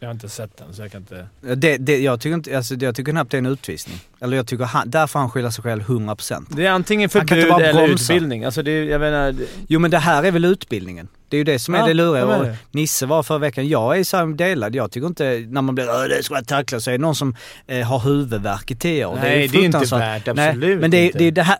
Jag 0.02 0.08
har 0.08 0.14
inte 0.14 0.28
sett 0.28 0.56
den, 0.56 0.74
så 0.74 0.82
jag 0.82 0.92
kan 0.92 1.00
inte... 1.00 1.26
Det, 1.56 1.76
det, 1.76 1.98
jag, 2.00 2.20
tycker 2.20 2.34
inte, 2.34 2.56
alltså, 2.56 2.74
jag 2.74 2.94
tycker 2.94 3.12
knappt 3.12 3.30
det 3.30 3.36
är 3.36 3.38
en 3.38 3.46
utvisning. 3.46 3.96
Eller 4.20 4.36
jag 4.36 4.46
tycker 4.46 4.64
han, 4.64 4.90
där 4.90 5.06
får 5.06 5.18
han 5.20 5.30
skylla 5.30 5.50
sig 5.50 5.62
själv 5.64 5.82
100%. 5.82 6.44
Det 6.48 6.66
är 6.66 6.70
antingen 6.70 7.02
inte 7.02 7.18
förbud 7.18 7.48
bara 7.48 7.64
eller 7.66 7.86
bromsa. 7.86 8.12
utbildning. 8.12 8.44
Alltså 8.44 8.62
det, 8.62 8.70
är- 8.70 8.84
jag 8.84 9.00
menar... 9.00 9.32
det- 9.32 9.46
Jo 9.68 9.80
men 9.80 9.90
det 9.90 9.98
här 9.98 10.22
är 10.22 10.30
väl 10.30 10.44
utbildningen. 10.44 11.08
Det 11.28 11.36
är 11.36 11.38
ju 11.38 11.44
det 11.44 11.58
som 11.58 11.74
är 11.74 11.78
Ja, 11.78 11.86
det 11.86 11.94
luriga. 11.94 12.20
jag 12.26 12.44
det. 12.44 12.56
Nisse 12.70 13.06
var 13.06 13.22
förra 13.22 13.38
veckan, 13.38 13.68
jag 13.68 13.98
är 13.98 14.04
så 14.04 14.26
delad. 14.26 14.74
Jag 14.74 14.90
tycker 14.90 15.06
inte, 15.06 15.44
när 15.48 15.62
man 15.62 15.74
blir 15.74 15.88
"Åh, 15.88 16.02
det 16.08 16.22
ska 16.22 16.34
vara 16.34 16.44
tackla 16.44 16.80
så 16.80 16.90
är 16.90 16.92
det 16.92 16.98
någon 17.02 17.14
som 17.14 17.36
eh, 17.66 17.86
har 17.86 17.98
huvudvärk 18.00 18.70
i 18.70 18.74
tio 18.76 19.04
år. 19.06 19.14
Nej, 19.22 19.48
det 19.48 19.58
är 19.58 19.64
inte 19.64 19.78
fruktansvärt. 19.78 20.00
värt, 20.00 20.28
absolut 20.28 20.80
men 20.80 20.90
det, 20.90 20.96
är- 20.96 21.06
inte. 21.06 21.18
det 21.18 21.24
är 21.24 21.32
det 21.32 21.42
här. 21.42 21.58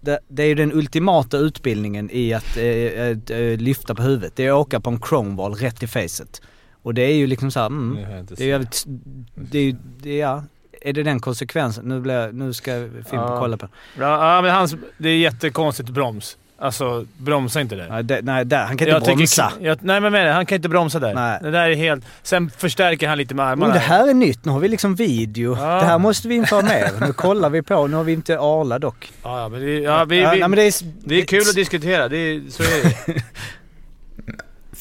Det, 0.00 0.18
det 0.28 0.42
är 0.42 0.46
ju 0.46 0.54
den 0.54 0.72
ultimata 0.72 1.36
utbildningen 1.38 2.10
i 2.12 2.32
att 2.34 2.56
eh, 2.56 2.64
eh, 2.64 3.56
lyfta 3.58 3.94
på 3.94 4.02
huvudet. 4.02 4.32
Det 4.36 4.46
är 4.46 4.48
att 4.50 4.66
åka 4.66 4.80
på 4.80 4.90
en 4.90 5.00
chromewall 5.08 5.54
rätt 5.54 5.82
i 5.82 5.86
facet. 5.86 6.42
Och 6.82 6.94
det 6.94 7.02
är 7.02 7.14
ju 7.14 7.26
liksom 7.26 7.50
såhär, 7.50 7.66
mm, 7.66 7.94
Det 7.94 8.00
jag 8.30 8.40
är 8.40 8.44
ju 8.44 8.48
jävligt, 8.50 8.84
det 9.34 9.58
är 9.58 9.62
ju, 9.62 9.76
det 10.02 10.10
är, 10.10 10.20
ja. 10.20 10.42
Är 10.82 10.92
det 10.92 11.02
den 11.02 11.20
konsekvensen? 11.20 11.84
Nu, 11.84 12.00
blir 12.00 12.14
jag, 12.14 12.34
nu 12.34 12.52
ska 12.52 12.72
Fimpen 12.94 13.04
Ja. 13.12 13.36
kolla 13.40 13.56
på 13.56 13.68
Ja, 13.98 14.34
ja, 14.36 14.42
men 14.42 14.50
hans, 14.54 14.74
det 14.98 15.08
är 15.08 15.16
jättekonstigt 15.16 15.88
broms. 15.88 16.36
Alltså, 16.60 17.06
bromsa 17.18 17.60
inte 17.60 17.74
där. 17.76 17.88
Nej, 17.90 18.02
det, 18.04 18.22
nej 18.22 18.44
där, 18.44 18.64
han 18.64 18.76
kan 18.76 18.88
Jag 18.88 18.96
inte 18.96 19.06
tycker- 19.06 19.16
bromsa. 19.16 19.52
jag, 19.60 19.78
nej 19.82 20.00
men 20.00 20.12
med 20.12 20.26
det, 20.26 20.32
han 20.32 20.46
kan 20.46 20.56
inte 20.56 20.68
bromsa 20.68 20.98
där. 20.98 21.14
Nej. 21.14 21.38
Det 21.42 21.50
där 21.50 21.68
är 21.70 21.74
helt... 21.74 22.04
Sen 22.22 22.50
förstärker 22.50 23.08
han 23.08 23.18
lite 23.18 23.34
med 23.34 23.46
armarna. 23.46 23.66
Men 23.66 23.74
det 23.74 23.86
här 23.86 24.08
är 24.08 24.14
nytt, 24.14 24.44
nu 24.44 24.52
har 24.52 24.60
vi 24.60 24.68
liksom 24.68 24.94
video. 24.94 25.56
Ja. 25.58 25.66
Det 25.80 25.84
här 25.86 25.98
måste 25.98 26.28
vi 26.28 26.34
införa 26.34 26.62
mer. 26.62 27.06
Nu 27.06 27.12
kollar 27.12 27.50
vi 27.50 27.62
på, 27.62 27.86
nu 27.86 27.96
har 27.96 28.04
vi 28.04 28.12
inte 28.12 28.38
Arla 28.38 28.78
dock. 28.78 29.12
Ja, 29.22 29.40
ja, 29.40 29.48
men 29.48 29.60
det, 29.60 29.66
ja, 29.78 30.04
vi, 30.04 30.20
Ja, 30.20 30.30
vi, 30.30 30.38
nej, 30.38 30.48
men 30.48 30.50
det, 30.50 30.62
är, 30.62 30.74
det 31.08 31.20
är 31.22 31.24
kul 31.24 31.40
att 31.40 31.54
diskutera, 31.54 32.08
det 32.08 32.16
är, 32.16 32.50
så 32.50 32.62
är 32.62 32.84
det. 32.84 33.22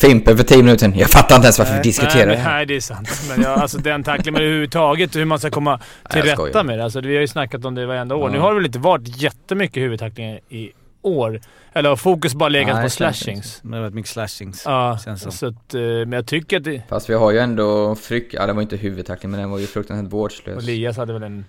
Fimpen 0.01 0.37
för 0.37 0.43
10 0.43 0.63
minuter 0.63 0.93
Jag 0.95 1.09
fattar 1.09 1.35
inte 1.35 1.45
ens 1.45 1.59
varför 1.59 1.71
vi 1.73 1.77
Nej, 1.77 1.83
diskuterar 1.83 2.25
nej, 2.25 2.35
det 2.35 2.41
här. 2.41 2.55
nej, 2.55 2.65
det 2.65 2.75
är 2.75 2.79
sant. 2.79 3.09
Men 3.29 3.41
jag, 3.41 3.59
alltså 3.59 3.77
den 3.77 4.03
tacklingen, 4.03 4.33
men 4.33 4.43
överhuvudtaget 4.43 5.15
hur 5.15 5.25
man 5.25 5.39
ska 5.39 5.49
komma 5.49 5.79
till 6.09 6.27
jag 6.27 6.47
rätta 6.47 6.63
med 6.63 6.79
det. 6.79 6.83
Alltså, 6.83 7.01
vi 7.01 7.13
har 7.15 7.21
ju 7.21 7.27
snackat 7.27 7.65
om 7.65 7.75
det 7.75 7.85
varenda 7.85 8.15
år. 8.15 8.29
Ja. 8.29 8.33
Nu 8.33 8.39
har 8.39 8.49
det 8.49 8.55
väl 8.55 8.65
inte 8.65 8.79
varit 8.79 9.21
jättemycket 9.21 9.83
huvudtacklingar 9.83 10.39
i 10.49 10.71
år. 11.01 11.41
Eller 11.73 11.89
har 11.89 11.95
fokus 11.95 12.35
bara 12.35 12.49
legat 12.49 12.75
Nej, 12.75 12.83
på 12.83 12.89
slashings? 12.89 13.59
det 13.63 13.75
har 13.75 13.81
varit 13.81 13.93
mycket 13.93 14.11
slashings. 14.11 14.63
Ja, 14.65 14.97
så 15.17 15.47
att, 15.47 15.73
eh, 15.73 15.81
men 15.81 16.11
jag 16.11 16.25
tycker 16.27 16.57
att 16.57 16.63
det... 16.63 16.81
Fast 16.89 17.09
vi 17.09 17.13
har 17.13 17.31
ju 17.31 17.39
ändå 17.39 17.95
Fryck... 17.95 18.33
Ja, 18.33 18.45
det 18.45 18.53
var 18.53 18.61
inte 18.61 18.77
huvudtackling, 18.77 19.31
men 19.31 19.39
den 19.39 19.49
var 19.49 19.59
ju 19.59 19.65
fruktansvärt 19.65 20.05
Och 20.05 20.11
vårdslös. 20.11 20.65
Lias 20.65 20.97
hade 20.97 21.13
väl 21.13 21.23
en... 21.23 21.45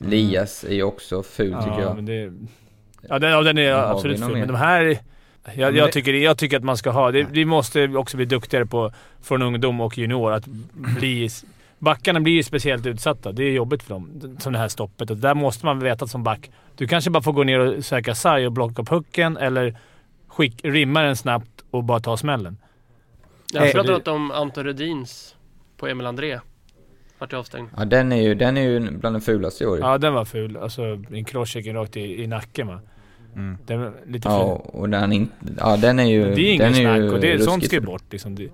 Lias 0.00 0.64
är 0.64 0.74
ju 0.74 0.82
också 0.82 1.22
ful 1.22 1.54
tycker 1.54 1.68
Ja, 1.68 1.80
jag. 1.80 1.94
men 1.96 2.06
det... 2.06 2.32
Ja, 3.08 3.18
den, 3.18 3.30
ja, 3.30 3.42
den 3.42 3.58
är 3.58 3.72
absolut 3.72 4.20
vi 4.20 4.22
ful. 4.24 4.36
Men 4.36 4.48
de 4.48 4.56
här... 4.56 4.98
Jag, 5.54 5.76
jag, 5.76 5.88
det- 5.88 5.92
tycker, 5.92 6.12
jag 6.14 6.38
tycker 6.38 6.56
att 6.56 6.64
man 6.64 6.76
ska 6.76 6.90
ha... 6.90 7.10
Det, 7.10 7.22
vi 7.30 7.44
måste 7.44 7.88
också 7.88 8.16
bli 8.16 8.26
duktigare 8.26 8.66
på, 8.66 8.92
från 9.22 9.42
ungdom 9.42 9.80
och 9.80 9.98
junior, 9.98 10.32
att 10.32 10.46
bli... 10.98 11.28
backarna 11.78 12.20
blir 12.20 12.32
ju 12.34 12.42
speciellt 12.42 12.86
utsatta. 12.86 13.32
Det 13.32 13.44
är 13.44 13.50
jobbigt 13.52 13.82
för 13.82 13.94
dem, 13.94 14.36
som 14.40 14.52
det 14.52 14.58
här 14.58 14.68
stoppet. 14.68 15.10
Och 15.10 15.16
där 15.16 15.34
måste 15.34 15.66
man 15.66 15.80
veta 15.80 16.06
som 16.06 16.22
back. 16.22 16.50
Du 16.76 16.86
kanske 16.86 17.10
bara 17.10 17.22
får 17.22 17.32
gå 17.32 17.44
ner 17.44 17.58
och 17.60 17.84
söka 17.84 18.14
sarg 18.14 18.46
och 18.46 18.52
blocka 18.52 18.82
pucken 18.82 19.36
eller 19.36 19.76
skick, 20.28 20.60
rimma 20.64 21.02
den 21.02 21.16
snabbt 21.16 21.64
och 21.70 21.84
bara 21.84 22.00
ta 22.00 22.16
smällen. 22.16 22.56
Jag 23.52 23.66
Eh, 23.66 23.72
pratat 23.72 24.04
det- 24.04 24.10
om 24.10 24.30
Anton 24.30 24.64
Rudins 24.64 25.36
på 25.76 25.86
Emil 25.88 26.06
André. 26.06 26.40
Vart 27.18 27.32
avstängd. 27.32 27.68
Ja, 27.76 27.84
den 27.84 28.12
är 28.12 28.22
ju, 28.22 28.34
den 28.34 28.56
är 28.56 28.62
ju 28.62 28.80
bland 28.90 29.16
de 29.16 29.20
fulaste 29.20 29.64
i 29.64 29.66
år. 29.66 29.78
Ja, 29.78 29.98
den 29.98 30.14
var 30.14 30.24
ful. 30.24 30.56
Alltså 30.56 30.82
en 31.10 31.24
crosschecken 31.24 31.74
rakt 31.74 31.96
i, 31.96 32.22
i 32.22 32.26
nacken 32.26 32.66
va. 32.66 32.80
Den 33.66 33.80
var 33.80 33.92
lite 34.06 34.28
Ja, 34.28 34.42
och 34.66 34.88
den 34.88 35.12
inte... 35.12 35.32
Ja, 35.58 35.76
den 35.76 35.98
är 35.98 36.04
ju... 36.04 36.34
Det 36.34 36.40
är 36.54 36.58
den 36.58 36.74
ingen 36.74 36.74
snack 36.74 36.96
ju 36.96 37.10
och 37.14 37.20
det, 37.20 37.38
sånt 37.38 37.48
ruskigt 37.48 37.66
ska 37.66 37.76
ju 37.76 37.80
bort 37.86 38.02
liksom. 38.12 38.34
Det, 38.34 38.48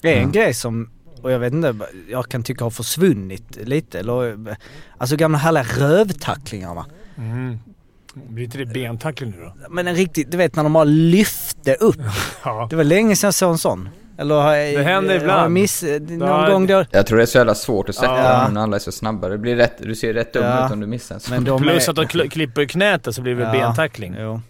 Det 0.00 0.12
är 0.14 0.16
en 0.16 0.22
Ja. 0.22 0.28
grej 0.42 0.54
som, 0.54 0.90
och 1.22 1.30
jag 1.32 1.38
vet 1.38 1.52
inte, 1.52 1.74
jag 2.10 2.28
kan 2.28 2.42
tycka 2.42 2.64
har 2.64 2.70
försvunnit 2.70 3.58
lite. 3.62 3.98
Eller, 3.98 4.36
alltså 4.98 5.16
gamla 5.16 5.38
härliga 5.38 5.62
rövtacklingar 5.78 6.74
va. 6.74 6.86
mm. 7.16 7.58
Blir 8.14 8.44
inte 8.44 8.58
det 8.58 8.66
bentackling 8.66 9.30
nu 9.30 9.36
då? 9.42 9.54
Men 9.70 9.88
en 9.88 9.94
riktig, 9.94 10.30
du 10.30 10.36
vet 10.36 10.56
när 10.56 10.62
de 10.62 10.72
bara 10.72 10.84
lyfte 10.84 11.74
upp. 11.74 11.96
Ja. 12.44 12.66
Det 12.70 12.76
var 12.76 12.84
länge 12.84 13.16
sedan 13.16 13.26
jag 13.28 13.34
såg 13.34 13.50
en 13.52 13.58
sån. 13.58 13.88
Eller 14.22 14.34
har 14.34 14.54
jag, 14.54 14.74
Det 14.76 14.82
händer 14.82 15.08
Har 15.08 15.14
jag 15.14 15.22
ibland. 15.22 15.52
miss, 15.52 15.84
någon 16.08 16.50
gång 16.50 16.66
då. 16.66 16.84
Jag 16.90 17.06
tror 17.06 17.16
det 17.18 17.24
är 17.24 17.26
så 17.26 17.38
jävla 17.38 17.54
svårt 17.54 17.88
att 17.88 17.94
sätta 17.94 18.18
Ja. 18.18 18.42
dem 18.44 18.54
när 18.54 18.60
alla 18.62 18.76
är 18.76 18.80
så 18.80 18.92
snabba. 18.92 19.28
Det 19.28 19.38
blir 19.38 19.56
rätt, 19.56 19.72
du 19.78 19.94
ser 19.94 20.14
rätt 20.14 20.32
dum 20.32 20.42
Ja. 20.44 20.66
ut 20.66 20.72
om 20.72 20.80
du 20.80 20.86
missar. 20.86 21.20
Men 21.30 21.44
de 21.44 21.62
Plus 21.62 21.86
är, 21.86 21.90
att 21.90 21.96
de 21.96 22.04
kl- 22.04 22.28
klipper 22.30 22.64
knätet 22.64 23.14
så 23.14 23.22
blir 23.22 23.34
det 23.34 23.42
Ja. 23.42 23.52
bentackling. 23.52 24.16
Jo, 24.18 24.40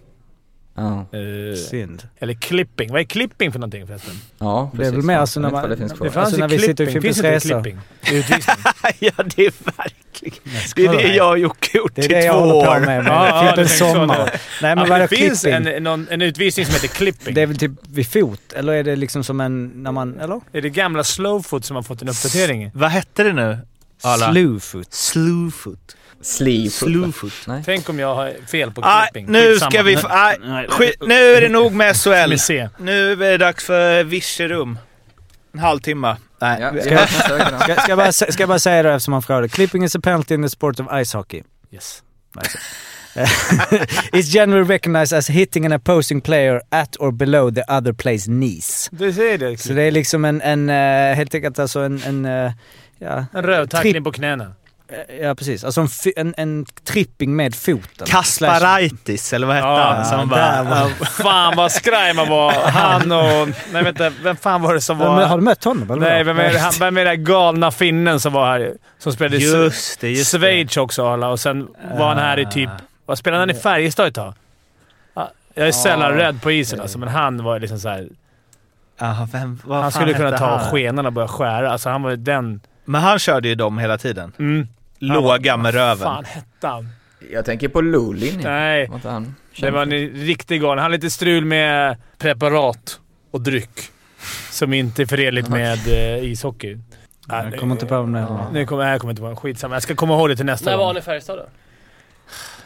Ja, 0.74 1.06
Eh, 1.12 1.56
synd. 1.70 2.08
eller 2.18 2.34
clipping. 2.34 2.92
Vad 2.92 3.00
är 3.00 3.04
clipping 3.04 3.52
för 3.52 3.58
någonting 3.58 3.86
förresten? 3.86 4.14
ja 4.38 4.70
Det 4.74 4.86
är 4.86 4.90
väl 4.90 5.02
mer 5.02 5.16
alltså 5.18 5.40
när 5.40 5.50
man- 5.50 5.70
det 5.70 5.76
finns 5.76 5.92
kvar. 5.92 6.06
Det 6.06 6.12
fanns 6.12 6.24
Alltså, 6.26 6.36
ju 6.36 6.40
när 6.40 6.48
vi 6.48 6.58
sitter 6.58 6.96
i 6.96 7.00
Finns 7.00 7.20
Resa. 7.20 7.48
clipping? 7.62 7.80
Utvisning. 8.12 8.56
ja, 8.98 9.12
det 9.36 9.46
är 9.46 9.52
verkligen... 9.76 10.38
Det 10.76 10.84
är 10.86 10.92
det 11.08 11.14
jag 11.16 11.30
och 11.30 11.38
Jocke 11.38 11.78
gjort 11.78 11.92
Det 11.94 12.00
är 12.02 12.04
i 12.04 12.08
det 12.08 12.24
jag 12.24 12.34
två 12.34 12.40
håller 12.40 12.64
på 12.66 12.70
år. 12.72 12.80
med. 12.80 13.04
Ja, 13.06 13.28
ja, 13.28 13.42
med 13.42 13.48
Fimpens 13.48 13.72
det 13.78 13.78
sommar. 13.92 14.18
Nej 14.18 14.30
Ja, 14.62 14.74
men 14.74 14.88
vadå 14.88 15.06
det 15.10 15.16
finns 15.16 15.44
en, 15.44 15.82
någon, 15.84 16.06
en 16.10 16.22
utvisning 16.22 16.66
som 16.66 16.74
heter 16.74 16.88
clipping. 16.88 17.34
Det 17.34 17.42
är 17.42 17.46
väl 17.46 17.58
typ 17.58 17.72
vid 17.88 18.06
fot? 18.06 18.52
Eller 18.52 18.72
är 18.72 18.84
det 18.84 18.96
liksom 18.96 19.24
som 19.24 19.40
en, 19.40 19.66
när 19.82 19.92
man, 19.92 20.20
eller? 20.20 20.40
Är 20.52 20.62
det 20.62 20.70
gamla 20.70 21.04
slowfoot 21.04 21.64
som 21.64 21.76
har 21.76 21.82
fått 21.82 22.02
en 22.02 22.08
uppdatering? 22.08 22.70
Vad 22.74 22.90
hette 22.90 23.22
det 23.22 23.32
nu? 23.32 23.58
Alla. 24.02 24.30
Slewfoot. 24.32 24.92
Slewfoot. 24.94 25.96
Sleeve. 26.22 26.70
Slewfoot. 26.70 27.32
Tänk 27.64 27.88
om 27.88 27.98
jag 27.98 28.14
har 28.14 28.46
fel 28.46 28.70
på 28.70 28.80
Ah, 28.84 29.02
clipping. 29.12 29.32
nu 29.32 29.52
Skitsamma. 29.52 29.70
ska 29.70 29.82
vi... 29.82 29.96
Ah, 29.96 30.32
nu 31.06 31.14
är 31.34 31.40
det 31.40 31.48
nog 31.48 31.72
med 31.72 31.96
SHL. 31.96 32.34
Nu 32.78 33.12
är 33.12 33.16
det 33.16 33.38
dags 33.38 33.64
för 33.64 34.04
Virserum. 34.04 34.78
En 35.54 35.58
halvtimme. 35.60 36.16
Nej. 36.40 36.60
Ja, 36.60 36.82
Ska- 36.82 36.94
då. 36.94 37.06
Ska, 37.60 37.74
ska, 37.76 37.88
jag 37.88 37.98
bara, 37.98 38.12
ska 38.12 38.32
jag 38.38 38.48
bara 38.48 38.58
säga 38.58 38.82
det 38.82 38.92
eftersom 38.92 39.12
man 39.12 39.22
frågade. 39.22 39.48
Clipping 39.48 39.84
is 39.84 39.96
a 39.96 40.00
penalty 40.02 40.34
in 40.34 40.42
the 40.42 40.48
sport 40.50 40.80
of 40.80 40.86
ice 41.02 41.12
hockey. 41.14 41.42
Yes. 41.72 42.02
It's 44.12 44.28
generally 44.34 44.64
recognized 44.68 45.12
as 45.18 45.28
hitting 45.30 45.66
an 45.66 45.72
opposing 45.72 46.20
player 46.20 46.60
at 46.70 46.96
or 47.00 47.10
below 47.12 47.50
the 47.54 47.62
other 47.68 47.92
player's 47.92 48.26
knees. 48.26 48.88
Du 48.92 49.12
säger 49.12 49.38
det. 49.38 49.56
Så 49.60 49.72
det 49.72 49.82
är 49.82 49.90
liksom 49.90 50.24
en, 50.24 50.40
en 50.42 50.70
eh, 50.70 51.14
helt 51.16 51.34
enkelt 51.34 51.58
alltså 51.58 51.80
en, 51.80 52.02
en 52.02 52.24
eh, 52.24 52.52
ja, 52.98 53.26
En 53.32 53.42
rövtackling 53.42 53.92
Tripp. 53.92 54.04
på 54.04 54.12
knäna. 54.12 54.52
Eh, 55.08 55.16
ja 55.16 55.34
precis. 55.34 55.64
Alltså 55.64 55.80
en, 55.80 55.88
en, 56.16 56.34
en 56.36 56.66
tripping 56.84 57.36
med 57.36 57.54
foten. 57.54 58.06
Kasparaitis, 58.06 59.32
eller 59.32 59.46
vad 59.46 59.56
hette 59.56 59.68
Ja, 59.68 59.92
han? 59.94 60.04
Som 60.04 60.28
bara, 60.28 60.62
var- 60.62 61.04
Fan 61.04 61.56
vad 61.56 61.72
skraj 61.72 62.14
man 62.14 62.28
var. 62.28 62.52
Han 62.52 63.12
och... 63.12 63.48
Nej 63.72 63.82
vänta, 63.84 64.10
vem 64.22 64.36
fan 64.36 64.62
var 64.62 64.74
det 64.74 64.80
som 64.80 64.98
Men, 64.98 65.06
var... 65.06 65.24
har 65.26 65.36
du 65.36 65.42
mött 65.44 65.64
honom? 65.64 65.90
Eller 65.90 66.00
Nej, 66.00 66.24
vad? 66.24 66.36
vem 66.36 66.46
är, 66.46 66.52
det- 66.52 66.58
han, 66.58 66.72
vem 66.78 66.96
är 66.96 67.04
den 67.04 67.24
galna 67.24 67.70
finnen 67.70 68.20
som 68.20 68.32
var 68.32 68.46
här? 68.46 68.72
Som 68.98 69.12
spelade 69.12 69.36
i 69.36 69.40
just 69.52 70.00
det, 70.00 70.08
just 70.10 70.32
det. 70.32 70.38
Schweiz 70.38 70.76
också 70.76 71.06
alla 71.08 71.28
och 71.28 71.40
sen 71.40 71.68
var 71.98 72.08
han 72.08 72.18
här 72.18 72.38
i 72.38 72.46
typ... 72.46 72.70
Vad 73.06 73.18
spelade 73.18 73.42
han 73.42 73.50
i 73.50 73.54
Färjestad 73.54 74.06
ett 74.06 74.14
tag? 74.14 74.34
Ja, 75.14 75.30
Jag 75.54 75.68
är 75.68 75.72
sällan 75.72 76.12
rädd 76.12 76.42
på 76.42 76.50
isen 76.52 76.80
alltså, 76.80 76.98
men 76.98 77.08
han 77.08 77.44
var 77.44 77.60
liksom 77.60 77.78
så 77.78 77.88
här. 77.88 78.08
Aha, 79.00 79.28
vem, 79.32 79.60
vad 79.64 79.82
Han 79.82 79.92
skulle 79.92 80.14
kunna 80.14 80.38
ta 80.38 80.56
han? 80.58 80.70
skenan 80.70 81.06
och 81.06 81.12
börja 81.12 81.28
skära. 81.28 81.72
Alltså 81.72 81.88
han 81.90 82.02
var 82.02 82.10
ju 82.10 82.16
den... 82.16 82.60
Men 82.84 83.00
han 83.00 83.18
körde 83.18 83.48
ju 83.48 83.54
dem 83.54 83.78
hela 83.78 83.98
tiden. 83.98 84.32
Mm. 84.38 84.68
Låga 85.02 85.56
med 85.56 85.64
Vad 85.64 85.74
röven. 85.74 85.98
fan 85.98 86.24
hette 86.24 86.66
han? 86.66 86.88
Jag 87.32 87.44
tänker 87.44 87.68
på 87.68 87.80
Lulin. 87.80 88.40
Nej, 88.42 88.86
Var 88.86 89.26
det 89.60 89.70
var 89.70 89.82
en 89.82 89.90
riktig 90.08 90.60
galen. 90.60 90.78
Han 90.78 90.82
hade 90.82 90.94
lite 90.96 91.10
strul 91.10 91.44
med 91.44 91.96
preparat 92.18 93.00
och 93.30 93.40
dryck. 93.40 93.80
Som 94.50 94.72
inte 94.72 95.02
är 95.02 95.06
förenligt 95.06 95.48
med 95.48 95.78
eh, 95.88 96.24
ishockey. 96.24 96.78
Jag 97.28 97.58
kommer 97.58 97.74
inte 97.74 97.86
på 97.86 97.94
det 97.94 98.18
är. 98.18 98.52
Nu 98.52 98.66
kommer, 98.66 98.90
jag 98.90 99.00
kommer 99.00 99.12
inte 99.12 99.22
på 99.22 99.36
Skitsamma. 99.36 99.74
Jag 99.74 99.82
ska 99.82 99.94
komma 99.94 100.14
ihåg 100.14 100.28
det 100.28 100.36
till 100.36 100.46
nästa 100.46 100.70
När 100.70 100.76
var 100.76 100.84
gång. 100.84 100.88
han 100.88 100.96
i 100.96 101.02
Färjestad 101.02 101.38
då? 101.38 101.44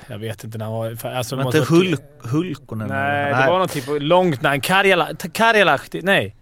Jag 0.09 0.19
vet 0.19 0.45
inte 0.45 0.59
när 0.59 0.65
han 0.65 0.75
var... 0.75 1.07
Alltså, 1.17 1.37
Var 1.37 1.45
måste 1.45 1.59
inte 1.59 1.75
Hulk, 1.75 2.01
Hulkonen? 2.19 2.89
Nej, 2.89 3.35
det 3.35 3.51
var 3.51 3.59
någon 3.59 3.69
typ 3.69 3.89
av 3.89 4.01
långt 4.01 4.43
namn. 4.43 4.61
Karjalak... 4.61 5.89
Nej. 5.93 6.35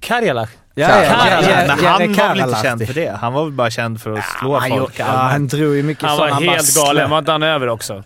Karjalak. 0.00 0.50
Ja, 0.74 0.88
Ja, 1.02 1.02
ja, 1.02 1.42
ja, 1.82 1.98
Men 1.98 2.14
han 2.14 2.28
var 2.28 2.34
väl 2.34 2.40
inte 2.48 2.62
känd 2.62 2.86
för 2.86 2.94
det? 2.94 3.16
Han 3.20 3.32
var 3.32 3.44
väl 3.44 3.52
bara 3.52 3.70
känd 3.70 4.00
för 4.02 4.12
att 4.12 4.24
slå 4.40 4.58
Han, 4.58 4.70
folk? 4.70 4.98
ja, 4.98 5.04
han 5.04 5.46
drog 5.48 5.76
ju 5.76 5.82
mycket 5.82 6.04
Han 6.08 6.18
var 6.18 6.28
helt 6.28 6.74
galen. 6.76 7.10
Var 7.10 7.18
inte 7.18 7.32
han 7.32 7.42
över 7.42 7.68
också? 7.68 8.04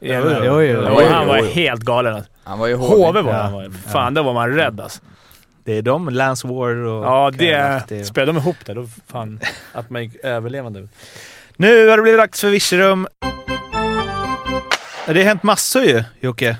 Jo, 0.00 0.20
jo, 0.24 0.40
jo, 0.44 0.62
jo. 0.62 0.82
Jo, 0.88 1.00
han 1.10 1.26
var 1.26 1.42
helt 1.54 1.82
galen. 1.82 2.22
Han 2.44 2.58
var 2.58 2.66
ju 2.66 2.74
HV 2.74 3.20
var 3.22 3.32
Ja. 3.32 3.42
han. 3.42 3.72
Fan, 3.92 4.14
då 4.14 4.22
var 4.22 4.32
man 4.34 4.50
rädd 4.54 4.80
alltså. 4.80 5.00
Det 5.64 5.72
är 5.78 5.82
de, 5.82 6.08
Lance 6.08 6.46
Ward 6.48 6.76
och... 6.76 7.04
Ja, 7.04 7.30
det... 7.34 7.50
Karalahti. 7.52 8.04
Spelade 8.04 8.32
de 8.32 8.38
ihop 8.38 8.56
där, 8.66 8.74
då 8.74 8.88
fan... 9.12 9.40
Att 9.72 9.90
man 9.90 10.02
gick 10.02 10.16
överlevande. 10.24 10.88
Nu 11.56 11.88
har 11.88 11.96
det 11.96 12.02
blivit 12.02 12.20
dags 12.20 12.40
för 12.40 12.48
Virserum. 12.48 13.08
Det 15.06 15.14
har 15.14 15.22
hänt 15.24 15.42
massor 15.42 15.82
ju, 15.82 16.04
Jocke. 16.20 16.56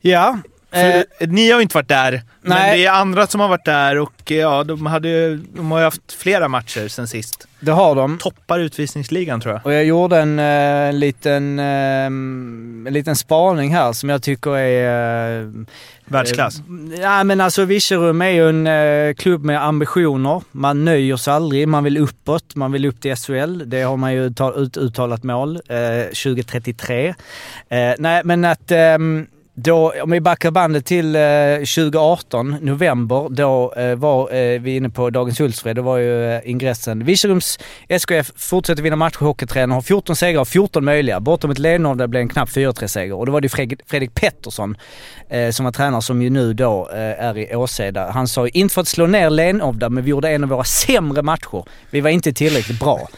Ja. 0.00 0.38
Eh, 0.72 1.02
ni 1.28 1.50
har 1.50 1.58
ju 1.58 1.62
inte 1.62 1.76
varit 1.76 1.88
där, 1.88 2.22
men 2.42 2.58
nej. 2.58 2.78
det 2.78 2.86
är 2.86 2.92
andra 2.92 3.26
som 3.26 3.40
har 3.40 3.48
varit 3.48 3.64
där 3.64 3.98
och 3.98 4.30
ja, 4.30 4.64
de, 4.64 4.86
hade, 4.86 5.36
de 5.36 5.70
har 5.70 5.78
ju 5.78 5.84
haft 5.84 6.12
flera 6.12 6.48
matcher 6.48 6.88
sen 6.88 7.08
sist. 7.08 7.46
det 7.60 7.72
har 7.72 7.94
de. 7.94 8.18
Toppar 8.18 8.58
utvisningsligan 8.58 9.40
tror 9.40 9.54
jag. 9.54 9.66
Och 9.66 9.72
jag 9.72 9.84
gjorde 9.84 10.18
en 10.18 10.38
eh, 10.38 10.92
liten, 10.92 11.58
eh, 11.58 11.64
en 12.06 12.88
liten 12.90 13.16
spaning 13.16 13.74
här 13.74 13.92
som 13.92 14.08
jag 14.08 14.22
tycker 14.22 14.56
är... 14.56 15.42
Eh, 15.42 15.48
Världsklass. 16.04 16.58
Eh, 16.58 17.00
Ja 17.00 17.24
men 17.24 17.40
alltså 17.40 17.64
Virserum 17.64 18.22
är 18.22 18.30
ju 18.30 18.48
en 18.48 18.66
eh, 18.66 19.14
klubb 19.14 19.44
med 19.44 19.64
ambitioner. 19.64 20.42
Man 20.52 20.84
nöjer 20.84 21.16
sig 21.16 21.32
aldrig, 21.32 21.68
man 21.68 21.84
vill 21.84 21.98
uppåt, 21.98 22.54
man 22.54 22.72
vill 22.72 22.84
upp 22.84 23.00
till 23.00 23.16
SHL. 23.16 23.62
Det 23.66 23.82
har 23.82 23.96
man 23.96 24.12
ju 24.12 24.26
ut, 24.26 24.76
uttalat 24.76 25.22
mål, 25.22 25.56
eh, 25.56 26.04
2033. 26.04 27.08
Eh, 27.08 27.14
nej 27.98 28.22
men 28.24 28.44
att 28.44 28.70
ehm, 28.70 29.26
då, 29.54 29.92
om 30.02 30.10
vi 30.10 30.20
backar 30.20 30.50
bandet 30.50 30.86
till 30.86 31.16
eh, 31.16 31.22
2018, 31.56 32.56
november, 32.60 33.28
då 33.30 33.72
eh, 33.76 33.94
var 33.94 34.34
eh, 34.34 34.60
vi 34.60 34.76
inne 34.76 34.90
på 34.90 35.10
Dagens 35.10 35.40
Hultsfred. 35.40 35.76
Då 35.76 35.82
var 35.82 35.96
ju 35.96 36.24
eh, 36.24 36.50
ingressen 36.50 37.04
Virserums 37.04 37.58
SKF 37.88 38.32
fortsätter 38.36 38.82
vinna 38.82 38.96
matcher, 38.96 39.18
hockeytränare, 39.18 39.76
har 39.76 39.82
14 39.82 40.16
segrar 40.16 40.40
och 40.40 40.48
14 40.48 40.84
möjliga. 40.84 41.20
Bortom 41.20 41.50
ett 41.50 41.58
Lenov 41.58 41.96
där 41.96 42.06
blev 42.06 42.20
en 42.20 42.28
knapp 42.28 42.48
4-3-seger. 42.48 43.14
Och 43.14 43.26
då 43.26 43.32
var 43.32 43.40
det 43.40 43.48
Fredrik, 43.48 43.80
Fredrik 43.86 44.14
Pettersson 44.14 44.76
eh, 45.28 45.50
som 45.50 45.64
var 45.64 45.72
tränare 45.72 46.02
som 46.02 46.22
ju 46.22 46.30
nu 46.30 46.52
då 46.54 46.88
eh, 46.92 47.24
är 47.24 47.38
i 47.38 47.54
Åseda. 47.54 48.10
Han 48.10 48.28
sa 48.28 48.46
ju 48.46 48.50
inte 48.54 48.74
för 48.74 48.80
att 48.80 48.88
slå 48.88 49.06
ner 49.06 49.30
Lenovda, 49.30 49.88
men 49.88 50.04
vi 50.04 50.10
gjorde 50.10 50.30
en 50.30 50.44
av 50.44 50.50
våra 50.50 50.64
sämre 50.64 51.22
matcher. 51.22 51.64
Vi 51.90 52.00
var 52.00 52.10
inte 52.10 52.32
tillräckligt 52.32 52.80
bra. 52.80 53.08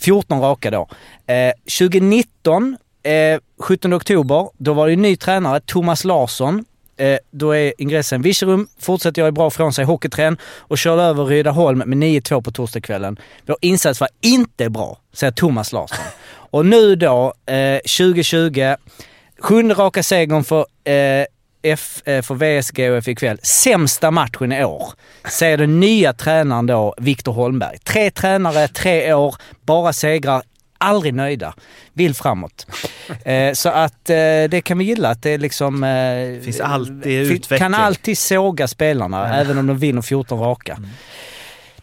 14 0.00 0.40
raka 0.40 0.70
då. 0.70 0.88
Eh, 1.26 1.52
2019, 1.78 2.76
eh, 3.08 3.38
17 3.60 3.94
oktober, 3.94 4.50
då 4.58 4.72
var 4.72 4.86
det 4.86 4.92
en 4.92 5.02
ny 5.02 5.16
tränare, 5.16 5.60
Thomas 5.60 6.04
Larsson. 6.04 6.64
Eh, 6.96 7.18
då 7.30 7.52
är 7.52 7.72
ingressen 7.78 8.22
Virserum 8.22 8.68
fortsätter 8.78 9.22
göra 9.22 9.32
bra 9.32 9.50
från 9.50 9.72
sig 9.72 9.84
hockeyträn 9.84 10.38
och 10.42 10.78
körde 10.78 11.02
över 11.02 11.24
Rydaholm 11.24 11.78
med 11.78 11.98
9-2 11.98 12.42
på 12.42 12.50
torsdagskvällen. 12.50 13.16
Vår 13.46 13.56
insats 13.60 14.00
var 14.00 14.08
inte 14.20 14.70
bra, 14.70 14.98
säger 15.12 15.32
Thomas 15.32 15.72
Larsson. 15.72 16.04
Och 16.50 16.66
nu 16.66 16.96
då, 16.96 17.34
eh, 17.46 17.78
2020, 17.78 18.74
sjunde 19.38 19.74
raka 19.74 20.02
segern 20.02 20.44
för 20.44 20.66
eh, 20.84 21.24
F, 21.62 22.02
eh, 22.04 22.22
för 22.22 22.34
VSG 22.34 22.90
och 22.90 22.96
F 22.96 23.08
ikväll. 23.08 23.38
Sämsta 23.42 24.10
matchen 24.10 24.52
i 24.52 24.64
år, 24.64 24.92
säger 25.30 25.56
den 25.58 25.80
nya 25.80 26.12
tränaren 26.12 26.66
då, 26.66 26.94
Viktor 26.98 27.32
Holmberg. 27.32 27.78
Tre 27.78 28.10
tränare, 28.10 28.68
tre 28.68 29.14
år, 29.14 29.34
bara 29.66 29.92
segrar, 29.92 30.42
aldrig 30.78 31.14
nöjda. 31.14 31.54
Vill 31.92 32.14
framåt. 32.14 32.66
Eh, 33.24 33.52
så 33.52 33.68
att 33.68 34.10
eh, 34.10 34.16
det 34.50 34.64
kan 34.64 34.78
vi 34.78 34.84
gilla, 34.84 35.08
att 35.08 35.22
det 35.22 35.30
är 35.30 35.38
liksom... 35.38 35.84
Eh, 35.84 36.40
Finns 36.44 36.60
alltid 36.60 37.32
utveckling. 37.32 37.58
Kan 37.58 37.74
alltid 37.74 38.18
såga 38.18 38.68
spelarna, 38.68 39.36
även 39.40 39.58
om 39.58 39.66
de 39.66 39.78
vinner 39.78 40.02
14 40.02 40.40
raka. 40.40 40.78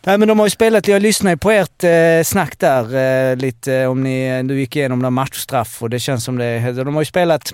Nej 0.08 0.18
men 0.18 0.28
de 0.28 0.40
har 0.40 0.46
ju 0.46 0.50
spelat, 0.50 0.88
jag 0.88 1.02
lyssnade 1.02 1.34
ju 1.34 1.38
på 1.38 1.52
ert 1.52 1.84
eh, 1.84 2.24
snack 2.24 2.60
där 2.60 2.96
eh, 3.32 3.36
lite 3.36 3.88
om 3.88 4.04
ni, 4.04 4.44
du 4.44 4.60
gick 4.60 4.76
igenom 4.76 5.00
några 5.00 5.10
matchstraff 5.10 5.82
och 5.84 5.90
det 5.90 6.00
känns 6.00 6.24
som 6.24 6.38
det, 6.38 6.72
de 6.72 6.96
har 6.96 7.02
ju 7.02 7.06
spelat 7.06 7.54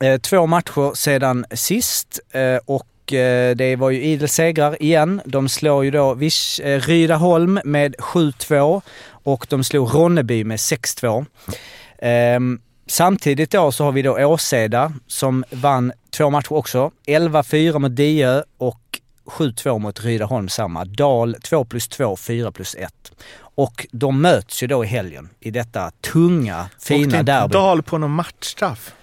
eh, 0.00 0.20
två 0.20 0.46
matcher 0.46 0.94
sedan 0.94 1.44
sist 1.50 2.20
och 2.64 2.86
det 3.56 3.76
var 3.78 3.90
ju 3.90 4.02
idel 4.02 4.28
segrar 4.28 4.82
igen. 4.82 5.20
De 5.24 5.48
slår 5.48 5.84
ju 5.84 5.90
då 5.90 6.14
Rydaholm 6.60 7.60
med 7.64 7.94
7-2 7.94 8.82
och 9.32 9.46
de 9.48 9.64
slog 9.64 9.94
Ronneby 9.94 10.44
med 10.44 10.56
6-2. 10.56 11.26
Ehm, 11.98 12.60
samtidigt 12.86 13.50
då 13.50 13.72
så 13.72 13.84
har 13.84 13.92
vi 13.92 14.02
då 14.02 14.26
Åseda 14.26 14.92
som 15.06 15.44
vann 15.50 15.92
två 16.10 16.30
matcher 16.30 16.52
också. 16.52 16.90
11-4 17.06 17.78
mot 17.78 17.96
Diö 17.96 18.42
och 18.58 18.80
7-2 19.26 19.78
mot 19.78 20.04
Rydaholm 20.04 20.48
samma. 20.48 20.84
Dal 20.84 21.36
2 21.42 21.64
plus 21.64 21.88
2, 21.88 22.16
4 22.16 22.52
plus 22.52 22.74
1. 22.74 23.12
Och 23.40 23.86
de 23.92 24.20
möts 24.20 24.62
ju 24.62 24.66
då 24.66 24.84
i 24.84 24.86
helgen 24.86 25.28
i 25.40 25.50
detta 25.50 25.90
tunga, 25.90 26.70
fina 26.80 27.22
derby. 27.22 27.52
Dal 27.52 27.82
på 27.82 27.98
någon 27.98 28.10
matchstraff? 28.10 28.94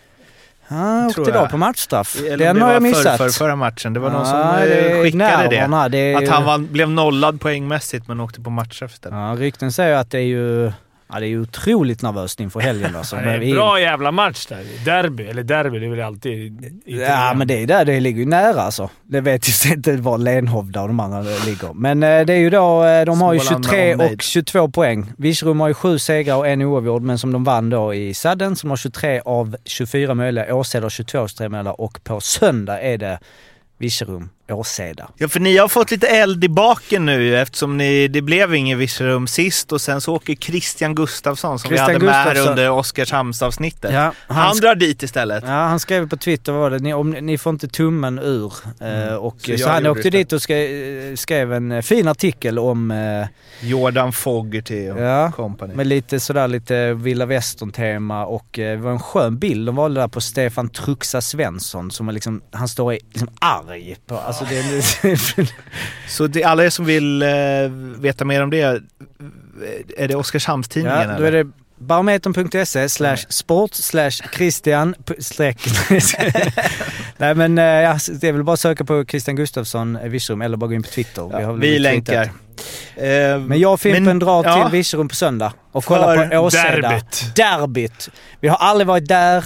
Han 0.68 1.12
tror 1.14 1.28
åkte 1.28 1.40
då 1.40 1.48
på 1.48 1.58
matchstraff. 1.58 2.16
Eller 2.20 2.38
Den 2.38 2.62
har 2.62 2.74
jag 2.74 2.84
missat. 2.84 3.18
För, 3.18 3.30
för, 3.30 3.30
förra 3.30 3.56
matchen. 3.56 3.94
Det 3.94 4.00
var 4.00 4.10
någon 4.10 4.28
Ja, 4.28 4.54
som 4.58 4.70
det 4.70 4.92
eh, 4.92 5.04
skickade 5.04 5.48
det. 5.48 5.90
Det 5.90 6.16
Att 6.16 6.28
han 6.28 6.44
var, 6.44 6.58
blev 6.58 6.90
nollad 6.90 7.42
poängmässigt 7.42 8.08
men 8.08 8.20
åkte 8.20 8.42
på 8.42 8.50
matchstraff 8.50 8.94
istället. 8.94 9.18
Ja, 9.18 9.36
rykten 9.40 9.72
säger 9.72 9.96
att 9.96 10.12
det 10.12 10.18
är 10.18 10.22
ju 10.22 10.72
ja, 11.08 11.20
det 11.20 11.28
är 11.28 11.42
otroligt 11.42 12.02
nervöst 12.02 12.40
inför 12.40 12.60
helgen. 12.60 12.96
Alltså. 12.96 13.16
Det 13.16 13.22
är 13.22 13.42
en 13.42 13.56
bra 13.56 13.80
jävla 13.80 14.12
match 14.12 14.46
där. 14.46 14.64
Derby, 14.86 15.24
eller 15.24 15.44
derby, 15.44 15.80
det 15.80 15.86
är 15.86 15.90
väl 15.90 16.02
alltid... 16.02 16.82
Ja, 16.86 17.34
men 17.36 17.48
det 17.48 17.64
är 17.64 17.68
där 17.68 17.86
det 17.86 18.00
ligger 18.00 18.20
ju 18.20 18.26
nära 18.26 18.62
alltså. 18.62 18.90
Det 19.04 19.22
vet 19.22 19.66
ju 19.66 19.74
inte 19.74 19.96
var 19.98 20.18
Lenhovda 20.18 20.82
och 20.82 20.88
de 20.88 21.00
andra 21.00 21.22
ligger. 21.22 21.74
Men 21.74 22.04
eh, 22.04 22.26
det 22.26 22.34
är 22.34 22.38
ju 22.38 22.50
då, 22.50 22.84
eh, 22.84 23.06
de 23.06 23.22
har 23.22 23.34
ju 23.34 23.40
Småland 23.40 23.66
med 23.66 23.72
23 23.72 23.94
omnejd. 23.94 24.14
och 24.14 24.22
22 24.22 24.70
poäng. 24.70 25.12
Virserum 25.18 25.60
har 25.60 25.68
ju 25.68 25.74
sju 25.74 26.00
segrar 26.00 26.36
och 26.36 26.48
en 26.48 26.62
oavgjord, 26.62 27.02
men 27.02 27.18
som 27.18 27.32
de 27.32 27.44
vann 27.44 27.70
då 27.70 27.94
i 27.94 28.14
sadden 28.14 28.56
som 28.56 28.70
har 28.70 28.78
23 28.78 29.22
av 29.26 29.56
24 29.66 30.14
möjliga. 30.14 30.56
Åseda 30.56 30.86
har 30.86 30.90
22 30.90 31.20
av 31.20 31.28
23 31.28 31.50
möjliga 31.50 31.74
och 31.74 32.04
på 32.04 32.22
söndag 32.22 32.82
är 32.82 32.98
det 32.98 33.20
Virserum, 33.78 34.30
Åseda. 34.50 35.10
Ja, 35.18 35.28
för 35.28 35.40
ni 35.40 35.58
har 35.58 35.68
fått 35.68 35.92
lite 35.92 36.08
eld 36.08 36.44
i 36.44 36.50
baken 36.50 37.06
nu 37.06 37.38
eftersom 37.42 37.78
ni, 37.78 38.08
det 38.08 38.22
blev 38.22 38.56
ingen 38.56 38.78
Virserum 38.78 39.28
sist 39.28 39.72
och 39.72 39.82
sen 39.82 40.02
så 40.02 40.16
åker 40.16 40.36
Christian 40.36 40.96
Gustafsson 40.96 41.60
som 41.60 41.68
Christian 41.68 41.88
vi 41.88 41.94
hade 41.94 42.06
med 42.06 42.14
här 42.16 42.26
Gustafsson. 42.26 42.52
under 42.52 42.70
Oskarshamnsavsnittet. 42.72 43.94
Ja, 43.94 44.14
han 44.28 44.38
han, 44.38 44.58
drar 44.58 44.76
dit 44.76 45.04
istället. 45.04 45.44
ja, 45.48 45.50
han 45.66 45.80
skrev 45.80 46.10
på 46.10 46.18
Twitter, 46.18 46.52
vad 46.52 46.62
var 46.62 46.70
det, 46.70 46.80
ni, 46.80 46.94
om, 46.94 47.10
ni 47.10 47.38
får 47.38 47.50
inte 47.54 47.68
tummen 47.68 48.20
ur. 48.20 48.54
Eh, 48.82 49.16
och, 49.16 49.36
Så 49.42 49.58
så 49.58 49.70
han 49.70 49.88
åkte 49.88 50.04
det. 50.10 50.18
dit 50.18 50.34
och 50.34 50.42
skrev, 50.42 51.16
skrev 51.16 51.54
en 51.54 51.72
eh, 51.72 51.82
fin 51.82 52.08
artikel 52.08 52.60
om 52.60 52.92
eh, 52.92 53.28
Jordan 53.70 54.14
Fogerty 54.14 54.90
och 54.90 55.02
Ja, 55.02 55.32
company. 55.36 55.74
Med 55.76 55.88
lite 55.88 56.20
sådär 56.20 56.48
lite 56.48 56.94
vilda 56.94 57.26
västern-tema 57.26 58.26
och 58.26 58.60
eh, 58.60 58.78
det 58.78 58.84
var 58.84 58.92
en 58.92 59.00
skön 59.00 59.38
bild. 59.38 59.66
De 59.68 59.76
valde 59.76 60.02
där 60.02 60.08
på 60.08 60.22
Stefan 60.22 60.70
Truxa 60.70 61.22
Svensson 61.22 61.92
som 61.92 62.08
är 62.10 62.14
liksom, 62.14 62.42
han 62.52 62.68
står 62.68 62.94
i- 62.94 63.00
liksom 63.12 63.30
arg 63.42 63.96
på, 64.08 64.18
alltså 64.18 64.35
det 64.44 64.58
är 64.58 65.50
Så 66.08 66.28
det, 66.28 66.44
alla 66.44 66.66
er 66.66 66.70
som 66.70 66.86
vill 66.86 67.22
eh, 67.22 67.30
veta 68.00 68.26
mer 68.26 68.44
om 68.44 68.50
det, 68.50 68.62
eh, 68.62 68.74
är 69.98 70.08
det 70.08 70.16
Oskarshamnstidningen 70.16 71.10
Ja, 71.10 71.18
då 71.18 71.24
är 71.24 71.32
det 71.32 71.52
barometern.se 71.86 72.90
slash 72.90 73.18
sport 73.30 73.74
slash 73.74 74.12
Christian 74.36 74.96
streck. 75.20 75.58
Nej 77.18 77.36
men 77.36 77.58
eh, 77.58 77.64
ja, 77.64 77.98
det 78.22 78.28
är 78.28 78.32
väl 78.32 78.44
bara 78.44 78.54
att 78.54 78.60
söka 78.60 78.86
på 78.86 79.06
Christian 79.06 79.36
Gustafsson 79.36 79.96
eh, 79.96 80.10
Virserum 80.10 80.42
eller 80.42 80.58
bara 80.58 80.68
gå 80.68 80.74
in 80.74 80.84
på 80.84 80.90
Twitter. 80.90 81.30
Ja, 81.42 81.52
vi 81.52 81.62
tweetat. 81.62 81.82
länkar. 81.82 82.32
Eh, 82.96 83.40
Men 83.40 83.60
jag 83.60 83.74
och 83.74 83.82
Fimpen 83.82 84.20
drar 84.20 84.44
ja. 84.44 84.64
till 84.64 84.78
Virserum 84.78 85.08
på 85.08 85.16
söndag 85.16 85.54
och 85.72 85.86
kollar 85.86 86.30
på 86.30 86.38
Åseda. 86.38 86.82
derbyt. 86.82 87.36
Derbyt. 87.36 88.10
Vi 88.40 88.48
har 88.48 88.58
aldrig 88.58 88.88
varit 88.88 89.08
där. 89.08 89.44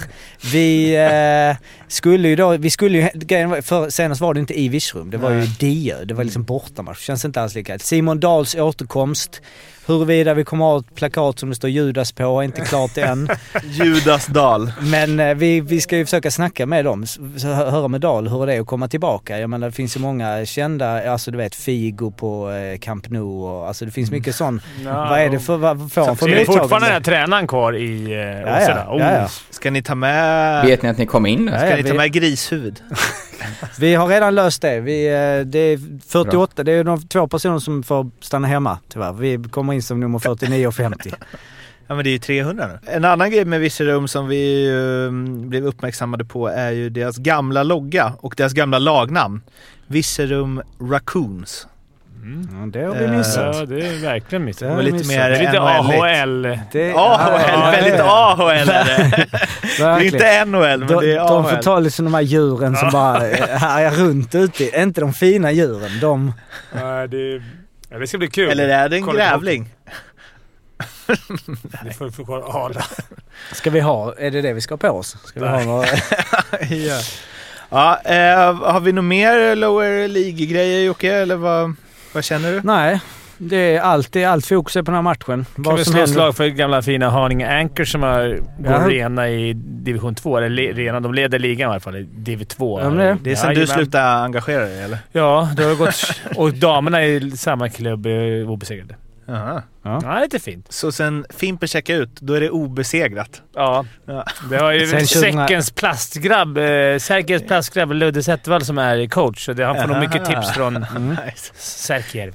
Vi 0.52 0.96
eh, 0.96 1.68
skulle 1.88 2.28
ju 2.28 2.36
då, 2.36 2.58
vi 2.58 2.70
skulle 2.70 2.98
ju, 2.98 3.10
grejen 3.14 3.50
var, 3.50 3.62
för, 3.62 3.90
senast 3.90 4.22
var 4.22 4.34
det 4.34 4.40
inte 4.40 4.60
i 4.60 4.70
Virserum, 4.70 5.10
det 5.10 5.18
var 5.18 5.32
ju 5.32 5.44
i 5.44 5.48
Diö. 5.60 6.06
Det 6.06 6.14
var 6.14 6.24
liksom 6.24 6.44
bortamatch. 6.44 7.06
Känns 7.06 7.26
inte 7.26 7.42
alls 7.42 7.56
lika. 7.56 7.80
Simon 7.80 8.20
Dahls 8.20 8.56
återkomst. 8.56 9.42
Huruvida 9.90 10.34
vi 10.34 10.44
kommer 10.44 10.66
ha 10.66 10.80
ett 10.80 10.96
plakat 10.96 11.40
som 11.40 11.50
det 11.50 11.56
står 11.56 11.70
Judas 11.70 12.12
på 12.12 12.40
är 12.40 12.44
inte 12.44 12.62
klart 12.62 12.98
än. 12.98 13.30
Judas 13.64 14.26
Dahl. 14.26 14.72
Men 14.82 15.20
eh, 15.20 15.34
vi, 15.34 15.62
vi 15.62 15.82
ska 15.82 15.98
ju 15.98 16.06
försöka 16.06 16.32
snacka 16.32 16.66
med 16.66 16.86
dem, 16.86 17.06
höra 17.44 17.88
med 17.88 18.02
Dahl 18.02 18.28
hur 18.28 18.46
det 18.46 18.54
är 18.54 18.62
att 18.62 18.68
komma 18.68 18.88
tillbaka. 18.88 19.40
Jag 19.40 19.50
menar 19.50 19.68
det 19.68 19.74
finns 19.74 19.96
ju 19.96 20.00
många 20.00 20.46
kända, 20.46 21.12
alltså 21.12 21.32
du 21.32 21.38
vet 21.38 21.56
Figo 21.56 22.12
på 22.12 22.52
eh, 22.52 22.80
Camp 22.80 23.10
Nou 23.10 23.44
och 23.44 23.68
alltså 23.68 23.86
det 23.86 23.92
finns 23.92 24.12
mycket 24.12 24.36
sån. 24.36 24.62
vad 24.84 25.20
är 25.20 25.30
det 25.30 25.40
för, 25.40 25.58
vad 25.58 25.92
får 25.92 26.06
han 26.06 26.18
för 26.18 26.30
är 26.30 26.46
fortfarande 26.46 26.68
den 26.68 26.72
här 26.72 27.00
mottagande? 27.00 27.06
tränaren 27.06 27.48
kvar 27.48 27.76
i 27.76 28.06
uh, 28.06 28.12
Ja, 28.12 28.62
ja, 28.62 28.98
ja, 29.00 29.14
ja. 29.14 29.30
Ska 29.50 29.72
ni 29.72 29.84
ta 29.84 29.96
med, 29.96 30.66
Vet 30.66 30.82
ni 30.82 30.90
att 30.90 30.98
ni 30.98 31.06
kom 31.06 31.26
in 31.26 31.46
nu? 31.46 31.52
Ja, 31.52 31.58
ska 31.58 31.70
ja, 31.70 31.76
ni 31.76 31.84
ta 31.84 31.92
vi- 31.92 31.98
med 31.98 32.12
grishuvud? 32.12 32.84
Vi 33.80 33.96
har 33.96 34.08
redan 34.08 34.36
löst 34.36 34.62
det. 34.62 34.80
Vi, 34.80 35.08
eh, 35.08 35.46
det 35.46 35.60
är 35.60 36.02
48, 36.08 36.64
det 36.64 36.72
är 36.72 36.84
de 36.84 37.08
två 37.08 37.28
personer 37.28 37.60
som 37.60 37.84
får 37.84 38.12
stanna 38.20 38.48
hemma 38.48 38.80
tyvärr. 38.88 39.14
Vi 39.14 39.44
kommer 39.52 39.74
in 39.74 39.84
som 39.84 40.00
nummer 40.00 40.20
49 40.20 40.68
och 40.68 40.76
50. 40.76 41.14
Ja 41.88 41.96
men 41.96 42.04
det 42.04 42.10
är 42.10 42.12
ju 42.12 42.20
300 42.20 42.68
nu. 42.68 42.80
En 42.92 43.06
annan 43.06 43.32
grej 43.32 43.46
med 43.46 43.60
Virserum 43.60 44.08
som 44.08 44.28
vi 44.28 44.68
eh, 44.68 45.12
blev 45.48 45.66
uppmärksammade 45.66 46.26
på 46.26 46.48
är 46.48 46.72
ju 46.72 46.90
deras 46.90 47.18
gamla 47.18 47.64
logga 47.64 48.14
och 48.20 48.34
deras 48.38 48.54
gamla 48.54 48.80
lagnamn. 48.80 49.42
Virserum 49.88 50.62
Raccoons. 50.82 51.68
Ja, 52.24 52.66
det 52.74 52.86
har 52.86 52.96
vi 52.96 53.04
Eh, 53.04 53.12
missat. 53.12 53.56
Ja, 53.56 53.66
det 53.66 53.88
är 53.88 54.02
verkligen 54.02 54.46
missat. 54.46 54.70
Det 54.70 54.76
vi 54.76 54.84
lite, 54.84 54.98
missat. 54.98 55.16
mer 55.16 55.40
lite. 55.40 55.60
AHL. 55.60 56.42
Det, 56.72 56.94
AHL, 56.94 57.42
ja, 57.48 57.72
väldigt 57.72 57.98
ja, 57.98 58.36
AHL 58.40 58.70
är 58.70 58.86
det. 58.86 59.28
Det 59.78 59.84
är 59.84 60.02
inte 60.04 60.46
NHL 60.46 60.80
men 60.80 60.88
de, 60.88 61.06
det 61.06 61.14
är 61.14 61.18
de 61.18 61.44
får 61.44 61.54
AHL. 61.54 61.64
ta 61.64 61.80
liksom 61.80 62.06
de 62.06 62.14
här 62.14 62.22
djuren 62.22 62.76
som 62.76 62.90
bara 62.92 63.20
härjar 63.46 63.92
runt 63.92 64.36
ute. 64.36 64.82
Inte 64.82 65.02
de 65.02 65.14
fina 65.14 65.52
djuren. 65.52 66.00
De... 66.02 66.34
Ja, 66.74 67.08
det, 67.08 67.42
ja, 67.90 68.00
det 68.00 68.08
ska 68.08 68.18
bli 68.18 68.28
kul. 68.28 68.50
Eller 68.50 68.70
är 68.70 68.90
det 68.90 68.96
en 68.96 69.04
Kolla 69.04 69.20
grävling? 69.20 69.70
Det 71.84 71.94
får 71.94 72.06
vi 72.06 72.12
få 72.12 72.26
kolla. 72.26 72.84
Ska 73.54 73.70
vi 73.70 73.80
ha, 73.80 74.14
är 74.18 74.32
det 74.32 74.42
det 74.42 74.54
vi 74.54 74.62
ska 74.62 74.74
ha 74.74 74.78
på 74.78 74.90
oss? 74.90 75.18
Ska 75.24 75.40
vi 75.40 75.48
ha 75.48 75.56
Nej. 75.56 75.66
några... 75.66 75.88
ja. 76.70 77.00
Ja, 77.70 78.02
eh, 78.06 78.54
har 78.72 78.80
vi 78.80 78.92
något 78.92 79.06
mer 79.06 79.56
lower 79.56 80.08
League-grejer 80.08 80.80
Jocke? 80.82 81.14
Eller 81.14 81.36
vad, 81.36 81.76
vad 82.14 82.24
känner 82.24 82.52
du? 82.52 82.62
Nej, 82.64 83.00
det 83.38 83.76
är 83.76 83.82
allt, 83.82 84.12
det 84.12 84.24
är 84.24 84.28
allt 84.28 84.46
fokus 84.46 84.76
är 84.76 84.82
på 84.82 84.86
den 84.92 84.96
här 84.96 85.02
matchen. 85.02 85.46
Kan 85.56 85.64
Vad 85.64 85.78
vi 85.78 85.86
slå 85.86 86.00
ett 86.02 86.10
slag 86.10 86.36
för 86.36 86.48
gamla 86.48 86.82
fina 86.82 87.10
Haninge 87.10 87.60
Anchors 87.60 87.92
som 87.92 88.04
har, 88.04 88.40
går 88.58 88.72
Ja. 88.72 88.88
rena 88.90 89.30
i 89.30 89.54
division 89.54 90.16
2. 90.16 90.38
Eller 90.38 90.50
le, 90.50 90.72
rena, 90.74 91.00
de 91.00 91.14
leder 91.14 91.40
ligan 91.40 91.70
i 91.70 91.72
alla 91.72 91.80
fall 91.80 91.96
i 91.96 92.04
div 92.04 92.44
2. 92.44 92.80
Ja, 92.82 92.90
det- 92.90 93.18
Det 93.24 93.32
är 93.32 93.36
sen 93.36 93.50
du 93.50 93.54
Jajamän. 93.56 93.68
slutade 93.68 94.10
engagera 94.24 94.66
dig 94.66 94.82
eller? 94.84 94.98
Ja, 95.12 95.50
det 95.58 95.64
har 95.64 95.76
gått... 95.76 96.22
Och 96.36 96.54
damerna 96.54 97.06
i 97.06 97.32
samma 97.32 97.70
klubb 97.70 98.06
är 98.06 98.50
obesegrade. 98.50 98.96
Jaha. 99.26 99.64
Ja, 100.04 100.20
lite 100.20 100.40
fint. 100.40 100.66
Så 100.70 100.92
sen 100.92 101.26
Fimpen 101.30 101.68
checkar 101.68 101.96
ut, 101.96 102.22
då 102.22 102.34
är 102.34 102.42
det 102.42 102.50
obesegrat? 102.50 103.42
Ja. 103.56 103.86
Ja. 104.06 104.26
Det 104.50 104.58
har 104.58 104.72
ju 104.72 104.80
Sen 104.88 105.00
2000 105.00 105.22
Säckens 105.22 105.72
plastgrabb, 105.72 106.58
eh, 106.58 106.64
Särkers 106.98 107.42
plastgrabb 107.42 107.92
Ludde 107.94 108.24
Zettervall 108.24 108.66
som 108.66 108.78
är 108.78 109.08
coach. 109.08 109.46
Så 109.46 109.54
det, 109.54 109.66
han 109.66 109.76
får 109.76 109.88
nog 109.88 110.00
mycket 110.00 110.26
tips 110.26 110.52
från 110.52 110.74
Nice. 111.10 111.54
Särker. 111.58 112.34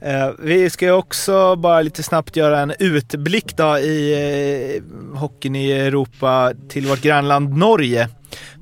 Eh, 0.00 0.30
vi 0.38 0.70
ska 0.70 0.92
också 0.92 1.56
bara 1.56 1.82
lite 1.82 2.02
snabbt 2.02 2.36
göra 2.36 2.60
en 2.60 2.72
utblick 2.78 3.56
då 3.56 3.78
i 3.78 4.12
eh, 4.76 5.18
hockeyn 5.18 5.56
i 5.56 5.72
Europa 5.72 6.52
till 6.68 6.86
vårt 6.86 7.02
grannland 7.02 7.56
Norge. 7.56 8.08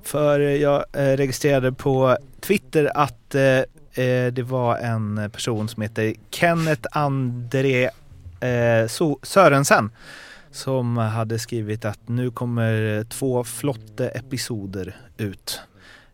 För 0.04 0.40
jag 0.40 0.84
eh, 0.92 1.02
registrerade 1.16 1.72
på 1.72 2.16
Twitter 2.40 2.90
att 2.94 3.34
eh, 3.34 3.42
eh, 4.04 4.32
det 4.32 4.42
var 4.42 4.76
en 4.78 5.30
person 5.30 5.68
som 5.68 5.82
heter 5.82 6.14
Kenneth 6.30 6.88
André 6.92 7.90
eh, 8.40 8.88
Sörensen 9.22 9.90
som 10.50 10.96
hade 10.96 11.38
skrivit 11.38 11.84
att 11.84 12.08
nu 12.08 12.30
kommer 12.30 13.04
två 13.04 13.44
flotte-episoder 13.44 14.96
ut. 15.16 15.60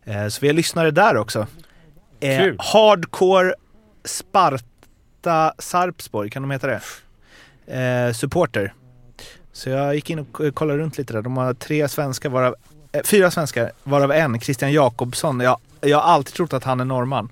Eh, 0.03 0.27
så 0.27 0.41
vi 0.41 0.47
har 0.47 0.53
lyssnare 0.53 0.91
där 0.91 1.17
också. 1.17 1.47
Eh, 2.19 2.53
hardcore 2.57 3.53
Sparta 4.03 5.53
Sarpsborg, 5.59 6.29
kan 6.29 6.41
de 6.41 6.51
heta 6.51 6.67
det? 6.67 6.81
Eh, 7.67 8.13
supporter. 8.13 8.73
Så 9.51 9.69
jag 9.69 9.95
gick 9.95 10.09
in 10.09 10.19
och 10.19 10.55
kollade 10.55 10.79
runt 10.79 10.97
lite 10.97 11.13
där. 11.13 11.21
De 11.21 11.37
har 11.37 11.53
tre 11.53 11.87
svenskar, 11.87 12.29
varav, 12.29 12.55
eh, 12.91 13.03
fyra 13.03 13.31
svenskar, 13.31 13.71
varav 13.83 14.11
en, 14.11 14.39
Christian 14.39 14.71
Jakobsson. 14.71 15.39
Jag, 15.39 15.59
jag 15.81 15.97
har 15.97 16.13
alltid 16.13 16.33
trott 16.33 16.53
att 16.53 16.63
han 16.63 16.79
är 16.79 16.85
norrman. 16.85 17.29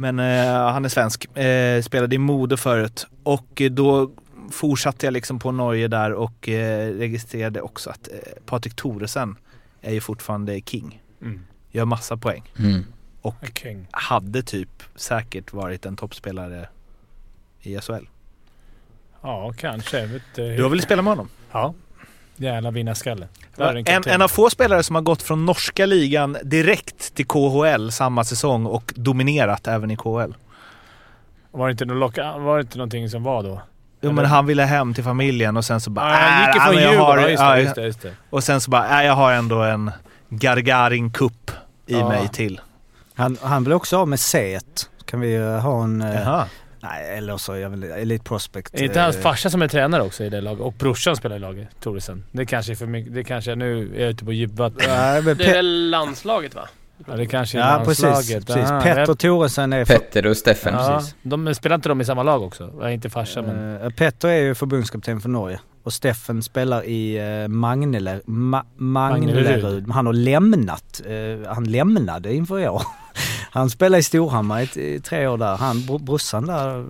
Men 0.00 0.18
eh, 0.18 0.72
han 0.72 0.84
är 0.84 0.88
svensk. 0.88 1.36
Eh, 1.36 1.82
spelade 1.82 2.14
i 2.14 2.18
Modo 2.18 2.56
förut. 2.56 3.06
Och 3.22 3.60
eh, 3.60 3.70
då 3.70 4.10
fortsatte 4.50 5.06
jag 5.06 5.12
liksom 5.12 5.38
på 5.38 5.52
Norge 5.52 5.88
där 5.88 6.12
och 6.12 6.48
eh, 6.48 6.92
registrerade 6.92 7.60
också 7.60 7.90
att 7.90 8.08
eh, 8.08 8.18
Patrik 8.46 8.74
Thoresen 8.74 9.36
är 9.80 9.92
ju 9.92 10.00
fortfarande 10.00 10.60
king. 10.60 11.02
Mm. 11.22 11.40
Gör 11.70 11.84
massa 11.84 12.16
poäng. 12.16 12.52
Mm. 12.58 12.84
Och 13.22 13.34
King. 13.54 13.86
hade 13.90 14.42
typ 14.42 14.82
säkert 14.94 15.52
varit 15.52 15.86
en 15.86 15.96
toppspelare 15.96 16.68
i 17.60 17.80
SHL. 17.80 18.06
Ja, 19.22 19.52
kanske. 19.58 20.06
Vet 20.06 20.22
inte. 20.28 20.42
Du 20.56 20.62
har 20.62 20.70
väl 20.70 20.82
spelat 20.82 21.04
med 21.04 21.10
honom? 21.12 21.28
Ja. 21.52 21.74
Jävla 22.40 22.70
vinnarskalle. 22.70 23.28
En 23.56 24.02
En, 24.06 24.22
av 24.22 24.28
få 24.28 24.50
spelare 24.50 24.82
som 24.82 24.94
har 24.94 25.02
gått 25.02 25.22
från 25.22 25.46
norska 25.46 25.86
ligan 25.86 26.36
direkt 26.42 27.14
till 27.14 27.26
KHL 27.26 27.90
samma 27.90 28.24
säsong 28.24 28.66
och 28.66 28.92
dominerat 28.96 29.66
även 29.66 29.90
i 29.90 29.96
KHL. 29.96 30.34
Var 31.50 31.66
det 31.66 31.70
inte, 31.72 31.84
någon 31.84 31.98
locka, 31.98 32.38
var 32.38 32.56
det 32.56 32.60
inte 32.60 32.78
någonting 32.78 33.08
som 33.10 33.22
var 33.22 33.42
då? 33.42 33.60
Jo 34.00 34.12
men 34.12 34.24
han 34.24 34.46
ville 34.46 34.62
hem 34.62 34.94
till 34.94 35.04
familjen 35.04 35.56
och 35.56 35.64
sen 35.64 35.80
så 35.80 35.90
bara... 35.90 36.10
Ja, 36.10 36.16
han 36.16 36.46
gick 36.46 36.54
ju 36.54 36.60
"Äh, 36.60 36.66
från 36.66 36.92
Djurgården. 36.92 37.32
Ja, 37.32 37.58
just 37.58 37.74
det, 37.74 37.82
just. 37.84 38.06
Och 38.30 38.44
sen 38.44 38.60
så 38.60 38.70
bara, 38.70 39.00
äh, 39.00 39.06
jag 39.06 39.14
har 39.14 39.32
ändå 39.32 39.62
en 39.62 39.90
Gargarin 40.28 41.10
Cup 41.12 41.50
i 41.86 41.92
Ja. 41.92 42.08
mig 42.08 42.28
till. 42.28 42.60
Han, 43.14 43.36
han 43.42 43.64
blev 43.64 43.76
också 43.76 43.96
av 43.98 44.08
med 44.08 44.20
C. 44.20 44.60
Kan 45.04 45.20
vi 45.20 45.34
eh, 45.34 45.58
ha 45.58 45.84
en... 45.84 46.00
eh, 46.02 46.14
Jaha. 46.14 46.44
Nej, 46.80 47.18
eller 47.18 47.36
så 47.36 47.56
jag 47.56 47.70
vill 47.70 47.84
Elite 47.84 48.24
Prospect. 48.24 48.74
Är 48.74 48.82
inte 48.84 49.00
hans 49.00 49.16
eh, 49.16 49.22
farsa 49.22 49.50
som 49.50 49.62
är 49.62 49.68
tränare 49.68 50.02
också 50.02 50.24
i 50.24 50.28
det 50.28 50.40
laget? 50.40 50.60
Och 50.60 50.72
brorsan 50.72 51.16
spelar 51.16 51.36
i 51.36 51.38
laget, 51.38 51.68
Thoresen. 51.80 52.24
Det 52.32 52.46
kanske 52.46 52.72
är 52.72 52.76
för 52.76 52.86
mycket. 52.86 53.14
Det 53.14 53.24
kanske 53.24 53.52
är, 53.52 53.56
nu 53.56 53.96
är 53.96 54.00
jag 54.00 54.10
ute 54.10 54.24
på. 54.24 54.30
Nej, 54.30 55.22
men 55.22 55.36
Det 55.36 55.44
är 55.46 55.52
väl 55.54 55.90
landslaget 55.90 56.54
va? 56.54 56.68
Ja, 57.06 57.16
det 57.16 57.26
kanske 57.26 57.58
är 57.58 57.72
Ja, 57.78 57.82
precis. 57.84 58.04
landslaget. 58.04 58.46
precis. 58.46 58.70
Aha, 58.70 58.80
Petter 58.80 59.00
jag- 59.08 59.18
Thoresen 59.18 59.72
är... 59.72 59.84
För, 59.84 59.94
Petter 59.94 60.26
och 60.26 60.36
Steffen, 60.36 60.74
Ja, 60.74 60.96
precis. 60.98 61.14
de 61.22 61.54
spelar 61.54 61.74
inte 61.76 61.88
de 61.88 62.00
i 62.00 62.04
samma 62.04 62.22
lag 62.22 62.42
också? 62.42 62.70
Ja, 62.80 62.90
inte 62.90 63.10
farsa 63.10 63.42
men... 63.42 63.82
eh, 63.82 63.90
Petter 63.90 64.28
är 64.28 64.42
ju 64.42 64.54
förbundskapten 64.54 65.20
för 65.20 65.28
Norge. 65.28 65.60
Och 65.82 65.92
Steffen 65.92 66.42
spelar 66.42 66.84
i 66.84 67.20
uh, 67.42 67.48
Magnele, 67.48 68.20
Ma, 68.26 68.64
Magnelerud. 68.76 69.90
Han 69.90 70.06
har 70.06 70.12
lämnat. 70.12 71.00
eh, 71.06 71.52
han 71.54 71.64
lämnade 71.64 72.34
inför 72.34 72.58
i 72.60 72.68
år. 72.68 72.82
Han 73.50 73.70
spelade 73.70 73.98
i 74.00 74.02
Storhammar 74.02 74.78
i, 74.78 75.00
tre 75.00 75.26
år 75.26 75.38
där. 75.38 75.56
Han, 75.56 75.76
br- 75.76 75.98
brorsan 76.04 76.46
där. 76.46 76.84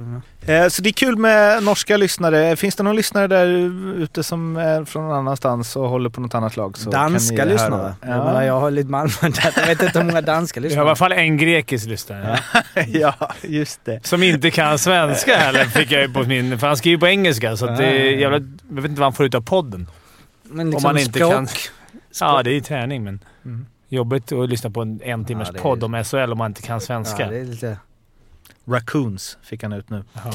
Eh, 0.46 0.68
Så 0.68 0.82
det 0.82 0.88
är 0.88 0.92
kul 0.92 1.16
med 1.16 1.62
norska 1.62 1.96
lyssnare. 1.96 2.56
Finns 2.56 2.74
det 2.76 2.82
någon 2.82 2.96
lyssnare 2.96 3.26
där 3.26 3.46
ute 4.02 4.22
som 4.22 4.56
är 4.56 4.84
från 4.84 5.02
någon 5.08 5.16
annanstans 5.18 5.76
och 5.76 5.88
håller 5.88 6.10
på 6.10 6.20
något 6.20 6.34
annat 6.34 6.56
lag? 6.56 6.78
Så 6.78 6.90
danska 6.90 7.44
lyssnare. 7.44 7.94
Jag, 8.00 8.10
Ja. 8.10 8.24
menar, 8.24 8.42
jag 8.42 8.60
har 8.60 8.70
lite 8.70 8.90
Malmö 8.90 9.12
där. 9.22 9.52
Jag 9.56 9.66
vet 9.66 9.82
inte 9.82 9.98
hur 9.98 10.06
många 10.06 10.20
danska 10.20 10.60
Vi 10.60 10.64
har 10.64 10.66
i 10.66 10.70
lyssnare. 10.70 10.86
alla 10.86 10.96
fall 10.96 11.12
en 11.12 11.36
grekisk 11.36 11.86
lyssnare. 11.86 12.38
ja, 12.88 13.14
just 13.42 13.84
det. 13.84 14.06
Som 14.06 14.22
inte 14.22 14.50
kan 14.50 14.78
svenska 14.78 15.36
heller, 15.36 15.64
fick 15.64 15.92
jag 15.92 16.02
ju 16.02 16.08
på 16.12 16.22
min... 16.22 16.58
För 16.58 16.66
han 16.66 16.76
skriver 16.76 17.00
på 17.00 17.06
engelska, 17.08 17.56
så 17.56 17.66
att 17.66 17.76
det 17.78 17.84
är 17.86 18.16
Ah. 18.16 18.20
jävla... 18.20 18.38
Jag 18.68 18.82
vet 18.82 18.84
inte 18.90 19.00
vad 19.00 19.06
han 19.06 19.12
får 19.12 19.26
ut 19.26 19.34
av 19.34 19.40
podden. 19.40 19.86
Men 20.42 20.60
Om 20.66 20.70
liksom 20.70 20.88
man 20.88 20.98
inte 20.98 21.12
språk. 21.18 21.32
kan... 21.32 21.48
Ja, 22.20 22.42
det 22.42 22.50
är 22.50 22.54
ju 22.54 22.60
träning, 22.60 23.04
men... 23.04 23.20
Jobbigt 23.88 24.32
att 24.32 24.48
lyssna 24.48 24.70
på 24.70 24.82
en 24.82 25.00
en 25.04 25.24
timmars 25.24 25.48
Ja, 25.52 25.58
är- 25.58 25.62
podd 25.62 25.84
om 25.84 26.04
SHL 26.04 26.32
om 26.32 26.38
man 26.38 26.50
inte 26.50 26.62
kan 26.62 26.80
svenska. 26.80 27.22
Ja, 27.22 27.30
det 27.30 27.38
är 27.38 27.44
lite... 27.44 27.76
Raccoons 28.66 29.38
fick 29.42 29.62
han 29.62 29.72
ut 29.72 29.90
nu. 29.90 30.04
Jaha. 30.12 30.32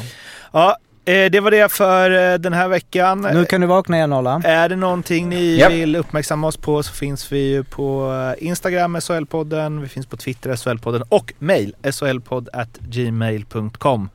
Ja, 0.52 0.78
eh, 1.12 1.32
det 1.32 1.40
var 1.40 1.52
det 1.52 1.72
för 1.72 2.32
eh, 2.34 2.38
den 2.38 2.54
här 2.54 2.68
veckan. 2.68 3.22
Nu 3.34 3.46
kan 3.46 3.62
du 3.62 3.68
vakna 3.68 3.98
igen 3.98 4.14
Arla. 4.14 4.42
Är 4.46 4.70
det 4.70 4.76
någonting 4.76 5.30
ni 5.30 5.58
Japp. 5.60 5.72
vill 5.72 5.96
uppmärksamma 5.96 6.48
oss 6.48 6.58
på 6.58 6.84
så 6.84 6.94
finns 6.94 7.32
vi 7.32 7.40
ju 7.40 7.64
på 7.64 8.14
eh, 8.40 8.48
Instagram, 8.48 8.96
SHL-podden, 8.98 9.82
vi 9.82 9.88
finns 9.88 10.06
på 10.06 10.18
Twitter, 10.18 10.56
SHL-podden 10.56 11.02
och 11.10 11.34
mail, 11.40 11.76
shlpodd@gmail.com. 11.92 14.10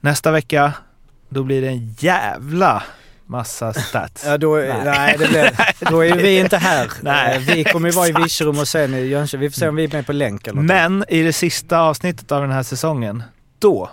Nästa 0.00 0.30
vecka, 0.30 0.72
då 1.28 1.42
blir 1.42 1.62
det 1.62 1.68
en 1.68 1.94
jävla 1.98 2.82
massa 3.26 3.72
stats. 3.72 4.24
Ja, 4.26 4.38
då, 4.38 4.56
nej. 4.84 5.16
det 5.18 5.28
blir, 5.28 5.50
då 5.90 6.04
är 6.04 6.16
vi 6.16 6.38
inte 6.38 6.56
här. 6.56 6.90
Nej, 7.00 7.36
Eh, 7.36 7.54
vi 7.54 7.64
kommer 7.64 7.88
ju 7.88 7.94
vara 7.94 8.08
i 8.08 8.12
Virserum 8.12 8.58
och 8.58 8.68
sen 8.68 8.94
i 8.94 9.06
Jönköping. 9.06 9.40
Vi 9.40 9.50
får 9.50 9.58
se 9.60 9.68
om 9.68 9.76
vi 9.76 9.84
är 9.84 9.92
med 9.92 10.06
på 10.06 10.12
länk 10.12 10.46
eller 10.46 10.56
något. 10.56 10.66
Men 10.66 11.04
i 11.08 11.22
det 11.22 11.32
sista 11.32 11.78
avsnittet 11.80 12.32
av 12.32 12.42
den 12.42 12.50
här 12.50 12.62
säsongen, 12.62 13.22
då 13.58 13.90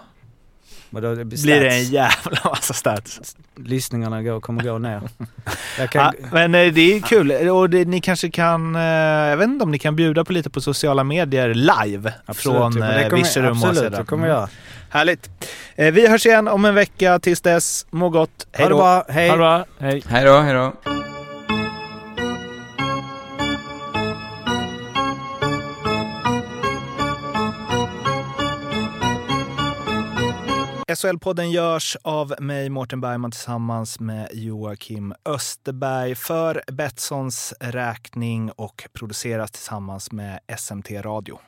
då 1.01 1.15
det 1.15 1.25
blir 1.25 1.59
det 1.59 1.69
en 1.69 1.83
jävla 1.83 2.39
massa 2.45 2.73
stats. 2.73 3.35
Lyssningarna 3.55 4.21
går, 4.21 4.39
kommer 4.41 4.63
gå 4.63 4.77
ner. 4.77 5.01
Jag 5.79 5.89
kan, 5.89 6.13
Ja, 6.21 6.27
men 6.31 6.55
eh, 6.55 6.73
det 6.73 6.93
är 6.95 6.99
kul 6.99 7.49
och 7.49 7.69
det, 7.69 7.85
ni 7.85 8.01
kanske 8.01 8.29
kan, 8.29 8.75
eh, 8.75 8.81
jag 8.81 9.37
vet 9.37 9.47
inte 9.47 9.63
om 9.63 9.71
ni 9.71 9.79
kan 9.79 9.95
bjuda 9.95 10.25
på 10.25 10.33
lite 10.33 10.49
på 10.49 10.61
sociala 10.61 11.03
medier 11.03 11.53
live 11.53 12.13
absolut, 12.25 12.57
från 12.57 12.73
Virserum 13.11 13.63
och 13.63 13.69
Absolut, 13.69 13.97
det 13.97 14.05
kommer 14.05 14.27
göra. 14.27 14.49
Härligt. 14.93 15.29
Eh, 15.75 15.93
Vi 15.93 16.07
hörs 16.07 16.25
igen 16.25 16.47
om 16.47 16.65
en 16.65 16.75
vecka. 16.75 17.19
Tills 17.19 17.41
dess, 17.41 17.85
må 17.91 18.09
gott. 18.09 18.47
Hej 18.51 18.69
då. 18.69 18.77
Ha 18.81 19.03
det 19.07 19.37
bra. 19.37 19.65
Hej. 19.79 20.03
Hej 20.07 20.25
då, 20.25 20.37
hej 20.37 20.53
då. 20.53 20.73
SHL-podden 30.95 31.51
görs 31.51 31.97
av 32.01 32.33
mig, 32.39 32.69
Mårten 32.69 33.01
Bergman, 33.01 33.31
tillsammans 33.31 33.99
med 33.99 34.29
Joakim 34.33 35.13
Österberg 35.25 36.15
för 36.15 36.63
Betssons 36.71 37.53
räkning 37.59 38.51
och 38.51 38.83
produceras 38.93 39.51
tillsammans 39.51 40.11
med 40.11 40.39
SMT 40.57 40.91
Radio. 40.91 41.39